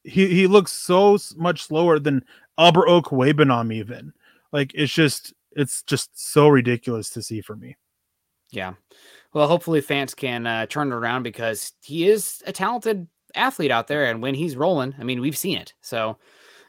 He 0.05 0.27
he 0.27 0.47
looks 0.49 0.73
so 0.73 1.17
much 1.37 1.63
slower 1.63 1.99
than 1.99 2.25
Albert 2.59 2.89
Okwuegbunam 2.89 3.73
even. 3.73 4.13
Like 4.53 4.73
it's 4.75 4.93
just 4.93 5.33
it's 5.53 5.83
just 5.83 6.11
so 6.15 6.49
ridiculous 6.49 7.11
to 7.11 7.23
see 7.23 7.41
for 7.41 7.57
me. 7.57 7.77
Yeah. 8.51 8.75
Well, 9.33 9.49
hopefully 9.49 9.81
Fant 9.81 10.15
can 10.15 10.47
uh, 10.47 10.67
turn 10.67 10.93
it 10.93 10.95
around 10.95 11.23
because 11.23 11.73
he 11.83 12.09
is 12.09 12.43
a 12.47 12.53
talented 12.53 13.09
athlete 13.35 13.71
out 13.71 13.89
there, 13.89 14.05
and 14.05 14.21
when 14.21 14.35
he's 14.35 14.57
rolling, 14.57 14.95
I 14.99 15.05
mean, 15.05 15.21
we've 15.21 15.37
seen 15.37 15.57
it. 15.57 15.73
So 15.81 16.19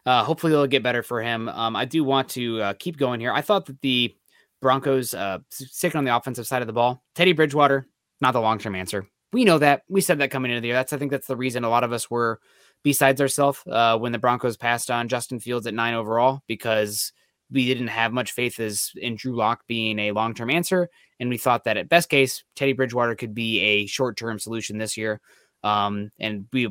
uh, 0.06 0.24
hopefully 0.24 0.54
it'll 0.54 0.68
get 0.68 0.84
better 0.84 1.04
for 1.04 1.22
him. 1.22 1.50
Um, 1.50 1.76
I 1.76 1.86
do 1.86 2.04
want 2.04 2.30
to 2.30 2.62
uh, 2.62 2.74
keep 2.80 2.98
going 2.98 3.20
here. 3.20 3.34
I 3.34 3.42
thought 3.42 3.66
that 3.66 3.82
the 3.82 4.16
Broncos 4.62 5.14
uh, 5.14 5.40
sticking 5.50 5.98
on 5.98 6.06
the 6.06 6.16
offensive 6.16 6.48
side 6.48 6.62
of 6.62 6.68
the 6.68 6.74
ball, 6.74 7.04
Teddy 7.16 7.34
Bridgewater, 7.34 7.86
not 8.22 8.32
the 8.32 8.42
long 8.42 8.60
term 8.60 8.76
answer. 8.76 9.06
We 9.34 9.44
know 9.44 9.60
that. 9.60 9.84
We 9.90 10.00
said 10.00 10.20
that 10.20 10.32
coming 10.32 10.52
into 10.52 10.62
the 10.62 10.68
year. 10.68 10.76
That's 10.76 10.94
I 10.94 10.98
think 10.98 11.12
that's 11.12 11.28
the 11.28 11.36
reason 11.36 11.64
a 11.64 11.70
lot 11.70 11.84
of 11.84 11.92
us 11.92 12.10
were 12.10 12.40
besides 12.84 13.22
ourselves 13.22 13.60
uh, 13.68 13.98
when 13.98 14.12
the 14.12 14.20
Broncos 14.20 14.58
passed 14.58 14.92
on 14.92 15.08
Justin 15.08 15.40
Fields 15.40 15.68
at 15.68 15.74
nine 15.74 15.94
overall 15.94 16.42
because 16.48 17.14
we 17.52 17.66
didn't 17.66 17.88
have 17.88 18.14
much 18.14 18.32
faith 18.32 18.60
as 18.60 18.92
in 18.96 19.16
Drew 19.16 19.36
Lock 19.36 19.66
being 19.68 20.00
a 20.00 20.12
long 20.12 20.34
term 20.34 20.50
answer, 20.50 20.90
and 21.20 21.30
we 21.30 21.38
thought 21.38 21.64
that 21.64 21.78
at 21.78 21.90
best 21.90 22.10
case 22.10 22.44
Teddy 22.56 22.74
Bridgewater 22.74 23.16
could 23.16 23.34
be 23.34 23.60
a 23.60 23.86
short 23.86 24.18
term 24.18 24.40
solution 24.40 24.78
this 24.78 24.98
year. 24.98 25.22
Um, 25.64 26.12
and 26.20 26.46
we 26.52 26.68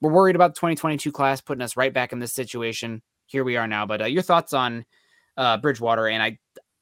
were 0.00 0.12
worried 0.12 0.36
about 0.36 0.54
the 0.54 0.60
2022 0.60 1.12
class 1.12 1.40
putting 1.40 1.62
us 1.62 1.76
right 1.76 1.92
back 1.92 2.12
in 2.12 2.18
this 2.18 2.32
situation. 2.32 3.02
Here 3.26 3.44
we 3.44 3.56
are 3.56 3.66
now. 3.66 3.86
But 3.86 4.02
uh, 4.02 4.06
your 4.06 4.22
thoughts 4.22 4.52
on 4.52 4.84
uh, 5.36 5.58
Bridgewater? 5.58 6.08
And 6.08 6.22
I, 6.22 6.38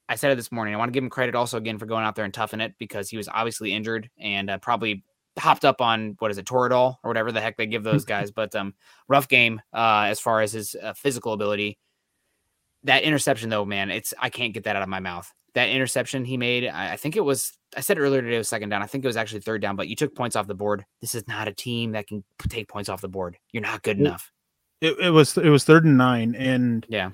I 0.09 0.17
said 0.17 0.33
it 0.33 0.37
this 0.37 0.53
morning. 0.53 0.75
I 0.75 0.79
want 0.79 0.91
to 0.91 0.93
give 0.93 1.03
him 1.03 1.11
credit 1.11 1.35
also 1.35 1.59
again 1.59 1.79
for 1.79 1.87
going 1.87 2.05
out 2.05 2.15
there 2.15 2.25
and 2.25 2.35
toughing 2.35 2.61
it 2.61 2.75
because 2.79 3.09
he 3.09 3.17
was 3.17 3.29
obviously 3.29 3.73
injured 3.73 4.11
and 4.19 4.51
uh, 4.51 4.59
probably 4.59 5.05
hopped 5.39 5.65
up 5.65 5.81
on 5.81 6.17
what 6.19 6.31
is 6.31 6.39
it, 6.39 6.47
Toradol 6.47 6.97
or 7.03 7.11
whatever 7.11 7.33
the 7.33 7.41
heck 7.41 7.57
they 7.57 7.67
give 7.67 7.83
those 7.83 8.05
guys. 8.05 8.31
But 8.31 8.55
um, 8.55 8.75
rough 9.09 9.29
game 9.29 9.61
uh, 9.73 10.07
as 10.09 10.21
far 10.21 10.41
as 10.41 10.53
his 10.53 10.75
uh, 10.81 10.93
physical 10.95 11.33
ability. 11.33 11.79
That 12.85 13.03
interception, 13.03 13.49
though, 13.49 13.65
man, 13.65 13.91
it's 13.91 14.13
I 14.19 14.29
can't 14.29 14.53
get 14.53 14.65
that 14.65 14.77
out 14.77 14.83
of 14.83 14.89
my 14.89 15.01
mouth. 15.01 15.33
That 15.55 15.69
interception 15.71 16.25
he 16.25 16.37
made, 16.37 16.67
I, 16.67 16.93
I 16.93 16.97
think 16.97 17.17
it 17.17 17.21
was. 17.25 17.53
I 17.77 17.81
said 17.81 17.99
earlier 17.99 18.21
today 18.23 18.39
was 18.39 18.49
second 18.49 18.69
down. 18.69 18.83
I 18.83 18.87
think 18.87 19.05
it 19.05 19.07
was 19.09 19.17
actually 19.17 19.41
third 19.41 19.63
down, 19.63 19.75
but 19.77 19.89
you 19.89 19.97
took 19.97 20.15
points 20.15 20.37
off 20.37 20.47
the 20.47 20.55
board. 20.55 20.85
This 21.01 21.15
is 21.15 21.27
not 21.27 21.49
a 21.49 21.53
team 21.53 21.93
that 21.93 22.07
can 22.07 22.23
take 22.49 22.69
points 22.69 22.89
off 22.89 23.01
the 23.01 23.09
board. 23.09 23.37
You're 23.53 23.63
not 23.63 23.83
good 23.83 23.99
enough. 23.99 24.31
It, 24.81 24.99
it 24.99 25.11
was 25.11 25.37
it 25.39 25.49
was 25.49 25.65
third 25.65 25.85
and 25.87 25.97
nine, 25.97 26.35
and 26.35 26.85
Yeah. 26.91 27.11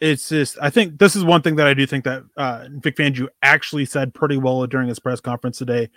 it's 0.00 0.28
just 0.28 0.58
I 0.60 0.68
think 0.68 0.98
this 0.98 1.16
is 1.16 1.24
one 1.24 1.40
thing 1.40 1.56
that 1.56 1.66
I 1.66 1.72
do 1.74 1.86
think 1.86 2.04
that 2.04 2.24
uh, 2.36 2.66
Vic 2.72 2.96
Fangio 2.96 3.28
actually 3.42 3.86
said 3.86 4.12
pretty 4.12 4.36
well 4.36 4.66
during 4.66 4.88
his 4.88 4.98
press 4.98 5.20
conference 5.20 5.56
today, 5.56 5.88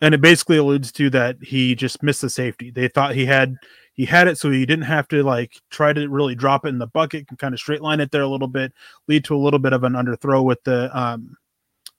and 0.00 0.14
it 0.14 0.20
basically 0.20 0.56
alludes 0.58 0.92
to 0.92 1.10
that 1.10 1.36
he 1.42 1.74
just 1.74 2.02
missed 2.02 2.20
the 2.22 2.30
safety. 2.30 2.70
They 2.70 2.88
thought 2.88 3.14
he 3.14 3.26
had 3.26 3.56
he 3.94 4.04
had 4.04 4.28
it, 4.28 4.36
so 4.38 4.50
he 4.50 4.66
didn't 4.66 4.84
have 4.84 5.08
to 5.08 5.22
like 5.22 5.60
try 5.70 5.92
to 5.92 6.08
really 6.08 6.34
drop 6.34 6.64
it 6.66 6.68
in 6.68 6.78
the 6.78 6.86
bucket, 6.86 7.28
can 7.28 7.36
kind 7.36 7.54
of 7.54 7.60
straight 7.60 7.80
line 7.80 8.00
it 8.00 8.10
there 8.10 8.22
a 8.22 8.28
little 8.28 8.48
bit, 8.48 8.72
lead 9.08 9.24
to 9.24 9.34
a 9.34 9.38
little 9.38 9.58
bit 9.58 9.72
of 9.72 9.84
an 9.84 9.94
underthrow 9.94 10.44
with 10.44 10.62
the 10.64 10.96
um, 10.98 11.36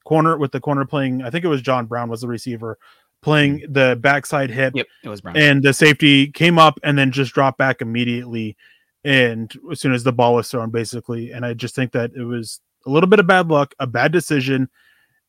corner 0.04 0.38
with 0.38 0.52
the 0.52 0.60
corner 0.60 0.84
playing. 0.84 1.22
I 1.22 1.30
think 1.30 1.44
it 1.44 1.48
was 1.48 1.62
John 1.62 1.86
Brown 1.86 2.08
was 2.08 2.20
the 2.20 2.28
receiver 2.28 2.78
playing 3.20 3.64
the 3.68 3.98
backside 4.00 4.48
hip 4.48 4.72
Yep, 4.76 4.86
it 5.02 5.08
was 5.08 5.20
Brown. 5.20 5.36
and 5.36 5.60
the 5.60 5.72
safety 5.72 6.28
came 6.30 6.56
up 6.56 6.78
and 6.84 6.96
then 6.96 7.10
just 7.10 7.34
dropped 7.34 7.58
back 7.58 7.80
immediately 7.82 8.56
and 9.02 9.52
as 9.72 9.80
soon 9.80 9.92
as 9.92 10.04
the 10.04 10.12
ball 10.12 10.36
was 10.36 10.48
thrown 10.48 10.70
basically 10.70 11.32
and 11.32 11.44
i 11.44 11.52
just 11.52 11.74
think 11.74 11.90
that 11.90 12.12
it 12.14 12.22
was 12.22 12.60
a 12.86 12.90
little 12.90 13.08
bit 13.08 13.18
of 13.18 13.26
bad 13.26 13.48
luck 13.48 13.74
a 13.80 13.88
bad 13.88 14.12
decision 14.12 14.68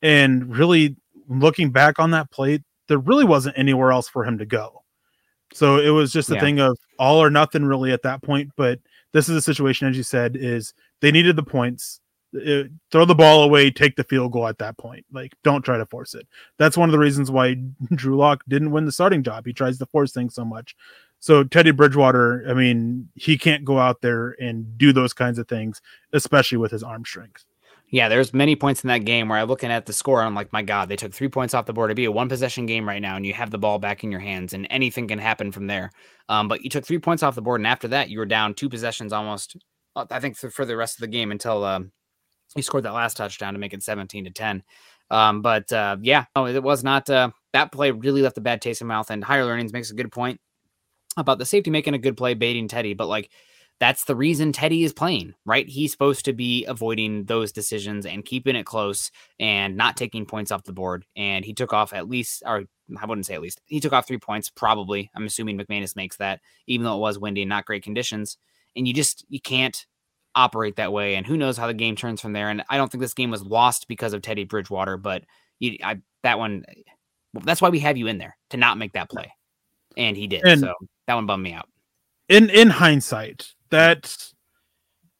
and 0.03 0.55
really 0.55 0.95
looking 1.29 1.71
back 1.71 1.99
on 1.99 2.11
that 2.11 2.29
play 2.31 2.59
there 2.87 2.97
really 2.99 3.23
wasn't 3.25 3.57
anywhere 3.57 3.91
else 3.91 4.09
for 4.09 4.25
him 4.25 4.37
to 4.37 4.45
go 4.45 4.83
so 5.53 5.77
it 5.79 5.89
was 5.89 6.11
just 6.11 6.29
a 6.31 6.35
Yeah. 6.35 6.41
thing 6.41 6.59
of 6.59 6.77
all 6.97 7.21
or 7.23 7.29
nothing 7.29 7.63
really 7.65 7.91
at 7.91 8.01
that 8.03 8.21
point 8.21 8.51
but 8.57 8.79
this 9.13 9.29
is 9.29 9.35
a 9.37 9.41
situation 9.41 9.87
as 9.87 9.95
you 9.95 10.03
said 10.03 10.35
is 10.35 10.73
they 11.01 11.11
needed 11.11 11.35
the 11.35 11.43
points 11.43 12.01
Uh, 12.35 12.65
throw 12.91 13.05
the 13.05 13.15
ball 13.15 13.41
away 13.43 13.71
take 13.71 13.95
the 13.95 14.03
field 14.03 14.31
goal 14.31 14.47
at 14.47 14.59
that 14.59 14.77
point 14.77 15.03
like 15.11 15.33
don't 15.43 15.63
try 15.63 15.77
to 15.79 15.85
force 15.87 16.13
it 16.13 16.27
that's 16.59 16.77
one 16.77 16.87
of 16.87 16.93
the 16.93 16.99
reasons 16.99 17.31
why 17.31 17.55
Drew 17.95 18.15
Lock 18.17 18.43
didn't 18.47 18.69
win 18.71 18.85
the 18.85 18.91
starting 18.91 19.23
job. 19.23 19.45
He 19.47 19.53
tries 19.53 19.79
to 19.79 19.87
force 19.87 20.11
things 20.11 20.35
so 20.35 20.45
much. 20.45 20.75
So 21.19 21.43
Teddy 21.43 21.71
Bridgewater, 21.71 22.45
I 22.47 22.53
mean, 22.53 23.09
he 23.15 23.35
can't 23.37 23.65
go 23.65 23.79
out 23.79 24.01
there 24.01 24.35
and 24.39 24.77
do 24.77 24.93
those 24.93 25.11
kinds 25.11 25.39
of 25.39 25.47
things, 25.47 25.81
especially 26.13 26.59
with 26.59 26.71
his 26.71 26.83
arm 26.83 27.03
strength. 27.03 27.45
Yeah, 27.91 28.07
there's 28.07 28.33
many 28.33 28.55
points 28.55 28.83
in 28.83 28.89
that 28.89 28.99
game 28.99 29.29
where 29.29 29.39
I'm 29.39 29.47
looking 29.47 29.71
at 29.71 29.87
the 29.87 29.93
score 29.93 30.19
and 30.19 30.27
I'm 30.27 30.35
like, 30.35 30.53
my 30.53 30.61
God, 30.61 30.89
they 30.89 30.95
took 30.95 31.11
three 31.11 31.27
points 31.27 31.55
off 31.55 31.65
the 31.65 31.73
board. 31.73 31.89
It'd 31.89 31.97
be 31.97 32.05
a 32.05 32.11
one 32.11 32.29
possession 32.29 32.67
game 32.67 32.87
right 32.87 33.01
now, 33.01 33.15
and 33.15 33.25
you 33.25 33.33
have 33.33 33.49
the 33.49 33.57
ball 33.57 33.79
back 33.79 34.03
in 34.03 34.11
your 34.11 34.19
hands, 34.19 34.53
and 34.53 34.67
anything 34.69 35.07
can 35.07 35.17
happen 35.17 35.51
from 35.51 35.65
there. 35.67 35.91
Um, 36.27 36.47
but 36.47 36.63
you 36.63 36.69
took 36.69 36.85
three 36.85 36.99
points 36.99 37.23
off 37.23 37.35
the 37.35 37.41
board, 37.41 37.61
and 37.61 37.67
after 37.67 37.87
that, 37.87 38.09
you 38.09 38.19
were 38.19 38.27
down 38.27 38.53
two 38.53 38.69
possessions 38.69 39.11
almost. 39.11 39.57
uh, 39.95 40.05
I 40.11 40.19
think 40.19 40.37
for, 40.37 40.65
the 40.65 40.77
rest 40.77 40.97
of 40.97 41.01
the 41.01 41.07
game 41.07 41.31
until 41.31 41.63
um, 41.63 41.91
he 42.55 42.61
scored 42.61 42.83
that 42.83 42.93
last 42.93 43.17
touchdown 43.17 43.53
to 43.53 43.59
make 43.59 43.73
it 43.73 43.83
17 43.83 44.25
to 44.25 44.31
10. 44.31 44.63
Um, 45.11 45.41
but 45.41 45.71
uh, 45.73 45.97
yeah, 46.01 46.25
no, 46.35 46.45
it 46.45 46.61
was 46.61 46.83
not 46.83 47.09
uh, 47.09 47.31
that 47.53 47.71
play 47.71 47.91
really 47.91 48.21
left 48.21 48.37
a 48.37 48.41
bad 48.41 48.61
taste 48.61 48.81
in 48.81 48.87
my 48.87 48.95
mouth. 48.95 49.09
And 49.09 49.23
higher 49.23 49.45
learnings 49.45 49.73
makes 49.73 49.89
a 49.89 49.95
good 49.95 50.11
point 50.11 50.39
about 51.17 51.39
the 51.39 51.45
safety 51.45 51.71
making 51.71 51.95
a 51.95 51.99
good 51.99 52.15
play, 52.17 52.35
baiting 52.35 52.67
Teddy, 52.67 52.93
but 52.93 53.07
like 53.07 53.31
that's 53.79 54.03
the 54.03 54.15
reason 54.15 54.51
Teddy 54.51 54.83
is 54.83 54.91
playing, 54.91 55.33
right? 55.45 55.67
He's 55.67 55.91
supposed 55.91 56.25
to 56.25 56.33
be 56.33 56.65
avoiding 56.65 57.25
those 57.25 57.51
decisions 57.51 58.05
and 58.05 58.25
keeping 58.25 58.55
it 58.55 58.65
close 58.65 59.09
and 59.39 59.77
not 59.77 59.95
taking 59.95 60.25
points 60.25 60.51
off 60.51 60.65
the 60.65 60.73
board. 60.73 61.05
And 61.15 61.45
he 61.45 61.53
took 61.53 61.71
off 61.71 61.93
at 61.93 62.09
least, 62.09 62.43
or 62.45 62.63
I 62.99 63.05
wouldn't 63.05 63.25
say 63.25 63.35
at 63.35 63.41
least, 63.41 63.61
he 63.65 63.79
took 63.79 63.93
off 63.93 64.07
three 64.07 64.17
points, 64.17 64.49
probably. 64.49 65.09
I'm 65.15 65.25
assuming 65.25 65.57
McManus 65.57 65.95
makes 65.95 66.17
that, 66.17 66.41
even 66.67 66.83
though 66.83 66.97
it 66.97 66.99
was 66.99 67.17
windy 67.17 67.43
and 67.43 67.49
not 67.49 67.65
great 67.65 67.83
conditions. 67.83 68.37
And 68.75 68.87
you 68.87 68.93
just, 68.93 69.25
you 69.29 69.39
can't 69.39 69.85
operate 70.35 70.75
that 70.75 70.91
way. 70.91 71.15
And 71.15 71.25
who 71.25 71.37
knows 71.37 71.57
how 71.57 71.67
the 71.67 71.73
game 71.73 71.95
turns 71.95 72.19
from 72.19 72.33
there. 72.33 72.49
And 72.49 72.63
I 72.69 72.77
don't 72.77 72.91
think 72.91 73.01
this 73.01 73.13
game 73.13 73.31
was 73.31 73.43
lost 73.43 73.87
because 73.87 74.13
of 74.13 74.21
Teddy 74.21 74.43
Bridgewater, 74.43 74.97
but 74.97 75.23
you, 75.59 75.77
I, 75.83 76.01
that 76.23 76.37
one, 76.37 76.65
well, 77.33 77.43
that's 77.45 77.61
why 77.61 77.69
we 77.69 77.79
have 77.79 77.97
you 77.97 78.07
in 78.07 78.17
there 78.17 78.37
to 78.49 78.57
not 78.57 78.77
make 78.77 78.93
that 78.93 79.09
play. 79.09 79.31
And 79.95 80.17
he 80.17 80.27
did. 80.27 80.43
And- 80.43 80.59
so 80.59 80.73
that 81.07 81.15
one 81.15 81.25
bummed 81.25 81.43
me 81.43 81.53
out. 81.53 81.67
In 82.27 82.51
in 82.51 82.69
hindsight, 82.69 83.55
that 83.71 84.31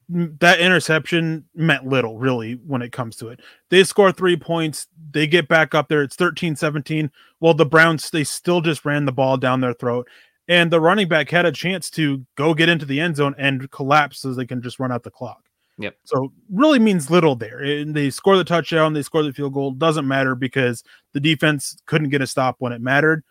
that 0.09 0.59
interception 0.59 1.45
meant 1.53 1.85
little 1.85 2.17
really 2.17 2.53
when 2.53 2.81
it 2.81 2.91
comes 2.91 3.15
to 3.17 3.27
it. 3.27 3.41
They 3.69 3.83
score 3.83 4.11
three 4.11 4.37
points, 4.37 4.87
they 5.11 5.27
get 5.27 5.47
back 5.47 5.75
up 5.75 5.87
there. 5.87 6.01
It's 6.01 6.15
13 6.15 6.55
17. 6.55 7.11
Well, 7.39 7.53
the 7.53 7.65
Browns, 7.65 8.09
they 8.09 8.23
still 8.23 8.61
just 8.61 8.85
ran 8.85 9.05
the 9.05 9.11
ball 9.11 9.37
down 9.37 9.61
their 9.61 9.73
throat. 9.73 10.07
And 10.47 10.71
the 10.71 10.81
running 10.81 11.07
back 11.07 11.29
had 11.29 11.45
a 11.45 11.51
chance 11.51 11.91
to 11.91 12.25
go 12.35 12.55
get 12.55 12.69
into 12.69 12.85
the 12.85 12.99
end 12.99 13.17
zone 13.17 13.35
and 13.37 13.69
collapse 13.69 14.19
so 14.19 14.33
they 14.33 14.47
can 14.47 14.63
just 14.63 14.79
run 14.79 14.91
out 14.91 15.03
the 15.03 15.11
clock. 15.11 15.43
Yep. 15.77 15.95
So 16.05 16.33
really 16.51 16.79
means 16.79 17.11
little 17.11 17.35
there. 17.35 17.59
And 17.59 17.95
they 17.95 18.09
score 18.09 18.35
the 18.35 18.43
touchdown, 18.43 18.93
they 18.93 19.03
score 19.03 19.21
the 19.21 19.31
field 19.31 19.53
goal. 19.53 19.71
Doesn't 19.71 20.07
matter 20.07 20.33
because 20.33 20.83
the 21.13 21.19
defense 21.19 21.77
couldn't 21.85 22.09
get 22.09 22.23
a 22.23 22.27
stop 22.27 22.55
when 22.57 22.73
it 22.73 22.81
mattered. 22.81 23.23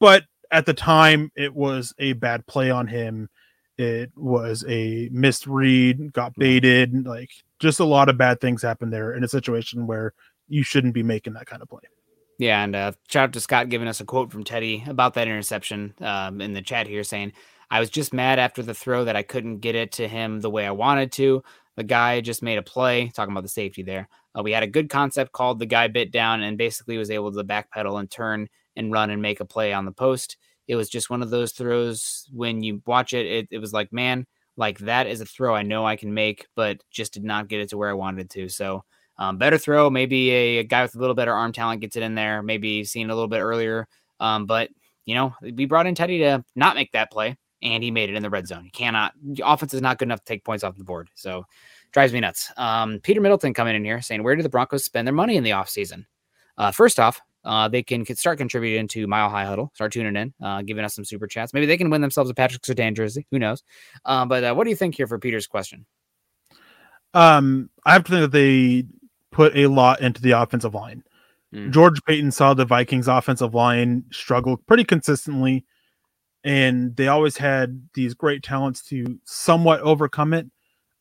But 0.00 0.24
at 0.50 0.66
the 0.66 0.74
time, 0.74 1.30
it 1.36 1.54
was 1.54 1.94
a 1.98 2.14
bad 2.14 2.44
play 2.46 2.70
on 2.70 2.88
him 2.88 3.28
it 3.80 4.10
was 4.16 4.64
a 4.68 5.08
misread, 5.12 6.12
got 6.12 6.34
baited, 6.34 7.06
like 7.06 7.30
just 7.58 7.80
a 7.80 7.84
lot 7.84 8.08
of 8.08 8.18
bad 8.18 8.40
things 8.40 8.62
happened 8.62 8.92
there 8.92 9.14
in 9.14 9.24
a 9.24 9.28
situation 9.28 9.86
where 9.86 10.12
you 10.48 10.62
shouldn't 10.62 10.94
be 10.94 11.02
making 11.02 11.34
that 11.34 11.46
kind 11.46 11.62
of 11.62 11.68
play. 11.68 11.80
Yeah, 12.38 12.64
and 12.64 12.74
uh, 12.74 12.92
shout 13.08 13.24
out 13.24 13.32
to 13.34 13.40
Scott 13.40 13.68
giving 13.68 13.88
us 13.88 14.00
a 14.00 14.04
quote 14.04 14.32
from 14.32 14.44
Teddy 14.44 14.82
about 14.86 15.14
that 15.14 15.28
interception 15.28 15.94
um, 16.00 16.40
in 16.40 16.54
the 16.54 16.62
chat 16.62 16.86
here, 16.86 17.04
saying, 17.04 17.32
"I 17.70 17.80
was 17.80 17.90
just 17.90 18.14
mad 18.14 18.38
after 18.38 18.62
the 18.62 18.74
throw 18.74 19.04
that 19.04 19.16
I 19.16 19.22
couldn't 19.22 19.58
get 19.58 19.74
it 19.74 19.92
to 19.92 20.08
him 20.08 20.40
the 20.40 20.50
way 20.50 20.66
I 20.66 20.70
wanted 20.70 21.12
to. 21.12 21.42
The 21.76 21.84
guy 21.84 22.20
just 22.20 22.42
made 22.42 22.58
a 22.58 22.62
play, 22.62 23.08
talking 23.08 23.32
about 23.32 23.42
the 23.42 23.48
safety 23.48 23.82
there. 23.82 24.08
Uh, 24.36 24.42
we 24.42 24.52
had 24.52 24.62
a 24.62 24.66
good 24.66 24.88
concept 24.88 25.32
called. 25.32 25.58
The 25.58 25.66
guy 25.66 25.88
bit 25.88 26.10
down 26.12 26.42
and 26.42 26.56
basically 26.56 26.96
was 26.96 27.10
able 27.10 27.32
to 27.32 27.44
backpedal 27.44 27.98
and 28.00 28.10
turn 28.10 28.48
and 28.76 28.92
run 28.92 29.10
and 29.10 29.20
make 29.20 29.40
a 29.40 29.44
play 29.44 29.72
on 29.72 29.84
the 29.84 29.92
post. 29.92 30.36
It 30.70 30.76
was 30.76 30.88
just 30.88 31.10
one 31.10 31.20
of 31.20 31.30
those 31.30 31.50
throws 31.50 32.28
when 32.32 32.62
you 32.62 32.80
watch 32.86 33.12
it, 33.12 33.26
it, 33.26 33.48
it 33.50 33.58
was 33.58 33.72
like, 33.72 33.92
man, 33.92 34.24
like 34.56 34.78
that 34.78 35.08
is 35.08 35.20
a 35.20 35.26
throw 35.26 35.52
I 35.52 35.64
know 35.64 35.84
I 35.84 35.96
can 35.96 36.14
make, 36.14 36.46
but 36.54 36.80
just 36.92 37.12
did 37.12 37.24
not 37.24 37.48
get 37.48 37.60
it 37.60 37.70
to 37.70 37.76
where 37.76 37.90
I 37.90 37.94
wanted 37.94 38.30
to. 38.30 38.48
So, 38.48 38.84
um, 39.18 39.36
better 39.36 39.58
throw. 39.58 39.90
Maybe 39.90 40.30
a, 40.30 40.58
a, 40.58 40.62
guy 40.62 40.82
with 40.82 40.94
a 40.94 40.98
little 40.98 41.16
better 41.16 41.34
arm 41.34 41.52
talent 41.52 41.80
gets 41.80 41.96
it 41.96 42.04
in 42.04 42.14
there. 42.14 42.40
Maybe 42.40 42.84
seen 42.84 43.10
a 43.10 43.14
little 43.14 43.26
bit 43.26 43.40
earlier. 43.40 43.88
Um, 44.20 44.46
but 44.46 44.70
you 45.06 45.16
know, 45.16 45.34
we 45.42 45.66
brought 45.66 45.88
in 45.88 45.96
Teddy 45.96 46.20
to 46.20 46.44
not 46.54 46.76
make 46.76 46.92
that 46.92 47.10
play, 47.10 47.36
and 47.62 47.82
he 47.82 47.90
made 47.90 48.08
it 48.08 48.14
in 48.14 48.22
the 48.22 48.30
red 48.30 48.46
zone. 48.46 48.64
You 48.64 48.70
cannot. 48.70 49.12
The 49.22 49.42
offense 49.44 49.74
is 49.74 49.82
not 49.82 49.98
good 49.98 50.06
enough 50.06 50.20
to 50.20 50.24
take 50.24 50.44
points 50.44 50.62
off 50.62 50.76
the 50.76 50.84
board. 50.84 51.10
So, 51.16 51.44
drives 51.90 52.12
me 52.12 52.20
nuts. 52.20 52.52
Um, 52.56 53.00
Peter 53.02 53.20
Middleton 53.20 53.54
coming 53.54 53.74
in 53.74 53.84
here 53.84 54.00
saying, 54.00 54.22
where 54.22 54.36
do 54.36 54.42
the 54.44 54.48
Broncos 54.48 54.84
spend 54.84 55.06
their 55.06 55.14
money 55.14 55.36
in 55.36 55.42
the 55.42 55.50
offseason? 55.50 56.06
Uh, 56.56 56.70
first 56.70 57.00
off, 57.00 57.20
uh, 57.44 57.68
they 57.68 57.82
can 57.82 58.04
start 58.16 58.38
contributing 58.38 58.88
to 58.88 59.06
Mile 59.06 59.30
High 59.30 59.44
Huddle, 59.44 59.70
start 59.74 59.92
tuning 59.92 60.16
in, 60.16 60.34
uh, 60.42 60.62
giving 60.62 60.84
us 60.84 60.94
some 60.94 61.04
super 61.04 61.26
chats. 61.26 61.54
Maybe 61.54 61.66
they 61.66 61.76
can 61.76 61.90
win 61.90 62.00
themselves 62.00 62.30
a 62.30 62.34
Patrick 62.34 62.62
Surtain 62.62 62.94
jersey. 62.94 63.26
Who 63.30 63.38
knows? 63.38 63.62
Uh, 64.04 64.26
but 64.26 64.44
uh, 64.44 64.54
what 64.54 64.64
do 64.64 64.70
you 64.70 64.76
think 64.76 64.94
here 64.94 65.06
for 65.06 65.18
Peter's 65.18 65.46
question? 65.46 65.86
Um, 67.14 67.70
I 67.84 67.94
have 67.94 68.04
to 68.04 68.10
think 68.10 68.22
that 68.22 68.32
they 68.32 68.84
put 69.30 69.56
a 69.56 69.66
lot 69.66 70.00
into 70.00 70.20
the 70.20 70.32
offensive 70.32 70.74
line. 70.74 71.02
Mm. 71.54 71.70
George 71.72 72.02
Paton 72.04 72.30
saw 72.30 72.54
the 72.54 72.64
Vikings 72.64 73.08
offensive 73.08 73.54
line 73.54 74.04
struggle 74.12 74.56
pretty 74.56 74.84
consistently, 74.84 75.64
and 76.44 76.94
they 76.96 77.08
always 77.08 77.38
had 77.38 77.88
these 77.94 78.14
great 78.14 78.42
talents 78.42 78.82
to 78.84 79.18
somewhat 79.24 79.80
overcome 79.80 80.32
it. 80.32 80.46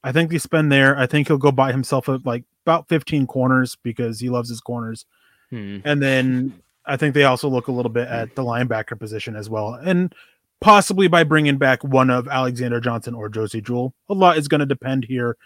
I 0.04 0.12
think 0.12 0.32
they 0.32 0.38
spend 0.38 0.72
there. 0.72 0.98
I 0.98 1.06
think 1.06 1.28
he'll 1.28 1.38
go 1.38 1.52
buy 1.52 1.72
himself 1.72 2.08
a, 2.08 2.20
like 2.24 2.46
about 2.66 2.88
15 2.88 3.28
corners 3.28 3.78
because 3.84 4.20
he 4.20 4.30
loves 4.30 4.50
his 4.50 4.62
corners. 4.62 5.06
Hmm. 5.50 5.80
And 5.84 6.02
then 6.02 6.62
I 6.86 6.98
think 6.98 7.14
they 7.14 7.24
also 7.24 7.50
look 7.50 7.68
a 7.68 7.72
little 7.72 7.92
bit 7.92 8.08
at 8.08 8.36
the 8.36 8.44
linebacker 8.44 9.00
position 9.00 9.36
as 9.36 9.50
well. 9.50 9.74
And 9.74 10.14
possibly 10.62 11.08
by 11.08 11.24
bringing 11.24 11.58
back 11.58 11.84
one 11.84 12.10
of 12.10 12.28
Alexander 12.28 12.80
Johnson 12.80 13.14
or 13.14 13.30
Josey 13.30 13.62
Jewell. 13.62 13.94
A 14.10 14.14
lot 14.14 14.38
is 14.38 14.48
going 14.48 14.60
to 14.60 14.66
depend 14.66 15.06
here 15.06 15.38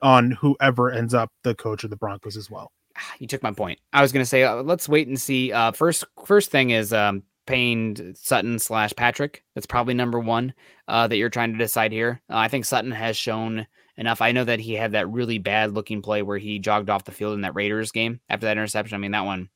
on 0.00 0.32
whoever 0.32 0.90
ends 0.90 1.14
up 1.14 1.30
the 1.44 1.54
coach 1.54 1.84
of 1.84 1.90
the 1.90 1.96
Broncos 1.96 2.36
as 2.36 2.50
well. 2.50 2.72
You 3.18 3.26
took 3.26 3.42
my 3.42 3.52
point. 3.52 3.78
I 3.92 4.02
was 4.02 4.12
going 4.12 4.22
to 4.22 4.28
say 4.28 4.44
uh, 4.44 4.62
let's 4.62 4.88
wait 4.88 5.08
and 5.08 5.20
see. 5.20 5.52
Uh, 5.52 5.72
first, 5.72 6.04
first 6.26 6.50
thing 6.50 6.70
is 6.70 6.92
um, 6.92 7.22
Payne 7.46 8.14
Sutton 8.14 8.58
slash 8.58 8.92
Patrick. 8.96 9.44
That's 9.54 9.66
probably 9.66 9.94
number 9.94 10.18
one 10.18 10.52
uh, 10.88 11.08
that 11.08 11.16
you're 11.16 11.30
trying 11.30 11.52
to 11.52 11.58
decide 11.58 11.92
here. 11.92 12.20
Uh, 12.28 12.36
I 12.36 12.48
think 12.48 12.64
Sutton 12.64 12.90
has 12.90 13.16
shown 13.16 13.66
enough. 13.96 14.20
I 14.20 14.32
know 14.32 14.44
that 14.44 14.60
he 14.60 14.74
had 14.74 14.92
that 14.92 15.08
really 15.08 15.38
bad 15.38 15.72
looking 15.72 16.02
play 16.02 16.22
where 16.22 16.38
he 16.38 16.58
jogged 16.58 16.90
off 16.90 17.04
the 17.04 17.12
field 17.12 17.34
in 17.34 17.42
that 17.42 17.54
Raiders 17.54 17.92
game 17.92 18.20
after 18.28 18.46
that 18.46 18.58
interception. 18.58 18.94
I 18.94 18.98
mean, 18.98 19.12
that 19.12 19.24
one 19.24 19.48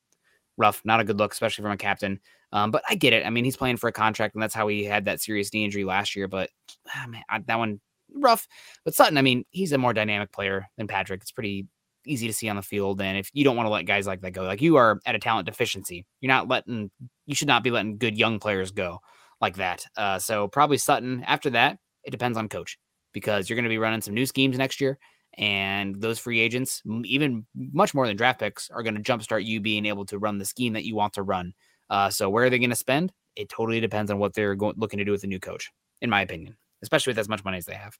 rough, 0.57 0.81
not 0.83 0.99
a 0.99 1.03
good 1.03 1.17
look, 1.17 1.31
especially 1.31 1.63
from 1.63 1.71
a 1.71 1.77
captain. 1.77 2.19
Um, 2.51 2.71
but 2.71 2.83
I 2.89 2.95
get 2.95 3.13
it. 3.13 3.25
I 3.25 3.29
mean, 3.29 3.45
he's 3.45 3.57
playing 3.57 3.77
for 3.77 3.87
a 3.87 3.93
contract, 3.93 4.35
and 4.35 4.41
that's 4.41 4.53
how 4.53 4.67
he 4.67 4.83
had 4.83 5.05
that 5.05 5.21
serious 5.21 5.53
knee 5.53 5.65
injury 5.65 5.83
last 5.83 6.15
year. 6.15 6.27
But 6.27 6.49
ah, 6.95 7.05
man, 7.07 7.23
I, 7.29 7.39
that 7.47 7.59
one 7.59 7.79
rough. 8.13 8.47
But 8.85 8.95
Sutton, 8.95 9.17
I 9.17 9.21
mean, 9.21 9.45
he's 9.51 9.71
a 9.71 9.77
more 9.77 9.93
dynamic 9.93 10.31
player 10.31 10.67
than 10.77 10.87
Patrick. 10.87 11.21
It's 11.21 11.31
pretty 11.31 11.67
easy 12.05 12.27
to 12.27 12.33
see 12.33 12.47
on 12.49 12.55
the 12.55 12.61
field. 12.61 13.01
And 13.01 13.17
if 13.17 13.29
you 13.33 13.43
don't 13.43 13.57
want 13.57 13.67
to 13.67 13.71
let 13.71 13.85
guys 13.85 14.07
like 14.07 14.21
that 14.21 14.31
go, 14.31 14.43
like 14.43 14.61
you 14.61 14.77
are 14.77 14.99
at 15.05 15.15
a 15.15 15.19
talent 15.19 15.45
deficiency, 15.45 16.05
you're 16.21 16.29
not 16.29 16.47
letting, 16.47 16.89
you 17.25 17.35
should 17.35 17.49
not 17.49 17.63
be 17.63 17.71
letting 17.71 17.97
good 17.97 18.17
young 18.17 18.39
players 18.39 18.71
go 18.71 18.99
like 19.41 19.57
that. 19.57 19.85
Uh, 19.97 20.17
so 20.17 20.47
probably 20.47 20.77
Sutton. 20.77 21.23
After 21.25 21.49
that, 21.51 21.77
it 22.03 22.11
depends 22.11 22.37
on 22.37 22.47
coach 22.49 22.77
because 23.13 23.49
you're 23.49 23.55
going 23.55 23.63
to 23.63 23.69
be 23.69 23.77
running 23.77 24.01
some 24.01 24.13
new 24.13 24.25
schemes 24.25 24.57
next 24.57 24.79
year. 24.79 24.97
And 25.37 26.01
those 26.01 26.17
free 26.17 26.39
agents, 26.39 26.81
even 27.03 27.45
much 27.55 27.93
more 27.93 28.07
than 28.07 28.17
draft 28.17 28.39
picks, 28.39 28.69
are 28.71 28.81
going 28.81 28.95
to 28.95 29.01
jumpstart 29.01 29.45
you 29.45 29.59
being 29.59 29.85
able 29.85 30.05
to 30.07 30.17
run 30.17 30.39
the 30.39 30.45
scheme 30.45 30.73
that 30.73 30.85
you 30.85 30.95
want 30.95 31.13
to 31.13 31.23
run. 31.23 31.53
Uh, 31.89 32.09
so 32.09 32.29
where 32.29 32.45
are 32.45 32.49
they 32.49 32.59
going 32.59 32.71
to 32.71 32.75
spend? 32.75 33.13
It 33.35 33.49
totally 33.49 33.79
depends 33.79 34.09
on 34.09 34.17
what 34.17 34.33
they're 34.33 34.55
go- 34.55 34.73
looking 34.77 34.97
to 34.97 35.05
do 35.05 35.11
with 35.11 35.21
the 35.21 35.27
new 35.27 35.39
coach, 35.39 35.71
in 36.01 36.09
my 36.09 36.21
opinion, 36.21 36.57
especially 36.81 37.11
with 37.11 37.19
as 37.19 37.29
much 37.29 37.45
money 37.45 37.57
as 37.57 37.65
they 37.65 37.75
have. 37.75 37.95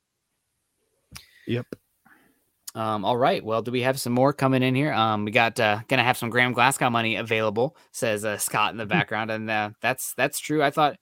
Yep. 1.46 1.68
Um, 2.76 3.06
all 3.06 3.18
right. 3.18 3.44
Well, 3.44 3.62
do 3.62 3.72
we 3.72 3.82
have 3.82 4.00
some 4.00 4.14
more 4.14 4.34
coming 4.34 4.62
in 4.62 4.76
here? 4.76 4.94
Um, 4.94 5.26
we 5.26 5.32
got 5.32 5.60
uh, 5.60 5.80
gonna 5.88 6.04
have 6.04 6.18
some 6.18 6.30
Graham 6.30 6.54
Glasgow 6.54 6.90
money 6.90 7.16
available, 7.16 7.76
says 7.92 8.24
uh, 8.24 8.38
Scott 8.38 8.72
in 8.72 8.78
the 8.78 8.84
hmm. 8.84 8.90
background, 8.90 9.32
and 9.32 9.50
uh, 9.50 9.72
that's 9.82 10.14
that's 10.16 10.40
true. 10.40 10.62
I 10.62 10.70
thought 10.70 10.98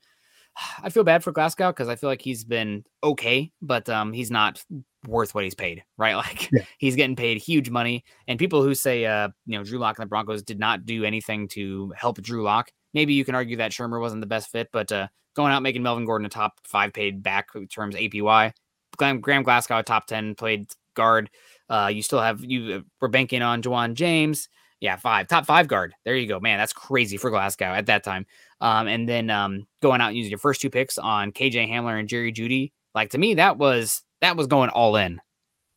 I 0.84 0.90
feel 0.90 1.04
bad 1.04 1.24
for 1.24 1.32
Glasgow 1.32 1.72
because 1.72 1.90
I 1.90 1.96
feel 1.96 2.10
like 2.10 2.22
he's 2.22 2.46
been 2.46 2.86
okay, 3.04 3.52
but 3.62 3.90
um, 3.90 4.14
he's 4.14 4.32
not 4.32 4.64
worth 5.08 5.36
what 5.36 5.44
he's 5.44 5.56
paid, 5.56 5.84
right? 5.98 6.16
Like 6.16 6.52
yeah. 6.52 6.64
he's 6.78 6.96
getting 6.96 7.16
paid 7.16 7.38
huge 7.38 7.70
money. 7.70 8.04
And 8.28 8.40
people 8.40 8.64
who 8.64 8.76
say, 8.76 9.06
uh, 9.06 9.30
you 9.46 9.58
know, 9.58 9.64
Drew 9.64 9.80
Lock 9.80 9.98
and 9.98 10.06
the 10.06 10.10
Broncos 10.10 10.44
did 10.44 10.60
not 10.60 10.86
do 10.86 11.04
anything 11.04 11.48
to 11.50 11.94
help 11.96 12.22
Drew 12.22 12.44
Lock, 12.44 12.72
maybe 12.94 13.14
you 13.14 13.26
can 13.26 13.36
argue 13.36 13.58
that 13.58 13.72
Shurmur 13.72 14.00
wasn't 14.00 14.22
the 14.22 14.28
best 14.28 14.50
fit, 14.50 14.70
but 14.72 14.92
uh, 14.92 15.08
going 15.36 15.52
out 15.52 15.62
making 15.62 15.84
Melvin 15.84 16.06
Gordon 16.06 16.26
a 16.26 16.30
top 16.30 16.54
five 16.64 16.94
paid 16.94 17.22
back 17.22 17.50
in 17.54 17.68
terms 17.68 17.96
APY, 17.96 18.54
Graham, 18.98 19.20
Graham 19.20 19.44
Glasgow 19.44 19.80
a 19.80 19.84
top 19.84 20.08
ten 20.08 20.34
played 20.34 20.68
guard. 20.96 21.30
Uh, 21.70 21.92
you 21.94 22.02
still 22.02 22.22
have 22.22 22.44
you 22.44 22.76
uh, 22.76 22.80
were 23.02 23.08
banking 23.08 23.42
on 23.42 23.62
Ja'Wuan 23.62 23.94
James. 23.94 24.50
Yeah, 24.80 24.98
five 24.98 25.28
top 25.28 25.46
five 25.46 25.68
guard. 25.68 25.94
There 26.06 26.16
you 26.16 26.28
go, 26.28 26.40
man. 26.40 26.58
That's 26.58 26.74
crazy 26.74 27.18
for 27.18 27.30
Glasgow 27.30 27.66
at 27.66 27.86
that 27.86 28.04
time. 28.04 28.26
Um, 28.62 28.88
and 28.88 29.08
then 29.08 29.30
um, 29.30 29.68
going 29.82 30.02
out 30.02 30.10
and 30.10 30.18
using 30.18 30.32
your 30.32 30.40
first 30.40 30.62
two 30.62 30.70
picks 30.70 30.98
on 30.98 31.32
KJ 31.32 31.70
Hamler 31.70 32.00
and 32.00 32.10
Jerry 32.10 32.32
Jeudy. 32.32 32.72
Like 32.94 33.10
to 33.12 33.18
me, 33.18 33.36
that 33.36 33.58
was 33.58 34.04
that 34.26 34.36
was 34.36 34.48
going 34.48 34.70
all 34.72 34.96
in 34.96 35.22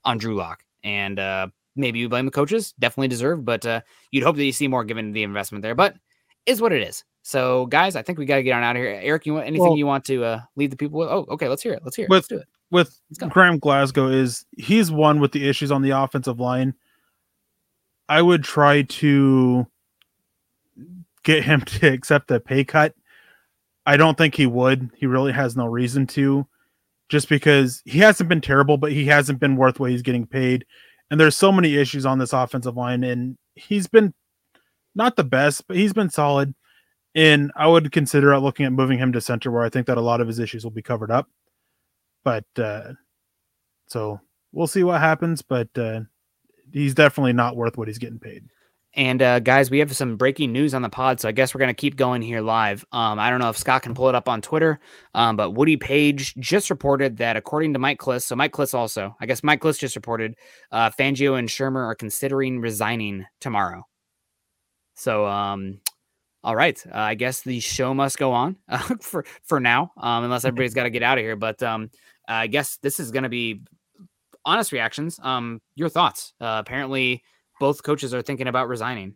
on 0.05 0.19
Drew 0.19 0.35
Lock. 0.35 0.65
And 0.83 1.19
uh, 1.19 1.49
maybe 1.77 1.99
you 1.99 2.09
blame 2.09 2.25
the 2.25 2.31
coaches, 2.31 2.73
definitely 2.79 3.09
deserved, 3.09 3.45
but 3.45 3.65
uh, 3.67 3.83
you'd 4.11 4.25
hope 4.25 4.37
that 4.37 4.45
you 4.45 4.53
see 4.53 4.69
more 4.69 4.85
given 4.85 5.13
the 5.13 5.23
investment 5.23 5.63
there. 5.63 5.75
But 5.75 5.97
is 6.47 6.61
what 6.61 6.73
it 6.73 6.83
is. 6.83 7.05
So, 7.23 7.67
guys, 7.67 7.95
I 7.95 8.01
think 8.01 8.19
we 8.19 8.25
got 8.25 8.37
to 8.37 8.43
get 8.43 8.53
on 8.53 8.63
out 8.63 8.75
of 8.75 8.81
here. 8.81 8.99
Erick, 9.03 9.27
you 9.27 9.35
want 9.35 9.47
anything 9.47 9.67
well, 9.67 9.77
you 9.77 9.87
want 9.87 10.05
to 10.07 10.25
uh, 10.25 10.41
lead 10.57 10.71
the 10.71 10.77
people 10.77 10.99
with? 10.99 11.09
Oh, 11.11 11.27
okay, 11.31 11.47
let's 11.49 11.63
hear 11.63 11.75
it. 11.75 11.83
Let's 11.85 11.95
hear 11.95 12.07
it. 12.07 12.11
With, 12.11 12.17
let's 12.17 12.29
do 12.29 12.39
it. 12.39 12.49
With 12.71 12.99
Graham 13.31 13.59
Glasgow 13.59 14.09
is 14.09 14.47
he's 14.57 14.91
one 14.91 15.21
with 15.21 15.33
the 15.33 15.47
issues 15.47 15.71
on 15.71 15.83
the 15.83 15.91
offensive 15.91 16.41
line. 16.41 16.75
I 18.09 18.23
would 18.23 18.45
try 18.45 18.83
to 18.83 19.67
get 21.23 21.45
him 21.45 21.61
to 21.67 21.93
accept 21.93 22.31
a 22.31 22.41
pay 22.41 22.65
cut. 22.65 22.95
I 23.85 23.99
don't 23.99 24.17
think 24.17 24.35
he 24.35 24.47
would. 24.47 24.91
He 24.97 25.05
really 25.05 25.33
has 25.33 25.55
no 25.55 25.67
reason 25.67 26.07
to 26.09 26.47
just 27.09 27.29
because 27.29 27.83
he 27.85 27.99
hasn't 27.99 28.29
been 28.29 28.41
terrible, 28.41 28.77
but 28.77 28.93
he 28.93 29.07
hasn't 29.07 29.41
been 29.41 29.57
worth 29.57 29.81
what 29.81 29.91
he's 29.91 30.03
getting 30.03 30.27
paid. 30.27 30.67
And 31.11 31.19
there's 31.19 31.37
so 31.37 31.51
many 31.51 31.77
issues 31.77 32.05
on 32.05 32.19
this 32.19 32.33
offensive 32.33 32.77
line, 32.77 33.03
and 33.03 33.37
he's 33.55 33.87
been 33.87 34.13
not 34.95 35.17
the 35.17 35.25
best, 35.25 35.67
but 35.67 35.77
he's 35.77 35.93
been 35.93 36.11
solid. 36.11 36.55
And 37.15 37.51
I 37.57 37.67
would 37.67 37.91
consider 37.93 38.39
looking 38.39 38.67
at 38.67 38.73
moving 38.73 38.99
him 38.99 39.13
to 39.13 39.21
center, 39.21 39.51
where 39.51 39.63
I 39.63 39.71
think 39.71 39.87
that 39.87 39.97
a 39.97 40.03
lot 40.03 40.21
of 40.21 40.27
his 40.27 40.39
issues 40.39 40.65
will 40.65 40.71
be 40.71 40.83
covered 40.83 41.11
up. 41.11 41.29
But 42.25 42.45
uh, 42.57 42.93
so 43.87 44.21
we'll 44.53 44.67
see 44.67 44.83
what 44.85 45.01
happens. 45.01 45.41
But 45.41 45.69
uh, 45.79 46.01
he's 46.73 46.95
definitely 46.95 47.33
not 47.33 47.57
worth 47.57 47.79
what 47.79 47.89
he's 47.89 47.99
getting 47.99 48.19
paid. 48.19 48.45
And 48.99 49.23
uh, 49.23 49.39
guys, 49.39 49.71
we 49.71 49.79
have 49.79 49.95
some 49.95 50.17
breaking 50.17 50.53
news 50.53 50.75
on 50.75 50.83
the 50.83 50.89
pod, 50.89 51.21
so 51.21 51.29
I 51.29 51.33
guess 51.33 51.55
we're 51.55 51.61
going 51.61 51.69
to 51.69 51.75
keep 51.75 51.95
going 51.95 52.21
here 52.21 52.41
live. 52.41 52.85
Um, 52.91 53.21
I 53.21 53.31
don't 53.31 53.39
know 53.39 53.49
if 53.49 53.57
Scott 53.57 53.83
can 53.83 53.95
pull 53.95 54.09
it 54.09 54.17
up 54.17 54.29
on 54.29 54.43
Twitter, 54.43 54.81
um, 55.15 55.37
but 55.37 55.53
Woody 55.53 55.77
Paige 55.77 56.35
just 56.35 56.69
reported 56.69 57.19
that 57.19 57.37
according 57.37 57.75
to 57.75 57.79
Mike 57.79 58.01
Klis, 58.01 58.23
so 58.25 58.35
Mike 58.35 58.51
Klis 58.51 58.75
also, 58.75 59.15
I 59.21 59.27
guess 59.27 59.45
Mike 59.45 59.61
Klis 59.61 59.79
just 59.79 59.95
reported, 59.95 60.35
uh, 60.73 60.91
Fangio 60.91 61.39
and 61.39 61.49
Shurmur 61.49 61.87
are 61.87 61.95
considering 61.95 62.61
resigning 62.61 63.25
tomorrow. 63.41 63.85
So, 64.97 65.27
um, 65.27 65.81
all 66.43 66.57
right, 66.57 66.85
uh, 66.89 66.99
I 66.99 67.15
guess 67.15 67.43
the 67.43 67.61
show 67.61 67.95
must 67.95 68.19
go 68.19 68.33
on 68.33 68.57
uh, 68.69 68.97
for 69.01 69.25
for 69.45 69.61
now, 69.61 69.93
um, 69.97 70.25
unless 70.25 70.45
everybody's 70.45 70.75
got 70.75 70.85
to 70.85 70.91
get 70.91 71.05
out 71.05 71.19
of 71.19 71.23
here. 71.23 71.37
But 71.37 71.63
um, 71.63 71.91
I 72.27 72.49
guess 72.49 72.79
this 72.83 72.99
is 72.99 73.13
going 73.13 73.23
to 73.23 73.29
be 73.29 73.61
honest 74.45 74.73
reactions. 74.73 75.21
Um, 75.23 75.61
your 75.77 75.89
thoughts. 75.89 76.33
Uh, 76.41 76.61
apparently, 76.67 77.23
both 77.61 77.83
coaches 77.83 78.15
are 78.15 78.23
thinking 78.23 78.49
about 78.49 78.69
resigning. 78.69 79.15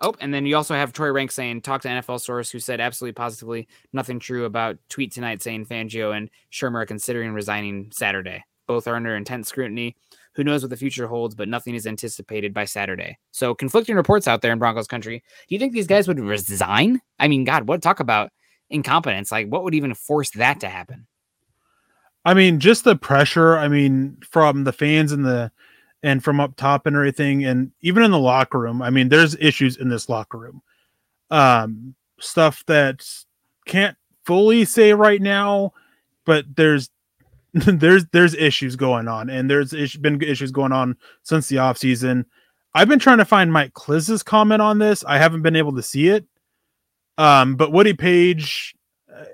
Oh, 0.00 0.14
and 0.20 0.32
then 0.32 0.44
you 0.44 0.56
also 0.56 0.74
have 0.74 0.92
Troy 0.92 1.10
Renck 1.10 1.30
saying, 1.30 1.62
talk 1.62 1.80
to 1.82 1.88
NFL 1.88 2.20
source 2.20 2.50
who 2.50 2.58
said 2.58 2.80
absolutely 2.80 3.14
positively 3.14 3.66
nothing 3.94 4.18
true 4.18 4.44
about 4.44 4.76
tweet 4.90 5.12
tonight 5.12 5.40
saying 5.40 5.66
Fangio 5.66 6.14
and 6.14 6.28
Shurmur 6.52 6.82
are 6.82 6.86
considering 6.86 7.32
resigning 7.32 7.90
Saturday. 7.92 8.44
Both 8.66 8.86
are 8.86 8.96
under 8.96 9.16
intense 9.16 9.48
scrutiny. 9.48 9.96
Who 10.34 10.44
knows 10.44 10.62
what 10.62 10.68
the 10.68 10.76
future 10.76 11.06
holds, 11.06 11.34
but 11.34 11.48
nothing 11.48 11.74
is 11.74 11.86
anticipated 11.86 12.52
by 12.52 12.66
Saturday. 12.66 13.18
So 13.30 13.54
conflicting 13.54 13.96
reports 13.96 14.28
out 14.28 14.42
there 14.42 14.52
in 14.52 14.58
Broncos 14.58 14.86
country. 14.86 15.24
Do 15.48 15.54
you 15.54 15.58
think 15.58 15.72
these 15.72 15.86
guys 15.86 16.08
would 16.08 16.20
resign? 16.20 17.00
I 17.18 17.28
mean, 17.28 17.44
God, 17.44 17.66
what 17.66 17.80
talk 17.80 18.00
about 18.00 18.30
incompetence? 18.68 19.32
Like, 19.32 19.48
what 19.48 19.64
would 19.64 19.74
even 19.74 19.94
force 19.94 20.30
that 20.32 20.60
to 20.60 20.68
happen? 20.68 21.06
I 22.26 22.34
mean, 22.34 22.60
just 22.60 22.84
the 22.84 22.96
pressure. 22.96 23.56
I 23.56 23.68
mean, 23.68 24.18
from 24.28 24.64
the 24.64 24.72
fans 24.72 25.12
and 25.12 25.24
the 25.24 25.52
and 26.02 26.22
from 26.22 26.40
up 26.40 26.56
top 26.56 26.86
and 26.86 26.96
everything, 26.96 27.44
and 27.44 27.72
even 27.80 28.02
in 28.02 28.10
the 28.10 28.18
locker 28.18 28.58
room. 28.58 28.82
I 28.82 28.90
mean, 28.90 29.08
there's 29.08 29.34
issues 29.36 29.76
in 29.76 29.88
this 29.88 30.08
locker 30.08 30.38
room. 30.38 30.62
Um, 31.30 31.94
stuff 32.20 32.64
that 32.66 33.06
can't 33.66 33.96
fully 34.24 34.64
say 34.64 34.92
right 34.92 35.20
now, 35.20 35.72
but 36.24 36.44
there's 36.56 36.90
there's 37.52 38.04
there's 38.12 38.34
issues 38.34 38.76
going 38.76 39.08
on, 39.08 39.30
and 39.30 39.50
there's 39.50 39.72
is- 39.72 39.96
been 39.96 40.20
issues 40.22 40.52
going 40.52 40.72
on 40.72 40.96
since 41.22 41.48
the 41.48 41.58
off 41.58 41.78
season. 41.78 42.26
I've 42.74 42.88
been 42.88 42.98
trying 42.98 43.18
to 43.18 43.24
find 43.24 43.50
Mike 43.50 43.72
Klis's 43.72 44.22
comment 44.22 44.60
on 44.60 44.78
this. 44.78 45.02
I 45.04 45.16
haven't 45.16 45.40
been 45.40 45.56
able 45.56 45.74
to 45.76 45.82
see 45.82 46.08
it. 46.08 46.26
Um, 47.16 47.56
but 47.56 47.72
Woody 47.72 47.94
Paige, 47.94 48.74
uh, 49.10 49.24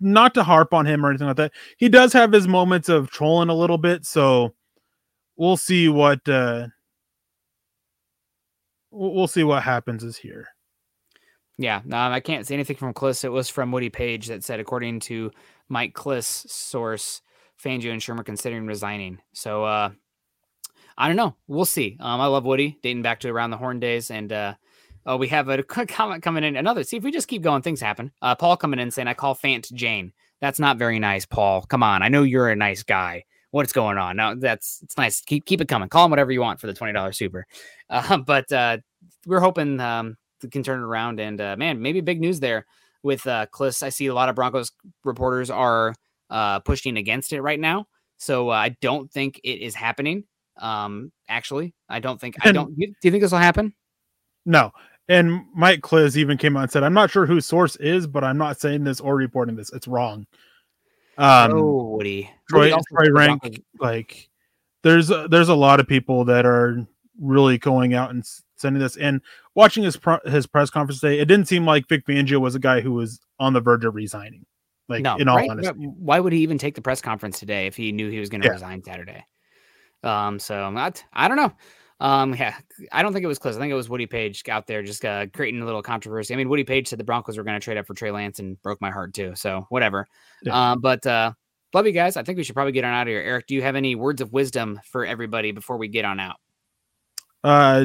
not 0.00 0.32
to 0.32 0.42
harp 0.42 0.72
on 0.72 0.86
him 0.86 1.04
or 1.04 1.10
anything 1.10 1.26
like 1.26 1.36
that, 1.36 1.52
he 1.76 1.90
does 1.90 2.14
have 2.14 2.32
his 2.32 2.48
moments 2.48 2.88
of 2.88 3.10
trolling 3.10 3.50
a 3.50 3.54
little 3.54 3.76
bit. 3.76 4.06
So 4.06 4.54
we'll 5.36 5.56
see 5.56 5.88
what 5.88 6.28
uh, 6.28 6.68
we'll 8.90 9.26
see 9.28 9.44
what 9.44 9.62
happens 9.62 10.02
is 10.02 10.16
here. 10.16 10.48
Yeah, 11.56 11.76
um, 11.76 11.92
I 11.92 12.20
can't 12.20 12.46
see 12.46 12.54
anything 12.54 12.76
from 12.76 12.94
Klis. 12.94 13.24
It 13.24 13.28
was 13.28 13.48
from 13.48 13.70
Woody 13.70 13.90
Paige 13.90 14.26
that 14.26 14.42
said, 14.42 14.58
according 14.58 15.00
to 15.00 15.30
Mike 15.68 15.94
Klis 15.94 16.48
source, 16.48 17.22
Fangio 17.62 17.92
and 17.92 18.00
Shurmur 18.00 18.24
considering 18.24 18.66
resigning. 18.66 19.20
So 19.34 19.64
uh, 19.64 19.90
I 20.98 21.06
don't 21.06 21.16
know. 21.16 21.36
We'll 21.46 21.64
see. 21.64 21.96
Um, 22.00 22.20
I 22.20 22.26
love 22.26 22.44
Woody, 22.44 22.78
dating 22.82 23.02
back 23.02 23.20
to 23.20 23.28
around 23.28 23.50
the 23.50 23.56
Horn 23.56 23.78
days, 23.78 24.10
and 24.10 24.32
uh, 24.32 24.54
oh, 25.06 25.16
we 25.16 25.28
have 25.28 25.48
a 25.48 25.62
comment 25.86 26.22
coming 26.22 26.44
in. 26.44 26.56
Another. 26.56 26.82
See 26.82 26.96
if 26.96 27.04
we 27.04 27.12
just 27.12 27.28
keep 27.28 27.42
going, 27.42 27.62
things 27.62 27.80
happen. 27.80 28.10
Uh, 28.20 28.34
Paul 28.34 28.56
coming 28.56 28.80
in 28.80 28.90
saying, 28.90 29.08
"I 29.08 29.14
call 29.14 29.36
Fant 29.36 29.72
Jane." 29.72 30.12
That's 30.40 30.58
not 30.58 30.76
very 30.76 30.98
nice, 30.98 31.24
Paul. 31.24 31.62
Come 31.62 31.82
on, 31.82 32.02
I 32.02 32.08
know 32.08 32.22
you're 32.22 32.50
a 32.50 32.56
nice 32.56 32.82
guy. 32.82 33.24
What's 33.54 33.72
going 33.72 33.98
on? 33.98 34.16
Now 34.16 34.34
that's 34.34 34.80
it's 34.82 34.96
nice. 34.96 35.20
Keep 35.20 35.44
keep 35.44 35.60
it 35.60 35.68
coming. 35.68 35.88
Call 35.88 36.02
them 36.06 36.10
whatever 36.10 36.32
you 36.32 36.40
want 36.40 36.58
for 36.58 36.66
the 36.66 36.74
twenty 36.74 36.92
dollars 36.92 37.16
super. 37.16 37.46
Uh, 37.90 38.16
but 38.16 38.50
uh, 38.50 38.78
we're 39.26 39.40
hoping 39.40 39.78
um, 39.78 40.16
we 40.42 40.48
can 40.48 40.62
turn 40.62 40.80
it 40.80 40.84
around. 40.84 41.20
And 41.20 41.40
uh, 41.40 41.54
man, 41.56 41.80
maybe 41.80 42.00
big 42.00 42.18
news 42.18 42.40
there 42.40 42.66
with 43.02 43.24
uh, 43.26 43.46
Klis. 43.52 43.82
I 43.82 43.90
see 43.90 44.06
a 44.06 44.14
lot 44.14 44.30
of 44.30 44.34
Broncos 44.34 44.72
reporters 45.04 45.50
are 45.50 45.94
uh, 46.30 46.60
pushing 46.60 46.96
against 46.96 47.32
it 47.32 47.42
right 47.42 47.60
now. 47.60 47.86
So 48.16 48.48
uh, 48.48 48.54
I 48.54 48.70
don't 48.80 49.12
think 49.12 49.38
it 49.44 49.60
is 49.60 49.74
happening. 49.74 50.24
Um, 50.58 51.12
actually, 51.28 51.74
I 51.88 52.00
don't 52.00 52.20
think. 52.20 52.36
I 52.40 52.50
don't. 52.50 52.74
Do 52.74 52.86
you 53.02 53.10
think 53.10 53.22
this 53.22 53.30
will 53.30 53.38
happen? 53.38 53.74
No. 54.46 54.72
And 55.08 55.42
Mike 55.54 55.82
Klis 55.82 56.16
even 56.16 56.38
came 56.38 56.56
out 56.56 56.62
and 56.62 56.72
said, 56.72 56.82
I'm 56.82 56.94
not 56.94 57.10
sure 57.10 57.26
who 57.26 57.40
source 57.40 57.76
is, 57.76 58.06
but 58.06 58.24
I'm 58.24 58.38
not 58.38 58.58
saying 58.58 58.84
this 58.84 59.00
or 59.00 59.14
reporting 59.14 59.54
this. 59.54 59.70
It's 59.72 59.86
wrong. 59.86 60.26
Um, 61.18 61.52
oh, 61.52 61.84
Woody. 61.96 62.30
Troy- 62.50 62.70
Woody 62.70 62.82
Troy 62.90 63.10
Renck- 63.12 63.62
like 63.80 64.28
there's 64.82 65.10
a, 65.10 65.28
there's 65.28 65.48
a 65.48 65.54
lot 65.54 65.80
of 65.80 65.86
people 65.88 66.24
that 66.26 66.44
are 66.46 66.86
really 67.20 67.58
going 67.58 67.94
out 67.94 68.10
and 68.10 68.24
sending 68.56 68.80
this 68.82 68.96
and 68.96 69.20
watching 69.54 69.84
his 69.84 69.96
pro- 69.96 70.20
his 70.24 70.46
press 70.46 70.70
conference 70.70 71.00
today. 71.00 71.18
It 71.20 71.26
didn't 71.26 71.46
seem 71.48 71.64
like 71.64 71.88
Vic 71.88 72.06
Fangio 72.06 72.38
was 72.40 72.54
a 72.54 72.58
guy 72.58 72.80
who 72.80 72.92
was 72.92 73.20
on 73.38 73.52
the 73.52 73.60
verge 73.60 73.84
of 73.84 73.94
resigning. 73.94 74.44
Like 74.88 75.02
no, 75.02 75.16
in 75.16 75.28
all 75.28 75.36
right? 75.36 75.48
honesty, 75.48 75.72
Why 75.78 76.20
would 76.20 76.32
he 76.34 76.40
even 76.40 76.58
take 76.58 76.74
the 76.74 76.82
press 76.82 77.00
conference 77.00 77.38
today 77.38 77.66
if 77.66 77.74
he 77.76 77.92
knew 77.92 78.10
he 78.10 78.20
was 78.20 78.28
going 78.28 78.42
to 78.42 78.48
Yeah. 78.48 78.52
resign 78.52 78.82
Saturday? 78.84 79.24
Um, 80.02 80.38
so 80.38 80.62
I'm 80.62 80.74
not, 80.74 81.02
I 81.12 81.28
don't 81.28 81.38
know. 81.38 81.52
Um, 82.04 82.34
yeah, 82.34 82.56
I 82.92 83.02
don't 83.02 83.14
think 83.14 83.24
it 83.24 83.28
was 83.28 83.38
close. 83.38 83.56
I 83.56 83.60
think 83.60 83.70
it 83.70 83.76
was 83.76 83.88
Woody 83.88 84.04
Paige 84.04 84.46
out 84.48 84.66
there 84.66 84.82
just 84.82 85.04
uh, 85.04 85.26
creating 85.32 85.62
a 85.62 85.64
little 85.64 85.82
controversy. 85.82 86.34
I 86.34 86.36
mean, 86.36 86.50
Woody 86.50 86.64
Paige 86.64 86.88
said 86.88 86.98
the 86.98 87.04
Broncos 87.04 87.38
were 87.38 87.44
going 87.44 87.58
to 87.58 87.64
trade 87.64 87.78
up 87.78 87.86
for 87.86 87.94
Trey 87.94 88.10
Lance 88.10 88.40
and 88.40 88.60
broke 88.60 88.80
my 88.82 88.90
heart 88.90 89.14
too. 89.14 89.32
So 89.36 89.66
whatever. 89.70 90.06
Yeah. 90.42 90.72
Um, 90.72 90.80
but 90.80 91.06
uh, 91.06 91.32
love 91.72 91.86
you 91.86 91.92
guys. 91.92 92.18
I 92.18 92.22
think 92.22 92.36
we 92.36 92.44
should 92.44 92.54
probably 92.54 92.72
get 92.72 92.84
on 92.84 92.92
out 92.92 93.02
of 93.02 93.08
here. 93.08 93.22
Erick, 93.22 93.46
do 93.46 93.54
you 93.54 93.62
have 93.62 93.74
any 93.74 93.94
words 93.94 94.20
of 94.20 94.34
wisdom 94.34 94.80
for 94.84 95.06
everybody 95.06 95.50
before 95.52 95.78
we 95.78 95.88
get 95.88 96.04
on 96.04 96.20
out? 96.20 96.36
uh, 97.44 97.84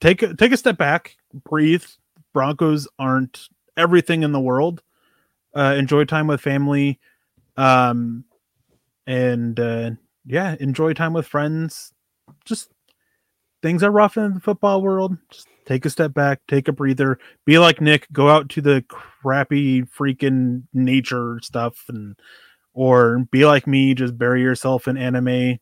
take 0.00 0.22
a, 0.22 0.34
take 0.34 0.52
a 0.52 0.56
step 0.56 0.76
back, 0.76 1.16
breathe. 1.44 1.84
Broncos 2.32 2.88
aren't 2.98 3.48
everything 3.76 4.22
in 4.22 4.32
the 4.32 4.40
world. 4.40 4.82
Uh, 5.54 5.76
enjoy 5.78 6.04
time 6.04 6.26
with 6.26 6.40
family, 6.40 6.98
um, 7.56 8.24
and 9.06 9.60
uh, 9.60 9.90
yeah, 10.26 10.56
enjoy 10.58 10.92
time 10.94 11.12
with 11.12 11.26
friends. 11.26 11.92
Just 12.44 12.73
things 13.64 13.82
are 13.82 13.90
rough 13.90 14.18
in 14.18 14.34
the 14.34 14.40
football 14.40 14.82
world. 14.82 15.16
Just 15.30 15.48
take 15.64 15.86
a 15.86 15.90
step 15.90 16.12
back, 16.12 16.42
take 16.46 16.68
a 16.68 16.72
breather. 16.72 17.18
Be 17.46 17.58
like 17.58 17.80
Nick. 17.80 18.06
Go 18.12 18.28
out 18.28 18.50
to 18.50 18.60
the 18.60 18.84
crappy 18.88 19.84
freaking 19.84 20.64
nature 20.74 21.40
stuff, 21.42 21.86
and 21.88 22.14
or 22.74 23.20
be 23.30 23.46
like 23.46 23.66
me. 23.66 23.94
Just 23.94 24.18
bury 24.18 24.42
yourself 24.42 24.86
in 24.86 24.98
anime 24.98 25.58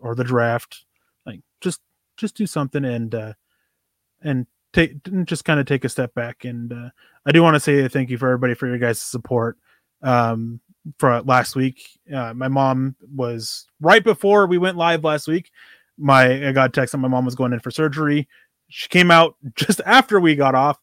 or 0.00 0.14
the 0.14 0.24
draft. 0.24 0.86
Like 1.26 1.40
just 1.60 1.82
just 2.16 2.34
do 2.36 2.46
something 2.46 2.86
and 2.86 3.14
uh 3.14 3.34
and 4.22 4.46
take 4.72 4.96
just 5.24 5.44
kind 5.44 5.60
of 5.60 5.66
take 5.66 5.84
a 5.84 5.88
step 5.88 6.14
back 6.14 6.44
and 6.44 6.72
uh 6.72 6.88
i 7.26 7.32
do 7.32 7.42
want 7.42 7.54
to 7.54 7.60
say 7.60 7.86
thank 7.88 8.08
you 8.08 8.16
for 8.16 8.28
everybody 8.28 8.54
for 8.54 8.66
your 8.66 8.78
guys 8.78 9.00
support 9.00 9.58
um 10.02 10.60
for 10.98 11.20
last 11.22 11.56
week 11.56 11.98
uh 12.14 12.32
my 12.32 12.48
mom 12.48 12.94
was 13.14 13.66
right 13.80 14.04
before 14.04 14.46
we 14.46 14.56
went 14.56 14.76
live 14.76 15.04
last 15.04 15.28
week 15.28 15.50
my 15.98 16.48
i 16.48 16.52
got 16.52 16.70
a 16.70 16.72
text 16.72 16.92
that 16.92 16.98
my 16.98 17.08
mom 17.08 17.24
was 17.24 17.34
going 17.34 17.52
in 17.52 17.60
for 17.60 17.70
surgery. 17.70 18.28
She 18.68 18.88
came 18.88 19.10
out 19.10 19.36
just 19.56 19.80
after 19.86 20.18
we 20.20 20.34
got 20.34 20.54
off. 20.54 20.78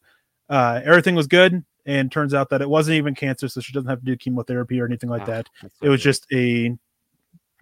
Uh 0.48 0.80
everything 0.84 1.14
was 1.14 1.26
good 1.26 1.64
and 1.86 2.12
turns 2.12 2.34
out 2.34 2.50
that 2.50 2.60
it 2.62 2.68
wasn't 2.68 2.94
even 2.96 3.14
cancer 3.14 3.48
so 3.48 3.60
she 3.60 3.72
doesn't 3.72 3.88
have 3.88 4.00
to 4.00 4.04
do 4.04 4.16
chemotherapy 4.16 4.80
or 4.80 4.86
anything 4.86 5.08
like 5.10 5.22
Ah, 5.22 5.26
that. 5.26 5.48
it 5.82 5.88
was 5.88 6.00
good. 6.00 6.04
just 6.04 6.26
a 6.32 6.76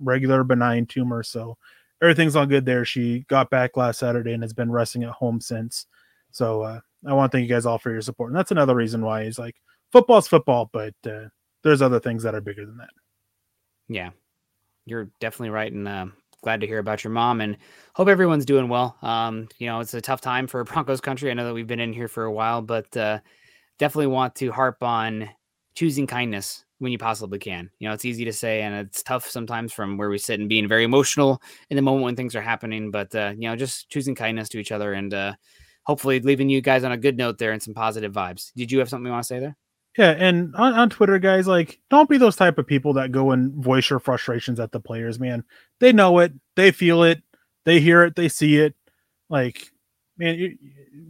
regular 0.01 0.44
benign 0.44 0.86
tumor 0.86 1.22
so 1.22 1.57
everything's 2.03 2.36
all 2.36 2.46
good 2.46 2.64
there. 2.64 2.84
She 2.84 3.20
got 3.28 3.51
back 3.51 3.76
last 3.76 3.99
saturday 3.99 4.32
and 4.32 4.42
has 4.42 4.53
been 4.53 4.70
resting 4.70 5.03
at 5.05 5.11
home 5.11 5.40
since. 5.40 5.86
So 6.30 6.62
uh, 6.62 6.80
i 7.07 7.12
want 7.12 7.30
to 7.30 7.38
thank 7.38 7.49
you 7.49 7.55
guys 7.55 7.64
all 7.66 7.78
for 7.78 7.90
your 7.92 8.01
support 8.03 8.30
and 8.30 8.36
that's 8.38 8.51
another 8.51 8.74
reason 8.74 9.01
why 9.03 9.24
he's 9.24 9.38
like 9.38 9.57
football's 9.92 10.26
football 10.28 10.68
but 10.72 10.94
uh, 11.07 11.28
there's 11.62 11.80
other 11.82 12.01
things 12.01 12.22
that 12.24 12.34
are 12.34 12.40
bigger 12.40 12.66
than 12.66 12.76
that. 12.78 12.90
Yeah, 13.88 14.11
you're 14.84 15.09
definitely 15.18 15.51
right, 15.51 15.72
and 15.72 15.88
uh, 15.88 16.07
glad 16.43 16.61
to 16.61 16.66
hear 16.66 16.78
about 16.78 17.05
your 17.05 17.12
mom, 17.12 17.41
and 17.41 17.57
hope 17.95 18.09
everyone's 18.09 18.45
doing 18.45 18.68
well. 18.68 18.97
Um, 19.03 19.49
you 19.59 19.66
know, 19.66 19.80
it's 19.80 19.95
a 19.95 20.01
tough 20.01 20.20
time 20.20 20.47
for 20.47 20.64
Broncos 20.64 21.01
country. 21.01 21.30
I 21.30 21.34
know 21.34 21.47
that 21.47 21.55
we've 21.55 21.66
been 21.66 21.80
in 21.80 21.93
here 21.93 22.09
for 22.09 22.24
a 22.24 22.32
while, 22.32 22.62
but 22.62 22.97
uh, 22.97 23.20
definitely 23.78 24.09
want 24.09 24.34
to 24.36 24.51
harp 24.51 24.82
on 24.82 25.28
choosing 25.74 26.07
kindness 26.07 26.64
when 26.78 26.93
you 26.93 26.99
possibly 26.99 27.39
can. 27.39 27.70
You 27.78 27.89
know, 27.89 27.95
it's 27.95 28.05
easy 28.05 28.24
to 28.24 28.32
say, 28.32 28.62
and 28.62 28.74
it's 28.74 29.03
tough 29.03 29.28
sometimes 29.28 29.72
from 29.72 29.97
where 29.97 30.11
we 30.11 30.18
sit 30.18 30.41
and 30.41 30.49
being 30.49 30.68
very 30.68 30.84
emotional 30.84 31.43
in 31.70 31.76
the 31.76 31.82
moment 31.82 32.05
when 32.05 32.16
things 32.16 32.36
are 32.36 32.43
happening. 32.43 32.91
But 32.91 33.14
uh, 33.14 33.34
you 33.36 33.49
know, 33.49 33.57
just 33.57 33.89
choosing 33.91 34.14
kindness 34.14 34.49
to 34.51 34.59
each 34.59 34.72
other, 34.72 34.93
and 34.93 35.12
uh, 35.12 35.34
hopefully 35.84 36.20
leaving 36.20 36.49
you 36.49 36.61
guys 36.61 36.84
on 36.84 36.93
a 36.93 36.97
good 36.97 37.16
note 37.16 37.39
there 37.39 37.53
and 37.53 37.62
some 37.62 37.74
positive 37.74 38.12
vibes. 38.12 38.53
Did 38.55 38.70
you 38.70 38.78
have 38.78 38.89
something 38.89 39.07
you 39.07 39.12
want 39.12 39.24
to 39.24 39.28
say 39.28 39.41
there? 39.41 39.57
Yeah 39.97 40.11
and 40.11 40.55
on, 40.57 40.74
on 40.74 40.91
twitter 40.91 41.18
guys 41.18 41.47
like 41.47 41.80
don't 41.91 42.09
be 42.09 42.18
those 42.18 42.36
type 42.36 42.59
of 42.59 42.66
people 42.66 42.93
that 42.93 43.12
go 43.12 43.30
and 43.30 43.53
voice 43.55 43.91
your 43.91 43.99
frustrations 43.99 44.61
at 44.61 44.72
the 44.72 44.80
players 44.80 45.18
man. 45.18 45.45
They 45.80 45.93
know 45.93 46.18
it 46.18 46.32
they 46.57 46.70
feel 46.70 47.03
it 47.03 47.22
they 47.64 47.80
hear 47.80 48.03
it 48.03 48.16
they 48.16 48.28
see 48.28 48.57
it. 48.57 48.74
Like 49.28 49.70
man 50.16 50.34
you, 50.36 50.59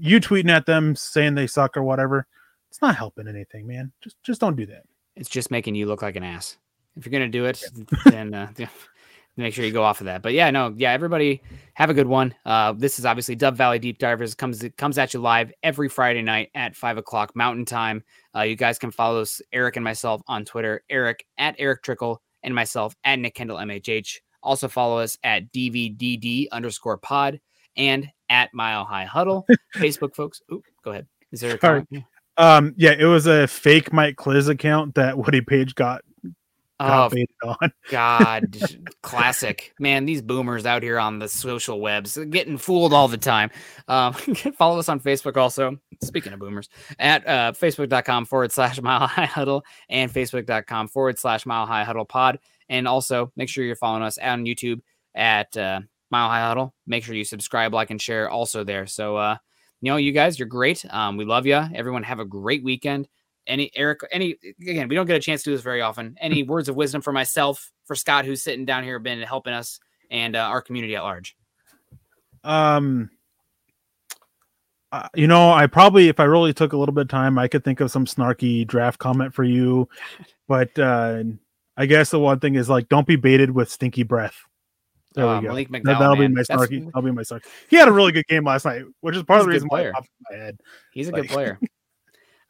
you 0.00 0.20
tweeting 0.20 0.50
at 0.50 0.66
them 0.66 0.96
saying 0.96 1.34
they 1.34 1.46
suck 1.46 1.76
or 1.76 1.82
whatever 1.82 2.26
it's 2.70 2.82
not 2.82 2.96
helping 2.96 3.28
anything 3.28 3.66
man. 3.66 3.92
Just 4.02 4.16
just 4.22 4.40
don't 4.40 4.56
do 4.56 4.66
that. 4.66 4.84
It's 5.16 5.30
just 5.30 5.50
making 5.50 5.74
you 5.74 5.86
look 5.86 6.02
like 6.02 6.16
an 6.16 6.24
ass. 6.24 6.58
If 6.96 7.06
you're 7.06 7.12
gonna 7.12 7.28
do 7.28 7.46
it, 7.46 7.62
then 8.04 8.34
uh, 8.34 8.52
yeah, 8.56 8.68
make 9.38 9.54
sure 9.54 9.64
you 9.64 9.72
go 9.72 9.82
off 9.82 10.00
of 10.00 10.06
that. 10.06 10.22
But 10.22 10.32
yeah, 10.34 10.50
no, 10.50 10.74
yeah, 10.76 10.92
everybody 10.92 11.42
have 11.74 11.90
a 11.90 11.94
good 11.94 12.06
one. 12.06 12.34
Uh, 12.44 12.72
this 12.72 12.98
is 12.98 13.06
obviously 13.06 13.36
Dove 13.36 13.56
Valley 13.56 13.78
Deep 13.78 13.98
Divers 13.98 14.34
comes 14.34 14.64
comes 14.76 14.98
at 14.98 15.14
you 15.14 15.20
live 15.20 15.52
every 15.62 15.88
Friday 15.88 16.22
night 16.22 16.50
at 16.54 16.76
five 16.76 16.98
o'clock 16.98 17.34
Mountain 17.34 17.64
Time. 17.64 18.02
Uh, 18.34 18.42
you 18.42 18.56
guys 18.56 18.78
can 18.78 18.90
follow 18.90 19.20
us, 19.20 19.40
Erick 19.52 19.76
and 19.76 19.84
myself 19.84 20.22
on 20.26 20.44
Twitter, 20.44 20.82
Erick 20.90 21.24
at 21.38 21.54
Erick 21.58 21.82
Trickel, 21.82 22.20
and 22.42 22.54
myself 22.54 22.94
at 23.04 23.18
Nick 23.18 23.36
Kendell 23.36 23.60
MHH. 23.60 24.16
Also 24.42 24.68
follow 24.68 24.98
us 24.98 25.18
at 25.24 25.52
DVDD 25.52 26.46
underscore 26.52 26.98
pod 26.98 27.40
and 27.76 28.08
at 28.28 28.52
Mile 28.52 28.84
High 28.84 29.04
Huddle. 29.04 29.46
Facebook 29.76 30.14
folks. 30.14 30.42
Oop, 30.52 30.64
go 30.84 30.90
ahead. 30.92 31.06
Is 31.32 31.40
there 31.40 31.56
a 31.56 31.60
Sorry. 31.60 31.84
comment? 31.86 32.04
Um, 32.36 32.74
yeah, 32.76 32.94
it 32.96 33.04
was 33.04 33.26
a 33.26 33.48
fake 33.48 33.92
Mike 33.92 34.16
Klis 34.16 34.48
account 34.48 34.94
that 34.94 35.18
Woody 35.18 35.40
Paige 35.40 35.74
got 35.74 36.02
got 36.86 37.12
Oh, 37.44 37.56
on. 37.60 37.72
God, 37.90 38.56
classic. 39.02 39.72
Man, 39.78 40.04
these 40.04 40.22
boomers 40.22 40.66
out 40.66 40.82
here 40.82 40.98
on 40.98 41.18
the 41.18 41.28
social 41.28 41.80
webs 41.80 42.18
getting 42.30 42.58
fooled 42.58 42.92
all 42.92 43.08
the 43.08 43.16
time. 43.18 43.50
Um, 43.88 44.12
follow 44.58 44.78
us 44.78 44.88
on 44.88 45.00
Facebook 45.00 45.36
also. 45.36 45.78
Speaking 46.02 46.32
of 46.32 46.38
boomers, 46.38 46.68
at 46.98 47.26
uh, 47.26 47.52
facebook.com 47.52 48.26
forward 48.26 48.52
slash 48.52 48.80
mile 48.80 49.06
high 49.06 49.24
huddle 49.24 49.64
and 49.88 50.12
facebook.com 50.12 50.88
forward 50.88 51.18
slash 51.18 51.46
mile 51.46 51.66
high 51.66 51.84
huddle 51.84 52.04
pod. 52.04 52.38
And 52.68 52.86
also 52.86 53.32
make 53.36 53.48
sure 53.48 53.64
you're 53.64 53.76
following 53.76 54.02
us 54.02 54.18
on 54.18 54.44
YouTube 54.44 54.80
at 55.14 55.56
uh, 55.56 55.80
mile 56.10 56.28
high 56.28 56.46
huddle. 56.46 56.74
Make 56.86 57.04
sure 57.04 57.14
you 57.14 57.24
subscribe, 57.24 57.74
like, 57.74 57.90
and 57.90 58.00
share 58.00 58.28
also 58.28 58.62
there. 58.62 58.86
So, 58.86 59.16
uh, 59.16 59.36
you 59.80 59.90
know, 59.90 59.96
you 59.96 60.12
guys, 60.12 60.38
you're 60.38 60.48
great. 60.48 60.84
Um, 60.90 61.16
we 61.16 61.24
love 61.24 61.46
you. 61.46 61.54
Everyone 61.74 62.02
have 62.02 62.20
a 62.20 62.24
great 62.24 62.62
weekend 62.62 63.08
any 63.48 63.70
Erick, 63.74 64.00
any 64.12 64.36
again, 64.60 64.88
we 64.88 64.94
don't 64.94 65.06
get 65.06 65.16
a 65.16 65.20
chance 65.20 65.42
to 65.42 65.50
do 65.50 65.54
this 65.56 65.62
very 65.64 65.80
often. 65.82 66.16
Any 66.20 66.42
words 66.44 66.68
of 66.68 66.76
wisdom 66.76 67.00
for 67.02 67.12
myself, 67.12 67.72
for 67.86 67.96
Scott, 67.96 68.24
who's 68.24 68.42
sitting 68.42 68.64
down 68.64 68.84
here, 68.84 68.98
been 69.00 69.20
helping 69.22 69.52
us, 69.54 69.80
and 70.10 70.36
uh, 70.36 70.40
our 70.40 70.62
community 70.62 70.94
at 70.94 71.02
large. 71.02 71.36
Um, 72.44 73.10
uh, 74.92 75.08
you 75.14 75.26
know, 75.26 75.52
I 75.52 75.66
probably, 75.66 76.08
if 76.08 76.18
I 76.20 76.24
really 76.24 76.54
took 76.54 76.72
a 76.72 76.76
little 76.76 76.94
bit 76.94 77.02
of 77.02 77.08
time, 77.08 77.38
I 77.38 77.48
could 77.48 77.64
think 77.64 77.80
of 77.80 77.90
some 77.90 78.06
snarky 78.06 78.66
draft 78.66 78.98
comment 78.98 79.34
for 79.34 79.44
you. 79.44 79.88
But 80.48 80.78
uh, 80.78 81.24
I 81.76 81.84
guess 81.84 82.08
the 82.08 82.18
one 82.18 82.40
thing 82.40 82.54
is 82.54 82.70
like, 82.70 82.88
don't 82.88 83.06
be 83.06 83.16
baited 83.16 83.50
with 83.50 83.70
stinky 83.70 84.02
breath. 84.02 84.34
There 85.14 85.26
Uh, 85.26 85.36
we 85.40 85.42
go. 85.42 85.48
Malik 85.48 85.70
That, 85.70 85.82
McDowell, 85.82 86.08
will 86.16 86.26
be 86.26 86.28
my 86.28 86.42
That's- 86.48 86.68
snarky. 86.70 86.84
That'll 86.86 87.02
be 87.02 87.10
my 87.10 87.20
snarky. 87.20 87.44
He 87.68 87.76
had 87.76 87.86
a 87.86 87.92
really 87.92 88.12
good 88.12 88.26
game 88.28 88.44
last 88.44 88.64
night, 88.64 88.84
which 89.02 89.14
is 89.14 89.22
part 89.24 89.40
of 89.40 89.46
the 89.46 89.52
reason 89.52 89.68
good 89.68 89.72
why 89.74 89.80
player. 89.82 89.92
popped 89.92 90.08
my 90.30 90.38
head. 90.38 90.58
He's 90.94 91.08
a 91.08 91.12
good 91.12 91.28
player. 91.28 91.58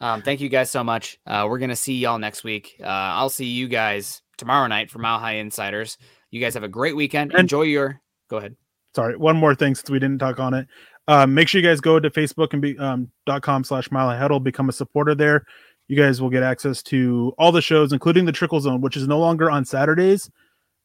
um, 0.01 0.23
thank 0.23 0.41
you 0.41 0.49
guys 0.49 0.70
so 0.70 0.83
much. 0.85 1.19
Uh, 1.27 1.47
we're 1.49 1.59
gonna 1.59 1.77
see 1.77 1.95
y'all 1.99 2.19
next 2.19 2.45
week. 2.45 2.77
Uh, 2.81 2.87
I'll 2.87 3.31
see 3.31 3.47
you 3.47 3.69
guys 3.69 4.23
tomorrow 4.37 4.66
night 4.66 4.91
for 4.91 4.99
Mile 4.99 5.19
High 5.19 5.35
Insiders. 5.37 5.99
You 6.31 6.41
guys 6.41 6.55
have 6.55 6.62
a 6.62 6.69
great 6.69 6.95
weekend. 6.97 7.33
And- 7.33 7.41
Enjoy 7.41 7.62
your. 7.62 8.01
Go 8.29 8.37
ahead. 8.37 8.57
sorry 8.95 9.16
one 9.16 9.37
more 9.37 9.55
thing 9.55 9.75
since 9.75 9.89
we 9.91 9.99
didn't 9.99 10.19
talk 10.19 10.39
on 10.39 10.53
it 10.55 10.66
um, 11.09 11.33
make 11.33 11.49
sure 11.49 11.61
you 11.61 11.66
guys 11.66 11.81
go 11.81 11.99
to 12.01 12.11
facebook 12.11 12.53
and 12.53 12.61
be 12.61 12.77
um, 12.79 13.11
dot 13.27 13.41
com 13.43 13.62
slash 13.65 13.91
mile 13.91 14.09
High 14.09 14.16
huddle 14.19 14.39
become 14.41 14.69
a 14.69 14.73
supporter 14.73 15.15
there 15.15 15.45
you 15.89 15.97
guys 15.97 16.20
will 16.20 16.29
get 16.29 16.43
access 16.43 16.83
to 16.83 17.33
all 17.39 17.53
the 17.53 17.62
shows 17.62 17.93
including 17.93 18.25
the 18.27 18.33
Trickel 18.33 18.61
zone 18.61 18.81
which 18.83 18.97
is 18.99 19.07
no 19.09 19.19
longer 19.19 19.51
on 19.51 19.65
saturdays 19.65 20.31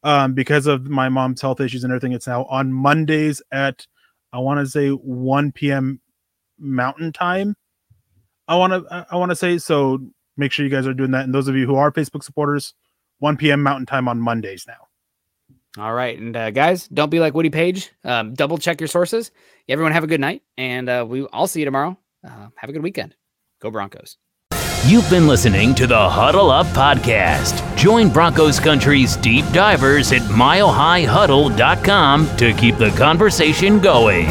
um, 0.04 0.32
because 0.32 0.66
of 0.66 0.88
my 0.88 1.08
mom's 1.10 1.40
health 1.42 1.60
issues 1.60 1.84
and 1.84 1.92
everything 1.92 2.12
it's 2.12 2.26
now 2.26 2.44
on 2.44 2.72
mondays 2.72 3.42
at 3.52 3.86
i 4.32 4.38
want 4.38 4.58
to 4.60 4.66
say 4.70 4.88
1 4.90 5.52
p.m 5.52 6.00
mountain 6.58 7.12
time 7.12 7.54
i 8.48 8.56
want 8.56 8.72
to 8.72 9.06
i 9.10 9.16
want 9.16 9.30
to 9.30 9.36
say 9.36 9.58
so 9.58 9.98
make 10.36 10.52
sure 10.52 10.64
you 10.64 10.70
guys 10.70 10.86
are 10.86 10.94
doing 10.94 11.10
that 11.12 11.24
and 11.24 11.34
those 11.34 11.48
of 11.48 11.56
you 11.56 11.66
who 11.66 11.76
are 11.76 11.90
facebook 11.92 12.22
supporters 12.22 12.74
1 13.20 13.36
p.m 13.36 13.62
mountain 13.62 13.86
time 13.86 14.08
on 14.08 14.20
mondays 14.20 14.64
now 14.66 14.88
All 15.76 15.92
right, 15.92 16.16
and 16.16 16.36
uh, 16.36 16.52
guys, 16.52 16.86
don't 16.86 17.10
be 17.10 17.18
like 17.18 17.34
Woody 17.34 17.50
Paige. 17.50 17.90
Um, 18.04 18.32
double 18.34 18.58
check 18.58 18.80
your 18.80 18.86
sources. 18.86 19.32
Everyone 19.68 19.90
have 19.90 20.04
a 20.04 20.06
good 20.06 20.20
night, 20.20 20.42
and 20.56 20.88
uh, 20.88 21.04
we. 21.08 21.26
I'll 21.32 21.48
see 21.48 21.58
you 21.62 21.64
tomorrow. 21.64 21.98
Uh, 22.22 22.46
have 22.54 22.70
a 22.70 22.72
good 22.72 22.84
weekend. 22.84 23.16
Go 23.60 23.72
Broncos. 23.72 24.16
You've 24.86 25.10
been 25.10 25.26
listening 25.26 25.74
to 25.74 25.88
the 25.88 26.08
Huddle 26.08 26.48
Up 26.50 26.68
Podcast. 26.68 27.58
Join 27.76 28.08
Broncos 28.08 28.60
Country's 28.60 29.16
deep 29.16 29.44
divers 29.52 30.12
at 30.12 30.22
milehighhuddle.com 30.22 32.36
to 32.36 32.52
keep 32.52 32.76
the 32.76 32.90
conversation 32.90 33.80
going. 33.80 34.28